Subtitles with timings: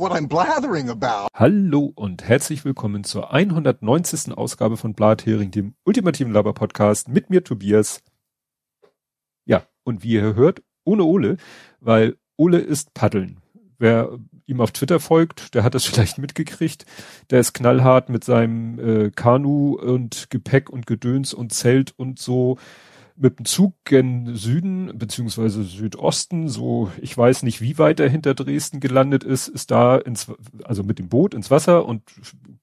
[0.00, 1.28] what I'm blathering about.
[1.34, 4.32] Hallo und herzlich willkommen zur 190.
[4.32, 8.00] Ausgabe von Blathering, dem ultimativen Laber-Podcast mit mir Tobias.
[9.44, 11.36] Ja, und wie ihr hört, ohne Ole,
[11.80, 13.42] weil Ole ist Paddeln.
[13.78, 16.86] Wer ihm auf Twitter folgt, der hat das vielleicht mitgekriegt.
[17.28, 22.56] Der ist knallhart mit seinem äh, Kanu und Gepäck und Gedöns und Zelt und so
[23.20, 28.34] mit dem Zug gen Süden beziehungsweise Südosten, so ich weiß nicht, wie weit er hinter
[28.34, 30.32] Dresden gelandet ist, ist da ins,
[30.64, 32.02] also mit dem Boot ins Wasser und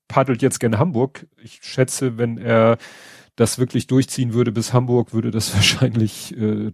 [0.07, 1.27] paddelt jetzt gen Hamburg.
[1.41, 2.77] Ich schätze, wenn er
[3.35, 6.71] das wirklich durchziehen würde bis Hamburg, würde das wahrscheinlich äh,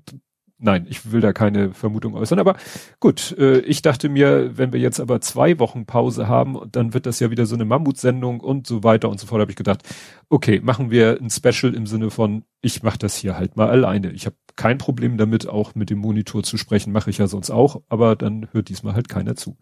[0.66, 2.56] Nein, ich will da keine Vermutung äußern, aber
[3.02, 7.06] gut, äh, ich dachte mir, wenn wir jetzt aber zwei Wochen Pause haben, dann wird
[7.06, 9.84] das ja wieder so eine Mammutsendung und so weiter und so fort, habe ich gedacht,
[10.30, 14.12] okay, machen wir ein Special im Sinne von, ich mache das hier halt mal alleine.
[14.12, 17.52] Ich habe kein Problem damit, auch mit dem Monitor zu sprechen, mache ich ja sonst
[17.52, 19.58] auch, aber dann hört diesmal halt keiner zu.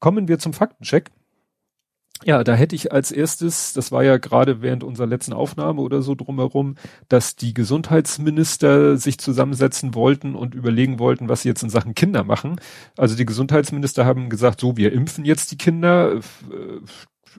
[0.00, 1.10] Kommen wir zum Faktencheck.
[2.24, 6.00] Ja, da hätte ich als erstes, das war ja gerade während unserer letzten Aufnahme oder
[6.02, 6.76] so drumherum,
[7.08, 12.24] dass die Gesundheitsminister sich zusammensetzen wollten und überlegen wollten, was sie jetzt in Sachen Kinder
[12.24, 12.58] machen.
[12.96, 16.20] Also die Gesundheitsminister haben gesagt, so, wir impfen jetzt die Kinder.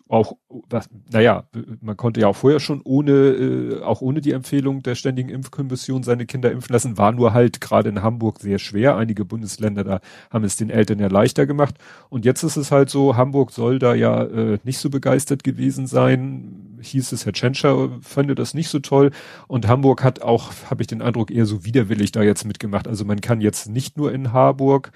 [0.07, 0.33] Auch,
[0.69, 1.47] was, naja,
[1.81, 6.03] man konnte ja auch vorher schon ohne, äh, auch ohne die Empfehlung der Ständigen Impfkommission
[6.03, 8.95] seine Kinder impfen lassen, war nur halt gerade in Hamburg sehr schwer.
[8.95, 11.75] Einige Bundesländer da haben es den Eltern ja leichter gemacht.
[12.09, 15.87] Und jetzt ist es halt so, Hamburg soll da ja äh, nicht so begeistert gewesen
[15.87, 16.77] sein.
[16.81, 19.11] Hieß es, Herr Tschentscher fand das nicht so toll.
[19.47, 22.87] Und Hamburg hat auch, habe ich den Eindruck, eher so widerwillig da jetzt mitgemacht.
[22.87, 24.91] Also man kann jetzt nicht nur in Harburg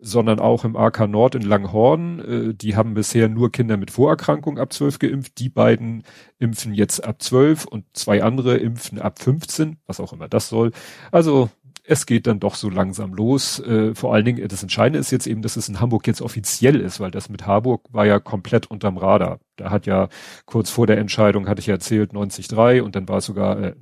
[0.00, 2.18] sondern auch im AK Nord in Langhorn.
[2.20, 5.38] Äh, die haben bisher nur Kinder mit Vorerkrankung ab 12 geimpft.
[5.38, 6.04] Die beiden
[6.38, 10.72] impfen jetzt ab 12 und zwei andere impfen ab 15, was auch immer das soll.
[11.10, 11.50] Also
[11.88, 13.60] es geht dann doch so langsam los.
[13.60, 16.80] Äh, vor allen Dingen, das Entscheidende ist jetzt eben, dass es in Hamburg jetzt offiziell
[16.80, 19.40] ist, weil das mit Harburg war ja komplett unterm Radar.
[19.56, 20.08] Da hat ja
[20.44, 23.74] kurz vor der Entscheidung, hatte ich ja erzählt, 93 und dann war es sogar äh,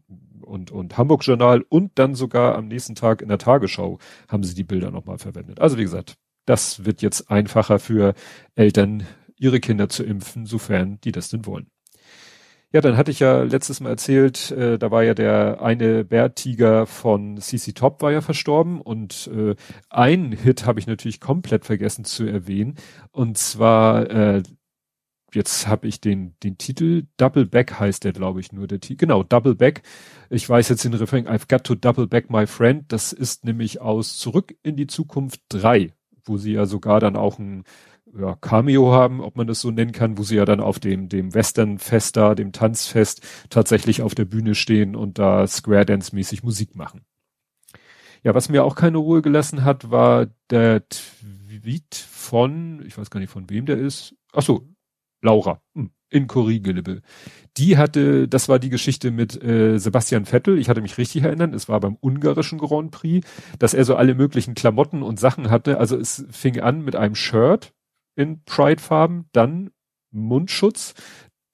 [0.47, 3.99] und, und Hamburg Journal und dann sogar am nächsten Tag in der Tagesschau
[4.29, 5.61] haben sie die Bilder nochmal verwendet.
[5.61, 8.15] Also wie gesagt, das wird jetzt einfacher für
[8.55, 9.05] Eltern,
[9.37, 11.67] ihre Kinder zu impfen, sofern die das denn wollen.
[12.73, 16.87] Ja, dann hatte ich ja letztes Mal erzählt, äh, da war ja der eine Bärtiger
[16.87, 19.55] von CC Top war ja verstorben und äh,
[19.89, 22.75] ein Hit habe ich natürlich komplett vergessen zu erwähnen
[23.13, 24.43] und zwar äh,
[25.37, 28.99] jetzt habe ich den, den Titel, Double Back heißt der, glaube ich, nur der Titel.
[28.99, 29.83] Genau, Double Back.
[30.29, 32.85] Ich weiß jetzt den Refrain, I've got to double back my friend.
[32.89, 35.93] Das ist nämlich aus Zurück in die Zukunft 3,
[36.25, 37.65] wo sie ja sogar dann auch ein
[38.19, 41.09] ja, Cameo haben, ob man das so nennen kann, wo sie ja dann auf dem,
[41.09, 43.21] dem Western-Fest da, dem Tanzfest
[43.51, 47.05] tatsächlich auf der Bühne stehen und da Square Dance-mäßig Musik machen.
[48.23, 53.21] Ja, was mir auch keine Ruhe gelassen hat, war der Tweet von, ich weiß gar
[53.21, 54.17] nicht von wem der ist.
[54.33, 54.67] Ach so,
[55.27, 55.61] Laura.
[55.75, 57.03] Hm, in Korrigelebe.
[57.57, 61.53] Die hatte, das war die Geschichte mit äh, Sebastian Vettel, ich hatte mich richtig erinnern,
[61.53, 63.27] es war beim ungarischen Grand Prix,
[63.59, 65.79] dass er so alle möglichen Klamotten und Sachen hatte.
[65.79, 67.75] Also es fing an mit einem Shirt
[68.15, 69.71] in Pride-Farben, dann
[70.13, 70.95] Mundschutz,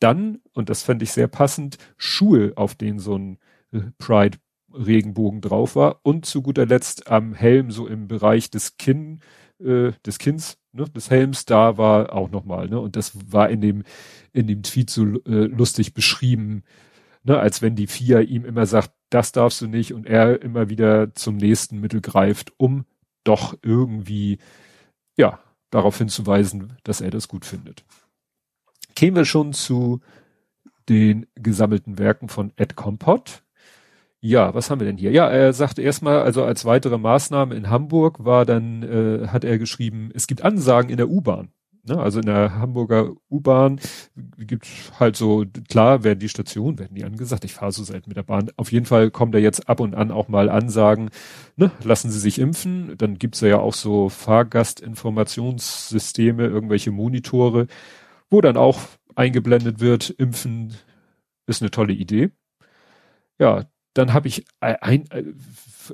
[0.00, 3.38] dann, und das fand ich sehr passend, Schuhe, auf denen so ein
[3.72, 4.38] äh, Pride
[4.74, 6.00] Regenbogen drauf war.
[6.02, 9.20] Und zu guter Letzt am Helm so im Bereich des Kinn,
[9.60, 12.80] äh, des Kinns ne, des Helms da war auch nochmal, ne?
[12.80, 13.84] Und das war in dem,
[14.32, 16.64] in dem Tweet so äh, lustig beschrieben,
[17.24, 20.68] ne, als wenn die FIA ihm immer sagt, das darfst du nicht und er immer
[20.68, 22.84] wieder zum nächsten Mittel greift, um
[23.24, 24.38] doch irgendwie,
[25.16, 25.38] ja,
[25.70, 27.84] darauf hinzuweisen, dass er das gut findet.
[28.94, 30.00] Kämen wir schon zu
[30.88, 33.42] den gesammelten Werken von Ed Compot.
[34.24, 35.10] Ja, was haben wir denn hier?
[35.10, 39.58] Ja, er sagte erstmal, also als weitere Maßnahme in Hamburg war dann, äh, hat er
[39.58, 41.50] geschrieben, es gibt Ansagen in der U-Bahn.
[41.84, 41.98] Ne?
[41.98, 43.80] Also in der Hamburger U-Bahn
[44.38, 44.68] gibt
[45.00, 47.44] halt so, klar werden die Stationen, werden die angesagt.
[47.44, 48.50] Ich fahre so selten mit der Bahn.
[48.56, 51.10] Auf jeden Fall kommen da jetzt ab und an auch mal Ansagen,
[51.56, 51.72] ne?
[51.82, 52.94] lassen Sie sich impfen.
[52.98, 57.66] Dann gibt's ja auch so Fahrgastinformationssysteme, irgendwelche Monitore,
[58.30, 58.78] wo dann auch
[59.16, 60.74] eingeblendet wird, impfen
[61.46, 62.30] ist eine tolle Idee.
[63.38, 65.24] Ja, dann habe ich ein, äh,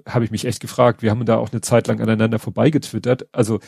[0.07, 3.29] habe ich mich echt gefragt, wir haben da auch eine Zeit lang aneinander vorbeigetwittert.
[3.33, 3.61] Also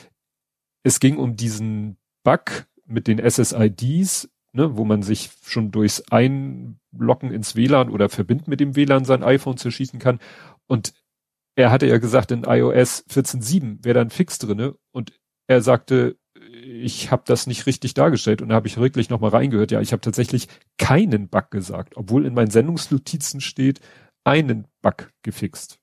[0.83, 7.33] es ging um diesen Bug mit den SSIDs, ne, wo man sich schon durchs Einloggen
[7.33, 10.21] ins WLAN oder verbinden mit dem WLAN sein iPhone zerschießen kann.
[10.67, 10.93] Und
[11.57, 15.13] er hatte ja gesagt, in iOS 14.7 wäre da ein Fix drinne und
[15.47, 16.17] er sagte,
[16.53, 19.73] ich habe das nicht richtig dargestellt und da habe ich wirklich nochmal reingehört.
[19.73, 20.49] Ja, ich habe tatsächlich
[20.79, 23.81] keinen Bug gesagt, obwohl in meinen Sendungsnotizen steht,
[24.25, 25.79] einen Bug gefixt.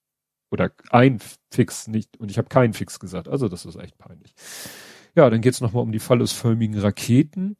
[0.49, 1.19] Oder ein
[1.51, 3.27] Fix nicht, und ich habe keinen Fix gesagt.
[3.27, 4.33] Also das ist echt peinlich.
[5.15, 7.57] Ja, dann geht's nochmal um die phallusförmigen Raketen.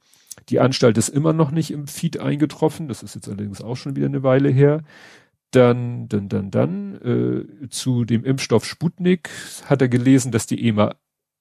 [0.49, 2.87] Die Anstalt ist immer noch nicht im Feed eingetroffen.
[2.87, 4.83] Das ist jetzt allerdings auch schon wieder eine Weile her.
[5.51, 6.95] Dann, dann, dann, dann
[7.63, 9.29] äh, zu dem Impfstoff Sputnik
[9.65, 10.95] hat er gelesen, dass die EMA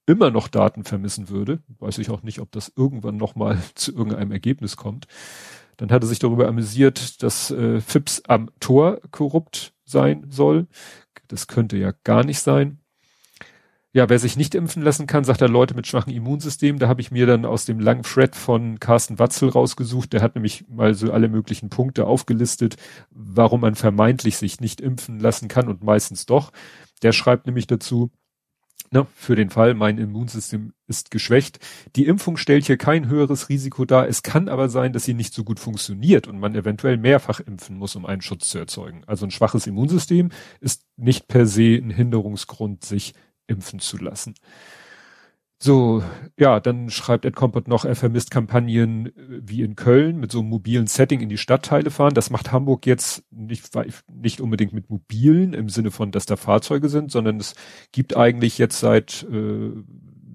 [0.06, 1.61] immer noch Daten vermissen würde.
[1.81, 5.06] Weiß ich auch nicht, ob das irgendwann nochmal zu irgendeinem Ergebnis kommt.
[5.76, 10.67] Dann hat er sich darüber amüsiert, dass äh, FIPS am Tor korrupt sein soll.
[11.28, 12.81] Das könnte ja gar nicht sein.
[13.96, 16.78] Ja, wer sich nicht impfen lassen kann, sagt er Leute mit schwachem Immunsystem.
[16.78, 20.12] Da habe ich mir dann aus dem langen Thread von Carsten Watzel rausgesucht.
[20.12, 22.76] Der hat nämlich mal so alle möglichen Punkte aufgelistet,
[23.11, 26.52] warum man vermeintlich sich nicht impfen lassen kann und meistens doch.
[27.02, 28.11] Der schreibt nämlich dazu,
[28.90, 31.58] ne, für den Fall, mein Immunsystem ist geschwächt.
[31.96, 34.08] Die Impfung stellt hier kein höheres Risiko dar.
[34.08, 37.76] Es kann aber sein, dass sie nicht so gut funktioniert und man eventuell mehrfach impfen
[37.76, 39.02] muss, um einen Schutz zu erzeugen.
[39.06, 40.31] Also ein schwaches Immunsystem
[40.61, 43.14] ist nicht per se ein Hinderungsgrund, sich
[43.46, 44.34] impfen zu lassen.
[45.58, 46.03] So,
[46.38, 49.12] ja, dann schreibt Ed Compot noch, er vermisst Kampagnen äh,
[49.43, 52.12] wie in Köln mit so einem mobilen Setting in die Stadtteile fahren.
[52.12, 53.70] Das macht Hamburg jetzt nicht,
[54.12, 57.55] nicht unbedingt mit mobilen im Sinne von, dass da Fahrzeuge sind, sondern es
[57.91, 59.70] gibt eigentlich jetzt seit, äh,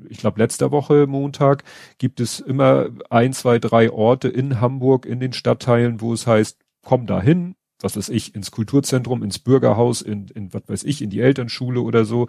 [0.09, 1.63] ich glaube letzter Woche Montag,
[1.99, 6.57] gibt es immer ein, zwei, drei Orte in Hamburg in den Stadtteilen, wo es heißt,
[6.83, 11.01] komm da hin, was weiß ich, ins Kulturzentrum, ins Bürgerhaus, in, in was weiß ich,
[11.03, 12.27] in die Elternschule oder so.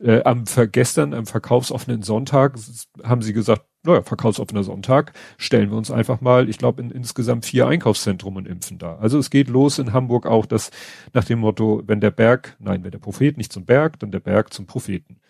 [0.00, 2.56] Äh, am gestern, am verkaufsoffenen Sonntag,
[3.02, 7.46] haben sie gesagt, naja, verkaufsoffener Sonntag, stellen wir uns einfach mal, ich glaube, in insgesamt
[7.46, 8.96] vier Einkaufszentrum und impfen da.
[8.98, 10.70] Also es geht los in Hamburg auch, dass
[11.12, 14.20] nach dem Motto, wenn der Berg, nein, wenn der Prophet nicht zum Berg, dann der
[14.20, 15.20] Berg zum Propheten.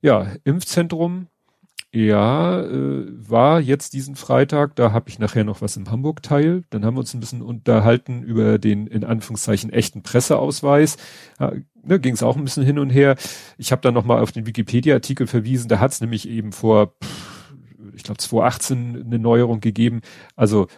[0.00, 1.26] Ja, Impfzentrum
[1.92, 6.62] ja, äh, war jetzt diesen Freitag, da habe ich nachher noch was im Hamburg-Teil.
[6.70, 10.98] Dann haben wir uns ein bisschen unterhalten über den in Anführungszeichen echten Presseausweis.
[11.40, 13.16] Ja, ne, Ging es auch ein bisschen hin und her.
[13.58, 16.94] Ich habe dann nochmal auf den Wikipedia-Artikel verwiesen, da hat es nämlich eben vor,
[17.94, 20.00] ich glaube 2018 eine Neuerung gegeben.
[20.36, 20.68] Also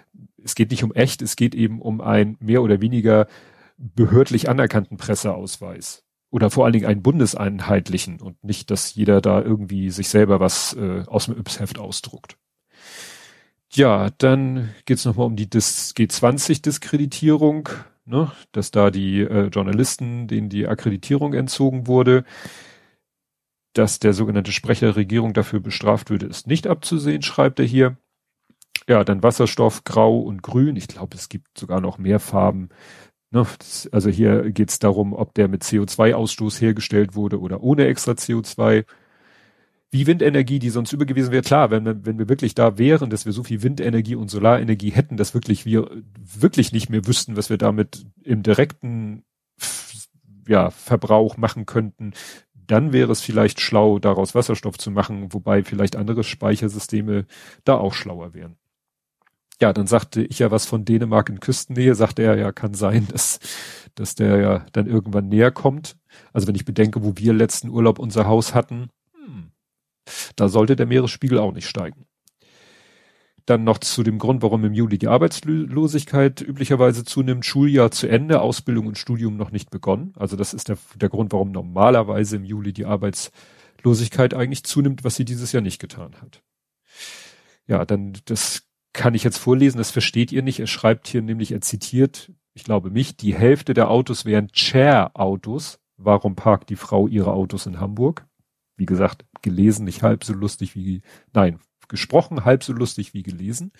[0.43, 3.27] es geht nicht um echt, es geht eben um einen mehr oder weniger
[3.77, 9.91] behördlich anerkannten Presseausweis oder vor allen Dingen einen bundeseinheitlichen und nicht, dass jeder da irgendwie
[9.91, 12.39] sich selber was äh, aus dem Yps-Heft ausdruckt.
[13.75, 17.69] Ja, dann geht's nochmal um die G20-Diskreditierung,
[18.07, 22.25] ne, dass da die äh, Journalisten, denen die Akkreditierung entzogen wurde,
[23.75, 27.99] dass der sogenannte Sprecher der Regierung dafür bestraft würde, ist nicht abzusehen, schreibt er hier.
[28.89, 30.77] Ja, dann Wasserstoff, Grau und Grün.
[30.77, 32.71] Ich glaube, es gibt sogar noch mehr Farben.
[33.33, 33.47] Ne,
[33.93, 38.85] also hier geht es darum, ob der mit CO2-Ausstoß hergestellt wurde oder ohne extra CO2.
[39.91, 43.25] Wie Windenergie, die sonst übergewiesen wäre, klar, wenn, wir, wenn wir wirklich da wären, dass
[43.25, 47.49] wir so viel Windenergie und Solarenergie hätten, dass wirklich wir wirklich nicht mehr wüssten, was
[47.49, 49.25] wir damit im direkten
[50.47, 52.13] ja, Verbrauch machen könnten,
[52.55, 57.27] dann wäre es vielleicht schlau, daraus Wasserstoff zu machen, wobei vielleicht andere Speichersysteme
[57.65, 58.57] da auch schlauer wären
[59.63, 63.07] ja, dann sagte ich ja was von Dänemark in Küstennähe, sagte er, ja, kann sein,
[63.13, 63.39] dass,
[63.95, 65.97] dass der ja dann irgendwann näher kommt.
[66.33, 69.53] Also wenn ich bedenke, wo wir letzten Urlaub unser Haus hatten, hm,
[70.35, 72.07] da sollte der Meeresspiegel auch nicht steigen.
[73.47, 77.47] Dann noch zu dem Grund, warum im Juli die Arbeitslosigkeit üblicherweise zunimmt.
[77.47, 80.13] Schuljahr zu Ende, Ausbildung und Studium noch nicht begonnen.
[80.17, 85.15] Also das ist der, der Grund, warum normalerweise im Juli die Arbeitslosigkeit eigentlich zunimmt, was
[85.15, 86.43] sie dieses Jahr nicht getan hat.
[87.67, 90.61] Ja, dann das kann ich jetzt vorlesen, das versteht ihr nicht.
[90.61, 95.79] Er schreibt hier nämlich, er zitiert, ich glaube mich, die Hälfte der Autos wären Chair-Autos.
[95.97, 98.27] Warum parkt die Frau ihre Autos in Hamburg?
[98.77, 103.73] Wie gesagt, gelesen nicht halb so lustig wie, nein, gesprochen halb so lustig wie gelesen.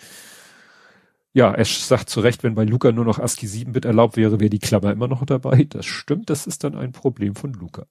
[1.33, 4.51] Ja, er sagt zu Recht, wenn bei Luca nur noch ASCII 7-Bit erlaubt wäre, wäre
[4.51, 5.63] die Klammer immer noch dabei.
[5.63, 7.87] Das stimmt, das ist dann ein Problem von Luca.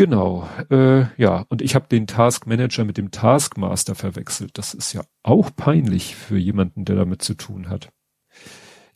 [0.00, 4.56] Genau, äh, ja, und ich habe den Task Manager mit dem Taskmaster verwechselt.
[4.56, 7.92] Das ist ja auch peinlich für jemanden, der damit zu tun hat.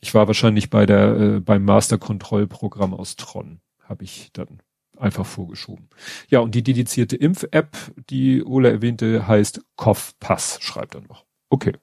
[0.01, 4.63] Ich war wahrscheinlich bei der äh, beim Master-Kontrollprogramm aus Tron, habe ich dann
[4.97, 5.91] einfach vorgeschoben.
[6.27, 7.77] Ja, und die dedizierte Impf-App,
[8.09, 11.23] die Ola erwähnte, heißt COV-Pass, schreibt er noch.
[11.51, 11.73] Okay,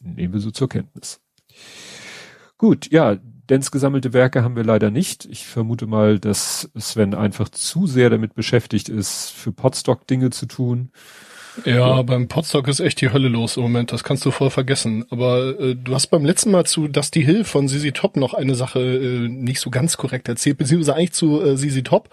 [0.00, 1.22] nehmen wir so zur Kenntnis.
[2.58, 3.16] Gut, ja,
[3.48, 5.24] Dens gesammelte Werke haben wir leider nicht.
[5.24, 10.46] Ich vermute mal, dass Sven einfach zu sehr damit beschäftigt ist, für Podstock Dinge zu
[10.46, 10.90] tun.
[11.64, 15.04] Ja, beim Podstock ist echt die Hölle los im Moment, das kannst du voll vergessen.
[15.10, 18.54] Aber äh, du hast beim letzten Mal zu Dusty Hill von Sisi Top noch eine
[18.54, 22.10] Sache äh, nicht so ganz korrekt erzählt, beziehungsweise eigentlich zu äh, Sisi Top.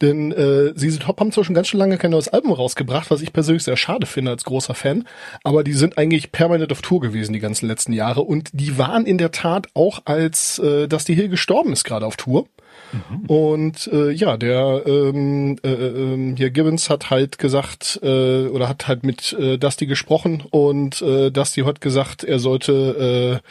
[0.00, 3.20] Denn äh, sie Top haben zwar schon ganz schön lange kein neues Album rausgebracht, was
[3.20, 5.04] ich persönlich sehr schade finde als großer Fan,
[5.44, 9.04] aber die sind eigentlich permanent auf Tour gewesen die ganzen letzten Jahre und die waren
[9.04, 12.46] in der Tat auch als äh, die Hill gestorben ist gerade auf Tour.
[12.92, 13.26] Mhm.
[13.26, 18.88] Und äh, ja, der ähm, äh, äh, hier Gibbons hat halt gesagt äh, oder hat
[18.88, 23.48] halt mit äh, Dusty gesprochen und äh, Dusty hat gesagt, er sollte äh,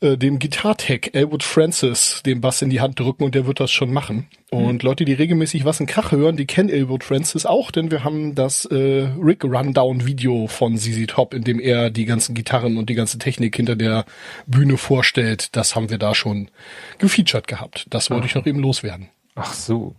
[0.00, 3.70] äh, dem Gitartech Elwood Francis den Bass in die Hand drücken und der wird das
[3.70, 4.28] schon machen.
[4.50, 4.88] Und mhm.
[4.88, 8.34] Leute, die regelmäßig was in Krach hören, die kennen Elwood Francis auch, denn wir haben
[8.34, 12.88] das äh, Rick Rundown Video von ZZ Top, in dem er die ganzen Gitarren und
[12.88, 14.04] die ganze Technik hinter der
[14.46, 15.54] Bühne vorstellt.
[15.54, 16.50] Das haben wir da schon
[16.98, 17.86] gefeatured gehabt.
[17.90, 19.08] Das wollte ich noch eben loswerden.
[19.34, 19.94] Ach so.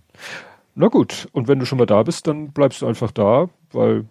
[0.76, 4.06] Na gut, und wenn du schon mal da bist, dann bleibst du einfach da, weil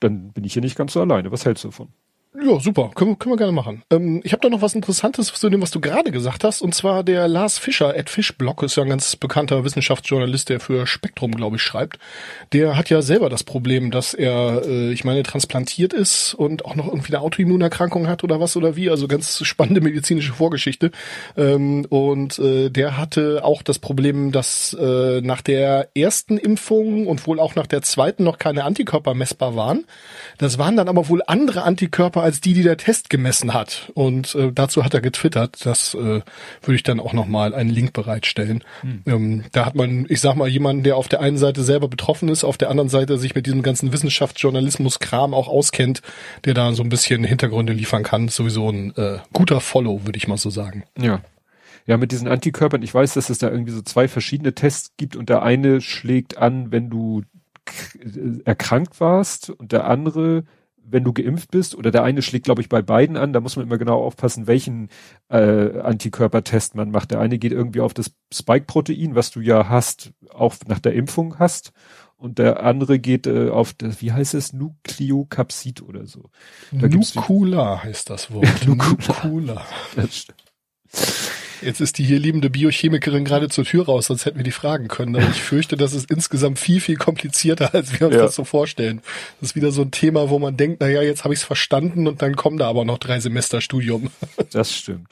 [0.00, 1.30] dann bin ich hier nicht ganz so alleine.
[1.32, 1.88] Was hältst du davon?
[2.34, 2.90] Ja, super.
[2.94, 3.82] Können, können wir gerne machen.
[3.90, 6.62] Ähm, ich habe da noch was Interessantes zu dem, was du gerade gesagt hast.
[6.62, 10.86] Und zwar der Lars Fischer, Ed Fischblock, ist ja ein ganz bekannter Wissenschaftsjournalist, der für
[10.86, 11.98] Spektrum, glaube ich, schreibt.
[12.54, 16.74] Der hat ja selber das Problem, dass er, äh, ich meine, transplantiert ist und auch
[16.74, 18.88] noch irgendwie eine Autoimmunerkrankung hat oder was oder wie.
[18.88, 20.90] Also ganz spannende medizinische Vorgeschichte.
[21.36, 27.26] Ähm, und äh, der hatte auch das Problem, dass äh, nach der ersten Impfung und
[27.26, 29.84] wohl auch nach der zweiten noch keine Antikörper messbar waren.
[30.38, 33.90] Das waren dann aber wohl andere Antikörper als die, die der Test gemessen hat.
[33.94, 35.64] Und äh, dazu hat er getwittert.
[35.64, 35.98] Das äh,
[36.62, 38.64] würde ich dann auch nochmal einen Link bereitstellen.
[38.80, 39.02] Hm.
[39.06, 42.28] Ähm, da hat man, ich sag mal, jemanden, der auf der einen Seite selber betroffen
[42.28, 46.02] ist, auf der anderen Seite sich mit diesem ganzen Wissenschaftsjournalismus-Kram auch auskennt,
[46.44, 48.28] der da so ein bisschen Hintergründe liefern kann.
[48.28, 50.84] Sowieso ein äh, guter Follow, würde ich mal so sagen.
[50.98, 51.20] Ja.
[51.84, 55.16] Ja, mit diesen Antikörpern, ich weiß, dass es da irgendwie so zwei verschiedene Tests gibt
[55.16, 57.22] und der eine schlägt an, wenn du
[58.44, 60.44] erkrankt warst und der andere
[60.84, 63.56] wenn du geimpft bist, oder der eine schlägt, glaube ich, bei beiden an, da muss
[63.56, 64.88] man immer genau aufpassen, welchen
[65.28, 67.10] äh, Antikörpertest man macht.
[67.10, 71.38] Der eine geht irgendwie auf das Spike-Protein, was du ja hast, auch nach der Impfung
[71.38, 71.72] hast,
[72.22, 76.30] und der andere geht äh, auf das, wie heißt es, Nukleokapsid oder so.
[76.70, 78.66] Da Nukula heißt das Wort.
[78.66, 79.66] Nukula.
[81.62, 84.88] Jetzt ist die hier liebende Biochemikerin gerade zur Tür raus, sonst hätten wir die fragen
[84.88, 85.16] können.
[85.16, 88.22] Aber ich fürchte, das ist insgesamt viel, viel komplizierter, als wir uns ja.
[88.22, 89.00] das so vorstellen.
[89.40, 91.46] Das ist wieder so ein Thema, wo man denkt, na ja, jetzt habe ich es
[91.46, 94.10] verstanden und dann kommen da aber noch drei Semester Studium.
[94.50, 95.08] Das stimmt.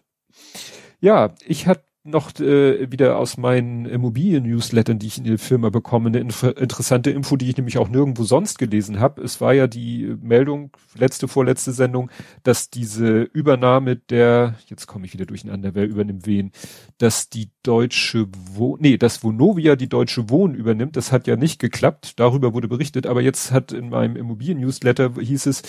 [1.01, 6.09] Ja, ich hatte noch äh, wieder aus meinen Immobilien-Newslettern, die ich in der Firma bekomme,
[6.09, 9.23] eine inf interessante Info, die ich nämlich auch nirgendwo sonst gelesen habe.
[9.23, 12.11] Es war ja die Meldung, letzte, vorletzte Sendung,
[12.43, 16.53] dass diese Übernahme der, jetzt komme ich wieder durcheinander, wer übernimmt wen,
[16.97, 21.59] dass die deutsche Wohn, nee, dass Vonovia die deutsche Wohn übernimmt, das hat ja nicht
[21.59, 25.63] geklappt, darüber wurde berichtet, aber jetzt hat in meinem Immobilien-Newsletter hieß es,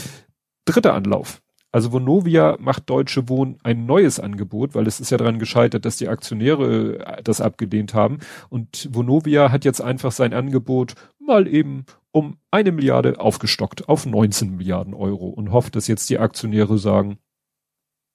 [0.63, 1.41] dritter Anlauf.
[1.71, 5.97] Also Vonovia macht Deutsche Wohnen ein neues Angebot, weil es ist ja daran gescheitert, dass
[5.97, 8.19] die Aktionäre äh, das abgelehnt haben.
[8.49, 14.57] Und Vonovia hat jetzt einfach sein Angebot mal eben um eine Milliarde aufgestockt auf 19
[14.57, 17.19] Milliarden Euro und hofft, dass jetzt die Aktionäre sagen,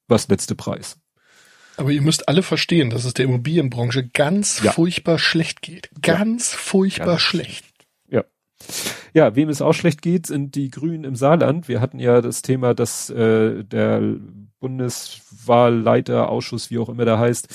[0.07, 0.99] was letzte Preis.
[1.79, 4.73] Aber ihr müsst alle verstehen, dass es der Immobilienbranche ganz ja.
[4.73, 5.91] furchtbar schlecht geht.
[6.01, 6.59] Ganz ja.
[6.59, 7.65] furchtbar ganz schlecht.
[8.09, 8.25] Ja,
[9.17, 11.69] wem es auch schlecht geht, sind die Grünen im Saarland.
[11.69, 14.03] Wir hatten ja das Thema, dass äh, der
[14.61, 17.49] Bundeswahlleiterausschuss, wie auch immer der heißt,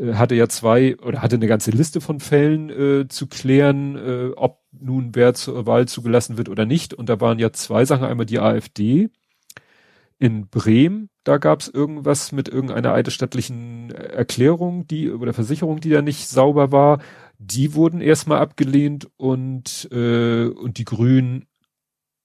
[0.00, 4.30] äh, hatte ja zwei oder hatte eine ganze Liste von Fällen äh, zu klären, äh,
[4.36, 6.94] ob nun wer zur Wahl zugelassen wird oder nicht.
[6.94, 8.04] Und da waren ja zwei Sachen.
[8.04, 9.10] Einmal die AfD
[10.18, 16.02] in Bremen, da gab es irgendwas mit irgendeiner eidesstattlichen Erklärung, die oder Versicherung, die da
[16.02, 17.00] nicht sauber war.
[17.38, 21.46] Die wurden erstmal abgelehnt und, äh, und die Grünen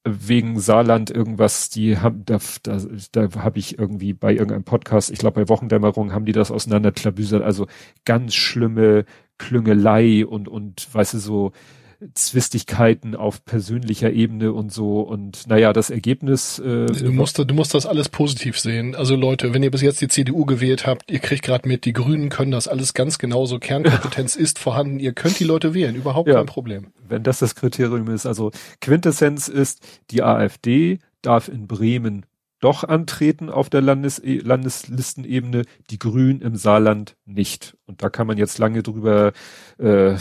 [0.05, 2.79] wegen Saarland irgendwas, die haben, da, da,
[3.11, 7.43] da habe ich irgendwie bei irgendeinem Podcast, ich glaube bei Wochendämmerung haben die das auseinanderklabüsert,
[7.43, 7.67] also
[8.05, 9.05] ganz schlimme
[9.37, 11.51] Klüngelei und, und weißt du, so
[12.13, 16.57] Zwistigkeiten auf persönlicher Ebene und so und naja, das Ergebnis.
[16.59, 18.95] Äh, du musst, du musst das alles positiv sehen.
[18.95, 21.93] Also Leute, wenn ihr bis jetzt die CDU gewählt habt, ihr kriegt gerade mit, die
[21.93, 23.59] Grünen können das alles ganz genauso.
[23.59, 24.99] Kernkompetenz ist vorhanden.
[24.99, 26.87] Ihr könnt die Leute wählen, überhaupt ja, kein Problem.
[27.07, 32.25] Wenn das das Kriterium ist, also Quintessenz ist, die AfD darf in Bremen
[32.59, 37.77] doch antreten auf der Landes e, Landeslistenebene, die Grünen im Saarland nicht.
[37.85, 39.31] Und da kann man jetzt lange drüber
[39.77, 40.17] äh,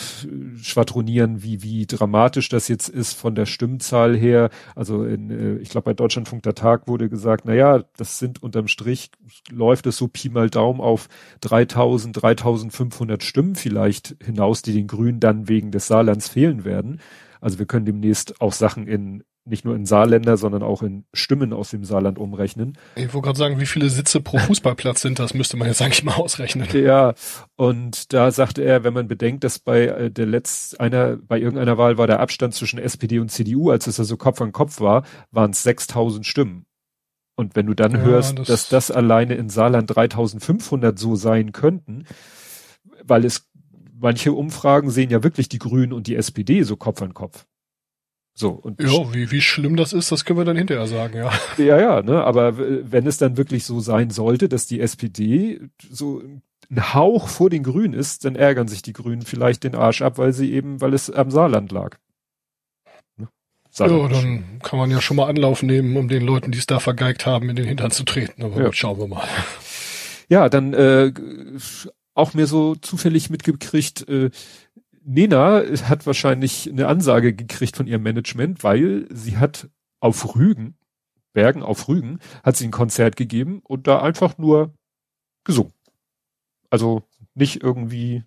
[0.62, 4.50] schwadronieren, wie, wie dramatisch das jetzt ist von der Stimmzahl her.
[4.74, 8.42] Also in, äh, ich glaube, bei Deutschlandfunk der Tag wurde gesagt, na ja, das sind
[8.42, 9.10] unterm Strich,
[9.50, 11.08] läuft es so Pi mal Daumen auf
[11.40, 17.00] 3000, 3500 Stimmen vielleicht hinaus, die den Grünen dann wegen des Saarlands fehlen werden.
[17.40, 21.52] Also wir können demnächst auch Sachen in nicht nur in Saarländer, sondern auch in Stimmen
[21.52, 22.76] aus dem Saarland umrechnen.
[22.96, 26.04] Ich wollte gerade sagen, wie viele Sitze pro Fußballplatz sind, das müsste man jetzt eigentlich
[26.04, 26.68] mal ausrechnen.
[26.72, 27.14] Ja,
[27.56, 31.78] und da sagte er, wenn man bedenkt, dass bei äh, der letzt einer, bei irgendeiner
[31.78, 34.80] Wahl war der Abstand zwischen SPD und CDU, als es da so Kopf an Kopf
[34.80, 36.66] war, waren es 6000 Stimmen.
[37.36, 41.52] Und wenn du dann ja, hörst, das dass das alleine in Saarland 3500 so sein
[41.52, 42.04] könnten,
[43.04, 43.47] weil es
[43.98, 47.46] manche Umfragen sehen ja wirklich die Grünen und die SPD so Kopf an Kopf.
[48.34, 51.32] So, und ja, wie, wie schlimm das ist, das können wir dann hinterher sagen, ja.
[51.56, 56.22] Ja, ja, ne, aber wenn es dann wirklich so sein sollte, dass die SPD so
[56.70, 60.18] ein Hauch vor den Grünen ist, dann ärgern sich die Grünen vielleicht den Arsch ab,
[60.18, 61.98] weil sie eben, weil es am Saarland lag.
[63.16, 63.28] Ne?
[63.76, 66.78] Ja, dann kann man ja schon mal Anlauf nehmen, um den Leuten, die es da
[66.78, 68.44] vergeigt haben, in den Hintern zu treten.
[68.44, 68.64] Aber ja.
[68.66, 69.26] gut, schauen wir mal.
[70.28, 71.12] Ja, dann äh,
[72.18, 74.30] auch mir so zufällig mitgekriegt, äh,
[75.04, 79.68] Nena hat wahrscheinlich eine Ansage gekriegt von ihrem Management, weil sie hat
[80.00, 80.76] auf Rügen,
[81.32, 84.74] Bergen auf Rügen, hat sie ein Konzert gegeben und da einfach nur
[85.44, 85.72] gesungen.
[86.68, 88.24] Also nicht irgendwie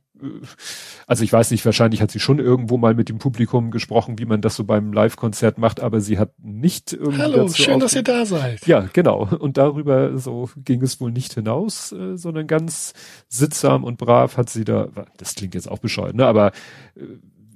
[1.08, 4.26] also ich weiß nicht, wahrscheinlich hat sie schon irgendwo mal mit dem Publikum gesprochen, wie
[4.26, 7.22] man das so beim Live-Konzert macht, aber sie hat nicht irgendwie.
[7.22, 8.66] Hallo, schön, dass ihr da seid.
[8.68, 9.28] Ja, genau.
[9.40, 12.94] Und darüber so ging es wohl nicht hinaus, äh, sondern ganz
[13.28, 16.52] sittsam und brav hat sie da, das klingt jetzt auch bescheuert, ne, aber
[16.96, 17.02] äh,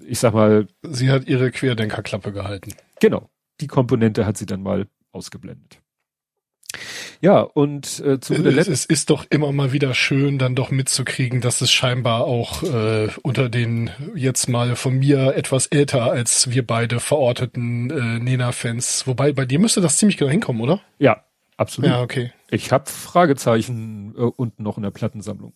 [0.07, 0.67] ich sag mal.
[0.84, 2.74] Sie hat ihre Querdenkerklappe gehalten.
[3.00, 3.29] Genau.
[3.62, 5.81] Die Komponente hat sie dann mal ausgeblendet.
[7.22, 11.41] Ja, und äh, zu es, es ist doch immer mal wieder schön, dann doch mitzukriegen,
[11.41, 16.65] dass es scheinbar auch äh, unter den jetzt mal von mir etwas älter als wir
[16.65, 20.82] beide verorteten äh, Nena-Fans, wobei bei dir müsste das ziemlich genau hinkommen, oder?
[21.00, 21.24] Ja,
[21.58, 21.89] absolut.
[21.89, 22.32] Ja, okay.
[22.50, 25.53] Ich habe Fragezeichen äh, unten noch in der Plattensammlung.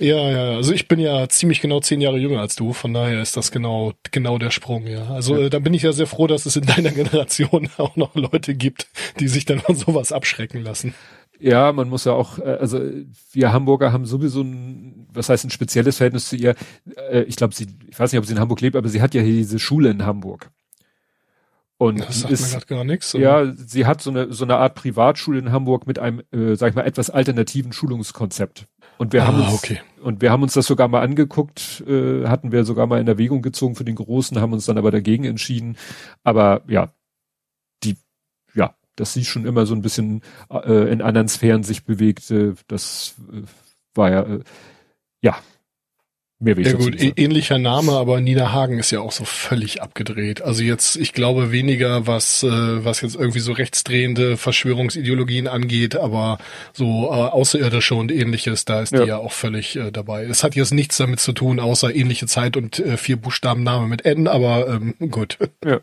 [0.00, 3.20] Ja, ja, also ich bin ja ziemlich genau zehn Jahre jünger als du, von daher
[3.20, 5.04] ist das genau, genau der Sprung, ja.
[5.10, 5.46] Also ja.
[5.46, 8.54] Äh, da bin ich ja sehr froh, dass es in deiner Generation auch noch Leute
[8.54, 8.88] gibt,
[9.20, 10.94] die sich dann von sowas abschrecken lassen.
[11.38, 12.80] Ja, man muss ja auch, äh, also
[13.32, 16.54] wir Hamburger haben sowieso ein, was heißt ein spezielles Verhältnis zu ihr.
[17.10, 19.14] Äh, ich glaube, sie, ich weiß nicht, ob sie in Hamburg lebt, aber sie hat
[19.14, 20.50] ja hier diese Schule in Hamburg.
[21.76, 23.12] Und das sagt ist, mir gar nichts.
[23.12, 26.70] Ja, sie hat so eine so eine Art Privatschule in Hamburg mit einem, äh, sag
[26.70, 28.66] ich mal, etwas alternativen Schulungskonzept.
[29.00, 29.80] Und wir ah, haben uns okay.
[30.02, 33.40] und wir haben uns das sogar mal angeguckt, äh, hatten wir sogar mal in Erwägung
[33.40, 35.78] gezogen für den Großen, haben uns dann aber dagegen entschieden.
[36.22, 36.92] Aber ja,
[37.82, 37.96] die,
[38.52, 43.14] ja, dass sie schon immer so ein bisschen äh, in anderen Sphären sich bewegte, das
[43.32, 43.40] äh,
[43.94, 44.40] war ja, äh,
[45.22, 45.38] ja,
[46.42, 47.12] Mehr will ich ja gut, sagen.
[47.16, 50.40] ähnlicher Name, aber Nina Hagen ist ja auch so völlig abgedreht.
[50.40, 52.48] Also jetzt, ich glaube weniger, was äh,
[52.82, 56.38] was jetzt irgendwie so rechtsdrehende Verschwörungsideologien angeht, aber
[56.72, 59.02] so äh, außerirdische und ähnliches, da ist ja.
[59.02, 60.24] die ja auch völlig äh, dabei.
[60.24, 63.86] Es hat jetzt nichts damit zu tun, außer ähnliche Zeit und äh, vier Buchstaben Name
[63.86, 65.38] mit N, aber ähm, gut.
[65.62, 65.80] Ja.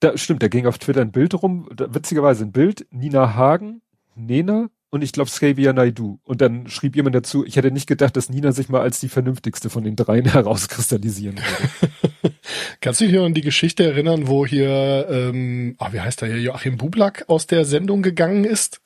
[0.00, 3.82] Da stimmt, da ging auf Twitter ein Bild rum, da, witzigerweise ein Bild, Nina Hagen,
[4.14, 6.18] Nena, und ich glaube Scavia Naidu.
[6.24, 9.08] Und dann schrieb jemand dazu, ich hätte nicht gedacht, dass Nina sich mal als die
[9.08, 12.34] vernünftigste von den dreien herauskristallisieren würde.
[12.80, 16.28] Kannst du dich noch an die Geschichte erinnern, wo hier, ähm, ah, wie heißt er
[16.28, 18.80] hier, Joachim Bublak aus der Sendung gegangen ist?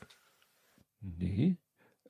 [1.01, 1.57] Nee.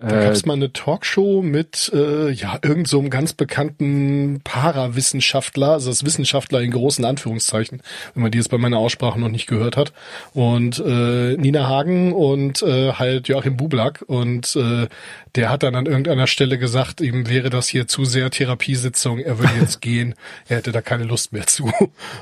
[0.01, 4.41] Da gab es äh, mal eine Talkshow mit äh, ja irgend so einem ganz bekannten
[4.45, 7.83] Parawissenschaftler, also das Wissenschaftler in großen Anführungszeichen,
[8.15, 9.93] wenn man die jetzt bei meiner Aussprache noch nicht gehört hat.
[10.33, 14.89] Und äh, Nina Hagen und äh, halt Joachim Bublak und äh,
[15.35, 19.39] der hat dann an irgendeiner Stelle gesagt, ihm wäre das hier zu sehr Therapiesitzung, er
[19.39, 20.15] würde jetzt gehen,
[20.49, 21.71] er hätte da keine Lust mehr zu.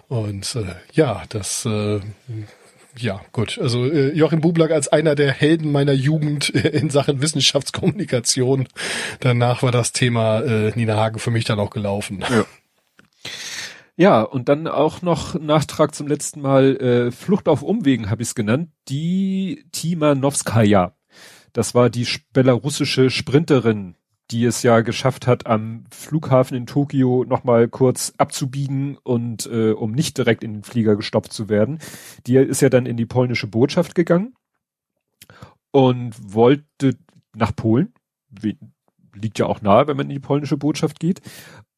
[0.08, 2.00] Und äh, ja, das äh,
[3.00, 3.58] ja, gut.
[3.58, 8.68] Also äh, Joachim Bublak als einer der Helden meiner Jugend äh, in Sachen Wissenschaftskommunikation.
[9.20, 12.24] Danach war das Thema äh, Nina Hagen für mich dann auch gelaufen.
[12.28, 12.44] Ja.
[14.00, 18.28] Ja, und dann auch noch Nachtrag zum letzten Mal, äh, Flucht auf Umwegen habe ich
[18.28, 20.94] es genannt, die Timanovskaya.
[21.52, 23.96] Das war die belarussische Sprinterin,
[24.30, 29.92] die es ja geschafft hat, am Flughafen in Tokio nochmal kurz abzubiegen und äh, um
[29.92, 31.78] nicht direkt in den Flieger gestoppt zu werden.
[32.26, 34.34] Die ist ja dann in die polnische Botschaft gegangen
[35.70, 36.96] und wollte
[37.34, 37.94] nach Polen.
[39.14, 41.22] Liegt ja auch nahe, wenn man in die polnische Botschaft geht.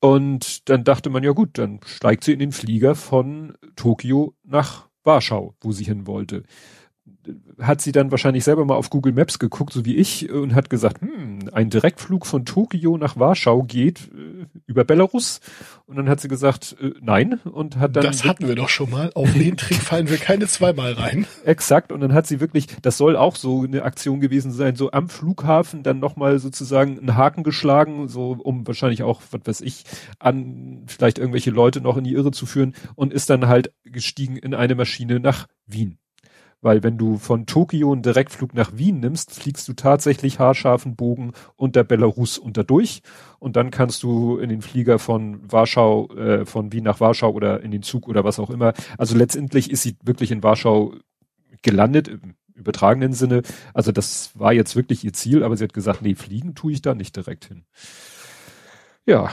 [0.01, 4.89] Und dann dachte man, ja gut, dann steigt sie in den Flieger von Tokio nach
[5.05, 6.43] Warschau, wo sie hin wollte
[7.61, 10.71] hat sie dann wahrscheinlich selber mal auf Google Maps geguckt, so wie ich, und hat
[10.71, 15.41] gesagt, hm, ein Direktflug von Tokio nach Warschau geht äh, über Belarus.
[15.87, 18.05] Und dann hat sie gesagt, äh, nein, und hat dann.
[18.05, 19.11] Das hatten wir doch schon mal.
[19.15, 21.27] Auf den Trick fallen wir keine zweimal rein.
[21.45, 21.93] Exakt.
[21.93, 25.09] Und dann hat sie wirklich, das soll auch so eine Aktion gewesen sein, so am
[25.09, 29.85] Flughafen dann nochmal sozusagen einen Haken geschlagen, so um wahrscheinlich auch, was weiß ich,
[30.19, 34.37] an vielleicht irgendwelche Leute noch in die Irre zu führen und ist dann halt gestiegen
[34.37, 36.00] in eine Maschine nach Wien.
[36.62, 41.33] Weil wenn du von Tokio einen Direktflug nach Wien nimmst, fliegst du tatsächlich haarscharfen Bogen
[41.57, 43.03] unter Belarus unter durch
[43.38, 47.62] und dann kannst du in den Flieger von Warschau, äh, von Wien nach Warschau oder
[47.62, 48.75] in den Zug oder was auch immer.
[48.99, 50.94] Also letztendlich ist sie wirklich in Warschau
[51.62, 53.42] gelandet, im übertragenen Sinne.
[53.75, 56.83] Also das war jetzt wirklich ihr Ziel, aber sie hat gesagt, nee, fliegen tue ich
[56.83, 57.64] da nicht direkt hin.
[59.07, 59.31] Ja.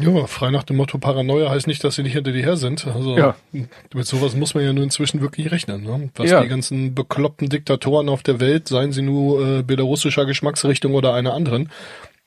[0.00, 2.86] Ja, frei nach dem Motto Paranoia heißt nicht, dass sie nicht hinter dir her sind.
[2.86, 3.36] Also Ja.
[3.52, 5.82] mit sowas muss man ja nun inzwischen wirklich rechnen.
[5.84, 6.10] Ne?
[6.16, 6.42] Was Ja.
[6.42, 11.34] die ganzen bekloppten Diktatoren auf der Welt, seien sie nur äh, belarussischer Geschmacksrichtung oder einer
[11.34, 11.70] anderen,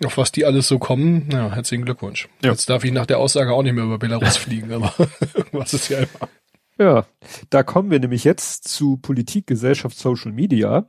[0.04, 2.28] auf was die alles so kommen, ja, herzlichen Glückwunsch.
[2.44, 2.52] Ja.
[2.52, 4.94] Jetzt darf ich nach der Aussage auch nicht mehr über Belarus fliegen, aber
[5.36, 6.30] irgendwas ist ja immer.
[6.80, 7.06] Ja,
[7.52, 10.88] da kommen wir nämlich jetzt zu Politik, Gesellschaft, Social Media.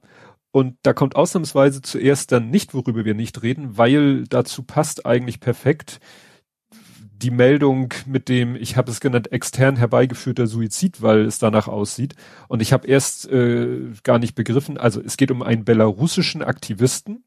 [0.54, 5.40] Und da kommt ausnahmsweise zuerst dann nicht, worüber wir nicht reden, weil dazu passt eigentlich
[5.40, 5.98] perfekt
[7.22, 12.14] die Meldung mit dem, ich habe es genannt, extern herbeigeführter Suizid, weil es danach aussieht.
[12.48, 17.24] Und ich habe erst äh, gar nicht begriffen, also es geht um einen belarussischen Aktivisten,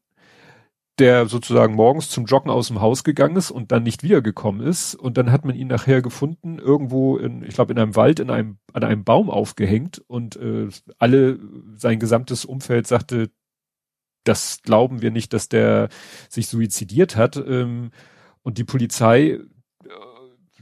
[0.98, 4.94] der sozusagen morgens zum Joggen aus dem Haus gegangen ist und dann nicht wiedergekommen ist.
[4.94, 8.30] Und dann hat man ihn nachher gefunden, irgendwo in, ich glaube, in einem Wald, in
[8.30, 11.38] einem, an einem Baum aufgehängt und äh, alle,
[11.76, 13.30] sein gesamtes Umfeld sagte,
[14.24, 15.88] das glauben wir nicht, dass der
[16.28, 17.36] sich suizidiert hat.
[17.36, 17.90] Ähm,
[18.42, 19.40] und die Polizei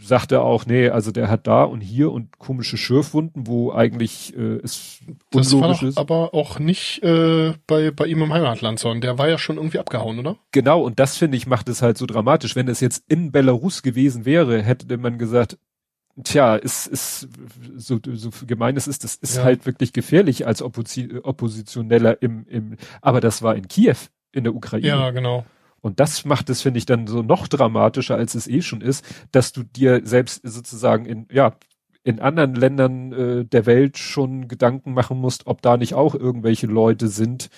[0.05, 4.37] äh, sagte auch, nee, also der hat da und hier und komische Schürfwunden, wo eigentlich
[4.37, 5.99] äh, es Das war unlogisch doch ist.
[5.99, 9.79] aber auch nicht äh, bei, bei ihm im Heimatland, sondern der war ja schon irgendwie
[9.79, 10.37] abgehauen, oder?
[10.53, 12.57] Genau, und das finde ich macht es halt so dramatisch.
[12.57, 15.59] Wenn es jetzt in Belarus gewesen wäre, hätte man gesagt,
[16.23, 17.29] tja, ist, ist
[17.77, 19.45] so, so gemein es ist, das ist Ja.
[19.45, 23.97] halt wirklich gefährlich als Opposi Oppositioneller im, im, aber das war in Kiew,
[24.33, 24.87] in der Ukraine.
[24.87, 25.45] Ja, genau.
[25.85, 29.05] Und das macht es, finde ich, dann so noch dramatischer, als es eh schon ist,
[29.33, 31.59] dass du dir selbst sozusagen in, ja,
[32.05, 36.69] in anderen Ländern äh, der Welt schon Gedanken machen musst, ob da nicht auch irgendwelche
[36.69, 37.51] Leute sind,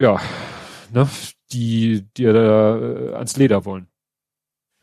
[0.00, 0.20] ja,
[0.92, 1.08] ne,
[1.52, 3.86] die dir da äh, ans Leder wollen.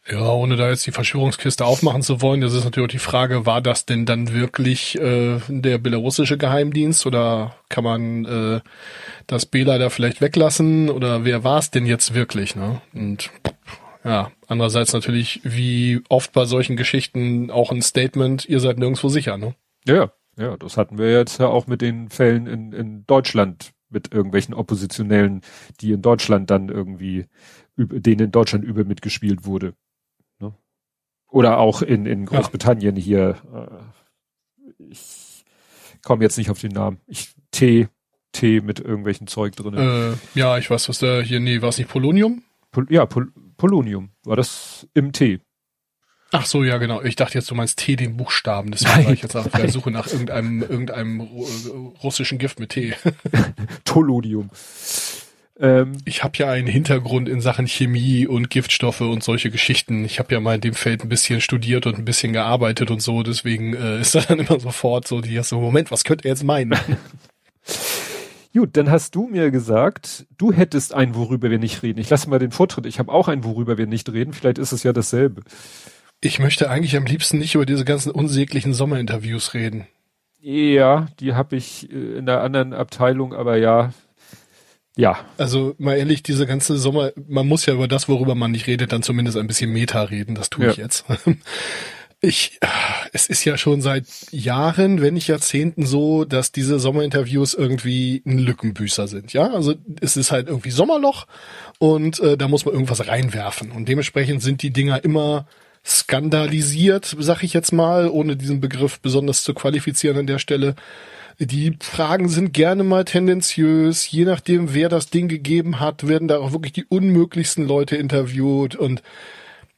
[0.05, 3.45] Ja, ohne da jetzt die Verschwörungskiste aufmachen zu wollen, das ist natürlich auch die Frage,
[3.45, 8.61] war das denn dann wirklich äh, der belarussische Geheimdienst oder kann man äh,
[9.27, 12.53] das Bela da vielleicht weglassen oder wer war es denn jetzt wirklich?
[12.57, 12.81] Ne?
[12.93, 13.31] Und
[14.03, 19.37] ja, andererseits natürlich wie oft bei solchen Geschichten auch ein Statement, ihr seid nirgendwo sicher.
[19.37, 19.55] Ne?
[19.87, 24.13] Ja, ja, das hatten wir jetzt ja auch mit den Fällen in, in Deutschland mit
[24.13, 25.41] irgendwelchen Oppositionellen,
[25.79, 27.27] die in Deutschland dann irgendwie,
[27.77, 29.75] denen in Deutschland übel mitgespielt wurde.
[31.33, 33.37] Oder auch in, in Großbritannien hier,
[34.79, 35.43] äh, ich
[36.03, 37.87] komme jetzt nicht auf den Namen, ich, Tee,
[38.33, 39.73] Tee mit irgendwelchen Zeug drin.
[39.73, 42.43] Äh, ja, ich weiß, was da hier, nee, war es nicht Polonium?
[42.71, 45.39] Pol ja, Pol Polonium war das im Tee.
[46.31, 47.01] Ach so, ja, genau.
[47.01, 48.69] Ich dachte jetzt, du meinst T, den Buchstaben.
[48.69, 49.69] Deswegen Nein, war ich jetzt auf der.
[49.71, 52.93] Suche nach irgendeinem, irgendeinem ru- russischen Gift mit T.
[53.85, 54.51] Tolodium.
[55.63, 60.03] Ähm, Ich habe ja einen Hintergrund in Sachen Chemie und Giftstoffe und solche Geschichten.
[60.03, 63.01] Ich habe ja mal in dem Feld ein bisschen studiert und ein bisschen gearbeitet und
[63.01, 63.23] so.
[63.23, 66.43] Deswegen äh, ist da dann immer sofort so die erste Moment, was könnte er jetzt
[66.43, 66.77] meinen?
[68.53, 71.99] Gut, dann hast du mir gesagt, du hättest ein, worüber wir nicht reden.
[71.99, 72.85] Ich lasse mal den Vortritt.
[72.85, 74.33] Ich habe auch ein, worüber wir nicht reden.
[74.33, 75.41] Vielleicht ist es ja dasselbe.
[76.21, 79.87] Ich möchte eigentlich am liebsten nicht über diese ganzen unsäglichen Sommerinterviews reden.
[80.39, 83.91] Ja, die habe ich äh, in der anderen Abteilung, aber ja,
[84.95, 88.67] ja, Also mal ehrlich, diese ganze Sommer, man muss ja über das, worüber man nicht
[88.67, 90.35] redet, dann zumindest ein bisschen Meta reden.
[90.35, 90.71] Das tue Ja.
[90.71, 91.05] ich jetzt.
[92.25, 92.57] Ich,
[93.11, 98.37] es ist ja schon seit Jahren, wenn nicht Jahrzehnten so, dass diese Sommerinterviews irgendwie ein
[98.39, 99.33] Lückenbüßer sind.
[99.33, 101.25] Ja, also es ist halt irgendwie Sommerloch
[101.79, 103.71] und äh, da muss man irgendwas reinwerfen.
[103.71, 105.47] Und dementsprechend sind die Dinger immer
[105.85, 110.75] skandalisiert, sag ich jetzt mal, ohne diesen Begriff besonders zu qualifizieren an der Stelle.
[111.39, 116.37] Die Fragen sind gerne mal tendenziös, je nachdem, wer das Ding gegeben hat, werden da
[116.37, 118.75] auch wirklich die unmöglichsten Leute interviewt.
[118.75, 119.01] Und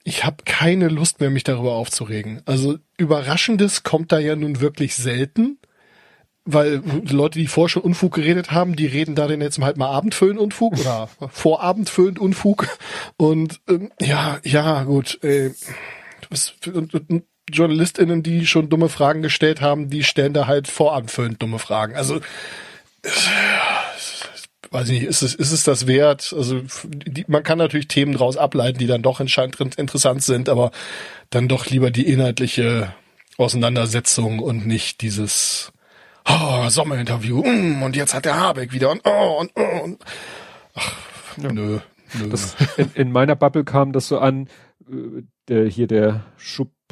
[0.04, 2.42] ich habe keine Lust mehr, mich darüber aufzuregen.
[2.46, 5.58] Also Überraschendes kommt da ja nun wirklich selten,
[6.46, 9.90] weil Leute, die vorher schon Unfug geredet haben, die reden da denn jetzt halt mal
[9.90, 12.68] abendfüllend Unfug oder vorabendfüllend Unfug.
[13.18, 15.52] Und ähm, ja, ja, gut, äh,
[16.30, 20.68] das- und, und, und JournalistInnen, die schon dumme Fragen gestellt haben, die stellen da halt
[20.68, 21.96] vorabendfüllend dumme Fragen.
[21.96, 22.22] Also
[24.72, 26.34] weiß ich nicht, ist es, ist es das wert?
[26.36, 30.72] Also die, man kann natürlich Themen daraus ableiten, die dann doch entscheidend interessant sind, aber
[31.30, 32.94] dann doch lieber die inhaltliche
[33.38, 35.72] Auseinandersetzung und nicht dieses
[36.28, 40.04] oh, Sommerinterview mm, und jetzt hat der Habeck wieder und oh und oh und
[40.74, 40.94] ach,
[41.38, 41.80] nö, nö.
[42.30, 44.48] das, in, in meiner Bubble kam das so an,
[44.90, 46.26] äh, der hier der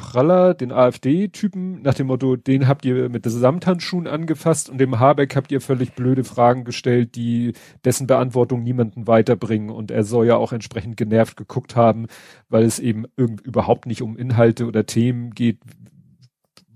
[0.04, 5.34] Schupraller, den AfD-Typen, nach dem Motto, den habt ihr mit Samthandschuhen angefasst und dem Habeck
[5.34, 10.36] habt ihr völlig blöde Fragen gestellt, die dessen Beantwortung niemanden weiterbringen und er soll ja
[10.36, 12.06] auch entsprechend genervt geguckt haben,
[12.48, 15.58] weil es eben überhaupt nicht um Inhalte oder Themen geht,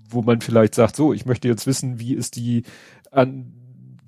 [0.09, 2.63] wo man vielleicht sagt, so, ich möchte jetzt wissen, wie ist die
[3.11, 3.53] an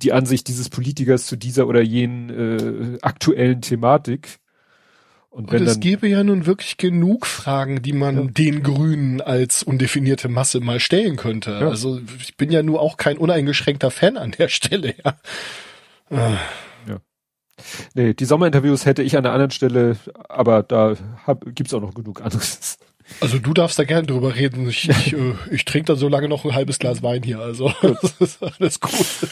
[0.02, 2.30] die Ansicht dieses Politikers zu dieser oder jenen
[2.96, 4.41] äh, aktuellen Thematik.
[5.32, 8.32] Und, und es gäbe ja nun wirklich genug Fragen, die man ja.
[8.32, 11.52] den Grünen als undefinierte Masse mal stellen könnte.
[11.52, 11.70] Ja.
[11.70, 15.18] Also ich bin ja nur auch kein uneingeschränkter Fan an der Stelle, ja.
[16.10, 16.38] Ja.
[17.94, 19.98] Nee, die Sommerinterviews hätte ich an einer anderen Stelle,
[20.30, 22.78] aber da hab, gibt's auch noch genug anderes.
[23.20, 24.70] Also du darfst da gerne drüber reden.
[24.70, 27.72] Ich, ich, äh, ich trinke da so lange noch ein halbes Glas Wein hier, also
[27.82, 29.30] das ist alles gut.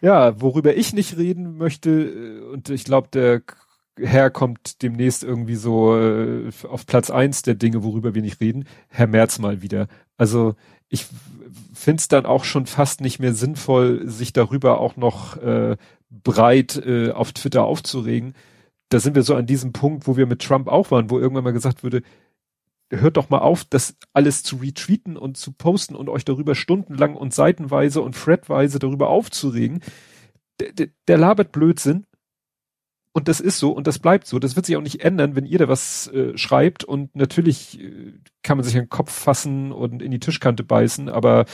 [0.00, 3.42] Ja, worüber ich nicht reden möchte, äh, und ich glaube, der
[3.98, 8.66] Herr kommt demnächst irgendwie so äh, auf Platz eins der Dinge, worüber wir nicht reden,
[8.88, 9.88] Herr Merz mal wieder.
[10.16, 10.56] Also
[10.88, 11.06] ich
[11.72, 15.76] finde es dann auch schon fast nicht mehr sinnvoll, sich darüber auch noch äh,
[16.10, 18.34] breit äh, auf Twitter aufzuregen.
[18.88, 21.44] Da sind wir so an diesem Punkt, wo wir mit Trump auch waren, wo irgendwann
[21.44, 22.02] mal gesagt wurde,
[22.90, 27.16] hört doch mal auf, das alles zu retweeten und zu posten und euch darüber stundenlang
[27.16, 29.80] und seitenweise und threadweise darüber aufzuregen.
[30.60, 32.06] Der, der, der labert Blödsinn.
[33.16, 34.40] Und das ist so und das bleibt so.
[34.40, 36.82] Das wird sich auch nicht ändern, wenn ihr da was äh, schreibt.
[36.82, 41.44] Und natürlich äh, kann man sich den Kopf fassen und in die Tischkante beißen, aber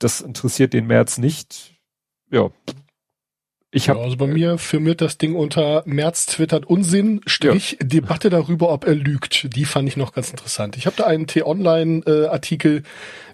[0.00, 1.76] das interessiert den März nicht.
[2.30, 2.50] Ja,
[3.70, 7.86] ich hab, ja, also bei mir firmiert das Ding unter März twittert Unsinn, Strich, ja.
[7.86, 9.54] Debatte darüber, ob er lügt.
[9.56, 10.76] Die fand ich noch ganz interessant.
[10.76, 12.84] Ich habe da einen T-Online-Artikel,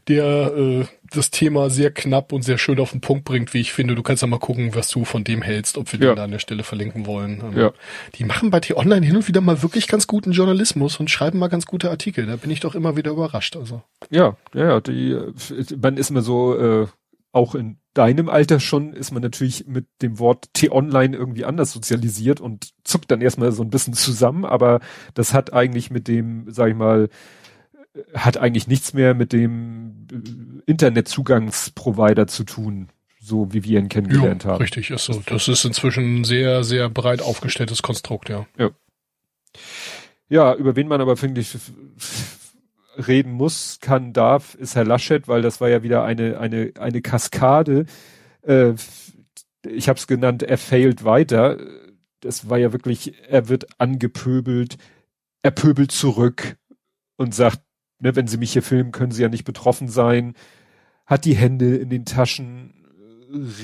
[0.09, 3.73] der äh, das Thema sehr knapp und sehr schön auf den Punkt bringt, wie ich
[3.73, 3.95] finde.
[3.95, 6.13] Du kannst ja mal gucken, was du von dem hältst, ob wir ja.
[6.13, 7.43] den da an der Stelle verlinken wollen.
[7.53, 7.73] Ähm, ja.
[8.15, 11.49] Die machen bei T-Online hin und wieder mal wirklich ganz guten Journalismus und schreiben mal
[11.49, 12.27] ganz gute Artikel.
[12.27, 13.55] Da bin ich doch immer wieder überrascht.
[13.57, 13.83] Also.
[14.11, 15.17] Ja, ja, die,
[15.81, 16.87] man ist immer so, äh,
[17.33, 22.41] auch in deinem Alter schon ist man natürlich mit dem Wort T-Online irgendwie anders sozialisiert
[22.41, 24.81] und zuckt dann erstmal so ein bisschen zusammen, aber
[25.15, 27.09] das hat eigentlich mit dem, sag ich mal,
[28.15, 32.89] hat eigentlich nichts mehr mit dem äh, Internetzugangsprovider zu tun,
[33.21, 34.63] so wie wir ihn kennengelernt jo, haben.
[34.63, 35.23] Richtig, ist so.
[35.27, 38.47] Das ist inzwischen ein sehr, sehr breit aufgestelltes Konstrukt, ja.
[38.59, 38.71] Ja.
[40.29, 41.55] Ja, über wen man aber, finde ich,
[42.97, 47.03] reden muss, kann, darf, ist Herr Laschet, weil das war ja wieder eine, eine, eine
[47.03, 47.87] Kaskade.
[48.43, 48.75] Äh,
[49.67, 51.59] ich habe es genannt, er failt weiter.
[52.21, 54.77] Das war ja wirklich, er wird angepöbelt,
[55.43, 56.57] er pöbelt zurück
[57.17, 57.61] und sagt,
[57.99, 60.35] ne, wenn Sie mich hier filmen, können Sie ja nicht betroffen sein,
[61.07, 62.75] hat die Hände in den Taschen,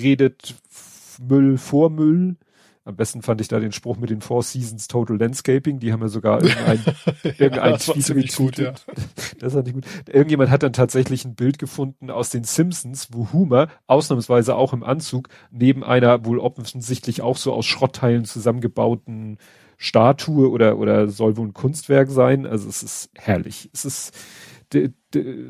[0.00, 0.56] redet
[1.20, 2.36] Müll vor Müll
[2.88, 5.78] am besten fand ich da den Spruch mit den Four Seasons Total Landscaping.
[5.78, 6.82] Die haben ja sogar irgendein,
[7.22, 8.36] irgendein ja, Tweet retweetet.
[8.36, 8.72] Gut, ja.
[9.40, 9.84] Das fand ich gut.
[10.08, 14.82] Irgendjemand hat dann tatsächlich ein Bild gefunden aus den Simpsons, wo Homer ausnahmsweise auch im
[14.82, 19.36] Anzug neben einer wohl offensichtlich auch so aus Schrottteilen zusammengebauten
[19.76, 22.46] Statue oder, oder soll wohl ein Kunstwerk sein.
[22.46, 23.68] Also es ist herrlich.
[23.74, 24.16] Es ist,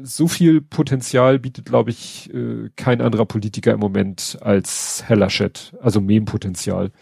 [0.03, 5.75] so viel Potenzial bietet, glaube ich, äh, kein anderer Politiker im Moment als Herr Laschet.
[5.81, 6.93] Also Mem-Potenzial.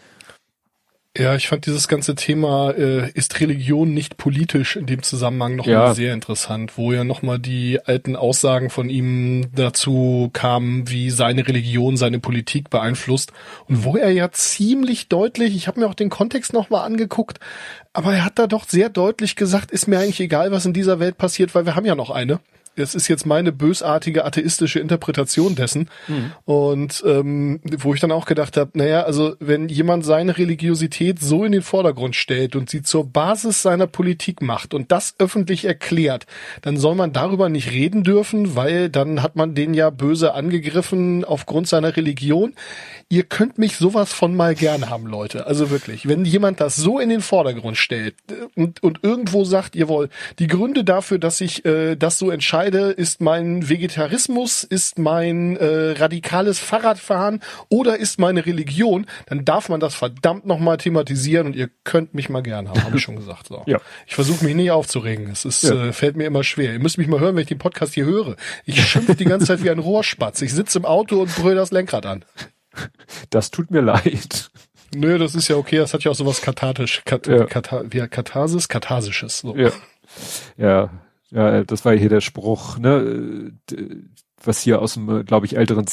[1.17, 5.73] Ja, ich fand dieses ganze Thema, äh, ist Religion nicht politisch in dem Zusammenhang nochmal
[5.73, 5.93] ja.
[5.93, 11.97] sehr interessant, wo ja nochmal die alten Aussagen von ihm dazu kamen, wie seine Religion
[11.97, 13.31] seine Politik beeinflusst
[13.67, 17.39] und wo er ja ziemlich deutlich, ich habe mir auch den Kontext nochmal angeguckt,
[17.93, 20.99] aber er hat da doch sehr deutlich gesagt, ist mir eigentlich egal, was in dieser
[20.99, 22.39] Welt passiert, weil wir haben ja noch eine
[22.77, 25.89] das ist jetzt meine bösartige atheistische Interpretation dessen.
[26.07, 26.31] Mhm.
[26.45, 31.43] Und ähm, wo ich dann auch gedacht habe, naja, also wenn jemand seine Religiosität so
[31.43, 36.25] in den Vordergrund stellt und sie zur Basis seiner Politik macht und das öffentlich erklärt,
[36.61, 41.25] dann soll man darüber nicht reden dürfen, weil dann hat man den ja böse angegriffen
[41.25, 42.53] aufgrund seiner Religion.
[43.09, 45.47] Ihr könnt mich sowas von mal gern haben, Leute.
[45.47, 49.75] Also wirklich, wenn jemand das so in den Vordergrund stellt äh, und, und irgendwo sagt,
[49.75, 54.63] ihr wollt, die Gründe dafür, dass ich äh, das so entscheide, entscheide, ist mein Vegetarismus,
[54.63, 60.77] ist mein äh, radikales Fahrradfahren oder ist meine Religion, dann darf man das verdammt nochmal
[60.77, 63.47] thematisieren und ihr könnt mich mal gern haben, habe ich schon gesagt.
[63.47, 63.63] So.
[63.65, 63.79] ja.
[64.05, 65.29] Ich versuche mich nicht aufzuregen.
[65.29, 65.87] Es ist, ja.
[65.87, 66.73] äh, fällt mir immer schwer.
[66.73, 68.35] Ihr müsst mich mal hören, wenn ich den Podcast hier höre.
[68.65, 70.41] Ich schimpfe die ganze Zeit wie ein Rohrspatz.
[70.41, 72.25] Ich sitze im Auto und brülle das Lenkrad an.
[73.29, 74.51] Das tut mir leid.
[74.95, 75.77] Nö, das ist ja okay.
[75.77, 77.45] Das hat ja auch sowas kathartisch, kat, ja.
[77.45, 79.39] Katar, wie Katharsis, katharsisches.
[79.39, 79.55] So.
[79.55, 79.71] Ja.
[80.57, 80.89] ja,
[81.31, 83.51] ja, das war hier der Spruch, ne,
[84.41, 85.85] was hier aus dem, glaube ich, älteren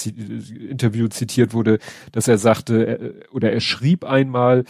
[0.68, 1.78] Interview zitiert wurde,
[2.12, 4.64] dass er sagte, er, oder er schrieb einmal,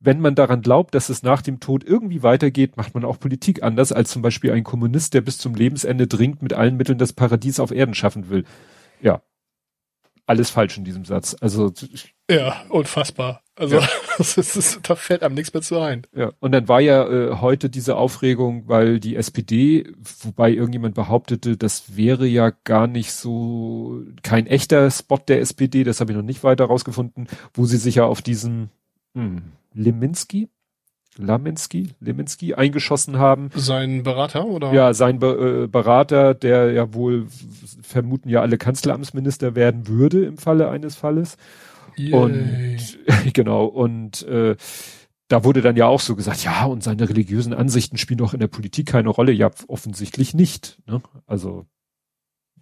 [0.00, 3.62] wenn man daran glaubt, dass es nach dem Tod irgendwie weitergeht, macht man auch Politik
[3.62, 7.12] anders als zum Beispiel ein Kommunist, der bis zum Lebensende dringend mit allen Mitteln das
[7.12, 8.44] Paradies auf Erden schaffen will.
[9.00, 9.22] Ja.
[10.26, 11.36] Alles falsch in diesem Satz.
[11.40, 11.72] Also.
[12.30, 13.42] Ja, unfassbar.
[13.56, 13.88] Also ja.
[14.18, 16.02] das ist, da fällt einem nichts mehr zu ein.
[16.14, 19.90] Ja, und dann war ja äh, heute diese Aufregung, weil die SPD,
[20.22, 26.00] wobei irgendjemand behauptete, das wäre ja gar nicht so kein echter Spot der SPD, das
[26.00, 28.70] habe ich noch nicht weiter rausgefunden, wo sie sich ja auf diesen
[29.14, 30.48] hm, Leminski,
[31.16, 33.50] Lamensky, Lemensky eingeschossen haben.
[33.56, 34.72] Sein Berater oder?
[34.72, 37.26] Ja, sein Be äh, Berater, der ja wohl
[37.82, 41.36] vermuten ja alle Kanzleramtsminister werden würde im Falle eines Falles.
[41.98, 42.12] Yay.
[42.12, 42.98] Und
[43.32, 44.56] genau, und äh,
[45.28, 48.40] da wurde dann ja auch so gesagt, ja, und seine religiösen Ansichten spielen doch in
[48.40, 49.32] der Politik keine Rolle.
[49.32, 50.78] Ja, offensichtlich nicht.
[50.86, 51.02] Ne?
[51.26, 51.66] Also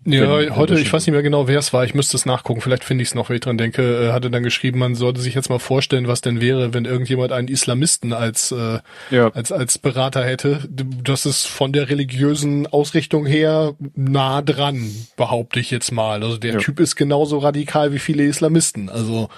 [0.05, 2.61] ja, wenn, heute, ich weiß nicht mehr genau, wer es war, ich müsste es nachgucken,
[2.61, 5.21] vielleicht finde ich es noch, wenn ich dran denke, äh, hatte dann geschrieben, man sollte
[5.21, 8.79] sich jetzt mal vorstellen, was denn wäre, wenn irgendjemand einen Islamisten als, äh,
[9.11, 9.31] ja.
[9.31, 10.61] als, als Berater hätte.
[10.69, 16.23] Das ist von der religiösen Ausrichtung her nah dran, behaupte ich jetzt mal.
[16.23, 16.59] Also der ja.
[16.59, 18.89] Typ ist genauso radikal wie viele Islamisten.
[18.89, 19.29] Also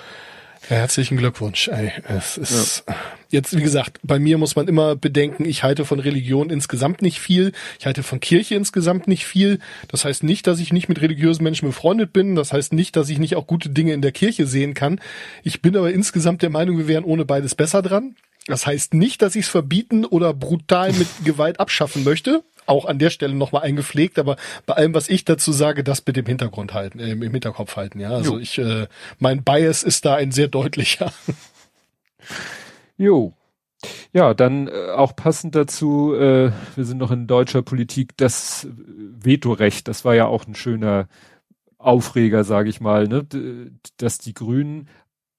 [0.69, 1.69] Herzlichen Glückwunsch.
[1.69, 2.95] Ey, es ist ja.
[3.31, 7.21] jetzt, wie gesagt, bei mir muss man immer bedenken, ich halte von Religion insgesamt nicht
[7.21, 7.53] viel.
[7.79, 9.61] Ich halte von Kirche insgesamt nicht viel.
[9.89, 12.35] Das heißt nicht, dass ich nicht mit religiösen Menschen befreundet bin.
[12.35, 15.01] Das heißt nicht, dass ich nicht auch gute Dinge in der Kirche sehen kann.
[15.43, 18.15] Ich bin aber insgesamt der Meinung, wir wären ohne beides besser dran.
[18.47, 22.99] Das heißt nicht, dass ich es verbieten oder brutal mit Gewalt abschaffen möchte auch an
[22.99, 26.75] der Stelle nochmal eingepflegt, aber bei allem, was ich dazu sage, das mit dem Hintergrund
[26.75, 28.11] halten, äh, im Hinterkopf halten, ja.
[28.11, 28.39] Also jo.
[28.39, 28.87] ich, äh,
[29.19, 31.13] mein Bias ist da ein sehr deutlicher.
[33.01, 33.33] Jo.
[34.13, 39.87] Ja, dann äh, auch passend dazu, äh, wir sind noch in deutscher Politik, das Vetorecht,
[39.87, 41.07] das war ja auch ein schöner
[41.79, 43.25] Aufreger, sage ich mal, ne?
[43.99, 44.89] dass die Grünen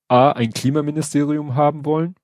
[0.07, 2.15] A, ein Klimaministerium haben wollen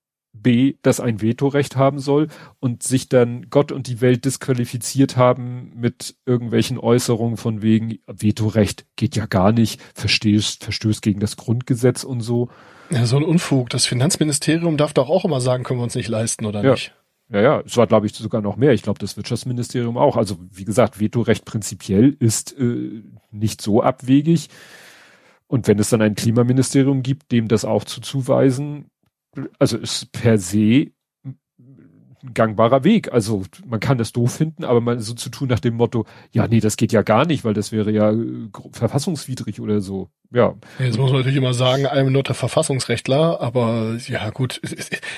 [0.41, 2.27] B, das ein Vetorecht haben soll
[2.59, 8.85] und sich dann Gott und die Welt disqualifiziert haben mit irgendwelchen Äußerungen von wegen Vetorecht
[8.95, 12.49] geht ja gar nicht, verstößt, verstößt gegen das Grundgesetz und so.
[12.89, 13.69] Ja, so ein Unfug.
[13.69, 16.71] Das Finanzministerium darf doch auch immer sagen, können wir uns nicht leisten oder ja.
[16.71, 16.93] nicht.
[17.29, 18.73] Ja, ja, es war, glaube ich, sogar noch mehr.
[18.73, 20.15] Ich glaube, das Wirtschaftsministerium auch.
[20.15, 24.49] Also, wie gesagt, Vetorecht prinzipiell ist äh, nicht so abwegig.
[25.47, 28.91] Und wenn es dann ein Klimaministerium gibt, dem das auch zuzuweisen,
[29.59, 30.91] also ist per se
[32.33, 33.11] gangbarer Weg.
[33.11, 36.47] Also man kann das doof finden, aber man so zu tun nach dem Motto, ja,
[36.47, 40.09] nee, das geht ja gar nicht, weil das wäre ja äh, verfassungswidrig oder so.
[40.31, 40.55] Ja.
[40.79, 44.59] Jetzt muss man natürlich immer sagen, I'm not a Verfassungsrechtler, aber ja gut,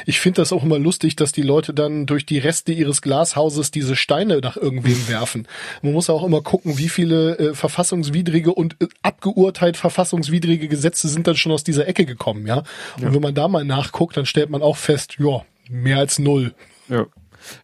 [0.05, 3.71] ich finde das auch immer lustig, dass die Leute dann durch die Reste ihres Glashauses
[3.71, 5.47] diese Steine nach irgendwem werfen.
[5.81, 11.27] Man muss auch immer gucken, wie viele äh, verfassungswidrige und äh, abgeurteilt verfassungswidrige Gesetze sind
[11.27, 12.63] dann schon aus dieser Ecke gekommen, ja.
[12.97, 13.13] Und ja.
[13.13, 16.53] wenn man da mal nachguckt, dann stellt man auch fest, ja, mehr als null.
[16.89, 17.05] Ja.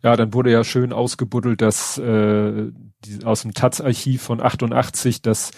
[0.04, 2.72] Ja, dann wurde ja schön ausgebuddelt, dass äh,
[3.06, 5.52] die, aus dem Taz-Archiv von 88, dass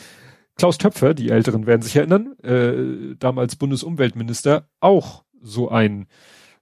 [0.56, 6.08] Klaus Töpfer, die Älteren werden sich erinnern, äh, damals Bundesumweltminister, auch so ein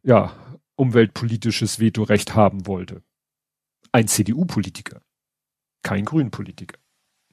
[0.02, 0.34] ja,
[0.76, 3.04] umweltpolitisches Vetorecht haben wollte.
[3.92, 5.02] Ein CDU-Politiker,
[5.84, 6.80] kein Grün-Politiker.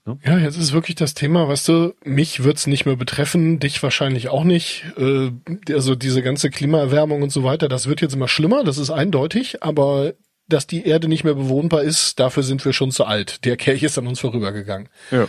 [0.07, 0.19] Ne?
[0.25, 4.29] Ja, jetzt ist wirklich das Thema, weißt du, mich wird's nicht mehr betreffen, dich wahrscheinlich
[4.29, 4.85] auch nicht.
[4.97, 5.31] Äh,
[5.73, 9.63] also diese ganze Klimaerwärmung und so weiter, das wird jetzt immer schlimmer, das ist eindeutig,
[9.63, 10.15] aber
[10.49, 13.45] dass die Erde nicht mehr bewohnbar ist, dafür sind wir schon zu alt.
[13.45, 14.89] Der Kelch ist an uns vorübergegangen.
[15.11, 15.29] Ja.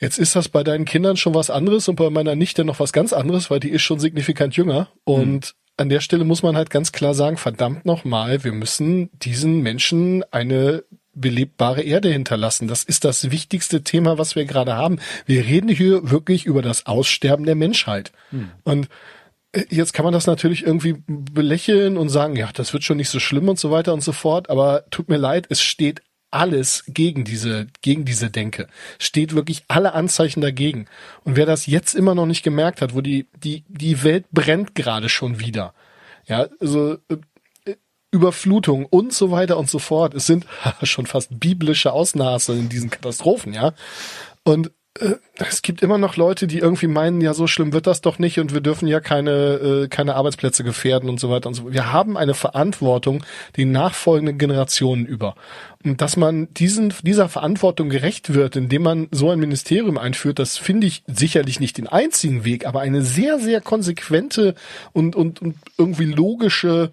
[0.00, 2.92] Jetzt ist das bei deinen Kindern schon was anderes und bei meiner Nichte noch was
[2.92, 4.88] ganz anderes, weil die ist schon signifikant jünger.
[5.04, 5.72] Und mhm.
[5.76, 10.24] an der Stelle muss man halt ganz klar sagen, verdammt nochmal, wir müssen diesen Menschen
[10.30, 10.84] eine
[11.20, 12.68] belebbare Erde hinterlassen.
[12.68, 14.98] Das ist das wichtigste Thema, was wir gerade haben.
[15.26, 18.12] Wir reden hier wirklich über das Aussterben der Menschheit.
[18.30, 18.50] Hm.
[18.64, 18.88] Und
[19.52, 23.10] äh, jetzt kann man das natürlich irgendwie belächeln und sagen, ja, das wird schon nicht
[23.10, 26.84] so schlimm und so weiter und so fort, aber tut mir leid, es steht alles
[26.86, 28.68] gegen diese, gegen diese Denke.
[28.98, 30.86] Steht wirklich alle Anzeichen dagegen.
[31.24, 34.74] Und wer das jetzt immer noch nicht gemerkt hat, wo die, die, die Welt brennt
[34.74, 35.74] gerade schon wieder.
[36.26, 37.16] Ja, also äh,
[38.10, 40.14] Überflutung und so weiter und so fort.
[40.14, 40.46] Es sind
[40.82, 43.72] schon fast biblische Ausnahmen in diesen Katastrophen, ja.
[44.44, 48.00] Und äh, es gibt immer noch Leute, die irgendwie meinen, ja, so schlimm wird das
[48.00, 51.54] doch nicht und wir dürfen ja keine, äh, keine Arbeitsplätze gefährden und so weiter und
[51.54, 51.74] so fort.
[51.74, 53.24] Wir haben eine Verantwortung
[53.56, 55.34] den nachfolgenden Generationen über.
[55.84, 60.58] Und dass man diesen, dieser Verantwortung gerecht wird, indem man so ein Ministerium einführt, das
[60.58, 64.54] finde ich sicherlich nicht den einzigen Weg, aber eine sehr, sehr konsequente
[64.92, 66.90] und, und, und irgendwie logische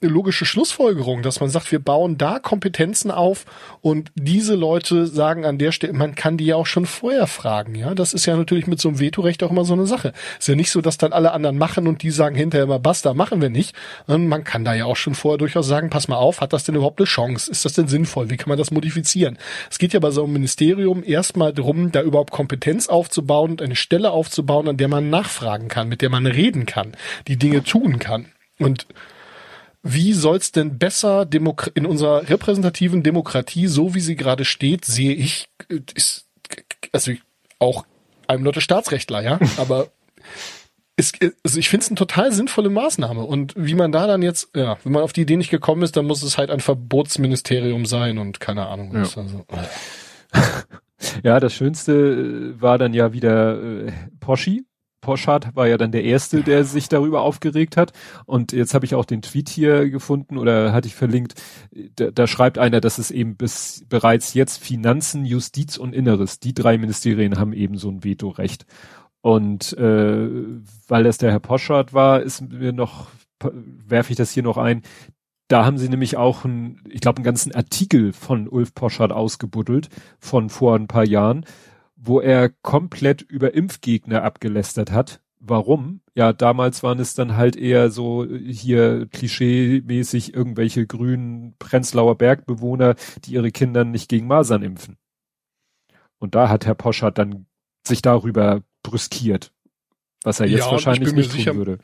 [0.00, 3.46] eine logische Schlussfolgerung, dass man sagt, wir bauen da Kompetenzen auf
[3.80, 7.74] und diese Leute sagen an der Stelle, man kann die ja auch schon vorher fragen,
[7.74, 7.94] ja.
[7.94, 10.12] Das ist ja natürlich mit so einem Vetorecht auch immer so eine Sache.
[10.38, 13.12] Ist ja nicht so, dass dann alle anderen machen und die sagen hinterher immer, basta,
[13.12, 13.74] machen wir nicht.
[14.06, 16.62] Und man kann da ja auch schon vorher durchaus sagen, pass mal auf, hat das
[16.62, 17.50] denn überhaupt eine Chance?
[17.50, 18.30] Ist das denn sinnvoll?
[18.30, 19.36] Wie kann man das modifizieren?
[19.68, 23.76] Es geht ja bei so einem Ministerium erstmal darum, da überhaupt Kompetenz aufzubauen und eine
[23.76, 26.92] Stelle aufzubauen, an der man nachfragen kann, mit der man reden kann,
[27.26, 28.26] die Dinge tun kann.
[28.60, 28.86] Und
[29.82, 35.14] wie soll's denn besser Demok in unserer repräsentativen Demokratie, so wie sie gerade steht, sehe
[35.14, 35.48] ich,
[35.94, 36.26] ist,
[36.92, 37.12] also
[37.58, 37.84] auch
[38.38, 39.88] not a Staatsrechtler, ja, aber
[40.96, 43.22] ist, also ich finde es eine total sinnvolle Maßnahme.
[43.22, 45.96] Und wie man da dann jetzt, ja, wenn man auf die Idee nicht gekommen ist,
[45.96, 48.92] dann muss es halt ein Verbotsministerium sein und keine Ahnung.
[48.92, 49.02] Ja.
[49.02, 49.44] Also,
[51.22, 54.64] ja, das Schönste war dann ja wieder äh, Poschi.
[55.00, 57.92] Poschardt war ja dann der Erste, der sich darüber aufgeregt hat.
[58.26, 61.34] Und jetzt habe ich auch den Tweet hier gefunden oder hatte ich verlinkt.
[61.96, 66.54] Da, da schreibt einer, dass es eben bis bereits jetzt Finanzen, Justiz und Inneres, die
[66.54, 68.66] drei Ministerien haben eben so ein Vetorecht.
[69.20, 70.28] Und äh,
[70.86, 73.08] weil das der Herr Poschardt war, ist mir noch,
[73.40, 74.82] werfe ich das hier noch ein,
[75.48, 79.88] da haben sie nämlich auch ein, ich glaube, einen ganzen Artikel von Ulf Poschardt ausgebuddelt
[80.18, 81.46] von vor ein paar Jahren,
[82.00, 85.20] wo er komplett über Impfgegner abgelästert hat.
[85.40, 86.00] Warum?
[86.14, 92.94] Ja, damals waren es dann halt eher so hier klischee-mäßig irgendwelche grünen Prenzlauer Bergbewohner,
[93.24, 94.96] die ihre Kinder nicht gegen Masern impfen.
[96.18, 97.46] Und da hat Herr Poschardt dann
[97.86, 99.52] sich darüber brüskiert,
[100.24, 101.78] was er jetzt Ja, wahrscheinlich nicht tun sicher- würde.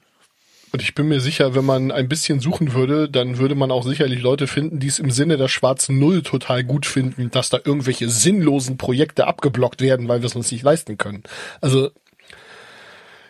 [0.75, 3.85] Und ich bin mir sicher, wenn man ein bisschen suchen würde, dann würde man auch
[3.85, 7.61] sicherlich Leute finden, die es im Sinne der schwarzen Null total gut finden, dass da
[7.65, 11.23] irgendwelche sinnlosen Projekte abgeblockt werden, weil wir es uns nicht leisten können.
[11.61, 11.91] Also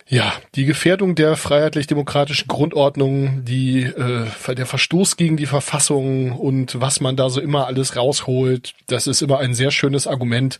[0.08, 7.00] ja, die Gefährdung der freiheitlich-demokratischen Grundordnung, die äh, der Verstoß gegen die Verfassung und was
[7.00, 10.58] man da so immer alles rausholt, das ist immer ein sehr schönes Argument,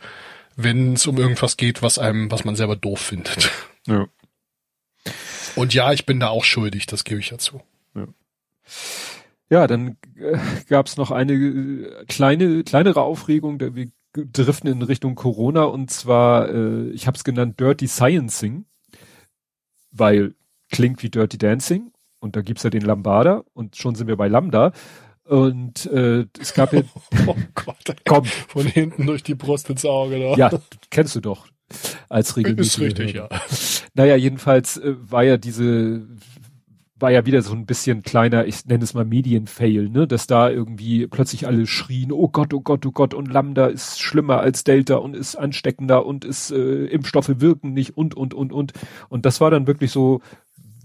[0.55, 3.51] wenn es um irgendwas geht, was einem, was man selber doof findet.
[3.87, 4.07] Ja.
[5.57, 7.61] Und ja, ich bin da auch schuldig, das gebe ich ja zu.
[9.51, 10.39] Ja, dann äh,
[10.69, 15.91] gab es noch eine äh, kleine, kleinere Aufregung, da wir driften in Richtung Corona und
[15.91, 18.65] zwar, äh, ich habe es genannt Dirty Sciencing,
[19.91, 20.35] weil
[20.71, 24.29] klingt wie Dirty Dancing und da gibt's ja den Lambada und schon sind wir bei
[24.29, 24.73] Lambda
[25.25, 26.83] und äh, es gab ja,
[27.27, 30.19] Oh Gott, komm, von hinten durch die Brust ins Auge.
[30.19, 30.35] Da.
[30.37, 31.47] ja, kennst du doch
[32.09, 32.73] als regelmäßig.
[32.73, 33.29] ist richtig, ja.
[33.95, 36.07] Naja, jedenfalls äh, war ja diese,
[36.99, 40.49] war ja wieder so ein bisschen kleiner, ich nenne es mal Medienfail, ne, dass da
[40.49, 44.65] irgendwie plötzlich alle schrien, oh Gott, oh Gott, oh Gott, und Lambda ist schlimmer als
[44.65, 48.73] Delta und ist ansteckender und ist, äh, Impfstoffe wirken nicht und, und, und, und.
[49.09, 50.21] Und das war dann wirklich so,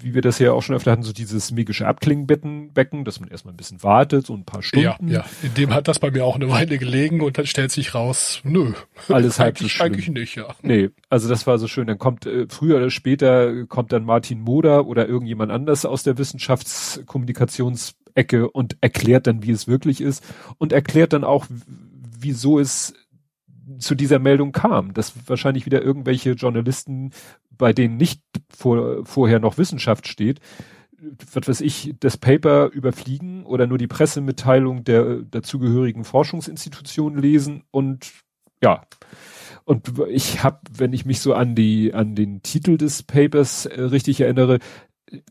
[0.02, 3.30] wie wir das ja auch schon öfter hatten, so dieses magische Abklingenbecken, Becken, dass man
[3.30, 5.08] erstmal ein bisschen wartet, so ein paar Ja, Stunden.
[5.10, 5.26] ja.
[5.44, 8.42] In dem hat das bei mir auch eine Weile gelegen und dann stellt sich raus,
[8.44, 8.74] nö.
[9.08, 9.88] Alles halb so schlimm.
[9.88, 10.48] eigentlich nicht, ja.
[10.62, 11.88] Nee, also das war so schön.
[11.88, 16.18] Dann kommt äh, früher oder später kommt dann Martin Moder oder irgendjemand anders aus der
[16.18, 20.24] Wissenschaftskommunikationsecke und erklärt dann, wie es wirklich ist
[20.58, 21.46] und erklärt dann auch,
[22.20, 22.94] wieso es
[23.78, 27.12] zu dieser Meldung kam, dass wahrscheinlich wieder irgendwelche Journalisten,
[27.52, 30.40] bei denen nicht vor, vorher noch Wissenschaft steht,
[31.34, 38.12] was weiß ich, das Paper überfliegen oder nur die Pressemitteilung der dazugehörigen Forschungsinstitutionen lesen und
[38.62, 38.82] ja,
[39.64, 43.82] und ich habe, wenn ich mich so an die an den Titel des Papers äh,
[43.82, 44.60] richtig erinnere,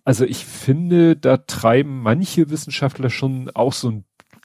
[0.05, 4.05] also ich finde, da treiben manche Wissenschaftler schon auch so ein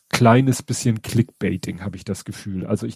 [0.10, 2.66] kleines bisschen Clickbaiting, habe ich das Gefühl.
[2.66, 2.96] Also ich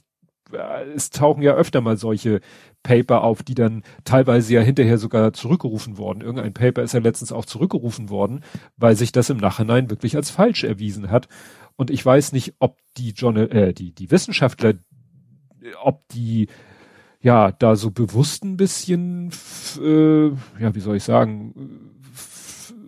[0.96, 2.42] es tauchen ja öfter mal solche
[2.84, 6.22] Paper auf, die dann teilweise ja hinterher sogar zurückgerufen worden.
[6.22, 8.44] Irgendein Paper ist ja letztens auch zurückgerufen worden,
[8.78, 11.28] weil sich das im Nachhinein wirklich als falsch erwiesen hat.
[11.76, 14.76] Und ich weiß nicht, ob die Journal äh, die die Wissenschaftler, äh,
[15.84, 16.48] ob die
[17.20, 19.32] ja da so bewusst ein bisschen,
[19.82, 20.28] äh,
[20.60, 21.94] ja wie soll ich sagen,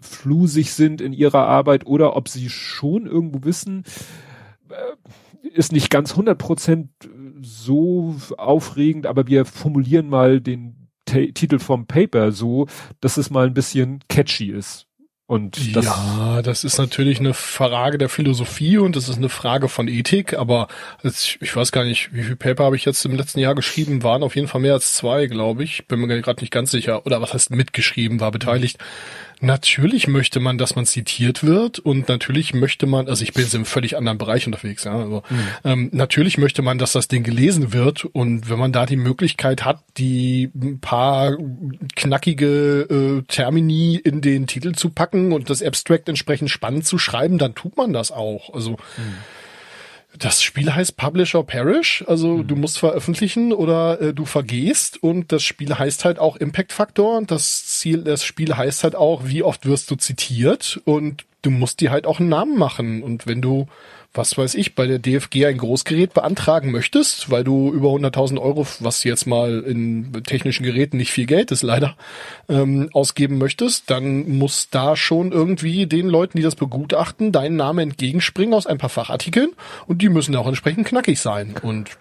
[0.01, 3.83] flusig sind in ihrer Arbeit oder ob sie schon irgendwo wissen,
[4.69, 6.89] äh, ist nicht ganz 100 Prozent
[7.41, 12.67] so aufregend, aber wir formulieren mal den Ta Titel vom Paper so,
[13.01, 14.85] dass es mal ein bisschen catchy ist.
[15.29, 19.69] Und das, ja, das ist natürlich eine Frage der Philosophie und das ist eine Frage
[19.69, 20.67] von Ethik, aber
[21.03, 24.23] ich weiß gar nicht, wie viel Paper habe ich jetzt im letzten Jahr geschrieben, waren
[24.23, 25.85] auf jeden Fall mehr als zwei, glaube ich.
[25.87, 27.05] Bin mir gerade nicht ganz sicher.
[27.05, 28.79] Oder was heißt mitgeschrieben, war beteiligt.
[29.41, 33.53] Natürlich möchte man, dass man zitiert wird und natürlich möchte man, also ich bin jetzt
[33.53, 35.23] im völlig anderen Bereich unterwegs, ja, also
[35.63, 39.63] ähm, natürlich möchte man, dass das Ding gelesen wird und wenn man da die Möglichkeit
[39.63, 41.37] hat, die paar
[41.95, 47.37] knackige äh, Termini in den Titel zu packen und das Abstract entsprechend spannend zu schreiben,
[47.37, 48.53] dann tut man das auch.
[48.53, 48.77] Also
[50.17, 55.31] das Spiel heißt Publish or Perish, also du musst veröffentlichen oder äh, du vergehst und
[55.31, 59.21] das Spiel heißt halt auch Impact Faktor und das Ziel des Spiel heißt halt auch,
[59.25, 63.27] wie oft wirst du zitiert und du musst dir halt auch einen Namen machen und
[63.27, 63.67] wenn du
[64.13, 68.65] was weiß ich, bei der DFG ein Großgerät beantragen möchtest, weil du über 100.000 Euro,
[68.79, 71.95] was jetzt mal in technischen Geräten nicht viel Geld ist leider,
[72.47, 77.91] ähm, ausgeben möchtest, dann muss da schon irgendwie den Leuten, die das begutachten, deinen Namen
[77.91, 79.51] entgegenspringen aus ein paar Fachartikeln
[79.85, 81.55] und die müssen auch entsprechend knackig sein.
[81.61, 81.91] Und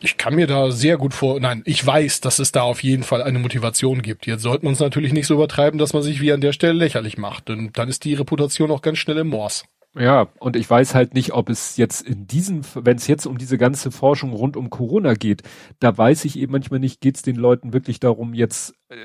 [0.00, 3.02] ich kann mir da sehr gut vor, nein, ich weiß, dass es da auf jeden
[3.02, 4.26] Fall eine Motivation gibt.
[4.26, 6.74] Jetzt sollte man es natürlich nicht so übertreiben, dass man sich wie an der Stelle
[6.74, 9.64] lächerlich macht, denn dann ist die Reputation auch ganz schnell im Mors.
[9.98, 13.38] Ja, und ich weiß halt nicht, ob es jetzt in diesem, wenn es jetzt um
[13.38, 15.42] diese ganze Forschung rund um Corona geht,
[15.78, 18.96] da weiß ich eben manchmal nicht, geht es den Leuten wirklich darum, jetzt äh,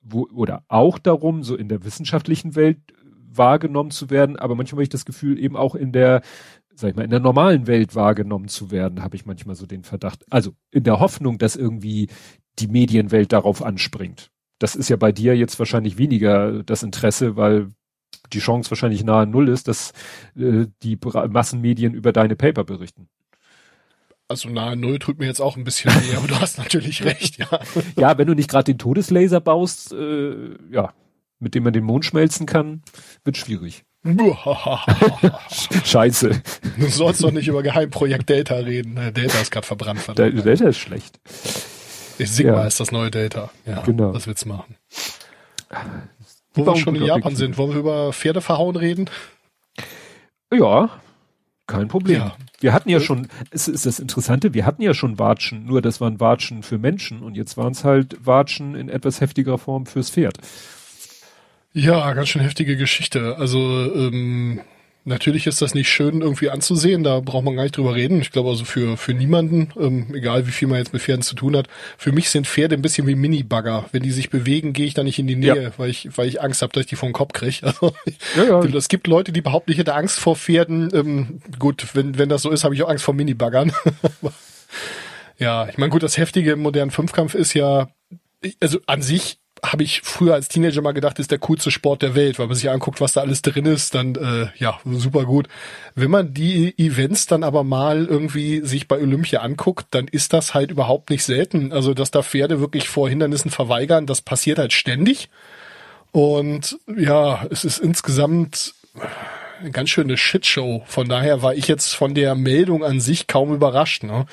[0.00, 2.78] wo, oder auch darum, so in der wissenschaftlichen Welt
[3.30, 6.22] wahrgenommen zu werden, aber manchmal habe ich das Gefühl, eben auch in der,
[6.72, 9.82] sag ich mal, in der normalen Welt wahrgenommen zu werden, habe ich manchmal so den
[9.82, 10.24] Verdacht.
[10.30, 12.08] Also in der Hoffnung, dass irgendwie
[12.60, 14.30] die Medienwelt darauf anspringt.
[14.60, 17.70] Das ist ja bei dir jetzt wahrscheinlich weniger das Interesse, weil
[18.32, 19.92] die Chance wahrscheinlich nahe Null ist, dass
[20.36, 20.98] äh, die
[21.30, 23.08] Massenmedien über deine Paper berichten.
[24.28, 27.38] Also nahe Null tut mir jetzt auch ein bisschen weh, aber du hast natürlich recht,
[27.38, 27.48] ja.
[27.96, 30.92] Ja, wenn du nicht gerade den Todeslaser baust, äh, ja,
[31.38, 32.82] mit dem man den Mond schmelzen kann,
[33.24, 33.84] wird schwierig.
[35.84, 36.42] Scheiße.
[36.78, 38.94] Du sollst doch nicht über Geheimprojekt Delta reden.
[39.12, 40.00] Delta ist gerade verbrannt.
[40.00, 40.44] Verdammt.
[40.44, 41.18] Delta ist schlecht.
[42.18, 42.66] Sigma ja.
[42.66, 43.50] ist das neue Delta.
[43.66, 44.14] Ja, genau.
[44.14, 44.76] Was willst du machen?
[46.58, 49.08] Wo wir schon in Japan sind, wollen wir über Pferde verhauen reden?
[50.52, 50.90] Ja,
[51.66, 52.18] kein Problem.
[52.18, 52.36] Ja.
[52.60, 56.00] Wir hatten ja schon, es ist das Interessante, wir hatten ja schon Watschen, nur das
[56.00, 60.10] waren Watschen für Menschen und jetzt waren es halt Watschen in etwas heftiger Form fürs
[60.10, 60.38] Pferd.
[61.72, 63.36] Ja, ganz schön heftige Geschichte.
[63.38, 63.58] Also
[63.94, 64.60] ähm,
[65.08, 68.20] Natürlich ist das nicht schön irgendwie anzusehen, da braucht man gar nicht drüber reden.
[68.20, 71.34] Ich glaube also für, für niemanden, ähm, egal wie viel man jetzt mit Pferden zu
[71.34, 73.86] tun hat, für mich sind Pferde ein bisschen wie Mini-Bagger.
[73.90, 75.70] Wenn die sich bewegen, gehe ich da nicht in die Nähe, ja.
[75.78, 77.48] weil ich, weil ich Angst habe, dass ich die vom Kopf kriege.
[77.68, 77.94] Also,
[78.36, 78.60] ja, ja.
[78.76, 80.90] Es gibt Leute, die behaupten, ich hätte Angst vor Pferden.
[80.92, 83.72] Ähm, gut, wenn, wenn das so ist, habe ich auch Angst vor Mini-Baggern.
[85.38, 87.88] ja, ich meine, gut, das Heftige im modernen Fünfkampf ist ja,
[88.60, 92.14] also an sich habe ich früher als Teenager mal gedacht, ist der coolste Sport der
[92.14, 95.48] Welt, weil man sich anguckt, was da alles drin ist, dann äh, ja, super gut.
[95.94, 100.54] Wenn man die Events dann aber mal irgendwie sich bei Olympia anguckt, dann ist das
[100.54, 101.72] halt überhaupt nicht selten.
[101.72, 105.28] Also, dass da Pferde wirklich vor Hindernissen verweigern, das passiert halt ständig.
[106.12, 108.74] Und ja, es ist insgesamt
[109.60, 110.82] eine ganz schöne Shitshow.
[110.86, 114.04] Von daher war ich jetzt von der Meldung an sich kaum überrascht.
[114.04, 114.26] Ne?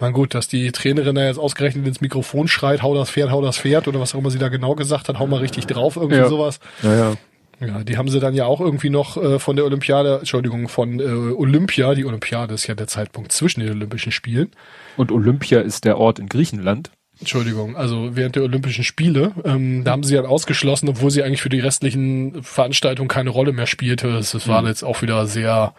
[0.00, 3.42] Man gut, dass die Trainerin da jetzt ausgerechnet ins Mikrofon schreit, hau das Pferd, hau
[3.42, 5.96] das Pferd oder was auch immer sie da genau gesagt hat, hau mal richtig drauf,
[5.96, 6.28] irgendwie ja.
[6.28, 6.60] sowas.
[6.82, 7.14] Ja, ja.
[7.60, 11.00] Ja, die haben sie dann ja auch irgendwie noch äh, von der Olympiade, Entschuldigung, von
[11.00, 14.52] äh, Olympia, die Olympiade ist ja der Zeitpunkt zwischen den Olympischen Spielen.
[14.96, 16.92] Und Olympia ist der Ort in Griechenland.
[17.18, 21.42] Entschuldigung, also während der Olympischen Spiele, ähm, da haben sie halt ausgeschlossen, obwohl sie eigentlich
[21.42, 24.12] für die restlichen Veranstaltungen keine Rolle mehr spielte.
[24.12, 24.68] Das, das war mhm.
[24.68, 25.74] jetzt auch wieder sehr,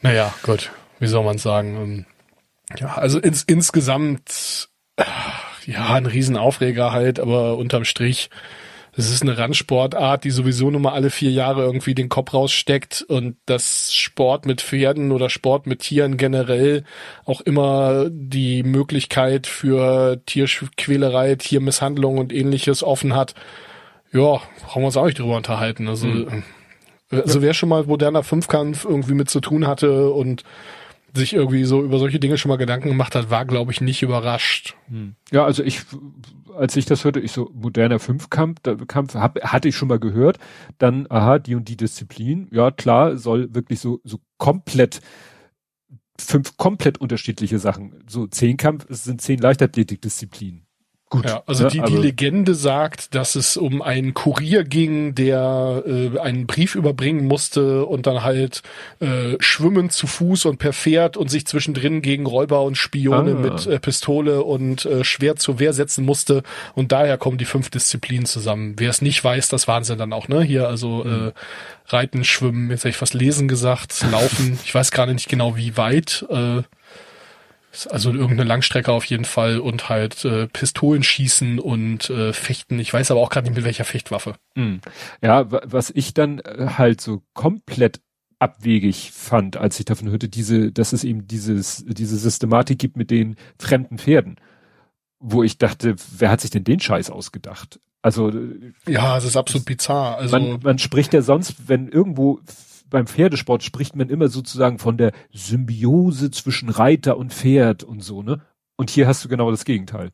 [0.00, 0.70] naja, gut,
[1.00, 2.06] wie soll man sagen, ähm,
[2.78, 4.68] ja, also ins, insgesamt,
[5.66, 8.30] ja, ein Riesenaufreger halt, aber unterm Strich,
[8.96, 13.02] es ist eine Randsportart, die sowieso nur mal alle vier Jahre irgendwie den Kopf raussteckt
[13.02, 16.84] und dass Sport mit Pferden oder Sport mit Tieren generell
[17.24, 23.34] auch immer die Möglichkeit für Tierquälerei, Tiermisshandlung und ähnliches offen hat.
[24.12, 25.88] Ja, brauchen wir uns auch nicht drüber unterhalten.
[25.88, 26.44] Also, mhm.
[27.10, 30.44] also wer schon mal moderner Fünfkampf irgendwie mit zu tun hatte und
[31.14, 34.02] sich irgendwie so über solche Dinge schon mal Gedanken gemacht hat, war, glaube ich, nicht
[34.02, 34.76] überrascht.
[34.88, 35.14] Hm.
[35.30, 35.82] Ja, also ich,
[36.56, 40.38] als ich das hörte, ich so, moderner Fünfkampf, Kampf, hab, hatte ich schon mal gehört.
[40.78, 42.48] Dann, aha, die und die Disziplin.
[42.50, 45.00] Ja, klar, soll wirklich so, so komplett,
[46.18, 48.02] fünf komplett unterschiedliche Sachen.
[48.08, 50.66] So Zehnkampf, es sind zehn Leichtathletikdisziplinen.
[51.14, 51.26] Gut.
[51.26, 56.18] Ja, also, die, die also Legende sagt, dass es um einen Kurier ging, der äh,
[56.18, 58.62] einen Brief überbringen musste und dann halt
[58.98, 63.40] äh, schwimmen zu Fuß und per Pferd und sich zwischendrin gegen Räuber und Spione ah.
[63.40, 66.42] mit äh, Pistole und äh, Schwert zur Wehr setzen musste.
[66.74, 68.74] Und daher kommen die fünf Disziplinen zusammen.
[68.76, 70.42] Wer es nicht weiß, das waren sie dann auch, ne?
[70.42, 71.28] Hier also mhm.
[71.28, 71.32] äh,
[71.86, 74.58] Reiten, Schwimmen, jetzt hätte ich fast Lesen gesagt, Laufen.
[74.64, 76.26] ich weiß gerade nicht genau, wie weit.
[76.28, 76.62] Äh,
[77.90, 82.78] also irgendeine Langstrecke auf jeden Fall und halt äh, Pistolen schießen und äh, Fechten.
[82.78, 84.34] Ich weiß aber auch gerade nicht mit welcher Fechtwaffe.
[84.54, 84.80] Mhm.
[85.22, 88.00] Ja, was ich dann äh, halt so komplett
[88.38, 93.10] abwegig fand, als ich davon hörte, diese, dass es eben dieses, diese Systematik gibt mit
[93.10, 94.36] den fremden Pferden.
[95.18, 97.80] Wo ich dachte, wer hat sich denn den Scheiß ausgedacht?
[98.02, 98.30] Also
[98.86, 100.18] ja, es ist absolut bizarr.
[100.18, 102.40] Also man, man spricht ja sonst, wenn irgendwo
[102.88, 108.22] beim Pferdesport spricht man immer sozusagen von der Symbiose zwischen Reiter und Pferd und so,
[108.22, 108.42] ne?
[108.76, 110.10] Und hier hast du genau das Gegenteil.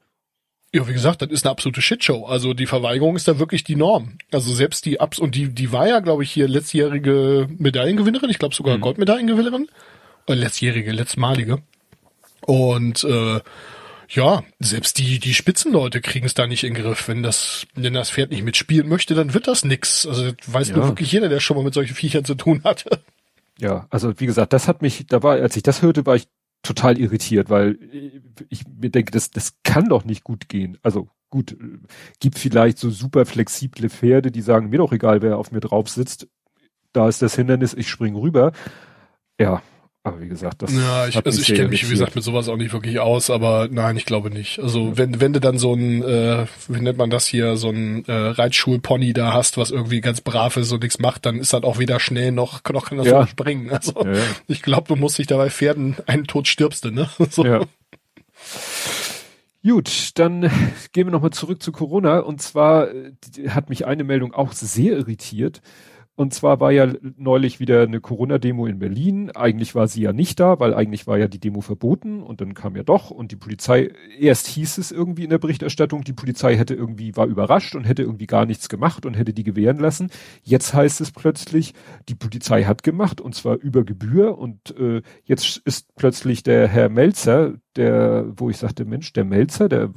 [0.73, 2.27] Ja, wie gesagt, das ist eine absolute Shitshow.
[2.27, 4.19] Also die Verweigerung ist da wirklich die Norm.
[4.31, 8.31] Also selbst die Ups und die, die war ja, glaube ich, hier letztjährige Medaillengewinnerin.
[8.31, 8.83] Ich glaube sogar mhm.
[8.83, 9.69] Goldmedaillengewinnerin.
[10.27, 11.63] Äh, letztjährige, letztmalige.
[12.43, 13.41] Und äh,
[14.13, 17.07] ja, selbst die, die Spitzenleute kriegen es da nicht in den Griff.
[17.07, 20.05] Wenn das, wenn das Pferd nicht mitspielen möchte, dann wird das nix.
[20.05, 20.77] Also weiß ja.
[20.77, 23.03] nur wirklich jeder, der schon mal mit solchen Viechern zu tun hatte.
[23.61, 26.27] Ja, also wie gesagt, das hat mich, da war, als ich das hörte, war ich
[26.63, 27.79] total irritiert, weil
[28.49, 30.79] ich mir denke, das, das kann doch nicht gut gehen.
[30.83, 31.57] Also gut,
[32.19, 35.89] gibt vielleicht so super flexible Pferde, die sagen, mir doch egal, wer auf mir drauf
[35.89, 36.27] sitzt.
[36.93, 38.53] Da ist das Hindernis, ich spring rüber.
[39.39, 39.63] Ja,
[40.03, 42.57] aber wie gesagt, das Ja, ich, also ich kenne mich, wie gesagt, mit sowas auch
[42.57, 44.59] nicht wirklich aus, aber nein, ich glaube nicht.
[44.59, 48.07] Also wenn, wenn du dann so ein, äh, wie nennt man das hier, so ein
[48.07, 51.65] äh, Reitschulpony da hast, was irgendwie ganz brav ist und nichts macht, dann ist das
[51.65, 53.27] auch weder schnell noch, noch kann das ja.
[53.27, 53.71] springen.
[53.71, 54.23] Also ja, ja.
[54.47, 57.09] ich glaube, du musst dich dabei Pferden einen Tod stirbst du, ne?
[57.31, 57.45] So.
[57.45, 57.65] Ja.
[59.63, 60.51] Gut, dann
[60.93, 62.21] gehen wir nochmal zurück zu Corona.
[62.21, 62.89] Und zwar
[63.49, 65.61] hat mich eine Meldung auch sehr irritiert.
[66.21, 69.31] Und zwar war ja neulich wieder eine Corona-Demo in Berlin.
[69.31, 72.53] Eigentlich war sie ja nicht da, weil eigentlich war ja die Demo verboten und dann
[72.53, 76.59] kam ja doch und die Polizei, erst hieß es irgendwie in der Berichterstattung, die Polizei
[76.59, 80.11] hätte irgendwie, war überrascht und hätte irgendwie gar nichts gemacht und hätte die gewähren lassen.
[80.43, 81.73] Jetzt heißt es plötzlich,
[82.11, 86.91] die Polizei hat gemacht und zwar über Gebühr und äh, jetzt ist plötzlich der Herr
[86.91, 89.91] Melzer, der, wo ich sagte, Mensch, der Melzer, der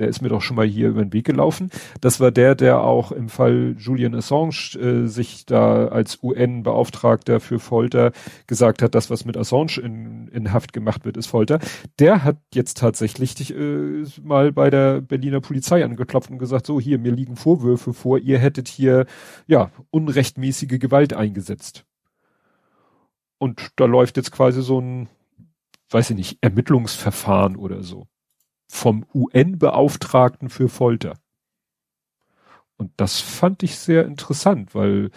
[0.00, 1.70] der ist mir doch schon mal hier über den Weg gelaufen.
[2.00, 7.58] Das war der, der auch im Fall Julian Assange äh, sich da als UN-Beauftragter für
[7.58, 8.12] Folter
[8.46, 11.60] gesagt hat, das, was mit Assange in, in Haft gemacht wird, ist Folter.
[11.98, 16.98] Der hat jetzt tatsächlich äh, mal bei der Berliner Polizei angeklopft und gesagt, so hier,
[16.98, 19.06] mir liegen Vorwürfe vor, ihr hättet hier
[19.46, 21.84] ja unrechtmäßige Gewalt eingesetzt.
[23.38, 25.08] Und da läuft jetzt quasi so ein,
[25.90, 28.06] weiß ich nicht, Ermittlungsverfahren oder so
[28.70, 31.14] vom UN-Beauftragten für Folter.
[32.76, 35.10] Und das fand ich sehr interessant, weil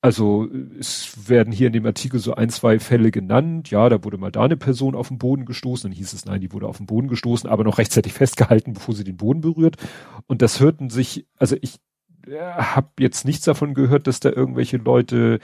[0.00, 0.48] also
[0.78, 3.68] es werden hier in dem Artikel so ein, zwei Fälle genannt.
[3.70, 5.90] Ja, da wurde mal da eine Person auf den Boden gestoßen.
[5.90, 8.94] Dann hieß es, nein, die wurde auf den Boden gestoßen, aber noch rechtzeitig festgehalten, bevor
[8.94, 9.76] sie den Boden berührt.
[10.28, 11.80] Und das hörten sich, also ich
[12.28, 15.40] äh, habe jetzt nichts davon gehört, dass da irgendwelche Leute,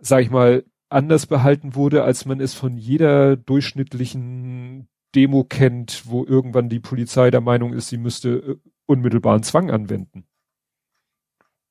[0.00, 6.24] sag ich mal, anders behalten wurde, als man es von jeder durchschnittlichen Demo kennt, wo
[6.24, 8.56] irgendwann die Polizei der Meinung ist, sie müsste äh,
[8.86, 10.26] unmittelbaren Zwang anwenden.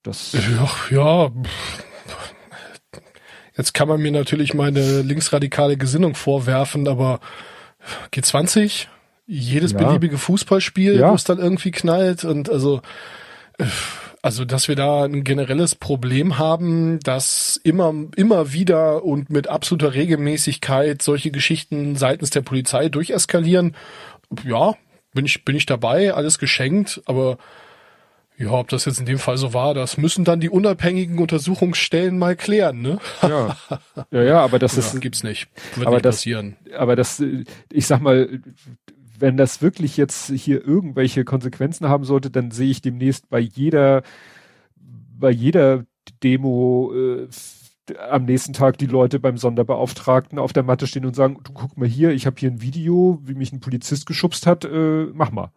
[0.03, 1.31] Das ja, ja.
[3.55, 7.19] Jetzt kann man mir natürlich meine linksradikale Gesinnung vorwerfen, aber
[8.13, 8.87] G20,
[9.25, 9.79] jedes ja.
[9.79, 11.09] beliebige Fußballspiel, ja.
[11.09, 12.81] wo es dann irgendwie knallt und also
[13.57, 13.65] äh,
[14.27, 19.93] also, dass wir da ein generelles Problem haben, dass immer, immer wieder und mit absoluter
[19.93, 23.73] Regelmäßigkeit solche Geschichten seitens der Polizei durcheskalieren.
[24.43, 24.73] Ja,
[25.13, 27.37] bin ich, bin ich dabei, alles geschenkt, aber
[28.37, 32.19] ja, ob das jetzt in dem Fall so war, das müssen dann die unabhängigen Untersuchungsstellen
[32.19, 32.99] mal klären, ne?
[33.21, 33.55] Ja,
[34.11, 36.57] ja, ja aber das ja, ist gibt's nicht, wird aber nicht das, passieren.
[36.77, 37.23] Aber das,
[37.71, 38.41] ich sag mal,
[39.19, 44.03] wenn das wirklich jetzt hier irgendwelche Konsequenzen haben sollte, dann sehe ich demnächst bei jeder,
[44.75, 45.85] bei jeder
[46.23, 47.27] Demo äh,
[48.09, 51.77] am nächsten Tag die Leute beim Sonderbeauftragten auf der Matte stehen und sagen, du guck
[51.77, 55.31] mal hier, ich habe hier ein Video, wie mich ein Polizist geschubst hat, äh, mach
[55.31, 55.51] mal.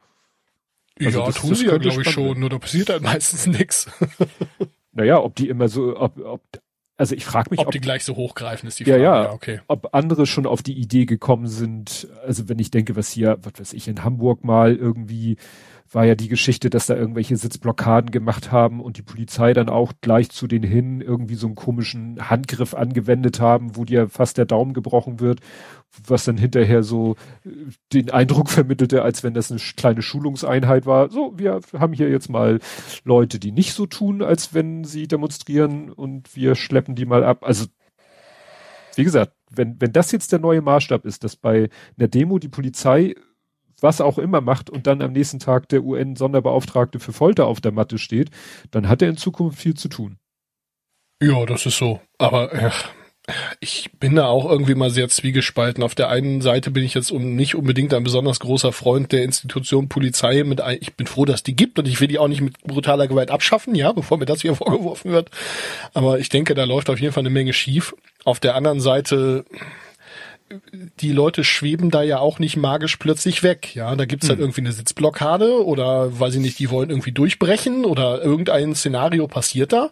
[0.99, 3.47] Also ja, das, tun das sie ja, glaube ich, schon, nur da passiert halt meistens
[3.47, 3.91] nichts.
[4.93, 6.43] naja, ob die immer so, ob, ob
[7.01, 9.03] also ich frage mich, ob, ob, die gleich so hochgreifen, ist die Frage.
[9.03, 9.61] Ja, ja, okay.
[9.69, 13.55] Ob andere schon auf die Idee gekommen sind, also wenn ich denke, was hier, was
[13.59, 15.39] weiß ich, in Hamburg mal irgendwie
[15.93, 19.93] war ja die Geschichte, dass da irgendwelche Sitzblockaden gemacht haben und die Polizei dann auch
[20.01, 24.45] gleich zu denen hin irgendwie so einen komischen Handgriff angewendet haben, wo dir fast der
[24.45, 25.41] Daumen gebrochen wird,
[26.07, 27.51] was dann hinterher so äh,
[27.93, 31.11] den Eindruck vermittelte, als wenn das eine kleine Schulungseinheit war.
[31.11, 32.61] So, wir haben hier jetzt mal
[33.05, 37.43] Leute, die nicht so tun, als wenn sie demonstrieren und wir schleppen die mal ab.
[37.43, 37.67] Also,
[38.95, 41.69] wie gesagt, wenn, wenn das jetzt der neue Maßstab ist, dass bei
[41.99, 43.17] einer Demo die Polizei
[43.83, 47.73] was auch immer macht und dann am nächsten Tag der UN-Sonderbeauftragte für Folter auf der
[47.73, 48.31] Matte steht,
[48.71, 50.17] dann hat er in Zukunft viel zu tun.
[51.23, 52.01] Ja, das ist so.
[52.19, 52.71] Aber äh,
[53.61, 55.83] ich bin da auch irgendwie mal sehr zwiegespalten.
[55.83, 59.89] Auf der einen Seite bin ich jetzt nicht unbedingt ein besonders großer Freund der Institution
[59.89, 60.43] Polizei.
[60.45, 62.59] Mit ein, ich bin froh, dass die gibt und ich will die auch nicht mit
[62.63, 65.31] brutaler Gewalt abschaffen, ja, bevor mir das hier vorgeworfen wird.
[65.93, 67.95] Aber ich denke, da läuft auf jeden Fall eine Menge schief.
[68.25, 69.45] Auf der anderen Seite
[71.01, 73.75] die Leute schweben da ja auch nicht magisch plötzlich weg.
[73.75, 74.45] Ja, da gibt's halt hm.
[74.45, 79.73] irgendwie eine Sitzblockade oder weiß ich nicht, die wollen irgendwie durchbrechen oder irgendein Szenario passiert
[79.73, 79.91] da.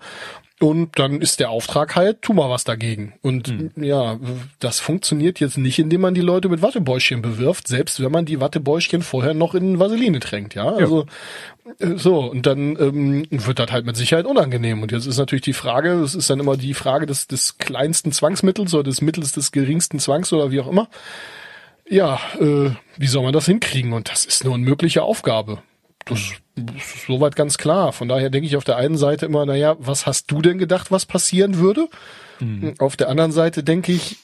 [0.60, 3.14] Und dann ist der Auftrag halt, tu mal was dagegen.
[3.22, 3.70] Und hm.
[3.76, 4.18] ja,
[4.58, 8.40] das funktioniert jetzt nicht, indem man die Leute mit Wattebäuschen bewirft, selbst wenn man die
[8.40, 10.68] Wattebäuschen vorher noch in Vaseline tränkt, ja.
[10.68, 11.06] Also
[11.78, 14.82] äh, so, und dann ähm, wird das halt mit Sicherheit unangenehm.
[14.82, 18.10] Und jetzt ist natürlich die Frage, es ist dann immer die Frage des, des kleinsten
[18.10, 20.88] Zwangsmittels oder des Mittels des geringsten Zwangs oder wie auch immer.
[21.88, 23.92] Ja, äh, wie soll man das hinkriegen?
[23.92, 25.62] Und das ist eine unmögliche Aufgabe.
[26.04, 26.32] Das
[27.06, 27.92] soweit ganz klar.
[27.92, 30.90] Von daher denke ich auf der einen Seite immer, naja, was hast du denn gedacht,
[30.90, 31.88] was passieren würde?
[32.40, 32.74] Mhm.
[32.78, 34.16] Auf der anderen Seite denke ich,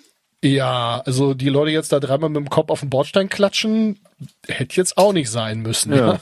[0.43, 3.99] Ja, also die Leute jetzt da dreimal mit dem Kopf auf den Bordstein klatschen,
[4.47, 5.93] hätte jetzt auch nicht sein müssen.
[5.95, 6.07] Ja.
[6.07, 6.21] ja.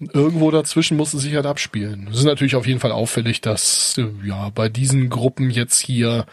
[0.00, 2.08] Und irgendwo dazwischen muss es sich halt abspielen.
[2.10, 6.26] Es ist natürlich auf jeden Fall auffällig, dass ja bei diesen Gruppen jetzt hier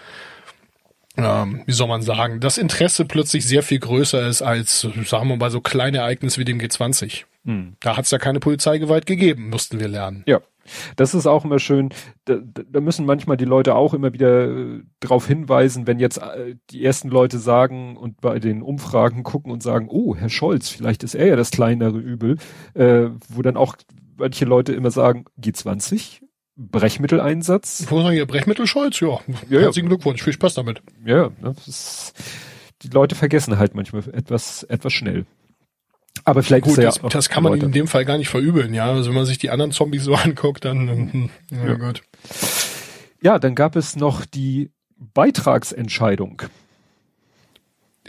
[1.15, 5.37] ähm, wie soll man sagen, das Interesse plötzlich sehr viel größer ist als, sagen wir
[5.37, 7.25] mal, so kleine Ereignisse wie dem G20.
[7.45, 7.75] Hm.
[7.79, 10.23] Da hat es ja keine Polizeigewalt gegeben, mussten wir lernen.
[10.27, 10.41] Ja.
[10.95, 11.89] Das ist auch immer schön.
[12.23, 16.55] Da, da müssen manchmal die Leute auch immer wieder äh, darauf hinweisen, wenn jetzt äh,
[16.69, 21.03] die ersten Leute sagen und bei den Umfragen gucken und sagen, oh, Herr Scholz, vielleicht
[21.03, 22.37] ist er ja das kleinere Übel,
[22.75, 23.75] äh, wo dann auch
[24.17, 26.21] manche Leute immer sagen, G20,
[26.55, 27.85] Brechmitteleinsatz.
[27.89, 28.99] Wo sagen hier Brechmittelscholz?
[28.99, 29.19] Ja.
[29.49, 29.95] ja Herzlichen ja.
[29.95, 30.81] Glückwunsch, viel Spaß damit.
[31.05, 32.13] Ja, das ne, ist,
[32.83, 35.25] die Leute vergessen halt manchmal etwas, etwas schnell.
[36.25, 37.65] Aber vielleicht gut, das, ja das kann man Leute.
[37.65, 38.91] in dem Fall gar nicht verübeln, ja.
[38.91, 41.73] Also wenn man sich die anderen Zombies so anguckt, dann hm, ja, ja.
[41.75, 42.03] gut.
[43.21, 46.43] Ja, dann gab es noch die Beitragsentscheidung.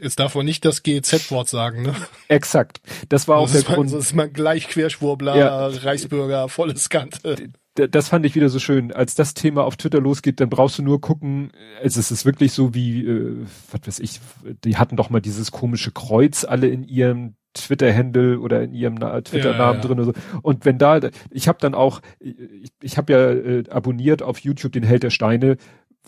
[0.00, 1.94] Jetzt darf man nicht das GEZ-Wort sagen, ne?
[2.28, 2.80] Exakt.
[3.08, 3.92] Das war das auch der Grund.
[3.92, 5.66] Das ist man gleich Querschwurbler, ja.
[5.68, 8.92] Reichsbürger, volles Kante das fand ich wieder so schön.
[8.92, 11.50] Als das Thema auf Twitter losgeht, dann brauchst du nur gucken,
[11.82, 14.20] also es ist wirklich so wie, äh, was weiß ich,
[14.64, 19.58] die hatten doch mal dieses komische Kreuz alle in ihrem Twitter-Handle oder in ihrem Twitter-Namen
[19.58, 19.80] ja, ja.
[19.80, 20.12] drin oder so.
[20.42, 21.00] Und wenn da,
[21.30, 25.10] ich habe dann auch, ich, ich habe ja äh, abonniert auf YouTube den Held der
[25.10, 25.56] Steine,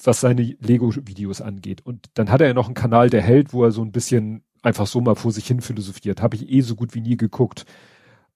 [0.03, 1.80] was seine Lego-Videos angeht.
[1.84, 4.42] Und dann hat er ja noch einen Kanal, der Held, wo er so ein bisschen
[4.62, 6.20] einfach so mal vor sich hin philosophiert.
[6.20, 7.64] Habe ich eh so gut wie nie geguckt.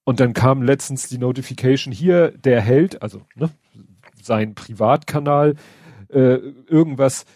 [0.04, 3.50] Und dann kam letztens die Notification hier, der Held, also ne,
[4.22, 5.56] sein Privatkanal,
[6.08, 7.26] äh, irgendwas,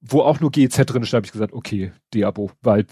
[0.00, 2.86] wo auch nur GEZ drin ist, habe ich gesagt, okay, Diabo, weil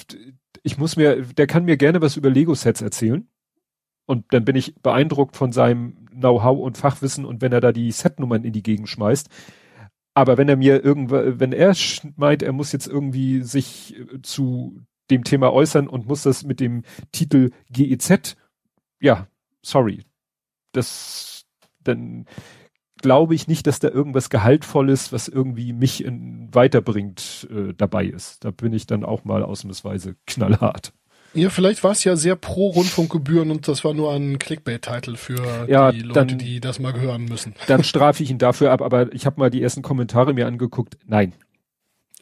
[0.63, 3.29] ich muss mir, der kann mir gerne was über Lego-Sets erzählen.
[4.07, 7.91] Und dann bin ich beeindruckt von seinem Know-how und Fachwissen und wenn er da die
[7.93, 9.29] Setnummern in die Gegend schmeißt.
[10.15, 11.75] Aber wenn er mir irgendwann, wenn er
[12.17, 16.61] meint, er muss jetzt irgendwie sich äh, zu dem Thema äußern und muss das mit
[16.61, 16.83] dem
[17.13, 18.37] Titel GEZ
[19.03, 19.27] ja,
[19.63, 20.05] sorry.
[20.71, 21.45] Das,
[21.81, 22.27] dann
[23.03, 28.45] glaube ich nicht, dass da irgendwas Gehaltvolles, was irgendwie mich in, weiterbringt, äh, dabei ist.
[28.45, 30.93] Da bin ich dann auch mal ausnahmsweise knallhart.
[31.35, 35.67] Ja, vielleicht war es ja sehr pro Rundfunkgebühren und das war nur ein Clickbait-Titel für
[35.67, 37.55] ja, die Leute, dann, die das mal hören müssen.
[37.67, 40.99] Dann strafe ich ihn dafür ab, aber ich habe mal die ersten Kommentare mir angeguckt.
[41.07, 41.33] Nein.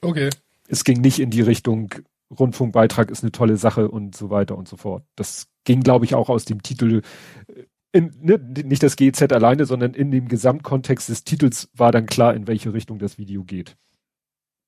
[0.00, 0.30] Okay.
[0.68, 1.92] Es ging nicht in die Richtung,
[2.38, 5.04] Rundfunkbeitrag ist eine tolle Sache und so weiter und so fort.
[5.16, 7.02] Das ging, glaube ich, auch aus dem Titel,
[7.48, 12.06] äh, in, ne, nicht das GZ alleine, sondern in dem Gesamtkontext des Titels war dann
[12.06, 13.76] klar, in welche Richtung das Video geht.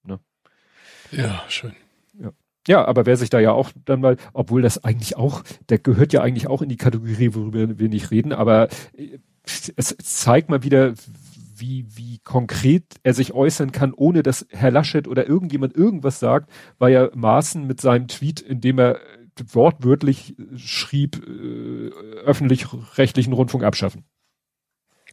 [0.05, 0.19] Ne?
[1.11, 1.75] Ja, schön.
[2.19, 2.33] Ja.
[2.69, 6.13] Ja, aber wer sich da ja auch dann mal, obwohl das eigentlich auch, der gehört
[6.13, 9.19] ja eigentlich auch in die Kategorie, worüber wir nicht reden, aber äh,
[9.77, 10.95] es zeigt mal wieder,
[11.57, 16.51] wie, wie konkret er sich äußern kann, ohne dass Herr Laschet oder irgendjemand irgendwas sagt,
[16.79, 19.01] war ja Maaßen mit seinem Tweet, in dem er
[19.53, 21.89] wortwörtlich schrieb, äh,
[22.25, 24.05] öffentlich-rechtlichen Rundfunk abschaffen.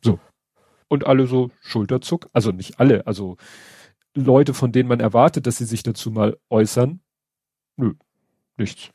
[0.02, 0.20] So.
[0.88, 3.38] Und alle so Schulterzuck, also nicht alle, also
[4.16, 7.00] Leute, von denen man erwartet, dass sie sich dazu mal äußern,
[7.78, 7.94] nö,
[8.58, 8.90] nichts.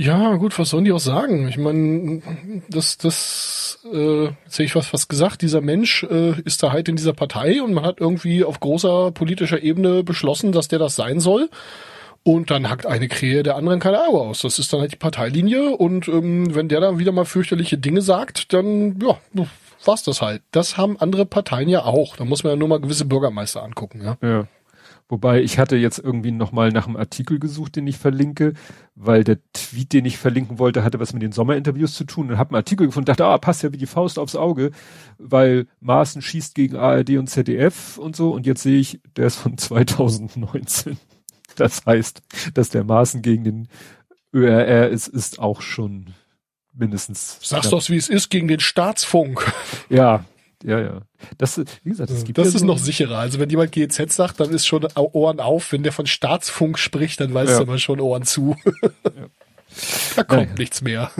[0.00, 1.48] Ja, gut, was sollen die auch sagen?
[1.48, 2.22] Ich meine,
[2.68, 6.88] das, das, äh, jetzt hätte ich was fast gesagt, dieser Mensch äh, ist da halt
[6.88, 10.94] in dieser Partei und man hat irgendwie auf großer politischer Ebene beschlossen, dass der das
[10.94, 11.50] sein soll.
[12.28, 14.42] Und dann hackt eine Krähe der anderen keine Auge aus.
[14.42, 15.74] Das ist dann halt die Parteilinie.
[15.74, 19.18] Und ähm, wenn der dann wieder mal fürchterliche Dinge sagt, dann ja,
[19.86, 20.42] war's das halt.
[20.50, 22.18] Das haben andere Parteien ja auch.
[22.18, 24.18] Da muss man ja nur mal gewisse Bürgermeister angucken, ja.
[24.20, 24.46] Ja.
[25.08, 28.52] Wobei ich hatte jetzt irgendwie nochmal nach einem Artikel gesucht, den ich verlinke,
[28.94, 32.36] weil der Tweet, den ich verlinken wollte, hatte was mit den Sommerinterviews zu tun und
[32.36, 34.70] habe einen Artikel gefunden, dachte, ah, passt ja wie die Faust aufs Auge,
[35.16, 39.36] weil Maaßen schießt gegen ARD und ZDF und so und jetzt sehe ich, der ist
[39.36, 40.98] von 2019.
[41.64, 42.22] Das heißt,
[42.54, 43.68] dass der Maaßen gegen den
[44.32, 46.14] ÖRR ist, ist auch schon
[46.72, 47.38] mindestens.
[47.42, 49.52] Sagst du wie es ist, gegen den Staatsfunk.
[49.90, 50.24] Ja,
[50.64, 51.02] ja, ja.
[51.38, 53.18] Das, wie gesagt, das, gibt das ja ist so noch sicherer.
[53.18, 55.72] Also wenn jemand GZ sagt, dann ist schon Ohren auf.
[55.72, 57.56] Wenn der von Staatsfunk spricht, dann weißt ja.
[57.58, 58.56] du immer schon Ohren zu.
[59.04, 59.28] Ja.
[60.16, 60.54] da kommt naja.
[60.56, 61.10] nichts mehr.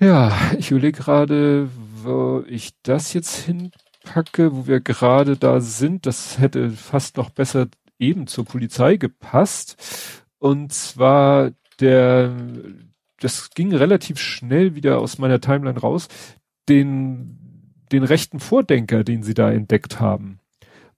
[0.00, 0.06] Ja.
[0.06, 1.68] ja, ich überlege gerade,
[2.02, 6.06] wo ich das jetzt hinpacke, wo wir gerade da sind.
[6.06, 7.68] Das hätte fast noch besser
[8.00, 10.24] eben zur Polizei gepasst.
[10.38, 12.34] Und zwar der,
[13.20, 16.08] das ging relativ schnell wieder aus meiner Timeline raus
[16.68, 20.40] den, den rechten Vordenker, den sie da entdeckt haben.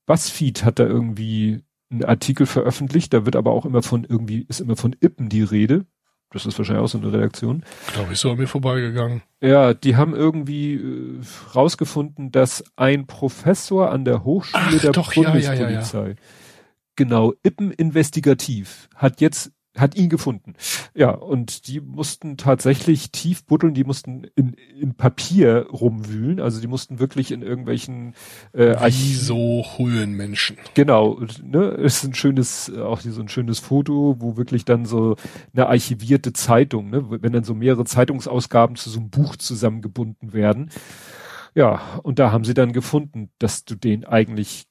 [0.06, 4.60] BuzzFeed hat da irgendwie einen Artikel veröffentlicht, da wird aber auch immer von irgendwie, ist
[4.60, 5.86] immer von Ippen die Rede.
[6.30, 7.62] Das ist wahrscheinlich auch so eine Redaktion.
[7.92, 9.22] Glaube ich, so an mir vorbeigegangen.
[9.42, 11.20] Ja, die haben irgendwie äh,
[11.54, 16.14] rausgefunden, dass ein Professor an der Hochschule Ach, der doch, Bundespolizei ja, ja, ja,
[16.96, 20.54] Genau, Ippen Investigativ hat jetzt hat ihn gefunden.
[20.94, 26.66] Ja, und die mussten tatsächlich tief buddeln, die mussten in, in Papier rumwühlen, also die
[26.66, 28.14] mussten wirklich in irgendwelchen
[28.52, 30.58] äh, Wie so Höhlenmenschen.
[30.74, 35.16] Genau, ne, ist ein schönes, auch so ein schönes Foto, wo wirklich dann so
[35.54, 40.70] eine archivierte Zeitung, ne, wenn dann so mehrere Zeitungsausgaben zu so einem Buch zusammengebunden werden.
[41.54, 44.66] Ja, und da haben sie dann gefunden, dass du den eigentlich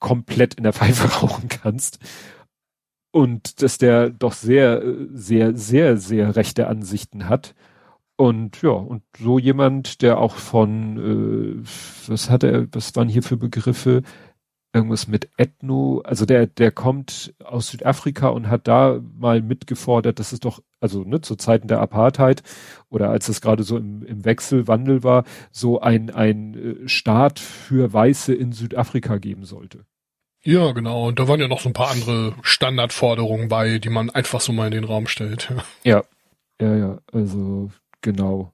[0.00, 2.00] komplett in der Pfeife rauchen kannst
[3.12, 4.82] und dass der doch sehr,
[5.12, 7.54] sehr, sehr, sehr rechte Ansichten hat.
[8.16, 11.66] Und ja, und so jemand, der auch von, äh,
[12.06, 14.02] was hat er, was waren hier für Begriffe?
[14.72, 20.32] Irgendwas mit Ethno, also der, der kommt aus Südafrika und hat da mal mitgefordert, dass
[20.32, 22.42] es doch, also ne, zu Zeiten der Apartheid
[22.88, 27.92] oder als es gerade so im, im Wechselwandel war, so ein, ein äh, Staat für
[27.92, 29.86] Weiße in Südafrika geben sollte.
[30.42, 31.08] Ja, genau.
[31.08, 34.52] Und da waren ja noch so ein paar andere Standardforderungen bei, die man einfach so
[34.52, 35.52] mal in den Raum stellt.
[35.84, 36.04] Ja,
[36.60, 36.98] ja, ja.
[37.12, 37.70] Also
[38.00, 38.52] genau.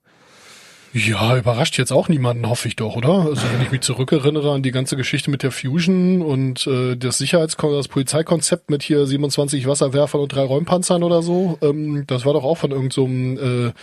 [0.97, 3.27] Ja, überrascht jetzt auch niemanden, hoffe ich doch, oder?
[3.27, 7.19] Also wenn ich mich zurückerinnere an die ganze Geschichte mit der Fusion und äh, das
[7.19, 12.33] Sicherheitskonzept, das Polizeikonzept mit hier 27 Wasserwerfern und drei Räumpanzern oder so, ähm, das war
[12.33, 13.75] doch auch von irgendeinem so,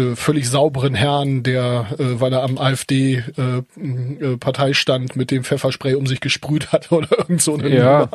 [0.00, 5.94] äh, völlig sauberen Herrn, der, äh, weil er am AfD-Parteistand äh, äh, mit dem Pfefferspray
[5.94, 8.08] um sich gesprüht hat oder irgend so eine ja.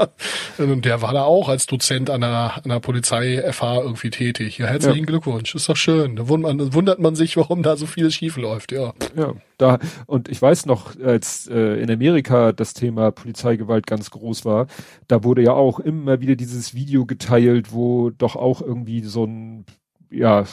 [0.57, 4.57] Und der war da auch als Dozent an der, an der Polizei-FH irgendwie tätig.
[4.57, 5.05] Ja, herzlichen ja.
[5.05, 6.15] Glückwunsch, ist doch schön.
[6.15, 8.93] Da wundert man, wundert man sich, warum da so viel schief läuft läuft, ja.
[9.15, 14.45] Ja, da, und ich weiß noch, als äh, in Amerika das Thema Polizeigewalt ganz groß
[14.45, 14.67] war,
[15.07, 19.65] da wurde ja auch immer wieder dieses Video geteilt, wo doch auch irgendwie so ein,
[20.09, 20.45] ja,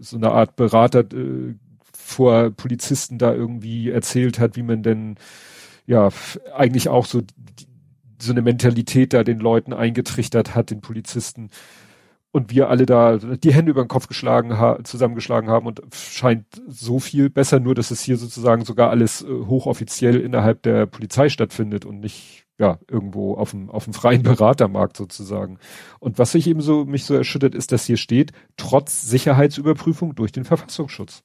[0.00, 1.54] so eine Art Berater äh,
[1.92, 5.16] vor Polizisten da irgendwie erzählt hat, wie man denn,
[5.86, 6.10] ja,
[6.54, 7.22] eigentlich auch so,
[8.20, 11.50] so eine Mentalität da den Leuten eingetrichtert hat, den Polizisten
[12.32, 16.46] und wir alle da die Hände über den Kopf geschlagen ha zusammengeschlagen haben und scheint
[16.66, 21.28] so viel besser, nur dass es hier sozusagen sogar alles äh, hochoffiziell innerhalb der Polizei
[21.28, 25.58] stattfindet und nicht ja irgendwo auf dem auf dem freien Beratermarkt sozusagen.
[26.00, 30.32] Und was sich eben so mich so erschüttert ist, dass hier steht trotz Sicherheitsüberprüfung durch
[30.32, 31.22] den Verfassungsschutz.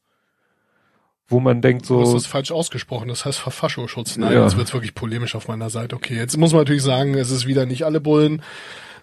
[1.30, 2.00] Wo man denkt so.
[2.00, 4.18] Das ist falsch ausgesprochen, das heißt Verfassungsschutz.
[4.18, 4.44] Nein, ja.
[4.44, 5.96] jetzt wird's wirklich polemisch auf meiner Seite.
[5.96, 8.42] Okay, jetzt muss man natürlich sagen, es ist wieder nicht alle Bullen.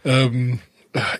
[0.07, 0.59] Ähm,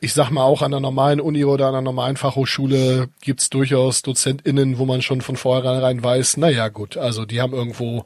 [0.00, 4.02] ich sag mal auch an der normalen Uni oder an der normalen Fachhochschule gibt's durchaus
[4.02, 8.04] DozentInnen, wo man schon von vornherein weiß, naja gut, also die haben irgendwo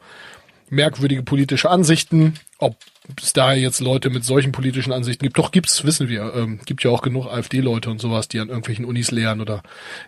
[0.70, 2.34] merkwürdige politische Ansichten.
[2.58, 2.76] Ob
[3.22, 6.34] es da jetzt Leute mit solchen politischen Ansichten gibt, doch gibt's, wissen wir.
[6.34, 9.62] Ähm, gibt ja auch genug AfD-Leute und sowas, die an irgendwelchen Unis lehren oder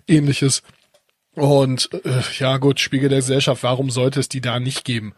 [0.08, 0.62] ähnliches.
[1.34, 5.14] Und äh, ja gut, Spiegel der Gesellschaft, warum sollte es die da nicht geben?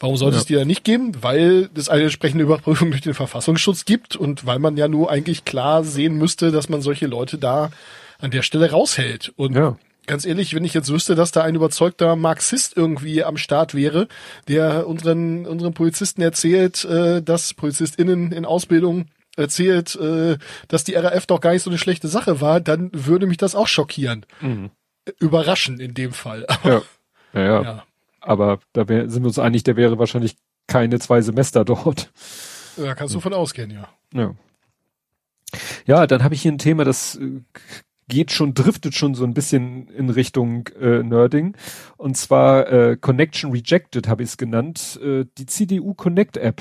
[0.00, 0.40] Warum sollte ja.
[0.40, 1.12] es die da nicht geben?
[1.22, 5.44] Weil es eine entsprechende Überprüfung durch den Verfassungsschutz gibt und weil man ja nur eigentlich
[5.44, 7.70] klar sehen müsste, dass man solche Leute da
[8.18, 9.32] an der Stelle raushält.
[9.36, 9.76] Und ja.
[10.06, 14.08] ganz ehrlich, wenn ich jetzt wüsste, dass da ein überzeugter Marxist irgendwie am Start wäre,
[14.48, 20.38] der unseren, unseren Polizisten erzählt, äh, dass PolizistInnen in Ausbildung erzählt, äh,
[20.68, 23.54] dass die RAF doch gar nicht so eine schlechte Sache war, dann würde mich das
[23.54, 24.24] auch schockieren.
[24.40, 24.70] Mhm.
[25.20, 26.46] Überraschen in dem Fall.
[26.64, 26.82] ja.
[27.32, 27.62] Ja, ja.
[27.62, 27.85] ja.
[28.26, 32.12] Aber da wär, sind wir uns einig, der wäre wahrscheinlich keine zwei Semester dort.
[32.76, 33.88] Da kannst du von ausgehen, ja.
[34.12, 34.34] Ja.
[35.86, 37.40] Ja, dann habe ich hier ein Thema, das äh,
[38.08, 41.56] geht schon, driftet schon so ein bisschen in Richtung äh, Nerding.
[41.96, 44.98] Und zwar äh, Connection Rejected habe ich es genannt.
[45.02, 46.60] Äh, die CDU Connect App.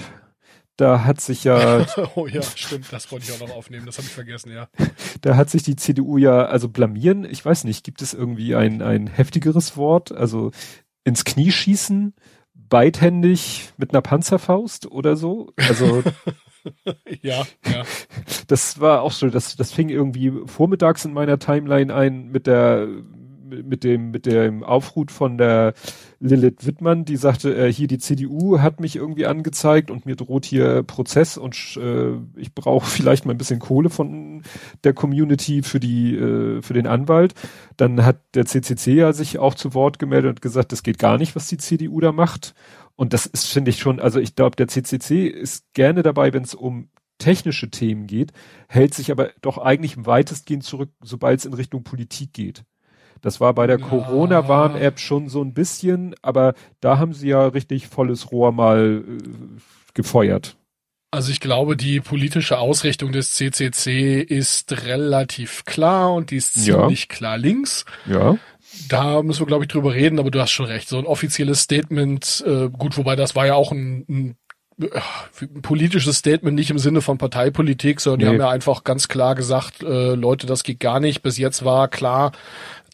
[0.77, 1.85] Da hat sich ja.
[2.15, 4.67] oh ja, stimmt, das wollte ich auch noch aufnehmen, das habe ich vergessen, ja.
[5.21, 8.81] Da hat sich die CDU ja, also blamieren, ich weiß nicht, gibt es irgendwie ein,
[8.81, 10.11] ein heftigeres Wort?
[10.11, 10.51] Also
[11.05, 12.13] ins Knie schießen,
[12.53, 15.53] beidhändig mit einer Panzerfaust oder so.
[15.55, 16.03] Also
[17.21, 17.83] ja, ja.
[18.47, 22.87] Das war auch so, das, das fing irgendwie vormittags in meiner Timeline ein mit der
[23.47, 25.73] mit dem, mit dem Aufruf von der
[26.19, 30.45] Lilith Wittmann, die sagte, äh, hier die CDU hat mich irgendwie angezeigt und mir droht
[30.45, 34.43] hier Prozess und äh, ich brauche vielleicht mal ein bisschen Kohle von
[34.83, 37.33] der Community für die, äh, für den Anwalt.
[37.77, 41.17] Dann hat der CCC ja sich auch zu Wort gemeldet und gesagt, das geht gar
[41.17, 42.55] nicht, was die CDU da macht.
[42.95, 46.43] Und das ist, finde ich schon, also ich glaube, der CCC ist gerne dabei, wenn
[46.43, 48.31] es um technische Themen geht,
[48.67, 52.63] hält sich aber doch eigentlich weitestgehend zurück, sobald es in Richtung Politik geht.
[53.25, 53.87] Das war bei der ja.
[53.87, 59.61] Corona-Warn-App schon so ein bisschen, aber da haben sie ja richtig volles Rohr mal äh,
[59.95, 60.57] gefeuert.
[61.09, 67.07] Also ich glaube, die politische Ausrichtung des CCC ist relativ klar und die ist ziemlich
[67.09, 67.15] ja.
[67.15, 67.85] klar links.
[68.05, 68.37] Ja.
[68.89, 70.87] Da müssen wir, glaube ich, drüber reden, aber du hast schon recht.
[70.87, 74.35] So ein offizielles Statement, äh, gut, wobei das war ja auch ein, ein
[74.77, 78.31] ein politisches Statement nicht im Sinne von Parteipolitik, sondern die Nee.
[78.31, 81.21] haben ja einfach ganz klar gesagt, äh, Leute, das geht gar nicht.
[81.21, 82.33] Bis jetzt war klar,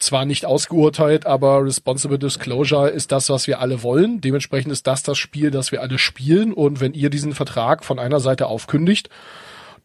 [0.02, 4.20] zwar nicht ausgeurteilt, aber Responsible Disclosure ist das, was wir alle wollen.
[4.20, 6.52] Dementsprechend ist das das Spiel, das wir alle spielen.
[6.52, 9.08] Und wenn ihr diesen Vertrag von einer Seite aufkündigt,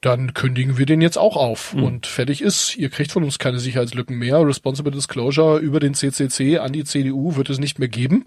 [0.02, 1.74] dann kündigen wir den jetzt auch auf.
[1.84, 2.76] Und fertig ist.
[2.76, 4.46] Ihr kriegt von uns keine Sicherheitslücken mehr.
[4.46, 8.26] Responsible Disclosure über den CCC an die CDU wird es nicht mehr geben.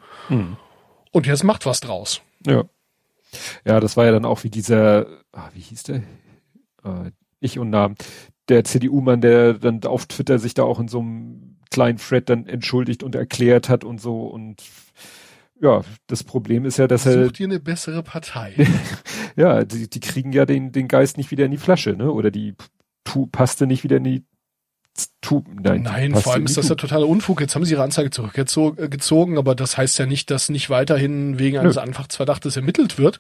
[1.12, 2.22] Und jetzt macht was draus.
[2.47, 2.64] Ja.
[3.64, 5.97] Ja, das war ja dann auch wie dieser, ah, wie hieß der?
[6.84, 7.95] Äh, ich und Namen.
[8.49, 12.46] Der CDU-Mann, der dann auf Twitter sich da auch in so einem kleinen Thread dann
[12.46, 14.62] entschuldigt und erklärt hat und so und
[15.60, 18.54] ja, das Problem ist ja, dass er, Sucht ihr eine bessere Partei?
[19.36, 22.10] ja, die, die kriegen ja den, den Geist nicht wieder in die Flasche, ne?
[22.10, 22.54] Oder die
[23.04, 24.24] tu, passte nicht wieder in die
[25.20, 27.40] tu, nein, Nein, vor allem ist das ja totaler Unfug.
[27.40, 31.59] Jetzt haben sie ihre Anzeige zurückgezogen, aber das heißt ja nicht, dass nicht weiterhin wegen
[31.59, 31.82] eines Nö.
[31.82, 33.18] Anfachtsverdachtes ermittelt wird.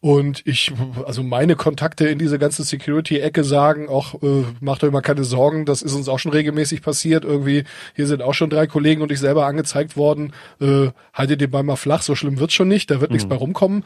[0.00, 0.72] Und ich,
[1.06, 5.64] also meine Kontakte in diese ganze Security-Ecke sagen auch, äh, macht euch mal keine Sorgen,
[5.64, 7.24] das ist uns auch schon regelmäßig passiert.
[7.24, 7.64] Irgendwie,
[7.94, 10.32] hier sind auch schon drei Kollegen und ich selber angezeigt worden.
[10.60, 13.14] Äh, haltet den Ball mal flach, so schlimm wird's schon nicht, da wird Mhm.
[13.14, 13.84] nichts bei rumkommen.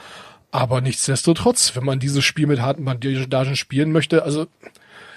[0.53, 4.47] Aber nichtsdestotrotz, wenn man dieses Spiel mit harten Bandagen spielen möchte, also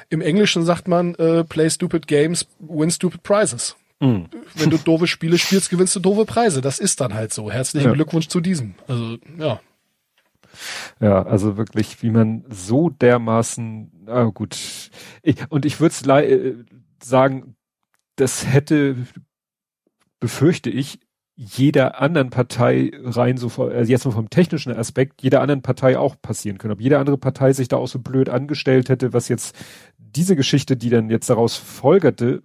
[0.10, 3.76] im Englischen sagt man, äh, play stupid games, win stupid prizes.
[4.00, 4.28] Mhm.
[4.56, 6.62] Wenn du doofe Spiele spielst, gewinnst du doofe Preise.
[6.62, 7.52] Das ist dann halt so.
[7.52, 7.94] Herzlichen Ja.
[7.94, 8.76] Glückwunsch zu diesem.
[8.88, 9.60] Also, ja.
[11.00, 14.58] Ja, also wirklich, wie man so dermaßen, ah gut.
[15.22, 16.56] Ich, und ich würde äh,
[17.04, 17.56] sagen,
[18.16, 18.96] das hätte,
[20.20, 21.00] befürchte ich,
[21.42, 26.18] jeder anderen Partei rein so, also jetzt mal vom technischen Aspekt, jeder anderen Partei auch
[26.22, 26.74] passieren können.
[26.74, 29.56] Ob jede andere Partei sich da auch so blöd angestellt hätte, was jetzt
[30.16, 32.42] diese Geschichte, die dann jetzt daraus folgerte,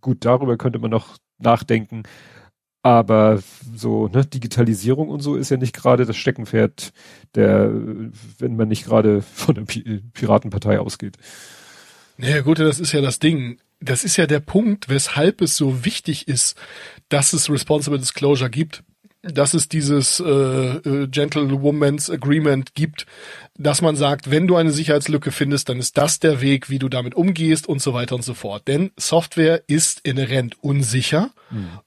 [0.00, 2.04] gut, darüber könnte man noch nachdenken.
[2.82, 3.42] Aber
[3.74, 6.92] so, ne, Digitalisierung und so ist ja nicht gerade das Steckenpferd
[7.34, 7.72] der,
[8.38, 11.16] wenn man nicht gerade von der Pi Piratenpartei ausgeht.
[12.16, 13.58] Naja, gut, das ist ja das Ding.
[13.80, 16.56] Das ist ja der Punkt, weshalb es so wichtig ist,
[17.08, 18.84] dass es Responsible Disclosure gibt,
[19.32, 23.06] dass es dieses äh, äh, Gentlewoman's Agreement gibt,
[23.56, 26.88] dass man sagt, wenn du eine Sicherheitslücke findest, dann ist das der Weg, wie du
[26.88, 28.68] damit umgehst und so weiter und so fort.
[28.68, 31.30] Denn Software ist inhärent unsicher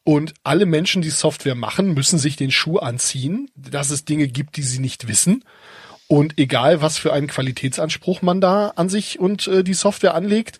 [0.03, 4.57] und alle Menschen, die Software machen, müssen sich den Schuh anziehen, dass es Dinge gibt,
[4.57, 5.43] die sie nicht wissen.
[6.07, 10.57] Und egal, was für einen Qualitätsanspruch man da an sich und äh, die Software anlegt,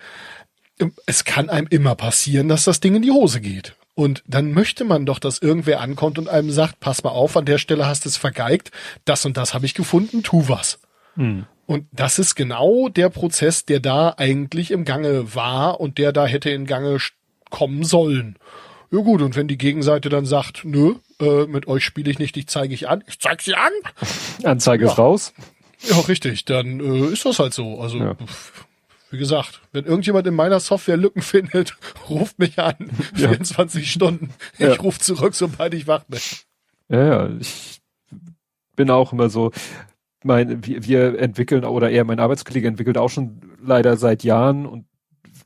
[1.06, 3.76] es kann einem immer passieren, dass das Ding in die Hose geht.
[4.00, 7.44] Und dann möchte man doch, dass irgendwer ankommt und einem sagt, pass mal auf, an
[7.44, 8.72] der Stelle hast du es vergeigt,
[9.04, 10.80] das und das habe ich gefunden, tu was.
[11.18, 16.26] Und das ist genau der Prozess, der da eigentlich im Gange war und der da
[16.26, 17.00] hätte in Gange
[17.50, 18.38] kommen sollen.
[18.90, 22.38] Ja gut, und wenn die Gegenseite dann sagt, nö, äh, mit euch spiele ich nicht,
[22.38, 23.72] ich zeige ich an, ich zeig sie an,
[24.46, 25.34] Anzeige ist raus.
[25.82, 27.82] ja, richtig, dann äh, ist das halt so.
[27.82, 28.16] Also, Ja.
[28.16, 28.66] pf,
[29.12, 31.76] wie gesagt, wenn irgendjemand in meiner Software Lücken findet,
[32.10, 32.76] ruft mich an.
[33.16, 34.30] 24 Stunden.
[34.54, 34.74] Ich Ja.
[34.76, 36.20] rufe zurück, sobald ich wach bin.
[36.90, 37.80] Ja, ja, ich
[38.76, 39.52] bin auch immer so,
[40.24, 44.86] mein, wir, wir entwickeln, oder eher mein Arbeitskollege entwickelt auch schon leider seit Jahren und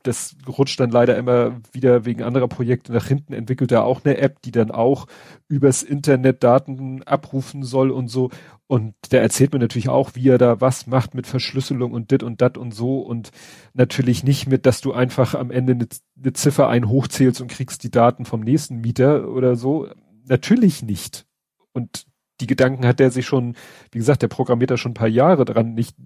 [0.04, 4.18] das rutscht dann leider immer wieder wegen anderer Projekte nach hinten, entwickelt er auch eine
[4.18, 5.06] App, die dann auch
[5.48, 8.30] übers Internet Daten abrufen soll und so.
[8.66, 12.22] Und der erzählt mir natürlich auch, wie er da was macht mit Verschlüsselung und dit
[12.22, 13.30] und dat und so und
[13.72, 15.88] natürlich nicht mit, dass du einfach am Ende eine,
[16.18, 19.88] eine Ziffer ein hochzählst und kriegst die Daten vom nächsten Mieter oder so.
[20.26, 21.26] Natürlich nicht.
[21.72, 22.06] Und
[22.40, 23.54] die Gedanken hat er sich schon,
[23.90, 25.96] wie gesagt, der programmiert da schon ein paar Jahre dran, nicht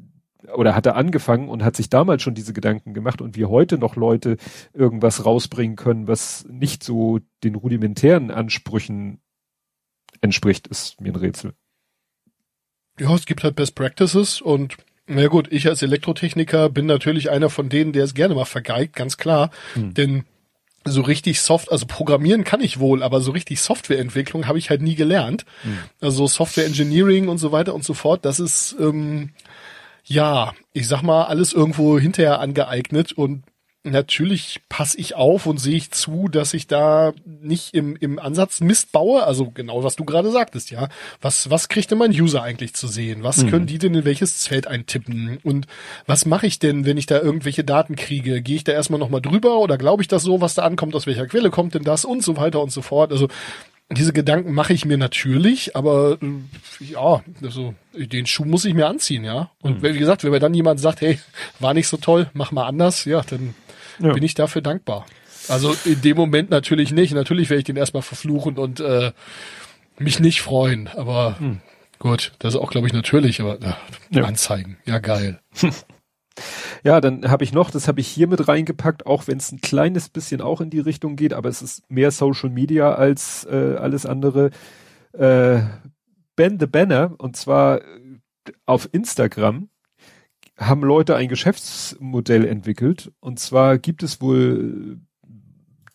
[0.54, 3.78] oder hat er angefangen und hat sich damals schon diese Gedanken gemacht und wie heute
[3.78, 4.36] noch Leute
[4.72, 9.20] irgendwas rausbringen können, was nicht so den rudimentären Ansprüchen
[10.20, 11.54] entspricht, ist mir ein Rätsel.
[13.00, 14.76] Ja, es gibt halt Best Practices und
[15.06, 18.94] na gut, ich als Elektrotechniker bin natürlich einer von denen, der es gerne mal vergeigt,
[18.94, 19.50] ganz klar.
[19.94, 20.24] Denn
[20.84, 24.82] so richtig Soft, also programmieren kann ich wohl, aber so richtig Softwareentwicklung habe ich halt
[24.82, 25.44] nie gelernt.
[26.00, 29.30] Also Software Engineering und so weiter und so fort, das ist ähm,
[30.08, 33.44] ja, ich sag mal, alles irgendwo hinterher angeeignet und
[33.84, 38.60] natürlich passe ich auf und sehe ich zu, dass ich da nicht im, im Ansatz
[38.60, 39.24] Mist baue.
[39.24, 40.88] Also genau, was du gerade sagtest, ja.
[41.20, 43.22] Was, was kriegt denn mein User eigentlich zu sehen?
[43.22, 45.38] Was können die denn in welches Feld eintippen?
[45.42, 45.66] Und
[46.06, 48.42] was mache ich denn, wenn ich da irgendwelche Daten kriege?
[48.42, 50.94] Gehe ich da erstmal nochmal drüber oder glaube ich das so, was da ankommt?
[50.94, 52.04] Aus welcher Quelle kommt denn das?
[52.04, 53.12] Und so weiter und so fort.
[53.12, 53.28] Also
[53.90, 56.18] diese Gedanken mache ich mir natürlich, aber
[56.80, 59.50] ja, also den Schuh muss ich mir anziehen, ja.
[59.62, 61.18] Und wie gesagt, wenn mir dann jemand sagt, hey,
[61.58, 63.54] war nicht so toll, mach mal anders, ja, dann
[63.98, 64.12] Ja.
[64.12, 65.06] bin ich dafür dankbar.
[65.48, 67.14] Also in dem Moment natürlich nicht.
[67.14, 69.12] Natürlich werde ich den erstmal verfluchen und äh,
[69.98, 70.88] mich nicht freuen.
[70.88, 71.38] Aber
[71.98, 73.72] Gut, das ist auch, glaube ich, natürlich, aber äh,
[74.10, 74.24] ja.
[74.24, 75.40] Anzeigen, ja geil.
[76.84, 79.60] Ja, dann habe ich noch, das habe ich hier mit reingepackt, auch wenn es ein
[79.60, 83.76] kleines bisschen auch in die Richtung geht, aber es ist mehr Social Media als äh,
[83.78, 84.50] alles andere.
[85.12, 85.60] Äh,
[86.36, 88.18] ben the Banner, und zwar äh,
[88.66, 89.68] auf Instagram
[90.56, 93.12] haben Leute ein Geschäftsmodell entwickelt.
[93.20, 95.00] Und zwar gibt es wohl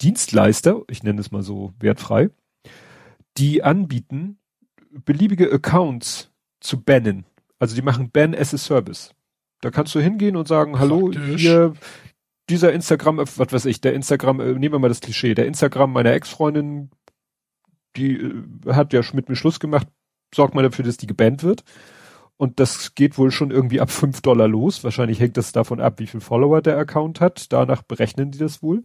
[0.01, 2.29] Dienstleister, ich nenne es mal so wertfrei,
[3.37, 4.37] die anbieten,
[5.05, 7.25] beliebige Accounts zu bannen.
[7.59, 9.13] Also die machen Ban as a Service.
[9.63, 11.41] Da kannst du hingehen und sagen, hallo, Praktisch.
[11.41, 11.73] hier,
[12.49, 15.93] dieser Instagram, was weiß ich, der Instagram, äh, nehmen wir mal das Klischee, der Instagram
[15.93, 16.89] meiner Ex-Freundin,
[17.95, 18.43] die äh,
[18.73, 19.87] hat ja mit mir Schluss gemacht,
[20.35, 21.63] sorgt mal dafür, dass die gebannt wird.
[22.35, 24.83] Und das geht wohl schon irgendwie ab fünf Dollar los.
[24.83, 27.53] Wahrscheinlich hängt das davon ab, wie viel Follower der Account hat.
[27.53, 28.83] Danach berechnen die das wohl.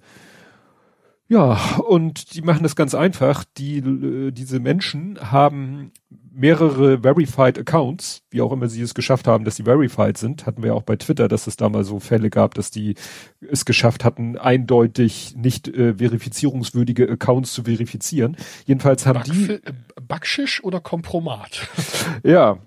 [1.26, 1.58] Ja,
[1.88, 3.44] und die machen das ganz einfach.
[3.56, 5.90] Die, äh, diese Menschen haben
[6.38, 10.46] mehrere Verified Accounts, wie auch immer sie es geschafft haben, dass sie verified sind.
[10.46, 12.94] Hatten wir ja auch bei Twitter, dass es da mal so Fälle gab, dass die
[13.40, 18.36] es geschafft hatten, eindeutig nicht äh, verifizierungswürdige Accounts zu verifizieren.
[18.66, 19.60] Jedenfalls haben Backf die...
[20.00, 21.68] Backschisch oder Kompromat?
[22.22, 22.58] ja.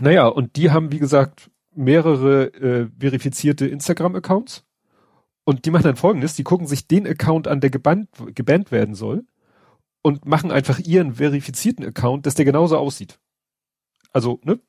[0.00, 4.64] Naja, und die haben, wie gesagt, mehrere äh, verifizierte Instagram-Accounts
[5.44, 8.94] und die machen dann folgendes, die gucken sich den Account an, der gebannt, gebannt werden
[8.94, 9.24] soll
[10.04, 13.18] und machen einfach ihren verifizierten Account, dass der genauso aussieht.
[14.12, 14.60] Also, ne?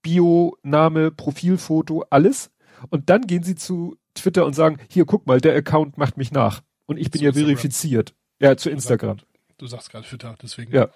[0.00, 2.52] Bio, Name, Profilfoto, alles.
[2.90, 6.30] Und dann gehen sie zu Twitter und sagen, hier, guck mal, der Account macht mich
[6.30, 6.62] nach.
[6.86, 7.48] Und ich bin ja Instagram.
[7.48, 8.14] verifiziert.
[8.40, 9.16] Ja, zu Instagram.
[9.58, 10.72] Du sagst gerade Twitter, deswegen.
[10.72, 10.88] Ja.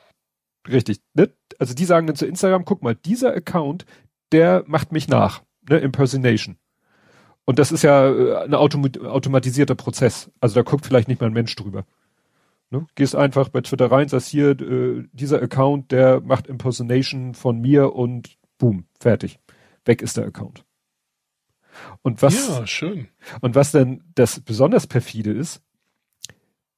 [0.68, 1.00] Richtig.
[1.14, 1.32] Ne?
[1.58, 3.86] Also die sagen dann zu Instagram, guck mal, dieser Account,
[4.30, 5.42] der macht mich nach.
[5.68, 5.78] Ne?
[5.78, 6.58] Impersonation.
[7.44, 10.30] Und das ist ja äh, ein Autom automatisierter Prozess.
[10.40, 11.86] Also da guckt vielleicht nicht mal ein Mensch drüber.
[12.70, 12.86] Ne?
[12.94, 17.94] Gehst einfach bei Twitter rein, sagst hier, äh, dieser Account, der macht Impersonation von mir
[17.94, 19.38] und boom, fertig.
[19.84, 20.64] Weg ist der Account.
[22.02, 23.08] Und was, ja, schön.
[23.40, 25.62] Und was denn das besonders perfide ist,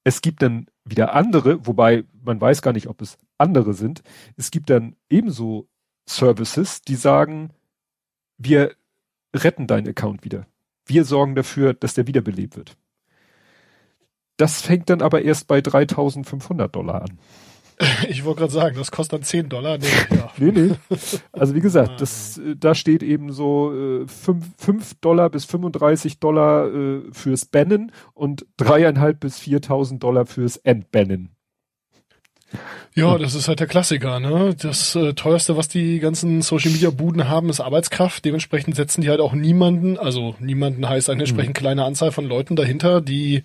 [0.05, 4.03] es gibt dann wieder andere, wobei man weiß gar nicht, ob es andere sind.
[4.37, 5.69] Es gibt dann ebenso
[6.09, 7.51] Services, die sagen,
[8.37, 8.75] wir
[9.35, 10.47] retten deinen Account wieder.
[10.87, 12.77] Wir sorgen dafür, dass der wiederbelebt wird.
[14.37, 17.19] Das fängt dann aber erst bei 3500 Dollar an.
[18.09, 19.79] Ich wollte gerade sagen, das kostet dann 10 Dollar.
[19.79, 20.31] Nee, ja.
[20.39, 20.71] nee, nee.
[21.33, 23.73] Also wie gesagt, das, äh, da steht eben so
[24.03, 30.27] äh, 5, 5 Dollar bis 35 Dollar äh, fürs Bannen und dreieinhalb bis 4.000 Dollar
[30.27, 31.35] fürs Entbannen.
[32.95, 34.55] Ja, das ist halt der Klassiker, ne?
[34.61, 38.25] Das äh, teuerste, was die ganzen Social Media Buden haben, ist Arbeitskraft.
[38.27, 41.61] Dementsprechend setzen die halt auch niemanden, also niemanden heißt eine entsprechend mhm.
[41.61, 43.43] kleine Anzahl von Leuten dahinter, die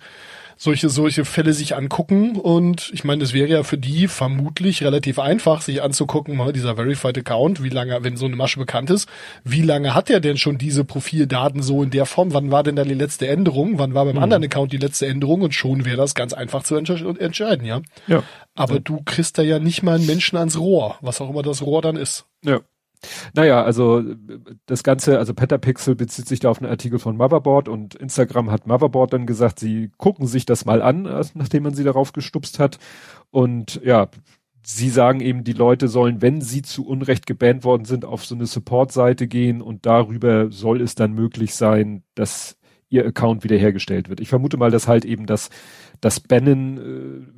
[0.58, 2.36] solche, solche Fälle sich angucken.
[2.36, 6.76] Und ich meine, es wäre ja für die vermutlich relativ einfach, sich anzugucken, mal dieser
[6.76, 9.08] Verified Account, wie lange, wenn so eine Masche bekannt ist,
[9.44, 12.34] wie lange hat der denn schon diese Profildaten so in der Form?
[12.34, 13.78] Wann war denn da die letzte Änderung?
[13.78, 14.22] Wann war beim mhm.
[14.22, 15.42] anderen Account die letzte Änderung?
[15.42, 17.80] Und schon wäre das ganz einfach zu entscheiden, ja.
[18.08, 18.24] Ja.
[18.54, 18.80] Aber ja.
[18.80, 21.80] du kriegst da ja nicht mal einen Menschen ans Rohr, was auch immer das Rohr
[21.80, 22.26] dann ist.
[22.44, 22.60] Ja.
[23.34, 24.02] Naja, also
[24.66, 28.66] das Ganze, also Petapixel bezieht sich da auf einen Artikel von Motherboard und Instagram hat
[28.66, 31.02] Motherboard dann gesagt, sie gucken sich das mal an,
[31.34, 32.78] nachdem man sie darauf gestupst hat.
[33.30, 34.08] Und ja,
[34.64, 38.34] sie sagen eben, die Leute sollen, wenn sie zu Unrecht gebannt worden sind, auf so
[38.34, 42.58] eine Support-Seite gehen und darüber soll es dann möglich sein, dass
[42.90, 44.20] ihr Account wiederhergestellt wird.
[44.20, 45.50] Ich vermute mal, dass halt eben das,
[46.00, 46.78] das Bannen,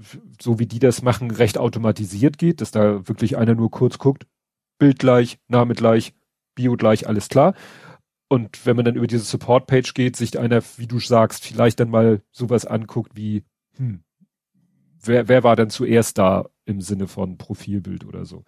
[0.01, 3.98] äh, so wie die das machen, recht automatisiert geht, dass da wirklich einer nur kurz
[3.98, 4.26] guckt,
[4.81, 6.15] Bild gleich, Name gleich,
[6.57, 7.55] Bio gleich, alles klar.
[8.28, 11.90] Und wenn man dann über diese Support-Page geht, sich einer, wie du sagst, vielleicht dann
[11.90, 13.44] mal sowas anguckt wie,
[13.77, 14.02] hm,
[15.02, 18.44] wer, wer war denn zuerst da im Sinne von Profilbild oder so.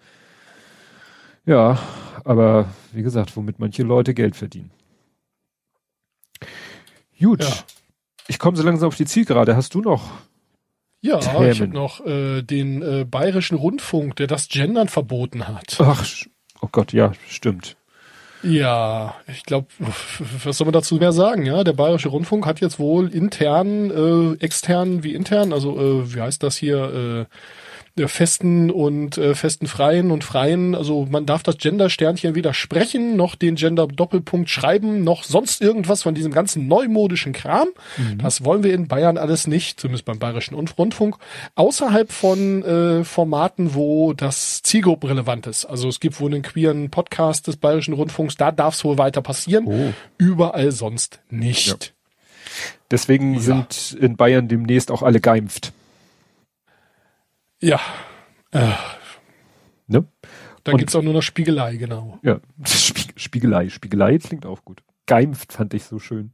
[1.45, 1.79] Ja,
[2.25, 4.71] aber wie gesagt, womit manche Leute Geld verdienen.
[7.19, 7.43] Gut.
[7.43, 7.53] Ja.
[8.29, 9.57] Ich komme so langsam auf die Zielgerade.
[9.57, 10.11] Hast du noch
[11.03, 11.51] ja, Themen.
[11.51, 15.77] ich habe noch äh, den äh, bayerischen Rundfunk, der das Gendern verboten hat.
[15.81, 16.07] Ach,
[16.61, 17.77] oh Gott, ja, stimmt.
[18.45, 19.67] Ja, ich glaube,
[20.45, 21.45] was soll man dazu mehr sagen?
[21.45, 26.21] Ja, der bayerische Rundfunk hat jetzt wohl intern, äh, extern wie intern, also äh, wie
[26.21, 27.29] heißt das hier?
[27.29, 27.37] Äh,
[28.07, 30.75] festen und äh, festen Freien und Freien.
[30.75, 36.15] Also man darf das Gender-Sternchen weder sprechen, noch den Gender-Doppelpunkt schreiben, noch sonst irgendwas von
[36.15, 37.69] diesem ganzen neumodischen Kram.
[37.99, 38.19] Mhm.
[38.19, 41.17] Das wollen wir in Bayern alles nicht, zumindest beim Bayerischen Rundfunk.
[41.55, 45.67] Außerhalb von äh, Formaten, wo das zielgruppenrelevant ist.
[45.67, 49.23] Also es gibt wohl einen queeren Podcast des Bayerischen Rundfunks, da darf es wohl weiter
[49.23, 49.67] passieren.
[49.67, 49.93] Oh.
[50.19, 51.67] Überall sonst nicht.
[51.67, 51.75] Ja.
[52.91, 53.41] Deswegen ja.
[53.41, 55.73] sind in Bayern demnächst auch alle geimpft.
[57.63, 57.81] Ja.
[58.51, 58.73] Äh.
[59.87, 60.05] Ne?
[60.65, 62.19] Da gibt's auch nur noch Spiegelei, genau.
[62.23, 63.69] Ja, Spieg Spiegelei.
[63.71, 64.83] Spiegelei klingt auch gut.
[65.07, 66.33] Geimpft fand ich so schön.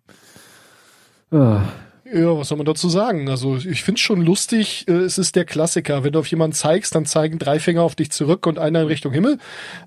[1.30, 1.62] Ah.
[2.10, 3.28] Ja, was soll man dazu sagen?
[3.28, 6.04] Also ich find's schon lustig, äh, es ist der Klassiker.
[6.04, 8.86] Wenn du auf jemanden zeigst, dann zeigen drei Finger auf dich zurück und einer in
[8.86, 9.38] Richtung Himmel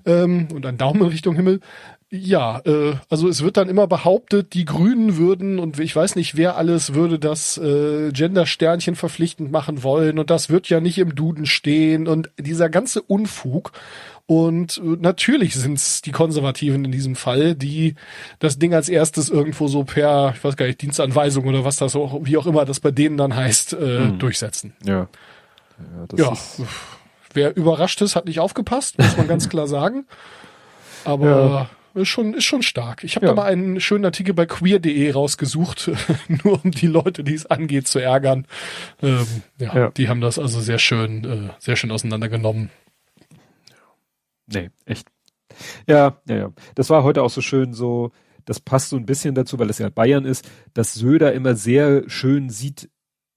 [0.06, 1.60] ähm, und ein Daumen in Richtung Himmel.
[2.14, 6.36] Ja, äh, also es wird dann immer behauptet, die Grünen würden und ich weiß nicht,
[6.36, 11.14] wer alles würde das äh, Gender-Sternchen verpflichtend machen wollen und das wird ja nicht im
[11.14, 13.72] Duden stehen und dieser ganze Unfug.
[14.26, 17.94] Und äh, natürlich sind es die Konservativen in diesem Fall, die
[18.40, 21.96] das Ding als erstes irgendwo so per, ich weiß gar nicht, Dienstanweisung oder was das
[21.96, 24.18] auch, wie auch immer das bei denen dann heißt, äh, mhm.
[24.18, 24.74] durchsetzen.
[24.84, 25.08] Ja.
[26.14, 26.38] Ja, ja
[27.32, 30.04] wer überrascht ist, hat nicht aufgepasst, muss man ganz klar sagen.
[31.06, 33.04] Aber ja ist schon, ist schon stark.
[33.04, 33.32] Ich habe ja.
[33.32, 35.90] da mal einen schönen Artikel bei queer.de rausgesucht,
[36.44, 38.46] nur um die Leute, die es angeht, zu ärgern.
[39.02, 39.26] Ähm,
[39.58, 42.70] ja, ja, die haben das also sehr schön, äh, sehr schön auseinandergenommen.
[44.46, 45.08] Nee, echt.
[45.86, 46.52] Ja, ja, ja.
[46.74, 48.12] Das war heute auch so schön so,
[48.44, 52.08] das passt so ein bisschen dazu, weil es ja Bayern ist, dass Söder immer sehr
[52.08, 52.88] schön sieht,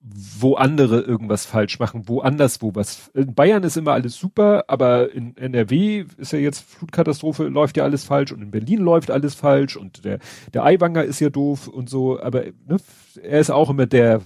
[0.07, 3.09] wo andere irgendwas falsch machen, wo anderswo was.
[3.13, 7.83] In Bayern ist immer alles super, aber in NRW ist ja jetzt Flutkatastrophe, läuft ja
[7.83, 10.19] alles falsch und in Berlin läuft alles falsch und der,
[10.53, 12.77] der Eiwanger ist ja doof und so, aber ne,
[13.21, 14.21] er ist auch immer der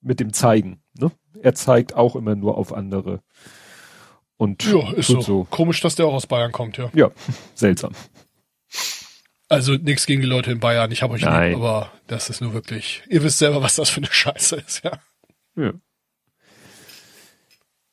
[0.00, 0.80] mit dem Zeigen.
[0.98, 1.10] Ne?
[1.42, 3.20] Er zeigt auch immer nur auf andere.
[4.36, 5.20] Und ja, ist so.
[5.20, 5.46] so.
[5.50, 6.88] Komisch, dass der auch aus Bayern kommt, ja.
[6.94, 7.10] Ja,
[7.54, 7.92] seltsam.
[9.50, 11.50] Also nichts gegen die Leute in Bayern, ich habe euch Nein.
[11.50, 14.84] lieb, aber das ist nur wirklich, ihr wisst selber, was das für eine Scheiße ist,
[14.84, 14.92] ja.
[15.56, 15.72] Ja.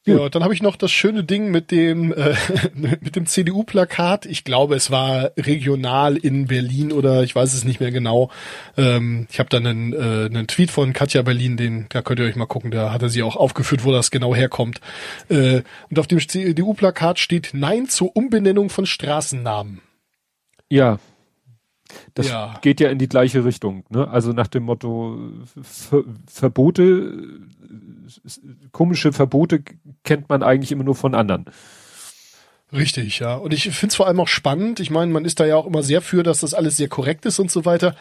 [0.06, 2.36] Ja, dann habe ich noch das schöne Ding mit dem äh,
[2.76, 4.26] mit dem CDU-Plakat.
[4.26, 8.32] Ich glaube, es war regional in Berlin oder ich weiß es nicht mehr genau.
[8.78, 12.26] Ähm, ich habe dann einen, äh, einen Tweet von Katja Berlin, den da könnt ihr
[12.26, 12.72] euch mal gucken.
[12.72, 14.80] Da hatte sie auch aufgeführt, wo das genau herkommt.
[15.28, 19.82] Äh, und auf dem CDU-Plakat steht Nein zur Umbenennung von Straßennamen.
[20.70, 21.00] Ja,
[22.14, 22.58] das ja.
[22.62, 24.08] geht ja in die gleiche Richtung, ne?
[24.08, 25.18] Also nach dem Motto
[25.62, 27.40] Ver Verbote,
[28.72, 29.64] komische Verbote
[30.04, 31.46] kennt man eigentlich immer nur von anderen.
[32.74, 33.36] Richtig, ja.
[33.36, 34.80] Und ich finde es vor allem auch spannend.
[34.80, 37.26] Ich meine, man ist da ja auch immer sehr für, dass das alles sehr korrekt
[37.26, 37.96] ist und so weiter.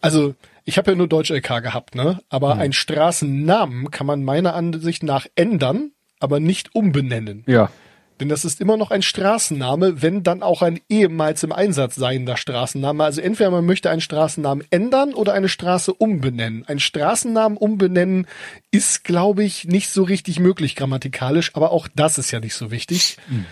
[0.00, 0.34] Also,
[0.64, 2.20] ich habe ja nur Deutsch-LK gehabt, ne?
[2.28, 2.60] Aber mhm.
[2.60, 7.44] einen Straßennamen kann man meiner Ansicht nach ändern, aber nicht umbenennen.
[7.46, 7.70] Ja.
[8.20, 12.36] Denn das ist immer noch ein Straßenname, wenn dann auch ein ehemals im Einsatz seiender
[12.36, 13.04] Straßenname.
[13.04, 16.64] Also entweder man möchte einen Straßennamen ändern oder eine Straße umbenennen.
[16.66, 18.26] Ein Straßennamen umbenennen
[18.70, 22.70] ist, glaube ich, nicht so richtig möglich grammatikalisch, aber auch das ist ja nicht so
[22.70, 23.16] wichtig.
[23.28, 23.46] Mhm.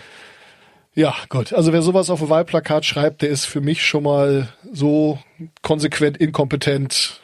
[0.95, 1.53] Ja, Gott.
[1.53, 5.19] Also wer sowas auf ein Wahlplakat schreibt, der ist für mich schon mal so
[5.61, 7.21] konsequent inkompetent.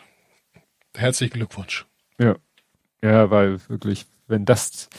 [0.95, 1.87] Herzlichen Glückwunsch.
[2.21, 2.37] Ja.
[3.03, 4.91] Ja, weil wirklich, wenn das,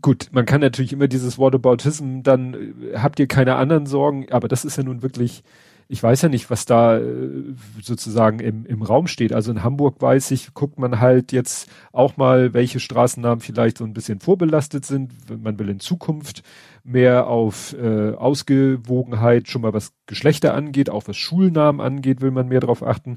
[0.00, 4.48] gut, man kann natürlich immer dieses Whataboutism, dann äh, habt ihr keine anderen Sorgen, aber
[4.48, 5.42] das ist ja nun wirklich,
[5.88, 9.32] ich weiß ja nicht, was da äh, sozusagen im, im Raum steht.
[9.32, 13.84] Also in Hamburg weiß ich, guckt man halt jetzt auch mal, welche Straßennamen vielleicht so
[13.84, 15.12] ein bisschen vorbelastet sind.
[15.42, 16.42] Man will in Zukunft
[16.84, 22.48] mehr auf äh, Ausgewogenheit, schon mal was Geschlechter angeht, auch was Schulnamen angeht, will man
[22.48, 23.16] mehr darauf achten.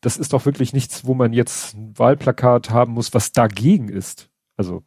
[0.00, 4.30] Das ist doch wirklich nichts, wo man jetzt ein Wahlplakat haben muss, was dagegen ist.
[4.56, 4.82] Also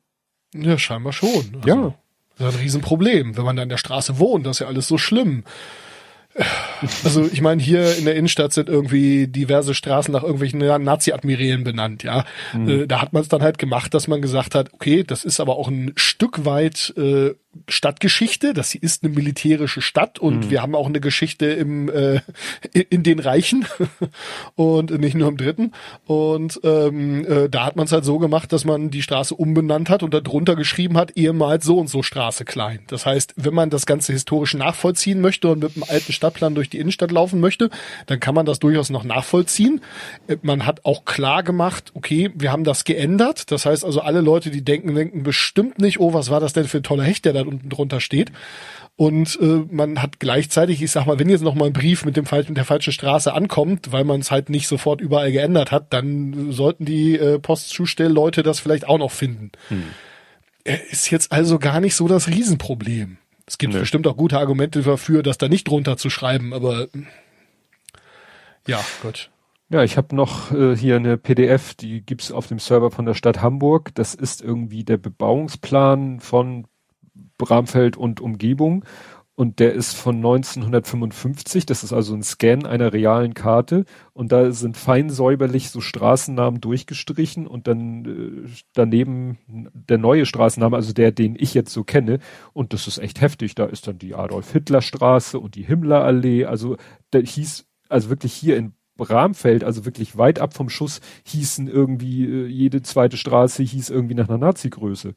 [0.61, 1.55] ja, scheinbar schon.
[1.55, 1.93] Also, ja.
[2.37, 3.37] Das ist ein Riesenproblem.
[3.37, 5.43] Wenn man da in der Straße wohnt, das ist ja alles so schlimm.
[7.03, 12.03] Also ich meine, hier in der Innenstadt sind irgendwie diverse Straßen nach irgendwelchen Nazi-Admirälen benannt,
[12.03, 12.25] ja.
[12.53, 12.69] Mhm.
[12.69, 15.39] Äh, da hat man es dann halt gemacht, dass man gesagt hat, okay, das ist
[15.39, 17.33] aber auch ein Stück weit äh,
[17.69, 20.49] Stadtgeschichte, das hier ist eine militärische Stadt und mhm.
[20.49, 22.19] wir haben auch eine Geschichte im äh,
[22.73, 23.65] in den Reichen
[24.55, 25.71] und nicht nur im Dritten.
[26.05, 29.89] Und ähm, äh, da hat man es halt so gemacht, dass man die Straße umbenannt
[29.89, 32.79] hat und darunter geschrieben hat, ehemals so und so Straße klein.
[32.87, 36.69] Das heißt, wenn man das Ganze historisch nachvollziehen möchte und mit einem alten Stadtplan durch
[36.69, 37.69] die Innenstadt laufen möchte,
[38.07, 39.81] dann kann man das durchaus noch nachvollziehen.
[40.27, 43.51] Äh, man hat auch klar gemacht, okay, wir haben das geändert.
[43.51, 46.65] Das heißt also, alle Leute, die denken, denken bestimmt nicht, oh, was war das denn
[46.65, 48.31] für ein toller Hecht, der da unten drunter steht.
[48.97, 52.15] Und äh, man hat gleichzeitig, ich sag mal, wenn jetzt noch mal ein Brief mit
[52.15, 55.93] dem mit der falschen Straße ankommt, weil man es halt nicht sofort überall geändert hat,
[55.93, 59.51] dann sollten die äh, Postzustellleute das vielleicht auch noch finden.
[59.67, 59.83] Hm.
[60.89, 63.17] Ist jetzt also gar nicht so das Riesenproblem.
[63.47, 63.79] Es gibt nee.
[63.79, 66.87] bestimmt auch gute Argumente dafür, das da nicht drunter zu schreiben, aber
[68.67, 69.29] ja, gut.
[69.69, 73.15] Ja, ich habe noch äh, hier eine PDF, die gibt's auf dem Server von der
[73.15, 73.93] Stadt Hamburg.
[73.95, 76.67] Das ist irgendwie der Bebauungsplan von
[77.37, 78.85] Bramfeld und Umgebung.
[79.35, 81.65] Und der ist von 1955.
[81.65, 86.61] Das ist also ein Scan einer realen Karte und da sind fein säuberlich so Straßennamen
[86.61, 89.37] durchgestrichen und dann äh, daneben
[89.73, 92.19] der neue Straßenname, also der, den ich jetzt so kenne.
[92.53, 93.55] Und das ist echt heftig.
[93.55, 96.45] Da ist dann die Adolf Hitler Straße und die Himmlerallee.
[96.45, 96.77] Also
[97.11, 102.25] da hieß also wirklich hier in Bramfeld, also wirklich weit ab vom Schuss, hießen irgendwie
[102.25, 105.15] äh, jede zweite Straße hieß irgendwie nach einer Nazi-Größe.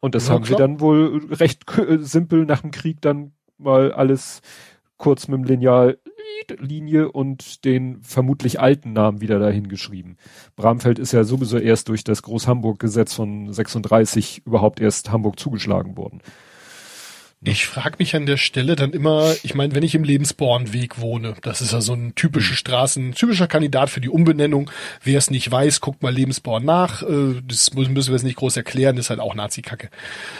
[0.00, 0.58] Und das ja, haben klar.
[0.58, 4.42] sie dann wohl recht äh, simpel nach dem Krieg dann mal alles
[4.98, 5.98] kurz mit dem Lineal
[6.58, 10.16] Linie und den vermutlich alten Namen wieder dahin geschrieben.
[10.54, 16.20] Bramfeld ist ja sowieso erst durch das Groß-Hamburg-Gesetz von 36 überhaupt erst Hamburg zugeschlagen worden.
[17.44, 21.34] Ich frage mich an der Stelle dann immer, ich meine, wenn ich im Lebensbornweg wohne,
[21.42, 22.56] das ist ja so ein typischer hm.
[22.56, 24.70] Straßen, typischer Kandidat für die Umbenennung.
[25.02, 27.02] Wer es nicht weiß, guckt mal Lebensborn nach.
[27.02, 29.90] Äh, das müssen wir jetzt nicht groß erklären, das ist halt auch Nazi-Kacke.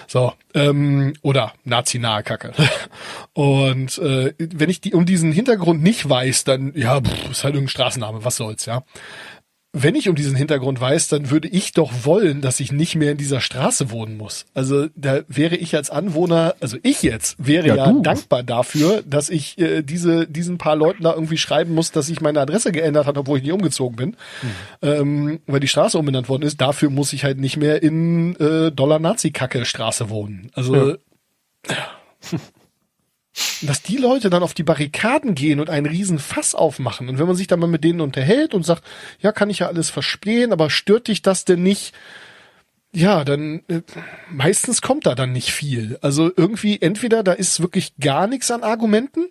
[0.06, 2.52] So, ähm, oder Nazi-nahe Kacke.
[3.34, 7.54] Und äh, wenn ich die um diesen Hintergrund nicht weiß, dann, ja, pff, ist halt
[7.54, 8.84] irgendein Straßenname, was soll's, ja
[9.82, 13.12] wenn ich um diesen Hintergrund weiß, dann würde ich doch wollen, dass ich nicht mehr
[13.12, 14.46] in dieser Straße wohnen muss.
[14.54, 19.28] Also da wäre ich als Anwohner, also ich jetzt, wäre ja, ja dankbar dafür, dass
[19.28, 23.06] ich äh, diese diesen paar Leuten da irgendwie schreiben muss, dass ich meine Adresse geändert
[23.06, 24.48] habe, obwohl ich nie umgezogen bin, mhm.
[24.80, 26.60] ähm, weil die Straße umbenannt worden ist.
[26.60, 30.50] Dafür muss ich halt nicht mehr in äh, Dollar Nazi Kacke Straße wohnen.
[30.54, 30.96] Also ja.
[33.62, 37.08] dass die Leute dann auf die Barrikaden gehen und einen riesen Fass aufmachen.
[37.08, 38.84] Und wenn man sich dann mal mit denen unterhält und sagt,
[39.20, 41.94] ja, kann ich ja alles verstehen, aber stört dich das denn nicht?
[42.92, 43.82] Ja, dann äh,
[44.30, 45.98] meistens kommt da dann nicht viel.
[46.00, 49.26] Also irgendwie entweder da ist wirklich gar nichts an Argumenten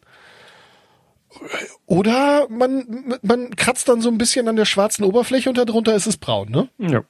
[1.85, 6.05] oder man man kratzt dann so ein bisschen an der schwarzen Oberfläche und darunter ist
[6.05, 6.69] es braun, ne?
[6.77, 7.03] Ja.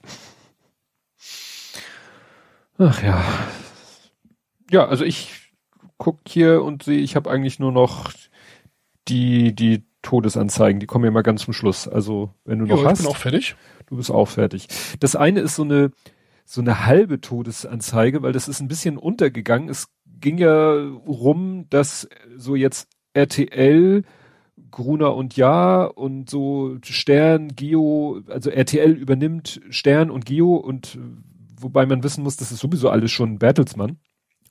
[2.77, 3.23] Ach ja.
[4.71, 5.44] Ja, also ich
[5.97, 8.11] guck hier und sehe, ich habe eigentlich nur noch
[9.07, 11.87] die, die Todesanzeigen, die kommen ja mal ganz zum Schluss.
[11.87, 12.99] Also, wenn du noch jo, hast.
[12.99, 13.55] Ich bin auch fertig.
[13.87, 14.67] Du bist auch fertig.
[14.99, 15.91] Das eine ist so eine,
[16.45, 19.69] so eine halbe Todesanzeige, weil das ist ein bisschen untergegangen.
[19.69, 19.87] Es
[20.19, 20.73] ging ja
[21.07, 22.07] rum, dass
[22.37, 24.03] so jetzt RTL,
[24.71, 30.97] Gruner und Ja und so Stern, Geo, also RTL übernimmt Stern und Geo und
[31.59, 33.97] wobei man wissen muss, das ist sowieso alles schon Bertelsmann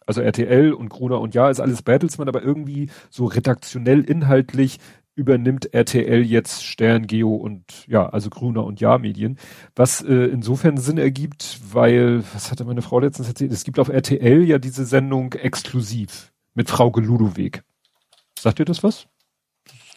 [0.07, 4.79] also RTL und Gruner und Ja ist alles Bertelsmann, aber irgendwie so redaktionell inhaltlich
[5.17, 9.39] übernimmt RTL jetzt Stern, Geo und ja, also Gruner und Ja Medien,
[9.77, 13.89] was äh, insofern Sinn ergibt, weil, was hatte meine Frau letztens erzählt, es gibt auf
[13.89, 17.63] RTL ja diese Sendung exklusiv mit Frau Ludowig.
[18.39, 19.07] Sagt ihr das was?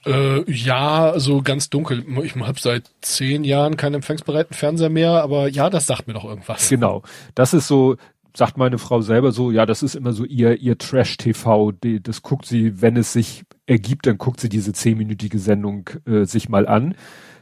[0.06, 2.06] Äh, ja, so ganz dunkel.
[2.24, 6.24] Ich habe seit zehn Jahren keinen empfangsbereiten Fernseher mehr, aber ja, das sagt mir doch
[6.24, 6.70] irgendwas.
[6.70, 7.02] Genau.
[7.36, 7.98] Das ist so,
[8.38, 12.46] sagt meine Frau selber so, ja, das ist immer so ihr, ihr Trash-TV, das guckt
[12.46, 16.94] sie, wenn es sich ergibt, dann guckt sie diese zehnminütige Sendung äh, sich mal an.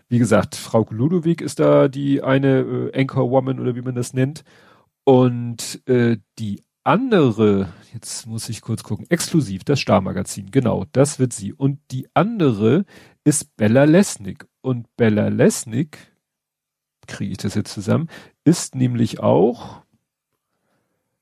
[0.08, 4.46] Wie gesagt, Frau Ludowig ist da die eine äh, Anchor-Woman oder wie man das nennt.
[5.04, 11.34] Und äh, die andere, jetzt muss ich kurz gucken, exklusiv, das Star-Magazin, genau, das wird
[11.34, 11.52] sie.
[11.52, 12.86] Und die andere
[13.26, 14.48] ist Bella Lesnick.
[14.62, 15.98] Und Bella Lesnick,
[17.06, 18.08] kriege ich das jetzt zusammen,
[18.46, 19.82] ist nämlich auch,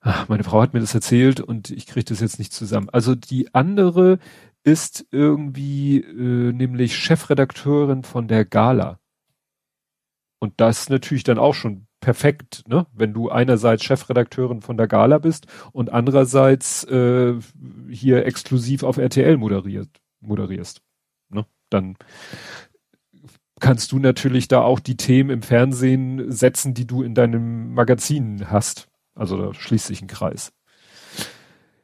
[0.06, 2.90] Ach, meine Frau hat mir das erzählt und ich kriege das jetzt nicht zusammen.
[2.90, 4.20] Also die andere
[4.64, 9.00] ist irgendwie äh, nämlich Chefredakteurin von der Gala.
[10.40, 12.86] Und das natürlich dann auch schon perfekt, ne?
[12.92, 17.36] Wenn du einerseits Chefredakteurin von der Gala bist und andererseits äh,
[17.90, 20.82] hier exklusiv auf RTL moderiert, moderierst.
[21.30, 21.46] Ne?
[21.70, 21.96] Dann
[23.62, 28.52] kannst du natürlich da auch die Themen im Fernsehen setzen, die du in deinem Magazin
[28.52, 28.90] hast.
[29.16, 30.54] Also da schließt sich ein Kreis.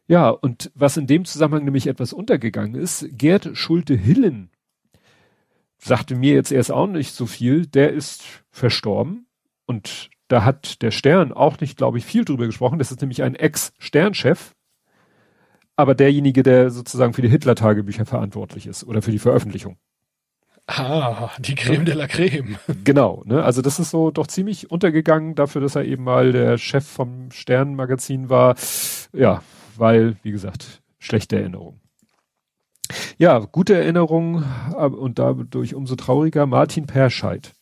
[0.08, 4.50] Ja, und was in dem Zusammenhang nämlich etwas untergegangen ist, Gerd Schulte-Hillen
[5.78, 9.28] sagte mir jetzt erst auch nicht so viel, der ist verstorben
[9.66, 12.80] und da hat der Stern auch nicht, glaube ich, viel drüber gesprochen.
[12.80, 14.56] Das ist nämlich ein Ex-Sternchef,
[15.76, 19.78] aber derjenige, der sozusagen für die Hitler-Tagebücher verantwortlich ist oder für die Veröffentlichung.
[20.72, 22.60] Ah, die Creme de la Creme.
[22.84, 23.44] Genau, ne?
[23.44, 27.32] Also das ist so doch ziemlich untergegangen dafür, dass er eben mal der Chef vom
[27.32, 28.56] Sternenmagazin war.
[29.12, 29.42] Ja,
[29.78, 31.80] weil, wie gesagt, schlechte Erinnerung.
[33.18, 34.44] Ja, gute Erinnerung
[34.76, 36.46] und dadurch umso trauriger.
[36.46, 37.54] Martin Perscheid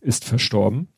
[0.00, 0.88] ist verstorben.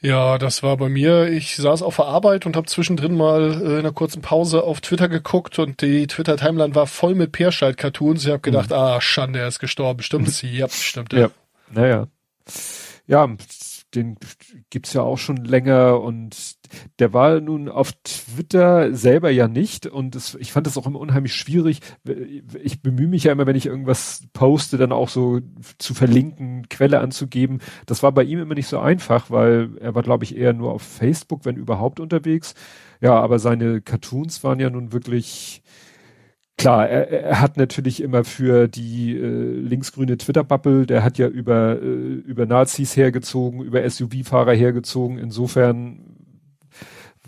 [0.00, 1.28] Ja, das war bei mir.
[1.28, 4.80] Ich saß auf der Arbeit und habe zwischendrin mal äh, in einer kurzen Pause auf
[4.80, 8.24] Twitter geguckt und die Twitter-Timeline war voll mit Perscheid-Cartoons.
[8.24, 8.76] Ich habe gedacht, mhm.
[8.76, 10.02] ah, Schande, er ist gestorben.
[10.02, 10.42] Stimmt es?
[10.42, 11.12] ja, stimmt.
[11.12, 11.30] Ja,
[11.70, 12.06] naja.
[13.08, 13.28] Ja,
[13.98, 14.16] den
[14.70, 16.56] gibt's ja auch schon länger und
[16.98, 21.00] der war nun auf Twitter selber ja nicht und es, ich fand das auch immer
[21.00, 21.80] unheimlich schwierig.
[22.62, 25.40] Ich bemühe mich ja immer, wenn ich irgendwas poste, dann auch so
[25.78, 27.60] zu verlinken, Quelle anzugeben.
[27.86, 30.72] Das war bei ihm immer nicht so einfach, weil er war, glaube ich, eher nur
[30.72, 32.54] auf Facebook, wenn überhaupt unterwegs.
[33.00, 35.62] Ja, aber seine Cartoons waren ja nun wirklich
[36.58, 41.80] klar, er, er hat natürlich immer für die äh, linksgrüne Twitter-Bubble, der hat ja über,
[41.80, 45.16] äh, über Nazis hergezogen, über SUV-Fahrer hergezogen.
[45.18, 46.07] Insofern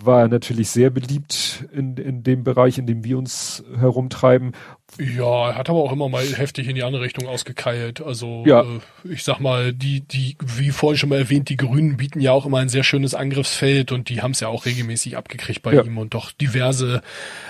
[0.05, 4.52] war er natürlich sehr beliebt in, in dem Bereich, in dem wir uns herumtreiben.
[4.98, 8.01] Ja, er hat aber auch immer mal heftig in die andere Richtung ausgekeilt.
[8.01, 8.62] Also ja.
[8.62, 12.32] äh, ich sag mal, die, die, wie vorhin schon mal erwähnt, die Grünen bieten ja
[12.32, 15.74] auch immer ein sehr schönes Angriffsfeld und die haben es ja auch regelmäßig abgekriegt bei
[15.74, 15.82] ja.
[15.82, 17.02] ihm und doch diverse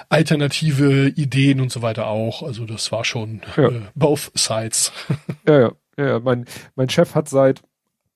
[0.08, 2.42] alternative Ideen und so weiter auch.
[2.42, 3.68] Also das war schon ja.
[3.68, 4.92] äh, both sides.
[5.48, 6.20] Ja, ja, ja.
[6.20, 6.44] Mein,
[6.76, 7.62] mein Chef hat seit,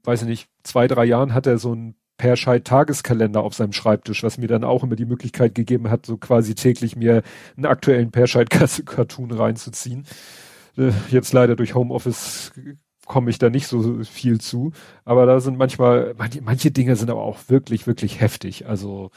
[0.04, 4.22] weiß ich nicht, zwei, drei Jahren hat er so ein Perscheid Tageskalender auf seinem Schreibtisch,
[4.22, 7.22] was mir dann auch immer die Möglichkeit gegeben hat, so quasi täglich mir
[7.56, 10.06] einen aktuellen Perscheid Cartoon reinzuziehen.
[10.76, 12.52] Äh, jetzt leider durch Homeoffice
[13.06, 14.72] komme ich da nicht so viel zu,
[15.04, 19.10] aber da sind manchmal manche, manche Dinge sind aber auch wirklich wirklich heftig, also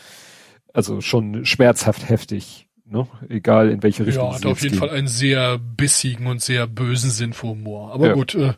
[0.74, 3.08] also schon schmerzhaft heftig, ne?
[3.30, 4.26] Egal in welche Richtung.
[4.26, 4.80] Ja, hat auf jeden gehen.
[4.80, 7.94] Fall einen sehr bissigen und sehr bösen Sinn für Humor.
[7.94, 8.14] Aber ja.
[8.14, 8.54] gut, äh,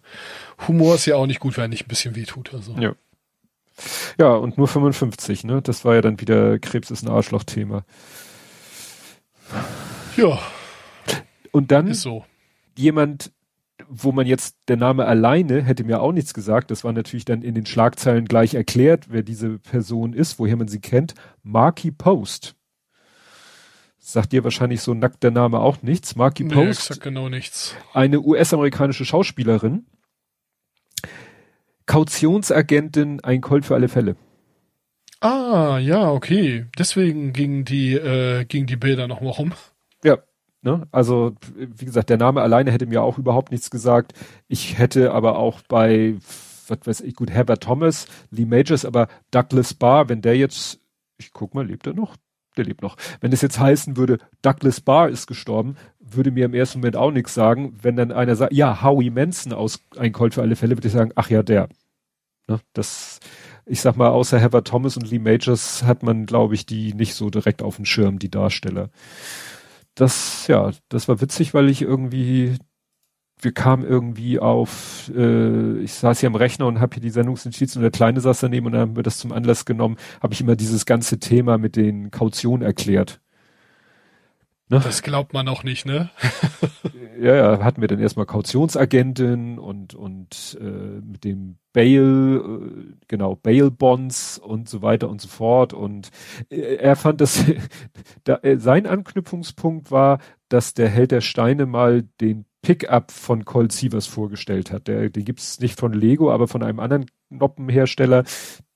[0.67, 2.53] Humor ist ja auch nicht gut, wenn er nicht ein bisschen wehtut.
[2.53, 2.73] Also.
[2.79, 2.95] Ja.
[4.19, 5.61] Ja, und nur 55, ne?
[5.61, 7.83] Das war ja dann wieder Krebs ist ein Arschloch-Thema.
[10.17, 10.39] Ja.
[11.51, 12.25] Und dann ist so.
[12.77, 13.31] jemand,
[13.87, 16.71] wo man jetzt der Name alleine hätte mir auch nichts gesagt.
[16.71, 20.67] Das war natürlich dann in den Schlagzeilen gleich erklärt, wer diese Person ist, woher man
[20.67, 21.15] sie kennt.
[21.41, 22.55] Marky Post.
[23.97, 26.15] Sagt dir wahrscheinlich so nackt der Name auch nichts.
[26.15, 26.85] Marky nee, Post.
[26.85, 27.75] Sagt genau nichts.
[27.93, 29.85] Eine US-amerikanische Schauspielerin
[31.89, 34.15] Kautionsagentin, ein Colt für alle Fälle.
[35.21, 36.67] Ah, ja, okay.
[36.77, 39.53] Deswegen gingen die, äh, gingen die Bilder noch mal rum.
[40.03, 40.19] Ja,
[40.61, 40.87] ne?
[40.91, 44.13] Also, wie gesagt, der Name alleine hätte mir auch überhaupt nichts gesagt.
[44.47, 46.13] Ich hätte aber auch bei,
[46.67, 50.79] was weiß ich, gut, Herbert Thomas, Lee Majors, aber Douglas Barr, wenn der jetzt,
[51.17, 52.17] ich guck mal, lebt er noch?
[52.57, 52.97] Der lebt noch.
[53.21, 57.11] Wenn es jetzt heißen würde, Douglas Barr ist gestorben, würde mir im ersten Moment auch
[57.11, 57.77] nichts sagen.
[57.81, 60.93] Wenn dann einer sagt, ja, Howie Manson aus Ein Colt für alle Fälle, würde ich
[60.93, 61.69] sagen, ach ja, der.
[62.47, 62.59] Ne?
[62.73, 63.19] Das,
[63.65, 67.13] ich sag mal, außer Heather Thomas und Lee Majors hat man, glaube ich, die nicht
[67.13, 68.89] so direkt auf dem Schirm, die Darsteller.
[69.95, 72.55] Das, ja, das war witzig, weil ich irgendwie,
[73.41, 77.79] wir kamen irgendwie auf, äh, ich saß hier am Rechner und habe hier die Sendungsnotizen
[77.79, 80.41] und der Kleine saß daneben und dann haben wir das zum Anlass genommen, habe ich
[80.41, 83.21] immer dieses ganze Thema mit den Kautionen erklärt.
[84.71, 84.79] Ne?
[84.83, 86.11] Das glaubt man auch nicht, ne?
[87.19, 93.35] ja, ja, hatten wir dann erstmal Kautionsagentin und, und äh, mit dem Bail, äh, genau,
[93.35, 95.73] Bail Bonds und so weiter und so fort.
[95.73, 96.11] Und
[96.51, 97.43] äh, er fand das,
[98.25, 103.71] da, äh, sein Anknüpfungspunkt war, dass der Held der Steine mal den Pickup von Colt
[103.71, 104.87] Sievers vorgestellt hat.
[104.87, 108.23] Der, den gibt's nicht von Lego, aber von einem anderen Knoppenhersteller.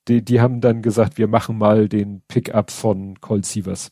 [0.07, 3.91] Die, die haben dann gesagt, wir machen mal den Pickup von Colt Sievers.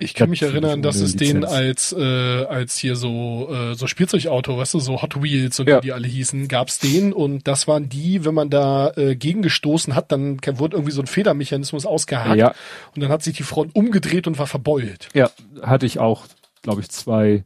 [0.00, 4.56] Ich kann mich erinnern, dass es den als äh, als hier so äh, so Spielzeugauto,
[4.56, 5.78] weißt du, so Hot Wheels und ja.
[5.78, 9.96] wie die alle hießen, gab's den und das waren die, wenn man da äh, gegengestoßen
[9.96, 12.54] hat, dann wurde irgendwie so ein Federmechanismus ausgehakt ja.
[12.94, 15.08] und dann hat sich die Front umgedreht und war verbeult.
[15.14, 15.30] Ja,
[15.62, 16.26] hatte ich auch,
[16.62, 17.44] glaube ich, zwei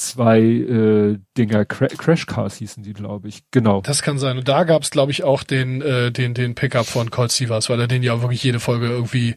[0.00, 3.42] zwei äh, Dinger Cra Crash Cars hießen die, glaube ich.
[3.50, 3.80] Genau.
[3.82, 7.10] Das kann sein und da gab's glaube ich auch den äh, den den Pickup von
[7.10, 9.36] Colt Sievers, weil er den ja wirklich jede Folge irgendwie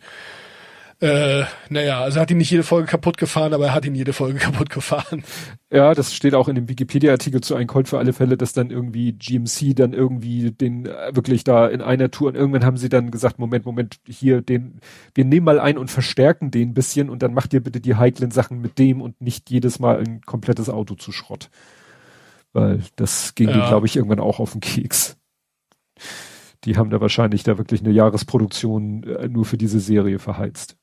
[1.03, 4.13] äh, naja, also hat ihn nicht jede Folge kaputt gefahren, aber er hat ihn jede
[4.13, 5.25] Folge kaputt gefahren.
[5.69, 8.69] Ja, das steht auch in dem Wikipedia-Artikel zu einem Colt für alle Fälle, dass dann
[8.69, 12.87] irgendwie GMC dann irgendwie den äh, wirklich da in einer Tour und irgendwann haben sie
[12.87, 14.79] dann gesagt, Moment, Moment, hier den,
[15.13, 17.95] wir nehmen mal ein und verstärken den ein bisschen und dann macht ihr bitte die
[17.95, 21.49] heiklen Sachen mit dem und nicht jedes Mal ein komplettes Auto zu Schrott.
[22.53, 23.67] Weil das ging ja.
[23.67, 25.17] glaube ich, irgendwann auch auf den Keks.
[26.63, 30.77] Die haben da wahrscheinlich da wirklich eine Jahresproduktion äh, nur für diese Serie verheizt.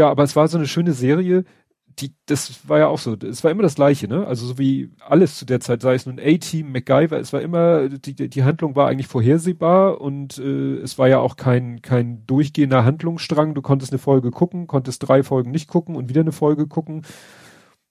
[0.00, 1.44] Ja, aber es war so eine schöne Serie,
[1.86, 4.26] die, das war ja auch so, es war immer das Gleiche, ne?
[4.26, 7.86] Also so wie alles zu der Zeit, sei es nun A-Team, MacGyver, es war immer,
[7.90, 12.82] die, die Handlung war eigentlich vorhersehbar und äh, es war ja auch kein, kein durchgehender
[12.82, 13.52] Handlungsstrang.
[13.52, 17.02] Du konntest eine Folge gucken, konntest drei Folgen nicht gucken und wieder eine Folge gucken.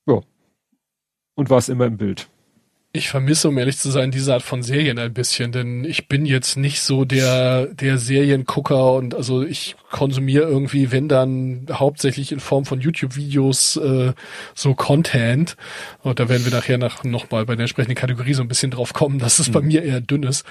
[0.07, 0.22] Ja.
[1.36, 2.27] Und warst immer im Bild.
[2.91, 6.26] Ich vermisse, um ehrlich zu sein, diese Art von Serien ein bisschen, denn ich bin
[6.26, 12.40] jetzt nicht so der, der Seriengucker und also ich konsumiere irgendwie, wenn dann hauptsächlich in
[12.40, 14.14] Form von YouTube-Videos äh,
[14.56, 15.56] so Content.
[16.02, 18.94] Und da werden wir nachher nach, nochmal bei der entsprechenden Kategorie so ein bisschen drauf
[18.94, 19.53] kommen, dass es mhm.
[19.53, 20.44] bei mir eher dünn ist.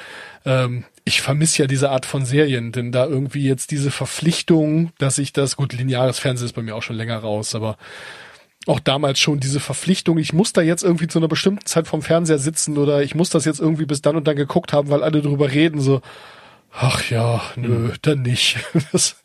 [0.45, 5.19] Ähm, ich vermisse ja diese Art von Serien, denn da irgendwie jetzt diese Verpflichtung, dass
[5.19, 7.79] ich das, gut, lineares Fernsehen ist bei mir auch schon länger raus, aber
[8.69, 12.03] auch damals schon diese Verpflichtung, ich muss da jetzt irgendwie zu einer bestimmten Zeit vom
[12.03, 15.03] Fernseher sitzen oder ich muss das jetzt irgendwie bis dann und dann geguckt haben, weil
[15.03, 16.01] alle drüber reden, so,
[16.73, 17.93] ach ja, nö, mhm.
[18.03, 18.59] dann nicht.
[18.93, 19.17] Das,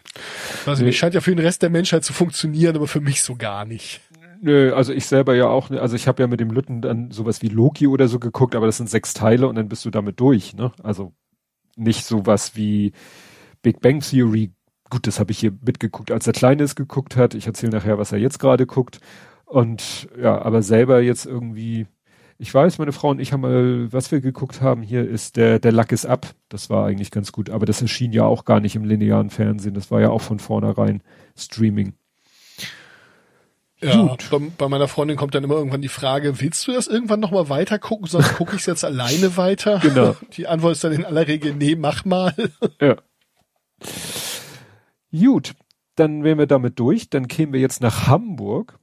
[0.66, 3.24] weiß ich nicht, scheint ja für den Rest der Menschheit zu funktionieren, aber für mich
[3.24, 4.00] so gar nicht.
[4.42, 7.42] Nö, also ich selber ja auch, also ich habe ja mit dem Lütten dann sowas
[7.42, 10.20] wie Loki oder so geguckt, aber das sind sechs Teile und dann bist du damit
[10.20, 10.72] durch, ne?
[10.84, 11.14] Also
[11.76, 12.92] nicht sowas wie
[13.62, 14.52] Big Bang Theory.
[14.90, 17.34] Gut, das habe ich hier mitgeguckt, als der Kleine es geguckt hat.
[17.34, 19.00] Ich erzähle nachher, was er jetzt gerade guckt.
[19.46, 21.86] Und ja, aber selber jetzt irgendwie,
[22.38, 25.60] ich weiß, meine Frau und ich haben mal, was wir geguckt haben hier, ist der,
[25.60, 26.28] der Lack ist ab.
[26.50, 29.76] Das war eigentlich ganz gut, aber das erschien ja auch gar nicht im linearen Fernsehen.
[29.76, 31.04] Das war ja auch von vornherein
[31.38, 31.94] Streaming.
[33.84, 37.20] Ja, bei, bei, meiner Freundin kommt dann immer irgendwann die Frage, willst du das irgendwann
[37.20, 39.80] nochmal weiter gucken, sonst gucke ich es jetzt alleine weiter?
[39.80, 40.16] Genau.
[40.38, 42.34] Die Antwort ist dann in aller Regel, nee, mach mal.
[42.82, 42.96] Ja.
[45.12, 45.54] Gut,
[45.96, 47.10] dann wären wir damit durch.
[47.10, 48.80] Dann kämen wir jetzt nach Hamburg.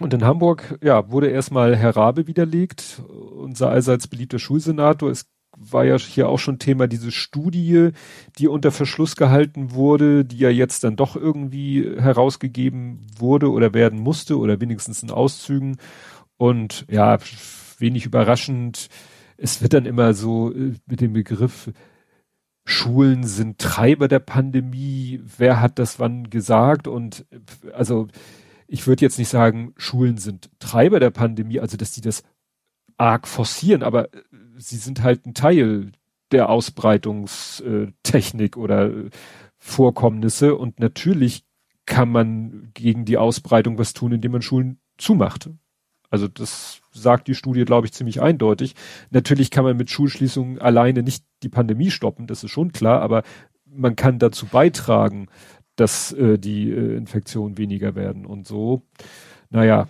[0.00, 5.10] Und in Hamburg, ja, wurde erstmal Herr Rabe widerlegt, unser allseits beliebter Schulsenator.
[5.10, 5.26] Es
[5.56, 7.90] war ja hier auch schon Thema diese Studie,
[8.38, 14.00] die unter Verschluss gehalten wurde, die ja jetzt dann doch irgendwie herausgegeben wurde oder werden
[14.00, 15.76] musste oder wenigstens in Auszügen.
[16.36, 17.18] Und ja,
[17.78, 18.88] wenig überraschend,
[19.36, 21.70] es wird dann immer so äh, mit dem Begriff
[22.66, 28.08] Schulen sind Treiber der Pandemie, wer hat das wann gesagt und äh, also
[28.74, 32.24] ich würde jetzt nicht sagen, Schulen sind Treiber der Pandemie, also dass die das
[32.96, 34.22] arg forcieren, aber äh,
[34.58, 35.92] sie sind halt ein Teil
[36.32, 39.10] der Ausbreitungstechnik oder äh,
[39.58, 41.44] Vorkommnisse und natürlich
[41.86, 45.50] kann man gegen die Ausbreitung was tun, indem man Schulen zumacht.
[46.10, 48.74] Also das sagt die Studie, glaube ich, ziemlich eindeutig.
[49.10, 53.22] Natürlich kann man mit Schulschließungen alleine nicht die Pandemie stoppen, das ist schon klar, aber
[53.64, 55.28] man kann dazu beitragen,
[55.76, 58.82] dass äh, die äh, Infektionen weniger werden und so.
[59.50, 59.88] Naja,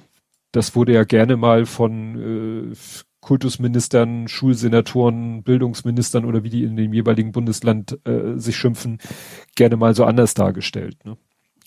[0.53, 2.77] das wurde ja gerne mal von äh,
[3.21, 8.99] Kultusministern, Schulsenatoren, Bildungsministern oder wie die in dem jeweiligen Bundesland äh, sich schimpfen,
[9.55, 11.05] gerne mal so anders dargestellt.
[11.05, 11.17] Ne?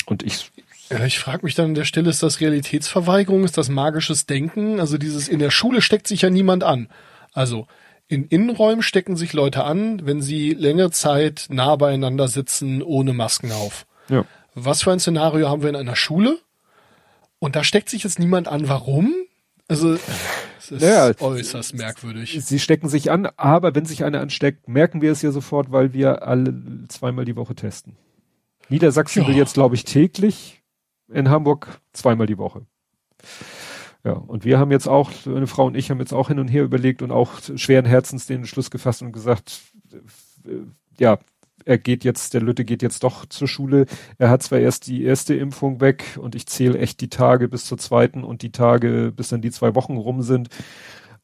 [0.05, 0.51] Und ich
[0.89, 4.79] ja, ich frage mich dann an der Stelle, ist das Realitätsverweigerung, ist das magisches Denken?
[4.79, 6.87] Also dieses in der Schule steckt sich ja niemand an.
[7.33, 7.67] Also
[8.07, 13.51] in Innenräumen stecken sich Leute an, wenn sie längere Zeit nah beieinander sitzen ohne Masken
[13.51, 13.86] auf.
[14.09, 14.25] Ja.
[14.55, 16.39] Was für ein Szenario haben wir in einer Schule?
[17.39, 18.67] Und da steckt sich jetzt niemand an.
[18.67, 19.13] Warum?
[19.67, 19.95] Also,
[20.59, 22.43] es ist naja, äußerst merkwürdig.
[22.43, 25.93] Sie stecken sich an, aber wenn sich einer ansteckt, merken wir es ja sofort, weil
[25.93, 26.53] wir alle
[26.87, 27.97] zweimal die Woche testen.
[28.69, 29.27] Niedersachsen ja.
[29.27, 30.63] will jetzt, glaube ich, täglich.
[31.09, 32.65] In Hamburg zweimal die Woche.
[34.03, 36.47] Ja, und wir haben jetzt auch, meine Frau und ich haben jetzt auch hin und
[36.47, 39.61] her überlegt und auch schweren Herzens den Schluss gefasst und gesagt,
[40.45, 40.49] äh,
[40.97, 41.19] ja,
[41.67, 43.87] er geht jetzt, der Lütte geht jetzt doch zur Schule.
[44.17, 47.65] Er hat zwar erst die erste Impfung weg und ich zähle echt die Tage bis
[47.65, 50.47] zur zweiten und die Tage, bis dann die zwei Wochen rum sind.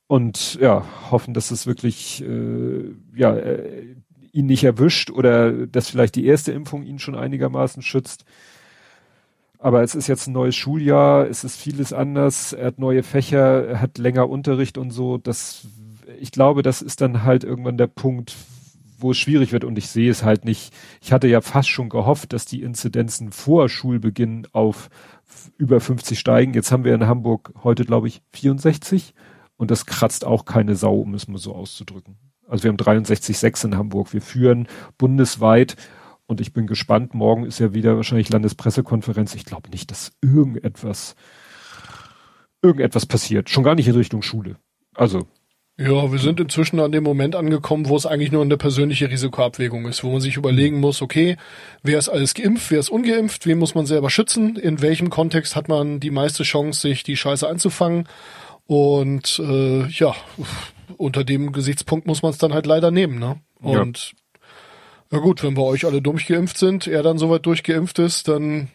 [0.07, 3.95] Und ja, hoffen, dass es wirklich äh, ja, äh,
[4.33, 8.25] ihn nicht erwischt oder dass vielleicht die erste Impfung ihn schon einigermaßen schützt.
[9.59, 13.65] Aber es ist jetzt ein neues Schuljahr, es ist vieles anders, er hat neue Fächer,
[13.65, 15.17] er hat länger Unterricht und so.
[15.17, 15.67] Das,
[16.19, 18.35] ich glaube, das ist dann halt irgendwann der Punkt,
[19.03, 20.73] wo es schwierig wird und ich sehe es halt nicht.
[21.01, 24.89] Ich hatte ja fast schon gehofft, dass die Inzidenzen vor Schulbeginn auf
[25.57, 26.53] über 50 steigen.
[26.53, 29.13] Jetzt haben wir in Hamburg heute, glaube ich, 64
[29.57, 32.17] und das kratzt auch keine Sau, um es mal so auszudrücken.
[32.47, 34.13] Also wir haben 63,6 in Hamburg.
[34.13, 34.67] Wir führen
[34.97, 35.75] bundesweit
[36.25, 37.13] und ich bin gespannt.
[37.13, 39.35] Morgen ist ja wieder wahrscheinlich Landespressekonferenz.
[39.35, 41.15] Ich glaube nicht, dass irgendetwas,
[42.61, 43.49] irgendetwas passiert.
[43.49, 44.57] Schon gar nicht in Richtung Schule.
[44.95, 45.27] Also
[45.77, 49.87] ja, wir sind inzwischen an dem Moment angekommen, wo es eigentlich nur eine persönliche Risikoabwägung
[49.87, 51.35] ist, wo man sich überlegen muss, okay,
[51.81, 55.55] wer ist alles geimpft, wer ist ungeimpft, wen muss man selber schützen, in welchem Kontext
[55.55, 58.07] hat man die meiste Chance, sich die Scheiße einzufangen.
[58.67, 60.15] Und äh, ja,
[60.97, 63.39] unter dem Gesichtspunkt muss man es dann halt leider nehmen, ne?
[63.59, 64.39] Und ja.
[65.09, 68.69] na gut, wenn bei euch alle durchgeimpft sind, er dann soweit durchgeimpft ist, dann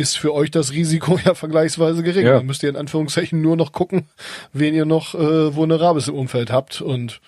[0.00, 2.26] ist für euch das Risiko ja vergleichsweise gering.
[2.26, 2.34] Ja.
[2.34, 4.08] Dann müsst ihr in Anführungszeichen nur noch gucken,
[4.52, 6.80] wen ihr noch äh, Vulnerables im Umfeld habt.
[6.80, 7.20] Und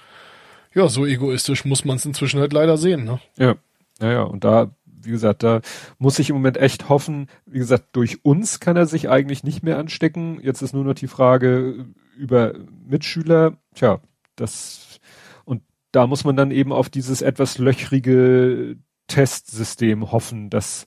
[0.74, 3.04] ja, so egoistisch muss man es inzwischen halt leider sehen.
[3.04, 3.20] Ne?
[3.36, 3.54] Ja,
[4.00, 4.22] ja, ja.
[4.22, 4.70] Und da
[5.04, 5.60] wie gesagt, da
[5.98, 9.62] muss ich im Moment echt hoffen, wie gesagt, durch uns kann er sich eigentlich nicht
[9.62, 10.38] mehr anstecken.
[10.42, 11.86] Jetzt ist nur noch die Frage
[12.16, 12.54] über
[12.86, 13.56] Mitschüler.
[13.74, 14.00] Tja,
[14.36, 15.00] das,
[15.44, 18.76] und da muss man dann eben auf dieses etwas löchrige
[19.08, 20.86] Testsystem hoffen, dass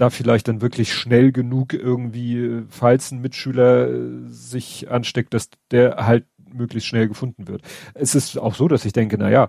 [0.00, 6.06] da vielleicht dann wirklich schnell genug irgendwie, falls ein Mitschüler äh, sich ansteckt, dass der
[6.06, 7.62] halt möglichst schnell gefunden wird.
[7.94, 9.48] Es ist auch so, dass ich denke, na ja,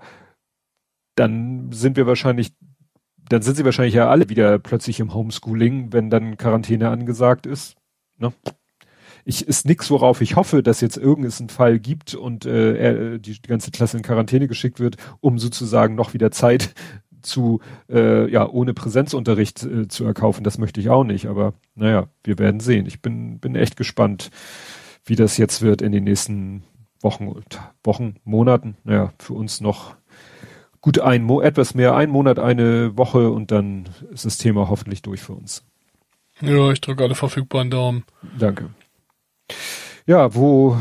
[1.15, 2.53] dann sind wir wahrscheinlich,
[3.29, 7.75] dann sind sie wahrscheinlich ja alle wieder plötzlich im Homeschooling, wenn dann Quarantäne angesagt ist.
[8.17, 8.33] Ne?
[9.23, 13.33] Ich ist nix, worauf ich hoffe, dass jetzt irgendeinen Fall gibt und äh, er, die,
[13.33, 16.73] die ganze Klasse in Quarantäne geschickt wird, um sozusagen noch wieder Zeit
[17.21, 20.43] zu, äh, ja, ohne Präsenzunterricht äh, zu erkaufen.
[20.43, 21.27] Das möchte ich auch nicht.
[21.27, 22.85] Aber naja, wir werden sehen.
[22.85, 24.31] Ich bin, bin echt gespannt,
[25.05, 26.63] wie das jetzt wird in den nächsten
[27.01, 27.33] Wochen,
[27.83, 28.77] Wochen, Monaten.
[28.83, 29.95] Naja, für uns noch
[30.81, 35.21] gut ein etwas mehr, ein Monat, eine Woche und dann ist das Thema hoffentlich durch
[35.21, 35.63] für uns.
[36.41, 38.03] Ja, ich drücke alle verfügbaren Daumen.
[38.37, 38.69] Danke.
[40.07, 40.77] Ja, wo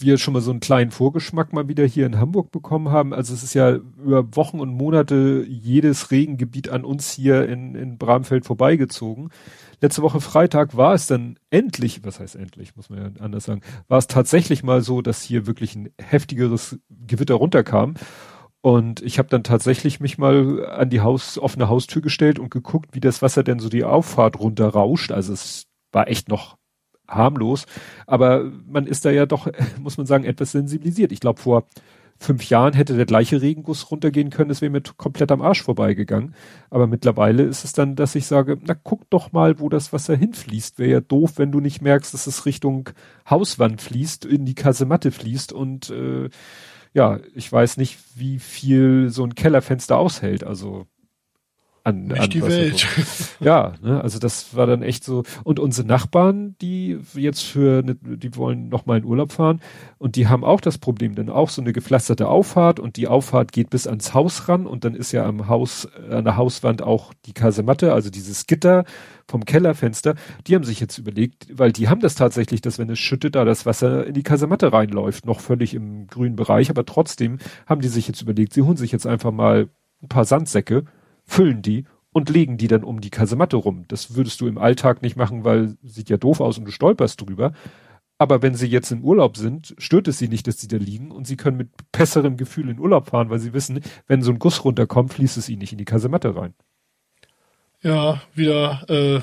[0.00, 3.12] wir schon mal so einen kleinen Vorgeschmack mal wieder hier in Hamburg bekommen haben.
[3.12, 7.98] Also es ist ja über Wochen und Monate jedes Regengebiet an uns hier in, in
[7.98, 9.30] Bramfeld vorbeigezogen.
[9.80, 13.62] Letzte Woche Freitag war es dann endlich, was heißt endlich, muss man ja anders sagen,
[13.88, 17.94] war es tatsächlich mal so, dass hier wirklich ein heftigeres Gewitter runterkam.
[18.62, 22.90] Und ich habe dann tatsächlich mich mal an die Haus, offene Haustür gestellt und geguckt,
[22.92, 25.12] wie das Wasser denn so die Auffahrt runterrauscht.
[25.12, 26.56] Also es war echt noch
[27.10, 27.66] harmlos.
[28.06, 29.48] Aber man ist da ja doch,
[29.80, 31.12] muss man sagen, etwas sensibilisiert.
[31.12, 31.66] Ich glaube, vor
[32.20, 36.34] fünf Jahren hätte der gleiche Regenguss runtergehen können, es wäre mir komplett am Arsch vorbeigegangen.
[36.68, 40.14] Aber mittlerweile ist es dann, dass ich sage, na guck doch mal, wo das Wasser
[40.16, 40.78] hinfließt.
[40.78, 42.90] Wäre ja doof, wenn du nicht merkst, dass es Richtung
[43.28, 46.28] Hauswand fließt, in die Kasematte fließt und äh,
[46.92, 50.44] ja, ich weiß nicht, wie viel so ein Kellerfenster aushält.
[50.44, 50.86] Also
[51.84, 52.86] an, Nicht an die Welt.
[53.40, 55.22] ja, ne, also das war dann echt so.
[55.44, 59.60] Und unsere Nachbarn, die jetzt für, ne, die wollen noch mal in Urlaub fahren
[59.98, 63.52] und die haben auch das Problem, denn auch so eine gepflasterte Auffahrt und die Auffahrt
[63.52, 67.14] geht bis ans Haus ran und dann ist ja am Haus, an der Hauswand auch
[67.26, 68.84] die Kasematte, also dieses Gitter
[69.26, 70.16] vom Kellerfenster.
[70.46, 73.44] Die haben sich jetzt überlegt, weil die haben das tatsächlich, dass wenn es schüttet, da
[73.44, 77.88] das Wasser in die Kasematte reinläuft, noch völlig im grünen Bereich, aber trotzdem haben die
[77.88, 79.68] sich jetzt überlegt, sie holen sich jetzt einfach mal
[80.02, 80.84] ein paar Sandsäcke
[81.30, 83.84] füllen die und legen die dann um die Kasematte rum.
[83.88, 87.20] Das würdest du im Alltag nicht machen, weil sieht ja doof aus und du stolperst
[87.20, 87.52] drüber.
[88.18, 91.10] Aber wenn sie jetzt im Urlaub sind, stört es sie nicht, dass sie da liegen
[91.10, 94.38] und sie können mit besserem Gefühl in Urlaub fahren, weil sie wissen, wenn so ein
[94.38, 96.52] Guss runterkommt, fließt es ihnen nicht in die Kasematte rein.
[97.82, 99.20] Ja, wieder äh,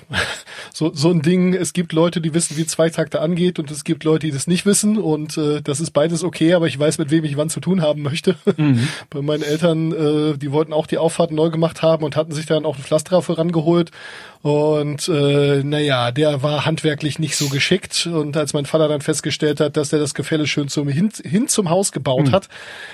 [0.73, 1.53] so, so ein Ding.
[1.53, 4.65] Es gibt Leute, die wissen, wie Zweitakte angeht und es gibt Leute, die das nicht
[4.65, 7.59] wissen und äh, das ist beides okay, aber ich weiß, mit wem ich wann zu
[7.59, 8.35] tun haben möchte.
[8.57, 8.87] Mhm.
[9.09, 12.45] Bei meinen Eltern, äh, die wollten auch die Auffahrt neu gemacht haben und hatten sich
[12.45, 13.91] dann auch einen Pflasterer vorangeholt
[14.47, 18.07] und äh, naja, der war handwerklich nicht so geschickt.
[18.07, 21.47] Und als mein Vater dann festgestellt hat, dass er das Gefälle schön zum, hin, hin
[21.47, 22.31] zum Haus gebaut mhm.
[22.31, 22.47] hat,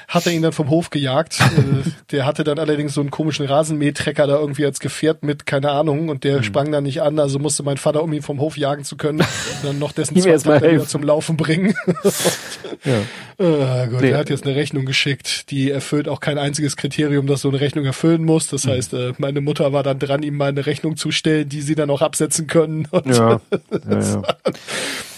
[0.08, 1.40] hat er ihn dann vom Hof gejagt.
[1.42, 5.72] äh, der hatte dann allerdings so einen komischen Rasenmähtrecker da irgendwie als Gefährt mit, keine
[5.72, 6.44] Ahnung, und der mhm.
[6.44, 7.20] sprang dann nicht an.
[7.20, 9.24] Also musste mein Vater, um ihn vom Hof jagen zu können,
[9.64, 11.76] dann noch dessen zwei wieder zum Laufen bringen.
[12.84, 13.02] ja.
[13.38, 14.10] äh, gut, nee.
[14.10, 17.62] Er hat jetzt eine Rechnung geschickt, die erfüllt auch kein einziges Kriterium, das so eine
[17.62, 18.48] Rechnung erfüllen muss.
[18.48, 18.70] Das mhm.
[18.72, 21.76] heißt, äh, meine Mutter war dann dran, ihm mal eine Rechnung zu stellen die sie
[21.76, 22.88] dann auch absetzen können.
[23.06, 23.42] Ja,
[23.90, 24.22] ja.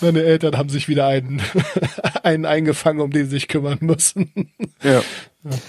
[0.01, 1.41] Meine Eltern haben sich wieder einen,
[2.23, 4.51] einen eingefangen, um den sie sich kümmern müssen.
[4.83, 5.01] Ja.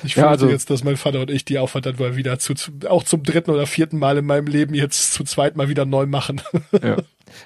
[0.05, 2.39] Ich fühle ja, also, jetzt, dass mein Vater und ich die Aufwand dann mal wieder
[2.39, 2.55] zu,
[2.89, 6.07] auch zum dritten oder vierten Mal in meinem Leben jetzt zu zweit mal wieder neu
[6.07, 6.41] machen.
[6.83, 6.97] Ja.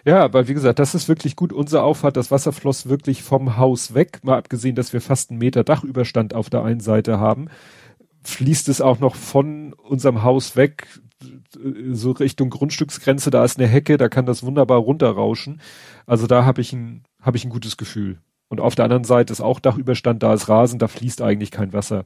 [0.05, 1.53] Ja, aber wie gesagt, das ist wirklich gut.
[1.53, 4.21] Unser Auffahrt, das Wasser floss wirklich vom Haus weg.
[4.23, 7.49] Mal abgesehen, dass wir fast einen Meter Dachüberstand auf der einen Seite haben,
[8.23, 10.87] fließt es auch noch von unserem Haus weg
[11.93, 15.61] so Richtung Grundstücksgrenze, da ist eine Hecke, da kann das wunderbar runterrauschen.
[16.07, 18.19] Also da habe ich ein, habe ich ein gutes Gefühl.
[18.51, 21.73] Und auf der anderen Seite ist auch Dachüberstand, da ist Rasen, da fließt eigentlich kein
[21.73, 22.05] Wasser.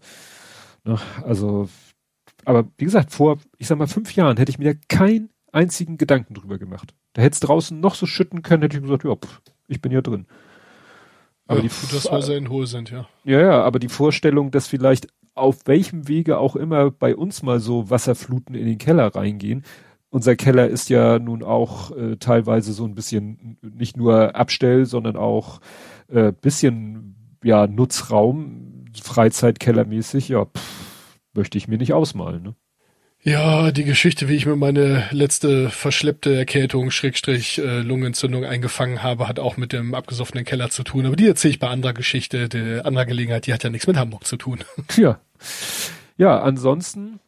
[0.84, 0.98] Ne?
[1.24, 1.70] Also,
[2.44, 5.96] aber wie gesagt, vor, ich sag mal, fünf Jahren hätte ich mir da keinen einzigen
[5.96, 6.94] Gedanken drüber gemacht.
[7.14, 9.90] Da hätte es draußen noch so schütten können, hätte ich gesagt, ja, pff, ich bin
[9.90, 10.26] ja drin.
[11.46, 13.08] Aber ja, die, gut, dass Häuser in Hohe sind, ja.
[13.24, 17.58] Ja, ja, aber die Vorstellung, dass vielleicht auf welchem Wege auch immer bei uns mal
[17.58, 19.64] so Wasserfluten in den Keller reingehen.
[20.10, 25.16] Unser Keller ist ja nun auch äh, teilweise so ein bisschen nicht nur Abstell, sondern
[25.16, 25.60] auch
[26.08, 30.28] äh, bisschen ja Nutzraum, Freizeitkellermäßig.
[30.28, 32.42] Ja, pff, möchte ich mir nicht ausmalen.
[32.42, 32.54] Ne?
[33.26, 39.28] Ja, die Geschichte, wie ich mir meine letzte verschleppte Erkältung, Schrägstrich, äh, Lungenentzündung eingefangen habe,
[39.28, 41.06] hat auch mit dem abgesoffenen Keller zu tun.
[41.06, 43.96] Aber die erzähle ich bei anderer Geschichte, der anderer Gelegenheit, die hat ja nichts mit
[43.96, 44.60] Hamburg zu tun.
[44.96, 45.18] Ja.
[46.16, 47.18] Ja, ansonsten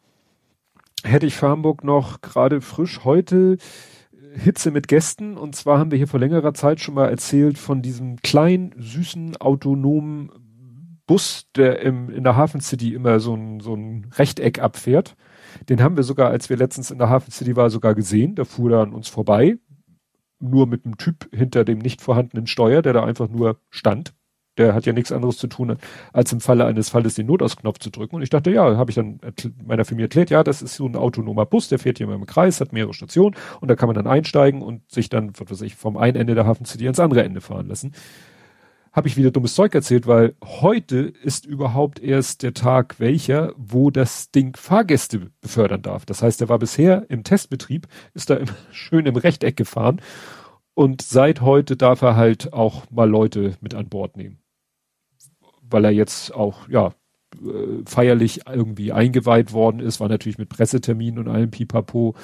[1.03, 3.57] hätte ich für Hamburg noch gerade frisch heute
[4.37, 5.37] Hitze mit Gästen.
[5.37, 9.37] Und zwar haben wir hier vor längerer Zeit schon mal erzählt von diesem kleinen, süßen,
[9.39, 10.31] autonomen
[11.07, 15.17] Bus, der im, in der Hafen City immer so ein, so ein Rechteck abfährt.
[15.69, 18.35] Den haben wir sogar, als wir letztens in der Hafen City waren, sogar gesehen.
[18.35, 19.59] Da fuhr er an uns vorbei.
[20.39, 24.13] Nur mit einem Typ hinter dem nicht vorhandenen Steuer, der da einfach nur stand.
[24.59, 25.77] Der hat ja nichts anderes zu tun,
[26.13, 28.17] als im Falle eines Falles den Notausknopf zu drücken.
[28.17, 29.21] Und ich dachte, ja, habe ich dann
[29.65, 32.27] meiner Familie erklärt, ja, das ist so ein autonomer Bus, der fährt hier immer im
[32.27, 35.63] Kreis, hat mehrere Stationen und da kann man dann einsteigen und sich dann, was weiß
[35.63, 37.93] ich, vom einen Ende der Hafen City ans andere Ende fahren lassen.
[38.93, 43.91] Habe ich wieder dummes Zeug erzählt, weil heute ist überhaupt erst der Tag welcher, wo
[43.91, 46.07] das Ding Fahrgäste befördern darf.
[46.07, 50.01] Das heißt, er war bisher im Testbetrieb, ist da immer schön im Rechteck gefahren
[50.73, 54.39] und seit heute darf er halt auch mal Leute mit an Bord nehmen
[55.71, 56.93] weil er jetzt auch, ja,
[57.35, 62.15] äh, feierlich irgendwie eingeweiht worden ist, war natürlich mit Pressetermin und allem Pipapo.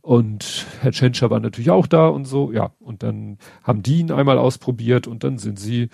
[0.00, 2.72] Und Herr Tschentscher war natürlich auch da und so, ja.
[2.80, 5.90] Und dann haben die ihn einmal ausprobiert und dann sind sie,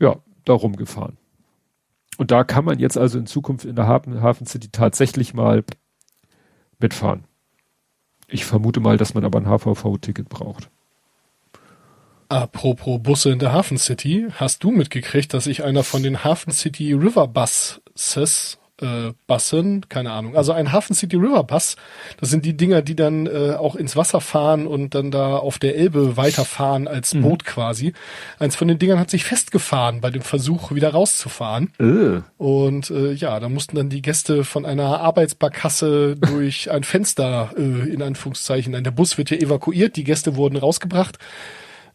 [0.00, 1.16] ja, da rumgefahren.
[2.16, 5.62] Und da kann man jetzt also in Zukunft in der Hafen, Hafen City tatsächlich mal
[6.80, 7.24] mitfahren.
[8.26, 10.70] Ich vermute mal, dass man aber ein HVV-Ticket braucht.
[12.28, 16.52] Apropos Busse in der Hafen City, hast du mitgekriegt, dass ich einer von den Hafen
[16.52, 21.76] City River Buses äh, Bussen, keine Ahnung, also ein Hafen City River Bus,
[22.20, 25.58] das sind die Dinger, die dann äh, auch ins Wasser fahren und dann da auf
[25.58, 27.22] der Elbe weiterfahren als mhm.
[27.22, 27.92] Boot quasi.
[28.38, 31.72] Eins von den Dingern hat sich festgefahren bei dem Versuch, wieder rauszufahren.
[31.80, 32.20] Äh.
[32.36, 37.62] Und äh, ja, da mussten dann die Gäste von einer Arbeitsbarkasse durch ein Fenster, äh,
[37.62, 41.18] in Anführungszeichen, der Bus wird hier evakuiert, die Gäste wurden rausgebracht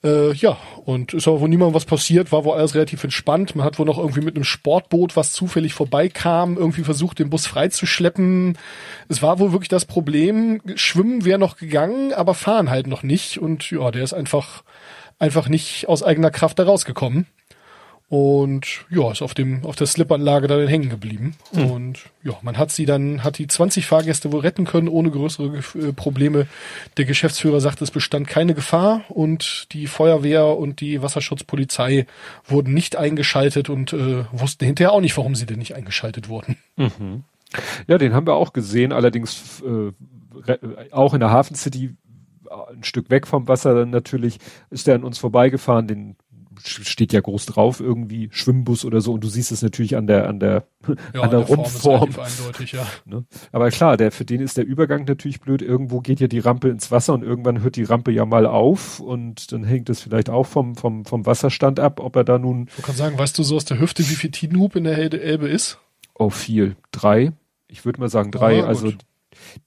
[0.04, 3.56] äh, ja, und ist aber wohl niemandem was passiert, war wohl alles relativ entspannt.
[3.56, 7.48] Man hat wohl noch irgendwie mit einem Sportboot, was zufällig vorbeikam, irgendwie versucht, den Bus
[7.48, 8.58] freizuschleppen.
[9.08, 13.38] Es war wohl wirklich das Problem, schwimmen wäre noch gegangen, aber fahren halt noch nicht.
[13.38, 14.64] Und ja, der ist einfach,
[15.20, 17.28] einfach nicht aus eigener Kraft da rausgekommen.
[18.10, 21.36] Und ja, ist auf dem, auf der Slipanlage dann hängen geblieben.
[21.52, 21.72] Mhm.
[21.72, 25.58] Und ja, man hat sie dann, hat die 20 Fahrgäste wohl retten können, ohne größere
[25.58, 26.46] äh, Probleme.
[26.98, 32.06] Der Geschäftsführer sagt, es bestand keine Gefahr und die Feuerwehr und die Wasserschutzpolizei
[32.46, 36.58] wurden nicht eingeschaltet und äh, wussten hinterher auch nicht, warum sie denn nicht eingeschaltet wurden.
[36.76, 37.24] Mhm.
[37.88, 39.92] Ja, den haben wir auch gesehen, allerdings äh,
[40.92, 41.96] auch in der Hafen City
[42.70, 44.38] ein Stück weg vom Wasser dann natürlich,
[44.70, 46.16] ist der an uns vorbeigefahren, den
[46.64, 50.28] steht ja groß drauf, irgendwie Schwimmbus oder so, und du siehst es natürlich an der,
[50.28, 50.68] an der,
[51.14, 52.10] ja, an der, der Rumpfform.
[52.10, 52.86] Eindeutig, ja.
[53.06, 53.26] Ne?
[53.52, 55.62] Aber klar, der, für den ist der Übergang natürlich blöd.
[55.62, 59.00] Irgendwo geht ja die Rampe ins Wasser und irgendwann hört die Rampe ja mal auf
[59.00, 62.70] und dann hängt es vielleicht auch vom, vom, vom Wasserstand ab, ob er da nun.
[62.76, 65.48] Du kannst sagen, weißt du so aus der Hüfte, wie viel Tidenhub in der Elbe
[65.48, 65.80] ist?
[66.16, 66.76] Oh, viel.
[66.92, 67.34] Drei.
[67.68, 68.64] Ich würde mal sagen drei.
[68.64, 68.94] Ah, also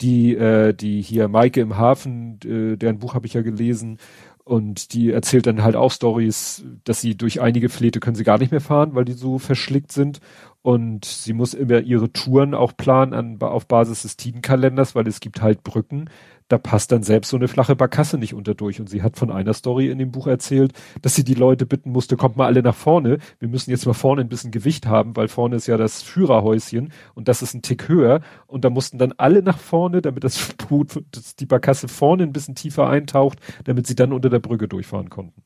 [0.01, 3.99] die, äh, die hier Maike im Hafen, äh, deren Buch habe ich ja gelesen,
[4.47, 8.39] und die erzählt dann halt auch Stories, dass sie durch einige Fläte können sie gar
[8.39, 10.21] nicht mehr fahren, weil die so verschlickt sind.
[10.63, 15.19] Und sie muss immer ihre Touren auch planen an, auf Basis des Tidenkalenders, weil es
[15.19, 16.11] gibt halt Brücken,
[16.49, 18.81] da passt dann selbst so eine flache Barkasse nicht unter durch.
[18.81, 21.91] Und sie hat von einer Story in dem Buch erzählt, dass sie die Leute bitten
[21.91, 23.19] musste, kommt mal alle nach vorne.
[23.39, 26.93] Wir müssen jetzt mal vorne ein bisschen Gewicht haben, weil vorne ist ja das Führerhäuschen
[27.15, 28.21] und das ist ein Tick höher.
[28.47, 31.03] Und da mussten dann alle nach vorne, damit das Boot,
[31.41, 35.43] die Barkasse vorne ein bisschen tiefer eintaucht, damit sie dann unter der Brücke durchfahren konnten.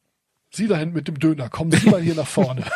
[0.52, 2.64] Sie dahin mit dem Döner, kommen Sie mal hier nach vorne.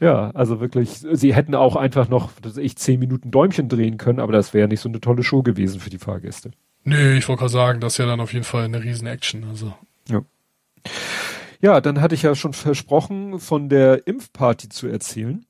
[0.00, 4.20] Ja, also wirklich, sie hätten auch einfach noch, dass ich zehn Minuten Däumchen drehen können,
[4.20, 6.52] aber das wäre nicht so eine tolle Show gewesen für die Fahrgäste.
[6.84, 9.44] Nee, ich wollte gerade sagen, das ist ja dann auf jeden Fall eine riesen Action,
[9.44, 9.74] also.
[10.08, 10.22] Ja.
[11.60, 15.44] Ja, dann hatte ich ja schon versprochen, von der Impfparty zu erzählen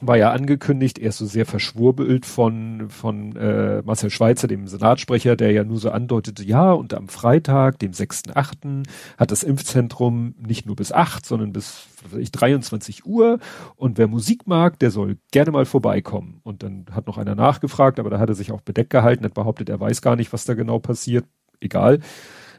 [0.00, 5.52] war ja angekündigt, erst so sehr verschwurbelt von, von äh, Marcel Schweizer, dem Senatssprecher, der
[5.52, 10.76] ja nur so andeutete, ja, und am Freitag, dem 6.8., hat das Impfzentrum nicht nur
[10.76, 13.38] bis 8, sondern bis was ich, 23 Uhr.
[13.76, 16.40] Und wer Musik mag, der soll gerne mal vorbeikommen.
[16.42, 19.34] Und dann hat noch einer nachgefragt, aber da hat er sich auch bedeckt gehalten, hat
[19.34, 21.24] behauptet, er weiß gar nicht, was da genau passiert.
[21.60, 22.00] Egal.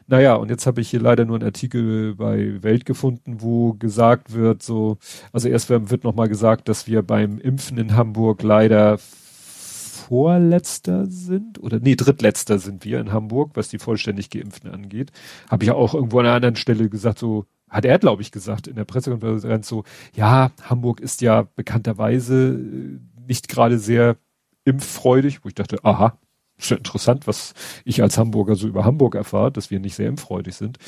[0.08, 4.32] Naja, und jetzt habe ich hier leider nur einen Artikel bei Welt gefunden, wo gesagt
[4.32, 4.98] wird, so,
[5.32, 11.80] also erst wird nochmal gesagt, dass wir beim Impfen in Hamburg leider Vorletzter sind oder
[11.80, 15.10] nee, drittletzter sind wir in Hamburg, was die vollständig Geimpften angeht.
[15.50, 18.30] Habe ich ja auch irgendwo an einer anderen Stelle gesagt, so hat er, glaube ich,
[18.30, 19.82] gesagt in der Pressekonferenz so,
[20.14, 24.16] ja, Hamburg ist ja bekannterweise äh, nicht gerade sehr
[24.64, 26.16] impffreudig, wo ich dachte, aha,
[26.58, 27.54] ja interessant, was
[27.84, 30.78] ich als Hamburger so über Hamburg erfahre, dass wir nicht sehr impffreudig sind.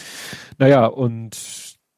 [0.58, 1.36] Naja, und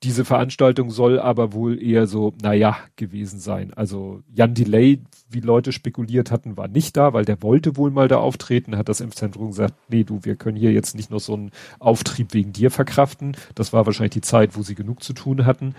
[0.02, 3.74] diese Veranstaltung soll aber wohl eher so, naja, gewesen sein.
[3.74, 8.08] Also Jan Delay, wie Leute spekuliert hatten, war nicht da, weil der wollte wohl mal
[8.08, 11.34] da auftreten, hat das Impfzentrum gesagt, nee, du, wir können hier jetzt nicht noch so
[11.34, 13.36] einen Auftrieb wegen dir verkraften.
[13.54, 15.74] Das war wahrscheinlich die Zeit, wo sie genug zu tun hatten.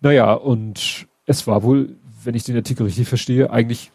[0.00, 3.92] Naja, und es war wohl, wenn ich den Artikel richtig verstehe, eigentlich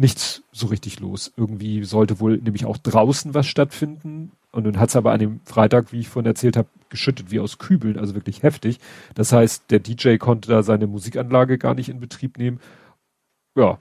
[0.00, 1.30] nichts so richtig los.
[1.36, 4.32] Irgendwie sollte wohl nämlich auch draußen was stattfinden.
[4.50, 7.38] Und dann hat es aber an dem Freitag, wie ich vorhin erzählt habe, geschüttet wie
[7.38, 8.80] aus Kübeln, also wirklich heftig.
[9.14, 12.60] Das heißt, der DJ konnte da seine Musikanlage gar nicht in Betrieb nehmen.
[13.54, 13.78] Ja,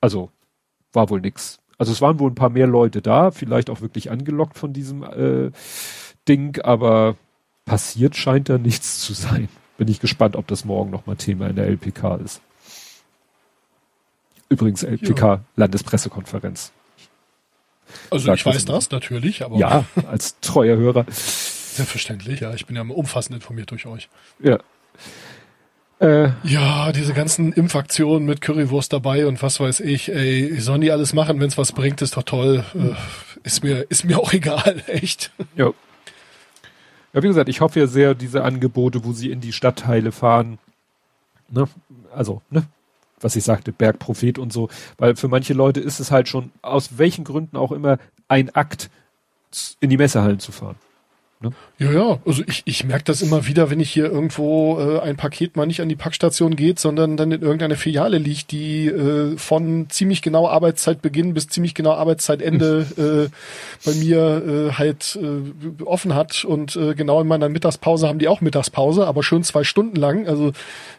[0.00, 0.30] also
[0.92, 1.58] war wohl nix.
[1.78, 5.02] Also es waren wohl ein paar mehr Leute da, vielleicht auch wirklich angelockt von diesem
[5.02, 5.50] äh,
[6.28, 7.16] Ding, aber
[7.64, 9.48] passiert scheint da nichts zu sein.
[9.78, 12.42] Bin ich gespannt, ob das morgen nochmal Thema in der LPK ist.
[14.52, 15.44] Übrigens LPK ja.
[15.56, 16.72] Landespressekonferenz.
[18.10, 19.56] Also Sag ich weiß das natürlich, aber.
[19.56, 21.06] Ja, als treuer Hörer.
[21.08, 22.52] Selbstverständlich, ja.
[22.52, 24.10] Ich bin ja umfassend informiert durch euch.
[24.40, 24.58] Ja.
[26.00, 30.90] Äh, ja, diese ganzen Impfaktionen mit Currywurst dabei und was weiß ich, ey, sollen die
[30.90, 32.64] alles machen, wenn es was bringt, ist doch toll.
[32.74, 32.94] Äh,
[33.44, 35.30] ist mir, ist mir auch egal, echt.
[35.56, 35.72] Ja.
[37.14, 40.58] Ja, wie gesagt, ich hoffe ja sehr, diese Angebote, wo sie in die Stadtteile fahren,
[41.48, 41.68] ne,
[42.14, 42.64] also, ne,
[43.22, 44.68] was ich sagte, Bergprophet und so,
[44.98, 48.90] weil für manche Leute ist es halt schon, aus welchen Gründen auch immer, ein Akt,
[49.80, 50.76] in die Messehallen zu fahren.
[51.42, 51.50] Ne?
[51.78, 55.16] Ja, ja, also ich, ich merke das immer wieder, wenn ich hier irgendwo äh, ein
[55.16, 59.36] Paket mal nicht an die Packstation geht, sondern dann in irgendeiner Filiale liegt, die äh,
[59.36, 66.14] von ziemlich genau Arbeitszeitbeginn bis ziemlich genau Arbeitszeitende äh, bei mir äh, halt äh, offen
[66.14, 69.96] hat und äh, genau in meiner Mittagspause haben die auch Mittagspause, aber schön zwei Stunden
[69.96, 70.28] lang.
[70.28, 70.52] Also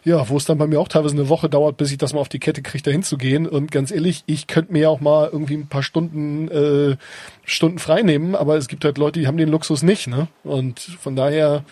[0.04, 2.20] ja, wo es dann bei mir auch teilweise eine Woche dauert, bis ich das mal
[2.20, 3.48] auf die Kette kriege, da hinzugehen.
[3.48, 6.98] Und ganz ehrlich, ich könnte mir auch mal irgendwie ein paar Stunden äh,
[7.46, 10.28] Stunden frei nehmen, aber es gibt halt Leute, die haben den Luxus nicht, ne?
[10.44, 11.64] Und von daher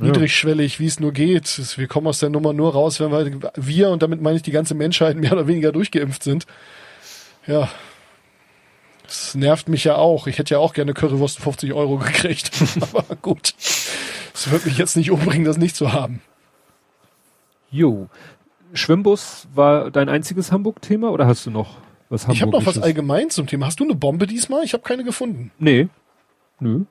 [0.00, 1.76] niedrigschwellig, wie es nur geht.
[1.76, 4.50] Wir kommen aus der Nummer nur raus, wenn wir, wir, und damit meine ich die
[4.50, 6.46] ganze Menschheit, mehr oder weniger durchgeimpft sind.
[7.46, 7.68] Ja.
[9.04, 10.26] Das nervt mich ja auch.
[10.26, 12.50] Ich hätte ja auch gerne Currywurst 50 Euro gekriegt.
[12.80, 13.54] aber gut.
[14.34, 16.22] Es wird mich jetzt nicht umbringen, das nicht zu haben.
[17.70, 18.08] Jo.
[18.72, 21.76] Schwimmbus war dein einziges Hamburg-Thema oder hast du noch
[22.08, 23.66] was Hamburg Ich habe noch was allgemein zum Thema.
[23.66, 24.64] Hast du eine Bombe diesmal?
[24.64, 25.50] Ich habe keine gefunden.
[25.58, 25.88] Nee.
[26.60, 26.84] Nö.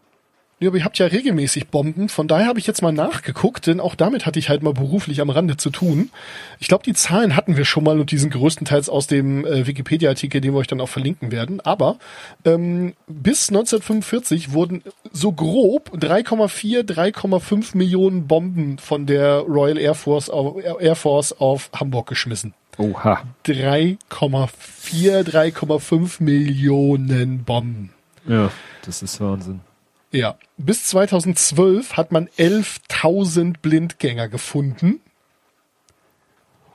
[0.61, 2.07] Ja, aber ihr habt ja regelmäßig Bomben.
[2.07, 5.19] Von daher habe ich jetzt mal nachgeguckt, denn auch damit hatte ich halt mal beruflich
[5.19, 6.11] am Rande zu tun.
[6.59, 9.65] Ich glaube, die Zahlen hatten wir schon mal und die sind größtenteils aus dem äh,
[9.65, 11.61] Wikipedia-Artikel, den wir euch dann auch verlinken werden.
[11.61, 11.97] Aber
[12.45, 20.29] ähm, bis 1945 wurden so grob 3,4, 3,5 Millionen Bomben von der Royal Air Force
[20.29, 22.53] auf, Air Force auf Hamburg geschmissen.
[22.77, 23.23] Oha.
[23.47, 27.89] 3,4, 3,5 Millionen Bomben.
[28.27, 28.51] Ja,
[28.85, 29.61] das ist Wahnsinn.
[30.11, 34.99] Ja, bis 2012 hat man 11.000 Blindgänger gefunden.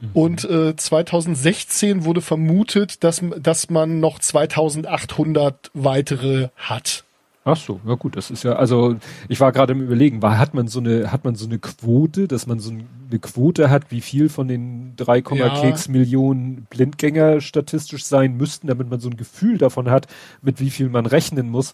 [0.01, 0.11] Mhm.
[0.15, 7.05] Und äh, 2016 wurde vermutet, dass, dass man noch 2800 weitere hat.
[7.49, 8.97] Ach so, ja gut, das ist ja, also
[9.29, 12.27] ich war gerade im Überlegen, war, hat man so eine, hat man so eine Quote,
[12.27, 15.61] dass man so eine Quote hat, wie viel von den 3, ja.
[15.61, 20.09] Keks Millionen Blindgänger statistisch sein müssten, damit man so ein Gefühl davon hat,
[20.43, 21.73] mit wie viel man rechnen muss.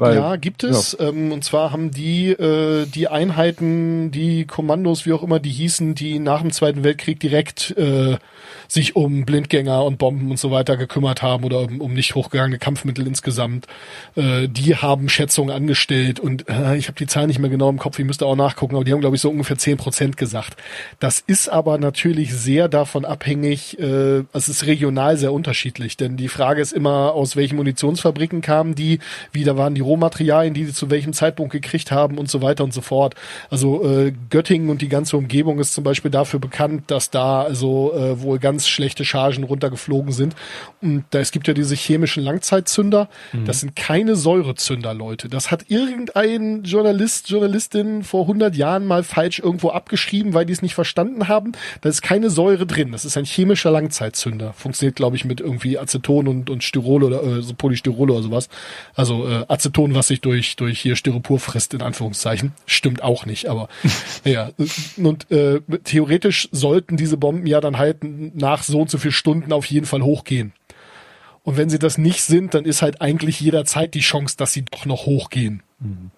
[0.00, 0.96] Weil, ja, gibt es.
[0.98, 1.08] Ja.
[1.08, 5.94] Ähm, und zwar haben die äh, die Einheiten, die Kommandos, wie auch immer die hießen,
[5.94, 8.16] die nach dem Zweiten Weltkrieg direkt äh,
[8.66, 12.58] sich um Blindgänger und Bomben und so weiter gekümmert haben oder um, um nicht hochgegangene
[12.58, 13.66] Kampfmittel insgesamt.
[14.14, 17.78] Äh, die haben Schätzungen angestellt und äh, ich habe die Zahl nicht mehr genau im
[17.78, 20.56] Kopf, ich müsste auch nachgucken, aber die haben, glaube ich, so ungefähr zehn Prozent gesagt.
[20.98, 26.28] Das ist aber natürlich sehr davon abhängig, äh, es ist regional sehr unterschiedlich, denn die
[26.28, 29.00] Frage ist immer, aus welchen Munitionsfabriken kamen die,
[29.32, 32.62] wie da waren die Rohmaterialien, die sie zu welchem Zeitpunkt gekriegt haben und so weiter
[32.62, 33.14] und so fort.
[33.50, 37.92] Also äh, Göttingen und die ganze Umgebung ist zum Beispiel dafür bekannt, dass da also
[37.92, 40.36] äh, wohl ganz schlechte Chargen runtergeflogen sind.
[40.80, 43.08] Und da, es gibt ja diese chemischen Langzeitzünder.
[43.32, 43.44] Mhm.
[43.44, 45.28] Das sind keine Säurezünder, Leute.
[45.28, 50.62] Das hat irgendein Journalist, Journalistin vor 100 Jahren mal falsch irgendwo abgeschrieben, weil die es
[50.62, 51.52] nicht verstanden haben.
[51.80, 52.92] Da ist keine Säure drin.
[52.92, 54.52] Das ist ein chemischer Langzeitzünder.
[54.52, 58.48] Funktioniert, glaube ich, mit irgendwie Aceton und, und Styrol oder äh, so Polystyrol oder sowas.
[58.94, 62.52] Also äh, Aceton, was sich durch, durch hier Styropor frisst, in Anführungszeichen.
[62.66, 63.68] Stimmt auch nicht, aber
[64.24, 64.50] ja.
[64.96, 69.12] Und äh, theoretisch sollten diese Bomben ja dann halt nach nach so und so viel
[69.12, 70.52] Stunden auf jeden Fall hochgehen.
[71.42, 74.64] Und wenn sie das nicht sind, dann ist halt eigentlich jederzeit die Chance, dass sie
[74.70, 75.62] doch noch hochgehen.
[75.78, 76.10] Mhm.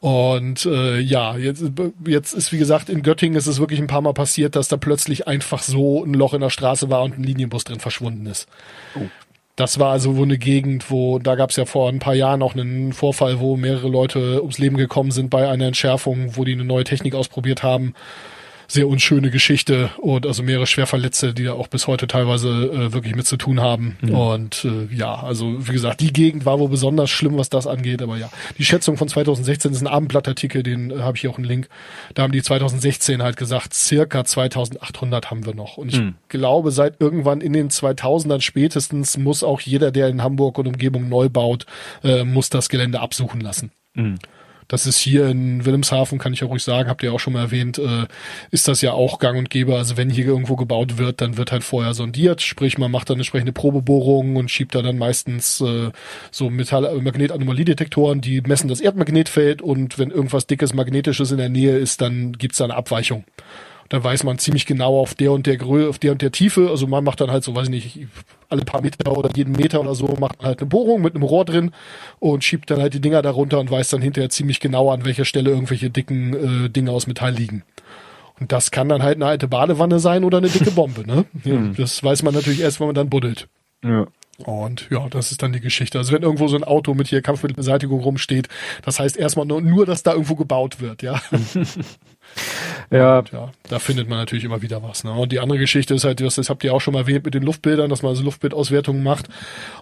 [0.00, 1.62] Und äh, ja, jetzt,
[2.06, 4.78] jetzt ist wie gesagt in Göttingen ist es wirklich ein paar Mal passiert, dass da
[4.78, 8.48] plötzlich einfach so ein Loch in der Straße war und ein Linienbus drin verschwunden ist.
[8.94, 9.02] Oh.
[9.60, 12.42] Das war also wohl eine Gegend, wo, da gab es ja vor ein paar Jahren
[12.42, 16.54] auch einen Vorfall, wo mehrere Leute ums Leben gekommen sind bei einer Entschärfung, wo die
[16.54, 17.92] eine neue Technik ausprobiert haben
[18.70, 23.16] sehr unschöne Geschichte und also mehrere Schwerverletzte, die da auch bis heute teilweise äh, wirklich
[23.16, 23.96] mit zu tun haben.
[24.00, 24.14] Mhm.
[24.14, 28.00] Und äh, ja, also wie gesagt, die Gegend war wohl besonders schlimm, was das angeht.
[28.00, 31.36] Aber ja, die Schätzung von 2016 ist ein Abendblattartikel, den äh, habe ich hier auch
[31.36, 31.68] einen Link.
[32.14, 35.76] Da haben die 2016 halt gesagt, circa 2800 haben wir noch.
[35.76, 36.14] Und ich mhm.
[36.28, 41.08] glaube, seit irgendwann in den 2000ern spätestens muss auch jeder, der in Hamburg und Umgebung
[41.08, 41.66] neu baut,
[42.04, 43.72] äh, muss das Gelände absuchen lassen.
[43.94, 44.20] Mhm.
[44.70, 47.40] Das ist hier in Wilhelmshaven, kann ich ja ruhig sagen, habt ihr auch schon mal
[47.40, 48.06] erwähnt, äh,
[48.52, 49.74] ist das ja auch gang und gäbe.
[49.74, 53.18] Also wenn hier irgendwo gebaut wird, dann wird halt vorher sondiert, sprich man macht dann
[53.18, 55.90] entsprechende Probebohrungen und schiebt da dann meistens äh,
[56.30, 59.60] so Metall äh, Magnetanomaliedetektoren, die messen das Erdmagnetfeld.
[59.60, 63.24] Und wenn irgendwas dickes magnetisches in der Nähe ist, dann gibt's da eine Abweichung
[63.90, 66.70] dann weiß man ziemlich genau auf der und der Größe, auf der und der Tiefe.
[66.70, 68.08] Also man macht dann halt so, weiß ich nicht,
[68.48, 71.24] alle paar Meter oder jeden Meter oder so macht man halt eine Bohrung mit einem
[71.24, 71.72] Rohr drin
[72.20, 75.24] und schiebt dann halt die Dinger darunter und weiß dann hinterher ziemlich genau, an welcher
[75.24, 77.64] Stelle irgendwelche dicken äh, Dinge aus Metall liegen.
[78.38, 81.24] Und das kann dann halt eine alte Badewanne sein oder eine dicke Bombe, ne?
[81.44, 81.74] Ja, hm.
[81.76, 83.48] das weiß man natürlich erst, wenn man dann buddelt.
[83.84, 84.06] Ja.
[84.44, 85.98] Und ja, das ist dann die Geschichte.
[85.98, 88.48] Also wenn irgendwo so ein Auto mit hier Kampfmittelbeseitigung rumsteht,
[88.82, 91.20] das heißt erstmal nur, nur dass da irgendwo gebaut wird, ja.
[92.90, 93.18] ja.
[93.18, 93.50] Und, ja.
[93.68, 95.04] Da findet man natürlich immer wieder was.
[95.04, 95.12] Ne?
[95.12, 97.42] Und die andere Geschichte ist halt, das, habt ihr auch schon mal erwähnt mit den
[97.42, 99.28] Luftbildern, dass man also Luftbildauswertungen macht.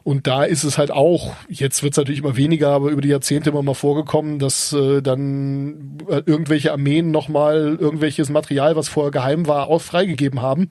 [0.04, 3.08] Und da ist es halt auch, jetzt wird es natürlich immer weniger, aber über die
[3.08, 9.10] Jahrzehnte immer mal vorgekommen, dass äh, dann äh, irgendwelche Armeen nochmal irgendwelches Material, was vorher
[9.10, 10.68] geheim war, auch freigegeben haben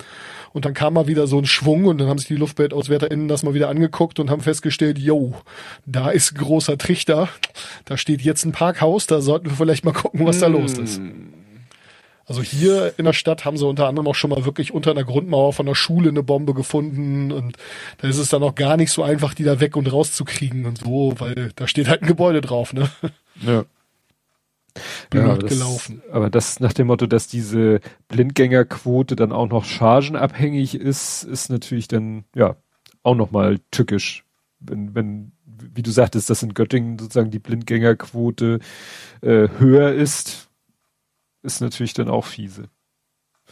[0.57, 3.43] und dann kam mal wieder so ein Schwung und dann haben sich die LuftbildauswärterInnen das
[3.43, 5.35] mal wieder angeguckt und haben festgestellt, yo,
[5.85, 7.29] da ist großer Trichter,
[7.85, 10.99] da steht jetzt ein Parkhaus, da sollten wir vielleicht mal gucken, was da los ist.
[12.27, 15.05] Also hier in der Stadt haben sie unter anderem auch schon mal wirklich unter einer
[15.05, 17.55] Grundmauer von der Schule eine Bombe gefunden und
[17.99, 20.79] da ist es dann auch gar nicht so einfach, die da weg und rauszukriegen und
[20.79, 22.89] so, weil da steht halt ein Gebäude drauf, ne?
[23.41, 23.63] Ja
[25.09, 26.01] blöd ja, das, gelaufen.
[26.11, 31.87] Aber das nach dem Motto, dass diese Blindgängerquote dann auch noch chargenabhängig ist, ist natürlich
[31.87, 32.55] dann, ja,
[33.03, 34.25] auch nochmal tückisch.
[34.59, 38.59] Wenn, wenn, wie du sagtest, dass in Göttingen sozusagen die Blindgängerquote
[39.21, 40.47] äh, höher ist,
[41.48, 42.69] ist natürlich dann auch fiese.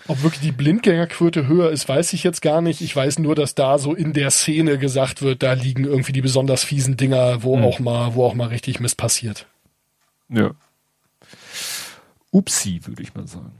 [0.08, 2.82] Ob wirklich die Blindgängerquote höher ist, weiß ich jetzt gar nicht.
[2.82, 6.22] Ich weiß nur, dass da so in der Szene gesagt wird, da liegen irgendwie die
[6.22, 7.64] besonders fiesen Dinger, wo mhm.
[7.64, 9.48] auch mal, wo auch mal richtig Mist passiert.
[10.30, 10.52] Ja.
[12.32, 13.54] Upsi, würde ich mal sagen.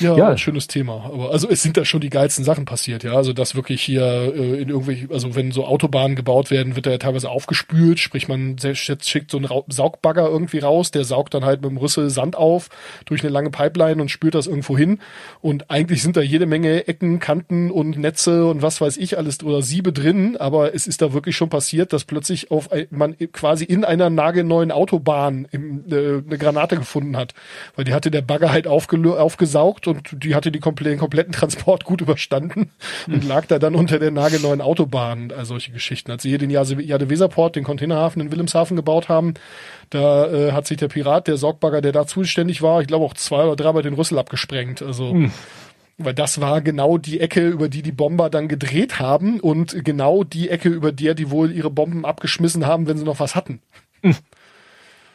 [0.00, 1.04] Ja, ja, schönes Thema.
[1.12, 3.12] Aber also es sind da schon die geilsten Sachen passiert, ja.
[3.14, 6.90] Also dass wirklich hier äh, in irgendwelche, also wenn so Autobahnen gebaut werden, wird da
[6.90, 11.62] ja teilweise aufgespült, sprich man schickt so einen Saugbagger irgendwie raus, der saugt dann halt
[11.62, 12.68] mit dem Rüssel Sand auf
[13.04, 15.00] durch eine lange Pipeline und spült das irgendwo hin.
[15.40, 19.42] Und eigentlich sind da jede Menge Ecken, Kanten und Netze und was weiß ich alles
[19.42, 23.64] oder Siebe drin, aber es ist da wirklich schon passiert, dass plötzlich auf man quasi
[23.64, 27.34] in einer nagelneuen Autobahn im, äh, eine Granate gefunden hat,
[27.74, 31.84] weil die hatte der Bagger halt aufgesaugt und die hatte die komple den kompletten Transport
[31.84, 32.70] gut überstanden
[33.06, 36.10] und lag da dann unter der nagelneuen Autobahn, also solche Geschichten.
[36.10, 39.34] Als sie hier den Jade Weserport, den Containerhafen in Wilhelmshaven gebaut haben,
[39.90, 43.14] da äh, hat sich der Pirat, der Sorgbagger, der da zuständig war, ich glaube auch
[43.14, 44.82] zwei oder dreimal den Rüssel abgesprengt.
[44.82, 45.32] Also mhm.
[45.98, 50.24] Weil das war genau die Ecke, über die die Bomber dann gedreht haben und genau
[50.24, 53.62] die Ecke, über der die wohl ihre Bomben abgeschmissen haben, wenn sie noch was hatten.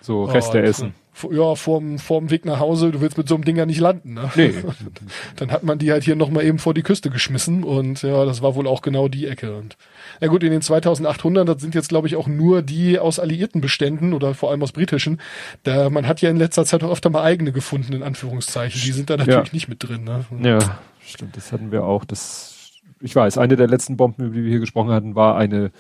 [0.02, 0.96] So Reste oh, essen
[1.30, 4.14] ja, vorm, vorm Weg nach Hause, du willst mit so einem Ding ja nicht landen.
[4.14, 4.32] Ne?
[4.36, 4.54] Nee.
[5.36, 8.42] Dann hat man die halt hier nochmal eben vor die Küste geschmissen und ja, das
[8.42, 9.56] war wohl auch genau die Ecke.
[9.56, 9.78] Und
[10.20, 13.62] ja gut, in den 2800, das sind jetzt glaube ich auch nur die aus alliierten
[13.62, 15.20] Beständen oder vor allem aus britischen.
[15.64, 18.82] Da man hat ja in letzter Zeit auch öfter mal eigene gefunden, in Anführungszeichen.
[18.82, 19.54] Die sind da natürlich ja.
[19.54, 20.04] nicht mit drin.
[20.04, 20.26] Ne?
[20.42, 22.06] Ja, stimmt, das hatten wir auch.
[22.06, 22.72] Das,
[23.02, 25.72] ich weiß, eine der letzten Bomben, über die wir hier gesprochen hatten, war eine,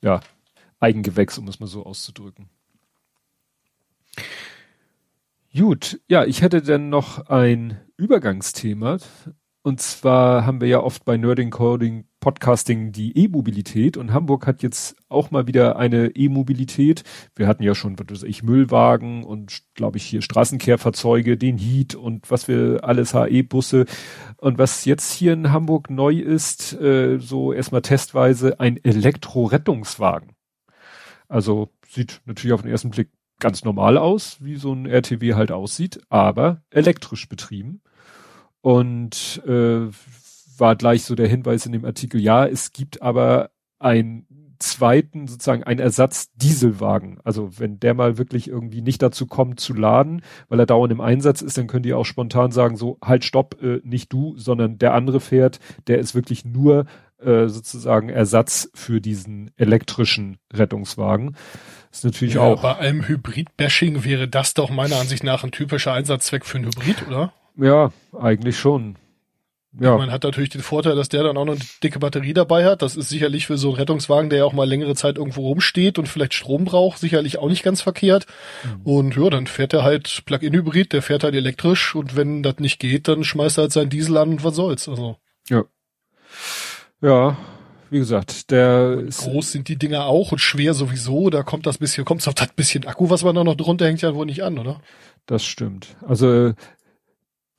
[0.00, 0.20] ja,
[0.80, 2.48] Eigengewächs, um es mal so auszudrücken.
[5.56, 8.98] Gut, ja, ich hätte dann noch ein Übergangsthema.
[9.62, 14.62] Und zwar haben wir ja oft bei Nerding Coding Podcasting die E-Mobilität und Hamburg hat
[14.62, 17.04] jetzt auch mal wieder eine E-Mobilität.
[17.36, 21.94] Wir hatten ja schon, was weiß ich, Müllwagen und glaube ich hier Straßenkehrfahrzeuge, den Heat
[21.94, 23.86] und was wir alles HE-Busse.
[24.36, 30.32] Und was jetzt hier in Hamburg neu ist, äh, so erstmal testweise ein Elektrorettungswagen.
[31.28, 33.10] Also sieht natürlich auf den ersten Blick
[33.40, 37.80] ganz normal aus, wie so ein RTW halt aussieht, aber elektrisch betrieben.
[38.60, 39.88] Und äh,
[40.58, 44.26] war gleich so der Hinweis in dem Artikel, ja, es gibt aber einen
[44.58, 47.18] zweiten, sozusagen einen Ersatz Dieselwagen.
[47.22, 51.00] Also wenn der mal wirklich irgendwie nicht dazu kommt zu laden, weil er dauernd im
[51.00, 54.78] Einsatz ist, dann könnt ihr auch spontan sagen, so halt stopp, äh, nicht du, sondern
[54.78, 56.86] der andere fährt, der ist wirklich nur
[57.20, 61.36] äh, sozusagen Ersatz für diesen elektrischen Rettungswagen.
[61.90, 62.62] Ist natürlich ja, auch.
[62.62, 67.06] Bei einem Hybrid-Bashing wäre das doch meiner Ansicht nach ein typischer Einsatzzweck für ein Hybrid,
[67.08, 67.32] oder?
[67.56, 68.96] Ja, eigentlich schon.
[69.80, 69.96] Ja.
[69.96, 72.82] Man hat natürlich den Vorteil, dass der dann auch noch eine dicke Batterie dabei hat.
[72.82, 75.98] Das ist sicherlich für so einen Rettungswagen, der ja auch mal längere Zeit irgendwo rumsteht
[75.98, 78.26] und vielleicht Strom braucht, sicherlich auch nicht ganz verkehrt.
[78.64, 78.80] Mhm.
[78.82, 82.80] Und ja, dann fährt er halt Plug-in-Hybrid, der fährt halt elektrisch und wenn das nicht
[82.80, 84.88] geht, dann schmeißt er halt seinen Diesel an und was soll's.
[84.88, 85.16] Also.
[85.48, 85.64] Ja.
[87.00, 87.36] Ja,
[87.90, 91.30] wie gesagt, der groß sind die Dinger auch und schwer sowieso.
[91.30, 94.02] Da kommt das bisschen, kommt auf das bisschen Akku, was man da noch drunter hängt,
[94.02, 94.80] ja wohl nicht an, oder?
[95.26, 95.96] Das stimmt.
[96.06, 96.52] Also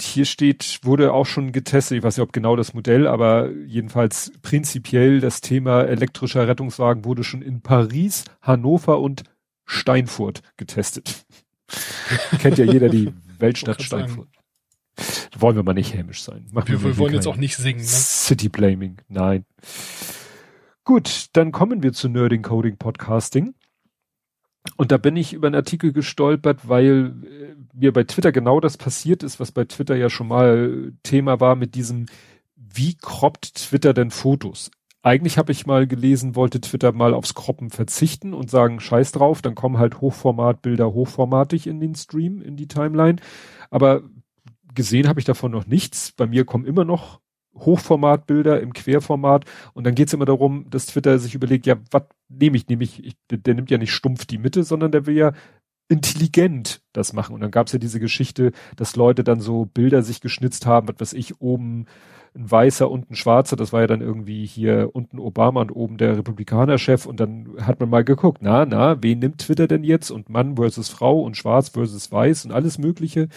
[0.01, 4.31] hier steht, wurde auch schon getestet, ich weiß nicht, ob genau das Modell, aber jedenfalls
[4.41, 9.23] prinzipiell das Thema elektrischer Rettungswagen wurde schon in Paris, Hannover und
[9.65, 11.25] Steinfurt getestet.
[12.39, 14.29] Kennt ja jeder die Weltstadt Steinfurt.
[15.37, 16.47] Wollen wir mal nicht hämisch sein.
[16.51, 17.79] Machen wir, wir wollen jetzt auch nicht singen.
[17.79, 17.85] Ne?
[17.85, 19.45] City Blaming, nein.
[20.83, 23.53] Gut, dann kommen wir zu Nerding Coding Podcasting.
[24.75, 28.77] Und da bin ich über einen Artikel gestolpert, weil äh, mir bei Twitter genau das
[28.77, 32.07] passiert ist, was bei Twitter ja schon mal Thema war mit diesem,
[32.55, 34.71] wie kroppt Twitter denn Fotos?
[35.01, 39.41] Eigentlich habe ich mal gelesen, wollte Twitter mal aufs Kroppen verzichten und sagen, scheiß drauf,
[39.41, 43.17] dann kommen halt Hochformatbilder hochformatig in den Stream, in die Timeline.
[43.69, 44.03] Aber
[44.73, 46.11] gesehen habe ich davon noch nichts.
[46.11, 47.19] Bei mir kommen immer noch
[47.55, 52.57] Hochformatbilder im Querformat und dann geht's immer darum, dass Twitter sich überlegt, ja, was nehme
[52.57, 52.67] ich?
[52.67, 55.33] Nehme ich, ich, der nimmt ja nicht stumpf die Mitte, sondern der will ja
[55.89, 57.33] intelligent das machen.
[57.33, 60.99] Und dann gab's ja diese Geschichte, dass Leute dann so Bilder sich geschnitzt haben, was
[60.99, 61.87] weiß ich, oben
[62.35, 65.97] ein weißer und ein schwarzer, das war ja dann irgendwie hier unten Obama und oben
[65.97, 70.11] der Republikanerchef und dann hat man mal geguckt, na, na, wen nimmt Twitter denn jetzt
[70.11, 73.29] und Mann versus Frau und schwarz versus weiß und alles mögliche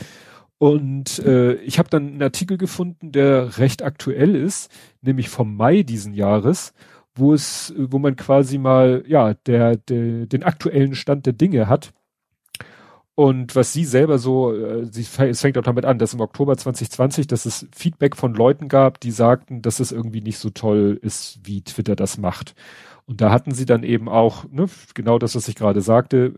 [0.63, 4.71] und äh, ich habe dann einen Artikel gefunden, der recht aktuell ist,
[5.01, 6.73] nämlich vom Mai diesen Jahres,
[7.17, 11.93] wo es, wo man quasi mal ja der, der den aktuellen Stand der Dinge hat.
[13.17, 16.57] Und was sie selber so, äh, sie, es fängt auch damit an, dass im Oktober
[16.57, 20.97] 2020, dass es Feedback von Leuten gab, die sagten, dass es irgendwie nicht so toll
[21.03, 22.55] ist, wie Twitter das macht.
[23.05, 26.35] Und da hatten sie dann eben auch, ne, genau das, was ich gerade sagte,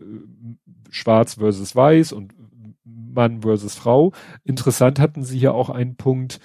[0.89, 2.33] schwarz versus weiß und
[3.15, 4.13] Mann versus Frau.
[4.43, 6.39] Interessant hatten sie hier auch einen Punkt,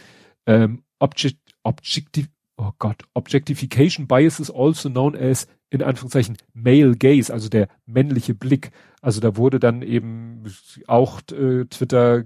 [0.47, 7.32] ähm, Object, Objective, oh Gott, Objectification Bias is also known as in Anführungszeichen Male Gaze,
[7.32, 8.70] also der männliche Blick.
[9.02, 10.44] Also da wurde dann eben
[10.86, 12.24] auch äh, Twitter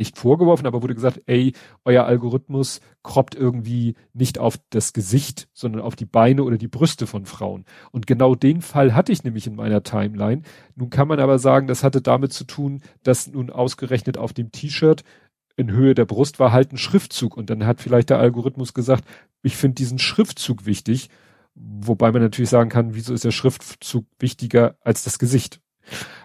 [0.00, 1.52] nicht vorgeworfen, aber wurde gesagt, ey,
[1.84, 7.06] euer Algorithmus kroppt irgendwie nicht auf das Gesicht, sondern auf die Beine oder die Brüste
[7.06, 7.64] von Frauen.
[7.92, 10.42] Und genau den Fall hatte ich nämlich in meiner Timeline.
[10.74, 14.50] Nun kann man aber sagen, das hatte damit zu tun, dass nun ausgerechnet auf dem
[14.50, 15.04] T-Shirt
[15.56, 19.04] in Höhe der Brust war halt ein Schriftzug und dann hat vielleicht der Algorithmus gesagt,
[19.42, 21.10] ich finde diesen Schriftzug wichtig,
[21.54, 25.60] wobei man natürlich sagen kann, wieso ist der Schriftzug wichtiger als das Gesicht?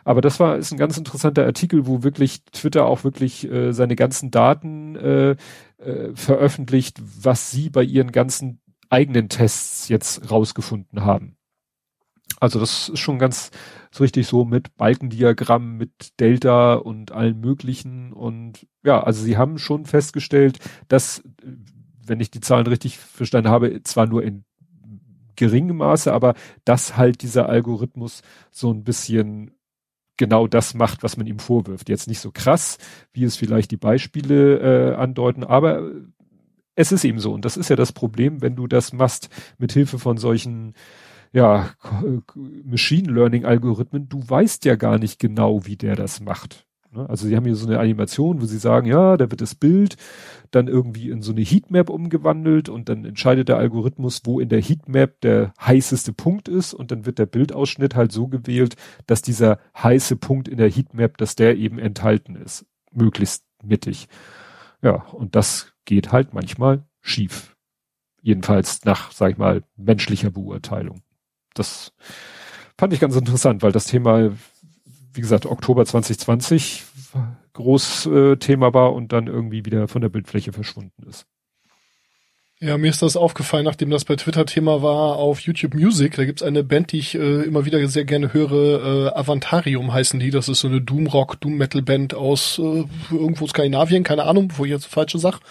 [0.03, 3.95] Aber das war ist ein ganz interessanter Artikel, wo wirklich Twitter auch wirklich äh, seine
[3.95, 5.35] ganzen Daten äh,
[5.77, 11.37] äh, veröffentlicht, was sie bei ihren ganzen eigenen Tests jetzt rausgefunden haben.
[12.39, 13.51] Also das ist schon ganz
[13.91, 19.57] so richtig so mit Balkendiagramm, mit Delta und allen möglichen und ja, also sie haben
[19.57, 21.23] schon festgestellt, dass,
[22.05, 24.43] wenn ich die Zahlen richtig verstanden habe, zwar nur in
[25.35, 26.35] geringem Maße, aber
[26.65, 28.21] dass halt dieser Algorithmus
[28.51, 29.51] so ein bisschen
[30.17, 31.89] genau das macht, was man ihm vorwirft.
[31.89, 32.77] Jetzt nicht so krass,
[33.13, 35.91] wie es vielleicht die Beispiele äh, andeuten, aber
[36.75, 37.33] es ist eben so.
[37.33, 40.73] Und das ist ja das Problem, wenn du das machst mit Hilfe von solchen
[41.31, 41.71] ja,
[42.63, 46.65] Machine Learning Algorithmen, du weißt ja gar nicht genau, wie der das macht.
[46.95, 47.09] Ne?
[47.09, 49.97] Also sie haben hier so eine Animation, wo sie sagen, ja, da wird das Bild
[50.51, 54.61] dann irgendwie in so eine Heatmap umgewandelt und dann entscheidet der Algorithmus, wo in der
[54.61, 58.75] Heatmap der heißeste Punkt ist und dann wird der Bildausschnitt halt so gewählt,
[59.07, 64.07] dass dieser heiße Punkt in der Heatmap, dass der eben enthalten ist, möglichst mittig.
[64.81, 67.55] Ja, und das geht halt manchmal schief.
[68.21, 71.01] Jedenfalls nach, sag ich mal, menschlicher Beurteilung.
[71.53, 71.93] Das
[72.77, 74.31] fand ich ganz interessant, weil das Thema
[75.15, 76.83] wie gesagt, Oktober 2020
[77.53, 81.25] groß äh, Thema war und dann irgendwie wieder von der Bildfläche verschwunden ist.
[82.61, 86.15] Ja, mir ist das aufgefallen, nachdem das bei Twitter Thema war auf YouTube Music.
[86.15, 89.07] Da gibt's eine Band, die ich äh, immer wieder sehr gerne höre.
[89.07, 90.31] Äh, Avantarium heißen die.
[90.31, 94.53] Das ist so eine Doom Rock, Doom Metal Band aus äh, irgendwo Skandinavien, keine Ahnung,
[94.55, 95.41] wo ich jetzt falsche sag.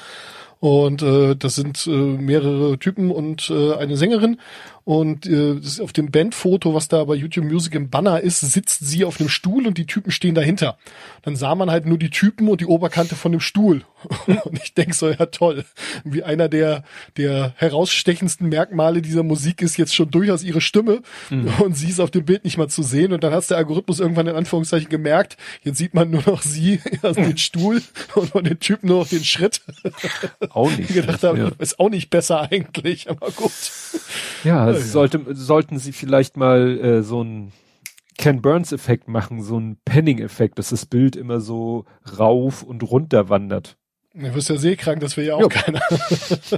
[0.61, 4.41] Und äh, das sind äh, mehrere Typen und äh, eine Sängerin.
[4.85, 9.05] Und äh, auf dem Bandfoto, was da bei YouTube Music im Banner ist, sitzt sie
[9.05, 10.77] auf einem Stuhl und die Typen stehen dahinter.
[11.23, 13.83] Dann sah man halt nur die Typen und die Oberkante von dem Stuhl.
[14.27, 15.65] und ich denk so, ja toll,
[16.05, 16.85] wie einer der,
[17.17, 21.01] der herausstechendsten Merkmale dieser Musik ist jetzt schon durchaus ihre Stimme
[21.31, 21.49] mhm.
[21.61, 24.01] und sie ist auf dem Bild nicht mal zu sehen und dann hat der Algorithmus
[24.01, 27.83] irgendwann in Anführungszeichen gemerkt, jetzt sieht man nur noch sie, also den Stuhl
[28.15, 29.63] und von den Typen nur noch den Schritt.
[30.51, 30.91] Auch nicht.
[30.91, 31.51] Ich gedacht habe, ja.
[31.59, 33.53] ist auch nicht besser eigentlich, aber gut.
[34.45, 34.87] Ja, ja.
[34.87, 37.53] Sollte, sollten sie vielleicht mal äh, so ein
[38.19, 41.85] Ken Burns Effekt machen, so ein Penning Effekt, dass das Bild immer so
[42.19, 43.77] rauf und runter wandert.
[44.17, 45.49] Du wirst ja seekrank, das will ja auch jo.
[45.49, 45.83] keiner.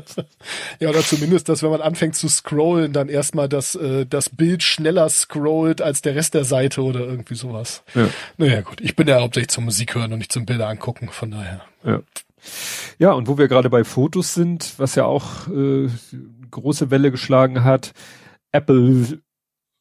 [0.78, 4.62] ja, oder zumindest, dass wenn man anfängt zu scrollen, dann erstmal das, äh, das Bild
[4.62, 7.82] schneller scrollt als der Rest der Seite oder irgendwie sowas.
[7.94, 8.10] Ja.
[8.36, 8.82] Naja, gut.
[8.82, 11.62] Ich bin ja hauptsächlich zum Musik hören und nicht zum Bilder angucken, von daher.
[11.82, 12.02] Ja.
[12.98, 15.88] Ja, und wo wir gerade bei Fotos sind, was ja auch äh,
[16.50, 17.92] große Welle geschlagen hat,
[18.52, 19.20] Apple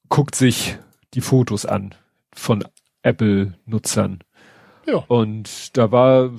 [0.10, 0.78] guckt sich
[1.14, 1.96] die Fotos an
[2.34, 2.64] von
[3.04, 4.20] Apple-Nutzern.
[4.88, 4.98] Ja.
[5.08, 6.32] Und da war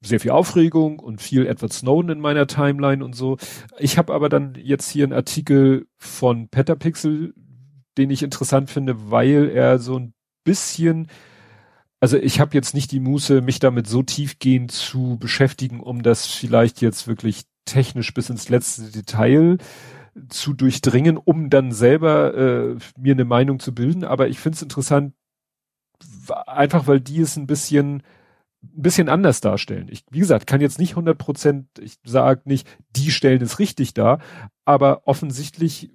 [0.00, 3.36] sehr viel Aufregung und viel Edward Snowden in meiner Timeline und so.
[3.78, 7.34] Ich habe aber dann jetzt hier einen Artikel von Petapixel,
[7.96, 10.14] den ich interessant finde, weil er so ein
[10.44, 11.08] bisschen
[12.00, 16.26] also ich habe jetzt nicht die Muße, mich damit so tiefgehend zu beschäftigen, um das
[16.26, 19.58] vielleicht jetzt wirklich technisch bis ins letzte Detail
[20.28, 24.04] zu durchdringen, um dann selber äh, mir eine Meinung zu bilden.
[24.04, 25.14] Aber ich finde es interessant,
[26.46, 28.02] einfach weil die es ein bisschen
[28.62, 29.86] ein bisschen anders darstellen.
[29.88, 32.66] Ich, wie gesagt, kann jetzt nicht 100 Prozent, ich sage nicht,
[32.96, 34.18] die stellen es richtig dar,
[34.64, 35.90] aber offensichtlich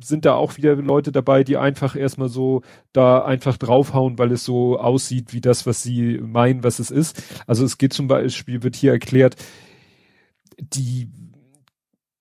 [0.00, 4.44] sind da auch wieder Leute dabei, die einfach erstmal so da einfach draufhauen, weil es
[4.44, 7.22] so aussieht wie das, was sie meinen, was es ist.
[7.46, 9.36] Also es geht zum Beispiel, wird hier erklärt,
[10.58, 11.10] die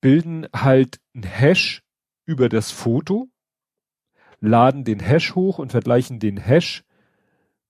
[0.01, 1.83] bilden halt ein Hash
[2.25, 3.29] über das Foto,
[4.39, 6.83] laden den Hash hoch und vergleichen den Hash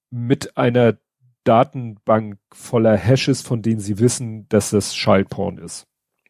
[0.10, 0.98] mit einer
[1.44, 5.88] Datenbank voller Hashes, von denen sie wissen, dass das Childporn ist.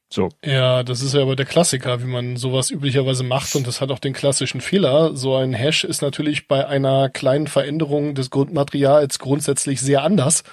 [0.09, 0.29] So.
[0.43, 3.91] Ja, das ist ja aber der Klassiker, wie man sowas üblicherweise macht und das hat
[3.91, 5.15] auch den klassischen Fehler.
[5.15, 10.43] So ein Hash ist natürlich bei einer kleinen Veränderung des Grundmaterials grundsätzlich sehr anders.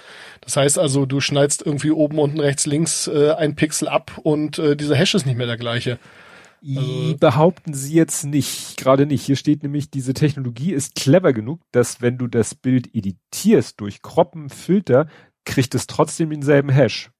[0.40, 4.58] Das heißt also, du schneidest irgendwie oben, unten, rechts, links äh, ein Pixel ab und
[4.58, 5.98] äh, dieser Hash ist nicht mehr der gleiche.
[6.64, 9.24] Also, behaupten sie jetzt nicht, gerade nicht.
[9.24, 14.00] Hier steht nämlich, diese Technologie ist clever genug, dass wenn du das Bild editierst durch
[14.00, 15.08] Kroppen, Filter,
[15.44, 17.10] kriegt es trotzdem denselben Hash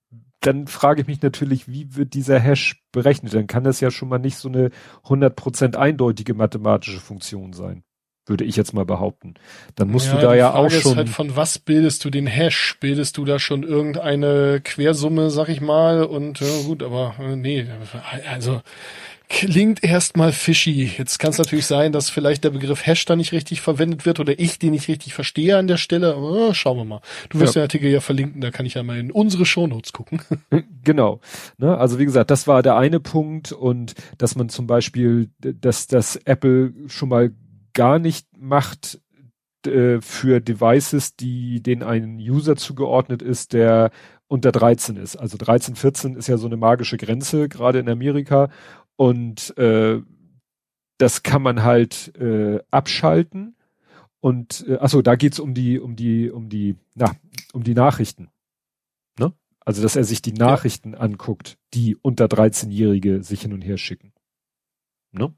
[0.43, 3.35] dann frage ich mich natürlich, wie wird dieser Hash berechnet?
[3.35, 4.71] Dann kann das ja schon mal nicht so eine
[5.05, 7.85] 100% eindeutige mathematische Funktion sein.
[8.27, 9.35] Würde ich jetzt mal behaupten.
[9.75, 10.93] Dann musst ja, du da ja Frage auch schon.
[10.93, 12.77] Ist halt, von was bildest du den Hash?
[12.79, 16.05] Bildest du da schon irgendeine Quersumme, sag ich mal?
[16.05, 17.67] Und ja, gut, aber äh, nee,
[18.31, 18.63] also
[19.33, 20.93] klingt erstmal fishy.
[20.99, 24.21] Jetzt kann es natürlich sein, dass vielleicht der Begriff Hash da nicht richtig verwendet wird
[24.21, 26.13] oder ich den nicht richtig verstehe an der Stelle.
[26.13, 27.01] Äh, schauen wir mal.
[27.31, 27.63] Du wirst ja.
[27.63, 30.21] den Artikel ja verlinken, da kann ich ja mal in unsere Shownotes gucken.
[30.85, 31.21] Genau.
[31.59, 31.79] Ne?
[31.79, 36.17] Also wie gesagt, das war der eine Punkt und dass man zum Beispiel, dass das
[36.17, 37.31] Apple schon mal
[37.73, 39.01] gar nicht macht
[39.65, 43.93] äh, für Devices, die denen ein User zugeordnet ist, der
[44.33, 45.17] unter 13 ist.
[45.17, 48.49] Also 13, 14 ist ja so eine magische Grenze, gerade in Amerika.
[49.03, 50.01] Und äh,
[50.97, 53.57] das kann man halt äh, abschalten.
[54.21, 57.11] Und äh, achso, da geht's um die, um die, um die, na,
[57.53, 58.31] um die Nachrichten.
[59.19, 59.33] Ne?
[59.59, 61.01] Also, dass er sich die Nachrichten ja.
[61.01, 64.13] anguckt, die unter 13-Jährige sich hin und her schicken.
[65.11, 65.35] Ne?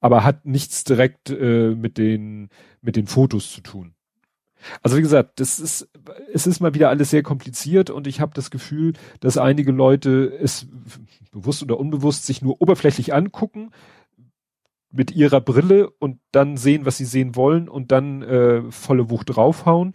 [0.00, 2.50] Aber hat nichts direkt äh, mit den,
[2.82, 3.94] mit den Fotos zu tun.
[4.82, 5.88] Also wie gesagt, das ist,
[6.32, 10.32] es ist mal wieder alles sehr kompliziert und ich habe das Gefühl, dass einige Leute
[10.40, 10.66] es
[11.32, 13.70] bewusst oder unbewusst sich nur oberflächlich angucken
[14.90, 19.34] mit ihrer Brille und dann sehen, was sie sehen wollen und dann äh, volle Wucht
[19.34, 19.94] draufhauen.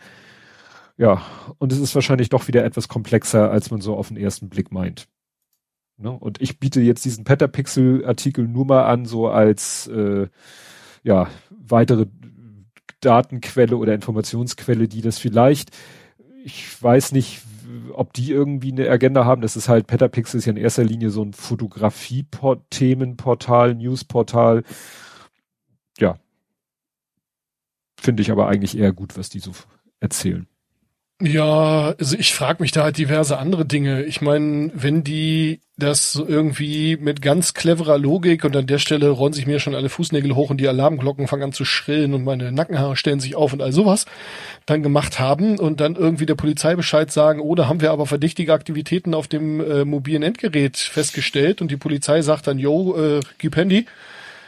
[0.97, 1.21] Ja,
[1.59, 4.71] und es ist wahrscheinlich doch wieder etwas komplexer, als man so auf den ersten Blick
[4.71, 5.07] meint.
[5.97, 6.11] Ne?
[6.11, 10.27] Und ich biete jetzt diesen Petapixel-Artikel nur mal an, so als äh,
[11.03, 12.07] ja weitere
[13.01, 15.69] Datenquelle oder Informationsquelle, die das vielleicht,
[16.43, 17.41] ich weiß nicht,
[17.93, 19.41] ob die irgendwie eine Agenda haben.
[19.41, 24.63] Das ist halt, Petapixel ist ja in erster Linie so ein Fotografie-Themenportal, Newsportal.
[25.99, 26.19] Ja.
[27.99, 29.51] Finde ich aber eigentlich eher gut, was die so
[29.99, 30.47] erzählen.
[31.19, 34.03] Ja, also ich frage mich da halt diverse andere Dinge.
[34.03, 39.09] Ich meine, wenn die das so irgendwie mit ganz cleverer Logik und an der Stelle
[39.09, 42.23] rollen sich mir schon alle Fußnägel hoch und die Alarmglocken fangen an zu schrillen und
[42.23, 44.05] meine Nackenhaare stellen sich auf und all sowas
[44.67, 48.05] dann gemacht haben und dann irgendwie der Polizei Bescheid sagen, oh, da haben wir aber
[48.05, 53.21] verdächtige Aktivitäten auf dem äh, mobilen Endgerät festgestellt und die Polizei sagt dann, yo, äh,
[53.39, 53.87] gib Handy.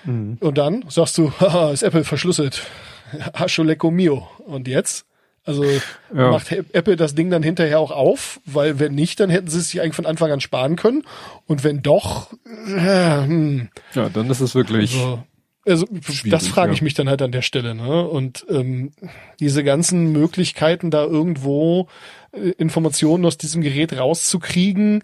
[0.05, 0.37] Mhm.
[0.39, 2.67] Und dann sagst du, haha, ist Apple verschlüsselt.
[3.33, 4.27] Hascho lecco mio.
[4.45, 5.08] Und jetzt?
[5.45, 6.31] Also ja.
[6.31, 9.69] macht Apple das Ding dann hinterher auch auf, weil wenn nicht, dann hätten sie es
[9.69, 11.03] sich eigentlich von Anfang an sparen können.
[11.47, 12.33] Und wenn doch,
[12.67, 13.69] äh, hm.
[13.93, 14.93] ja, dann ist es wirklich.
[14.93, 15.23] Also,
[15.65, 15.85] also
[16.25, 17.75] das frage ich mich dann halt an der Stelle.
[17.75, 18.07] Ne?
[18.07, 18.91] Und ähm,
[19.39, 21.87] diese ganzen Möglichkeiten, da irgendwo
[22.31, 25.03] äh, Informationen aus diesem Gerät rauszukriegen,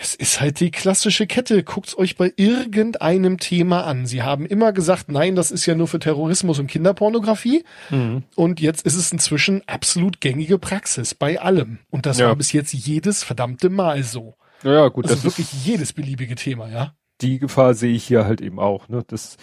[0.00, 1.64] es ist halt die klassische Kette.
[1.64, 4.06] Guckt's euch bei irgendeinem Thema an.
[4.06, 7.64] Sie haben immer gesagt, nein, das ist ja nur für Terrorismus und Kinderpornografie.
[7.90, 8.22] Mhm.
[8.36, 11.80] Und jetzt ist es inzwischen absolut gängige Praxis bei allem.
[11.90, 12.28] Und das ja.
[12.28, 14.36] war bis jetzt jedes verdammte Mal so.
[14.62, 15.06] Ja, gut.
[15.06, 16.94] Also das wirklich jedes beliebige Thema, ja.
[17.20, 18.88] Die Gefahr sehe ich hier halt eben auch.
[18.88, 19.02] Ne?
[19.08, 19.36] Das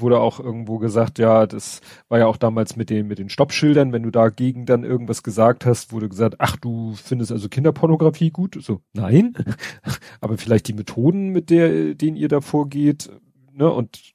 [0.00, 3.92] wurde auch irgendwo gesagt, ja, das war ja auch damals mit den, mit den Stoppschildern,
[3.92, 8.56] wenn du dagegen dann irgendwas gesagt hast, wurde gesagt, ach, du findest also Kinderpornografie gut?
[8.60, 9.34] So, nein.
[10.20, 13.10] Aber vielleicht die Methoden, mit der, denen ihr da vorgeht,
[13.52, 14.14] ne, und,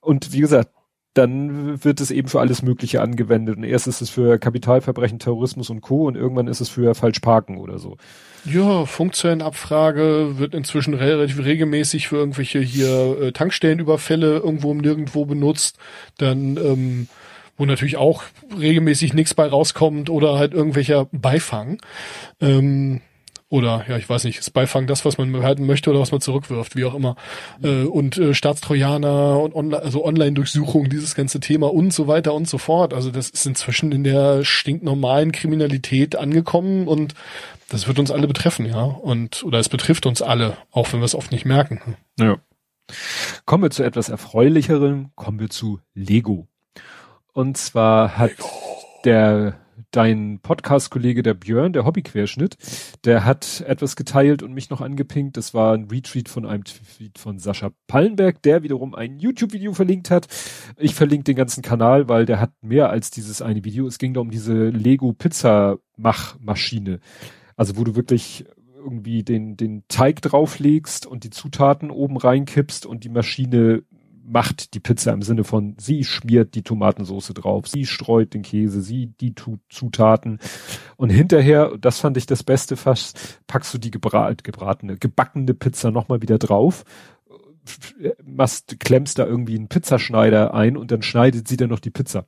[0.00, 0.70] und wie gesagt,
[1.14, 3.56] dann wird es eben für alles Mögliche angewendet.
[3.56, 6.06] Und erst ist es für Kapitalverbrechen, Terrorismus und Co.
[6.06, 7.96] und irgendwann ist es für Falschparken oder so.
[8.44, 15.78] Ja, Funkzellenabfrage wird inzwischen relativ regelmäßig für irgendwelche hier äh, Tankstellenüberfälle irgendwo nirgendwo benutzt.
[16.16, 17.08] Dann, ähm,
[17.56, 18.22] wo natürlich auch
[18.58, 21.78] regelmäßig nichts bei rauskommt oder halt irgendwelcher Beifang.
[22.40, 23.02] Ähm,
[23.50, 26.20] oder ja, ich weiß nicht, ist Beifang das, was man behalten möchte oder was man
[26.20, 27.16] zurückwirft, wie auch immer.
[27.62, 32.48] Äh, und äh, Staatstrojaner und Online, also Online-Durchsuchung, dieses ganze Thema und so weiter und
[32.48, 32.94] so fort.
[32.94, 37.14] Also das ist inzwischen in der stinknormalen Kriminalität angekommen und
[37.68, 38.82] das wird uns alle betreffen, ja.
[38.82, 41.96] Und oder es betrifft uns alle, auch wenn wir es oft nicht merken.
[42.20, 42.36] Ja.
[43.46, 46.46] Kommen wir zu etwas erfreulicherem, kommen wir zu Lego.
[47.32, 48.48] Und zwar hat Lego.
[49.04, 49.58] der
[49.90, 52.56] dein Podcast-Kollege, der Björn, der Hobbyquerschnitt,
[53.04, 55.36] der hat etwas geteilt und mich noch angepinkt.
[55.36, 60.10] Das war ein Retweet von einem Tweet von Sascha Pallenberg, der wiederum ein YouTube-Video verlinkt
[60.10, 60.28] hat.
[60.76, 63.86] Ich verlinke den ganzen Kanal, weil der hat mehr als dieses eine Video.
[63.86, 67.00] Es ging da um diese Lego-Pizza-Machmaschine.
[67.56, 68.46] Also wo du wirklich
[68.80, 73.82] irgendwie den, den Teig drauflegst und die Zutaten oben reinkippst und die Maschine
[74.30, 78.80] macht die Pizza im Sinne von, sie schmiert die Tomatensauce drauf, sie streut den Käse,
[78.80, 79.34] sie die
[79.68, 80.38] Zutaten
[80.96, 85.90] und hinterher, das fand ich das Beste fast, packst du die gebrat, gebratene, gebackene Pizza
[85.90, 86.84] nochmal wieder drauf,
[88.24, 92.26] machst, klemmst da irgendwie einen Pizzaschneider ein und dann schneidet sie dann noch die Pizza.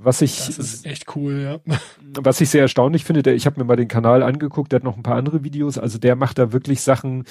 [0.00, 1.76] Was ich das ist echt cool, ja.
[2.22, 4.84] Was ich sehr erstaunlich finde, der, ich habe mir mal den Kanal angeguckt, der hat
[4.84, 7.24] noch ein paar andere Videos, also der macht da wirklich Sachen,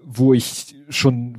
[0.00, 1.36] wo ich schon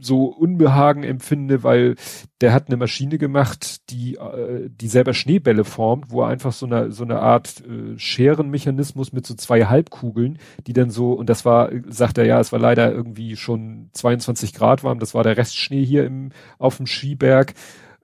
[0.00, 1.96] so Unbehagen empfinde, weil
[2.40, 6.66] der hat eine Maschine gemacht, die äh, die selber Schneebälle formt, wo er einfach so
[6.66, 11.44] eine so eine Art äh, Scherenmechanismus mit so zwei Halbkugeln, die dann so und das
[11.44, 15.36] war sagt er ja, es war leider irgendwie schon 22 Grad warm, das war der
[15.36, 17.54] Restschnee hier im auf dem Skiberg,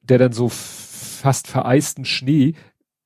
[0.02, 2.54] der dann so fast vereisten Schnee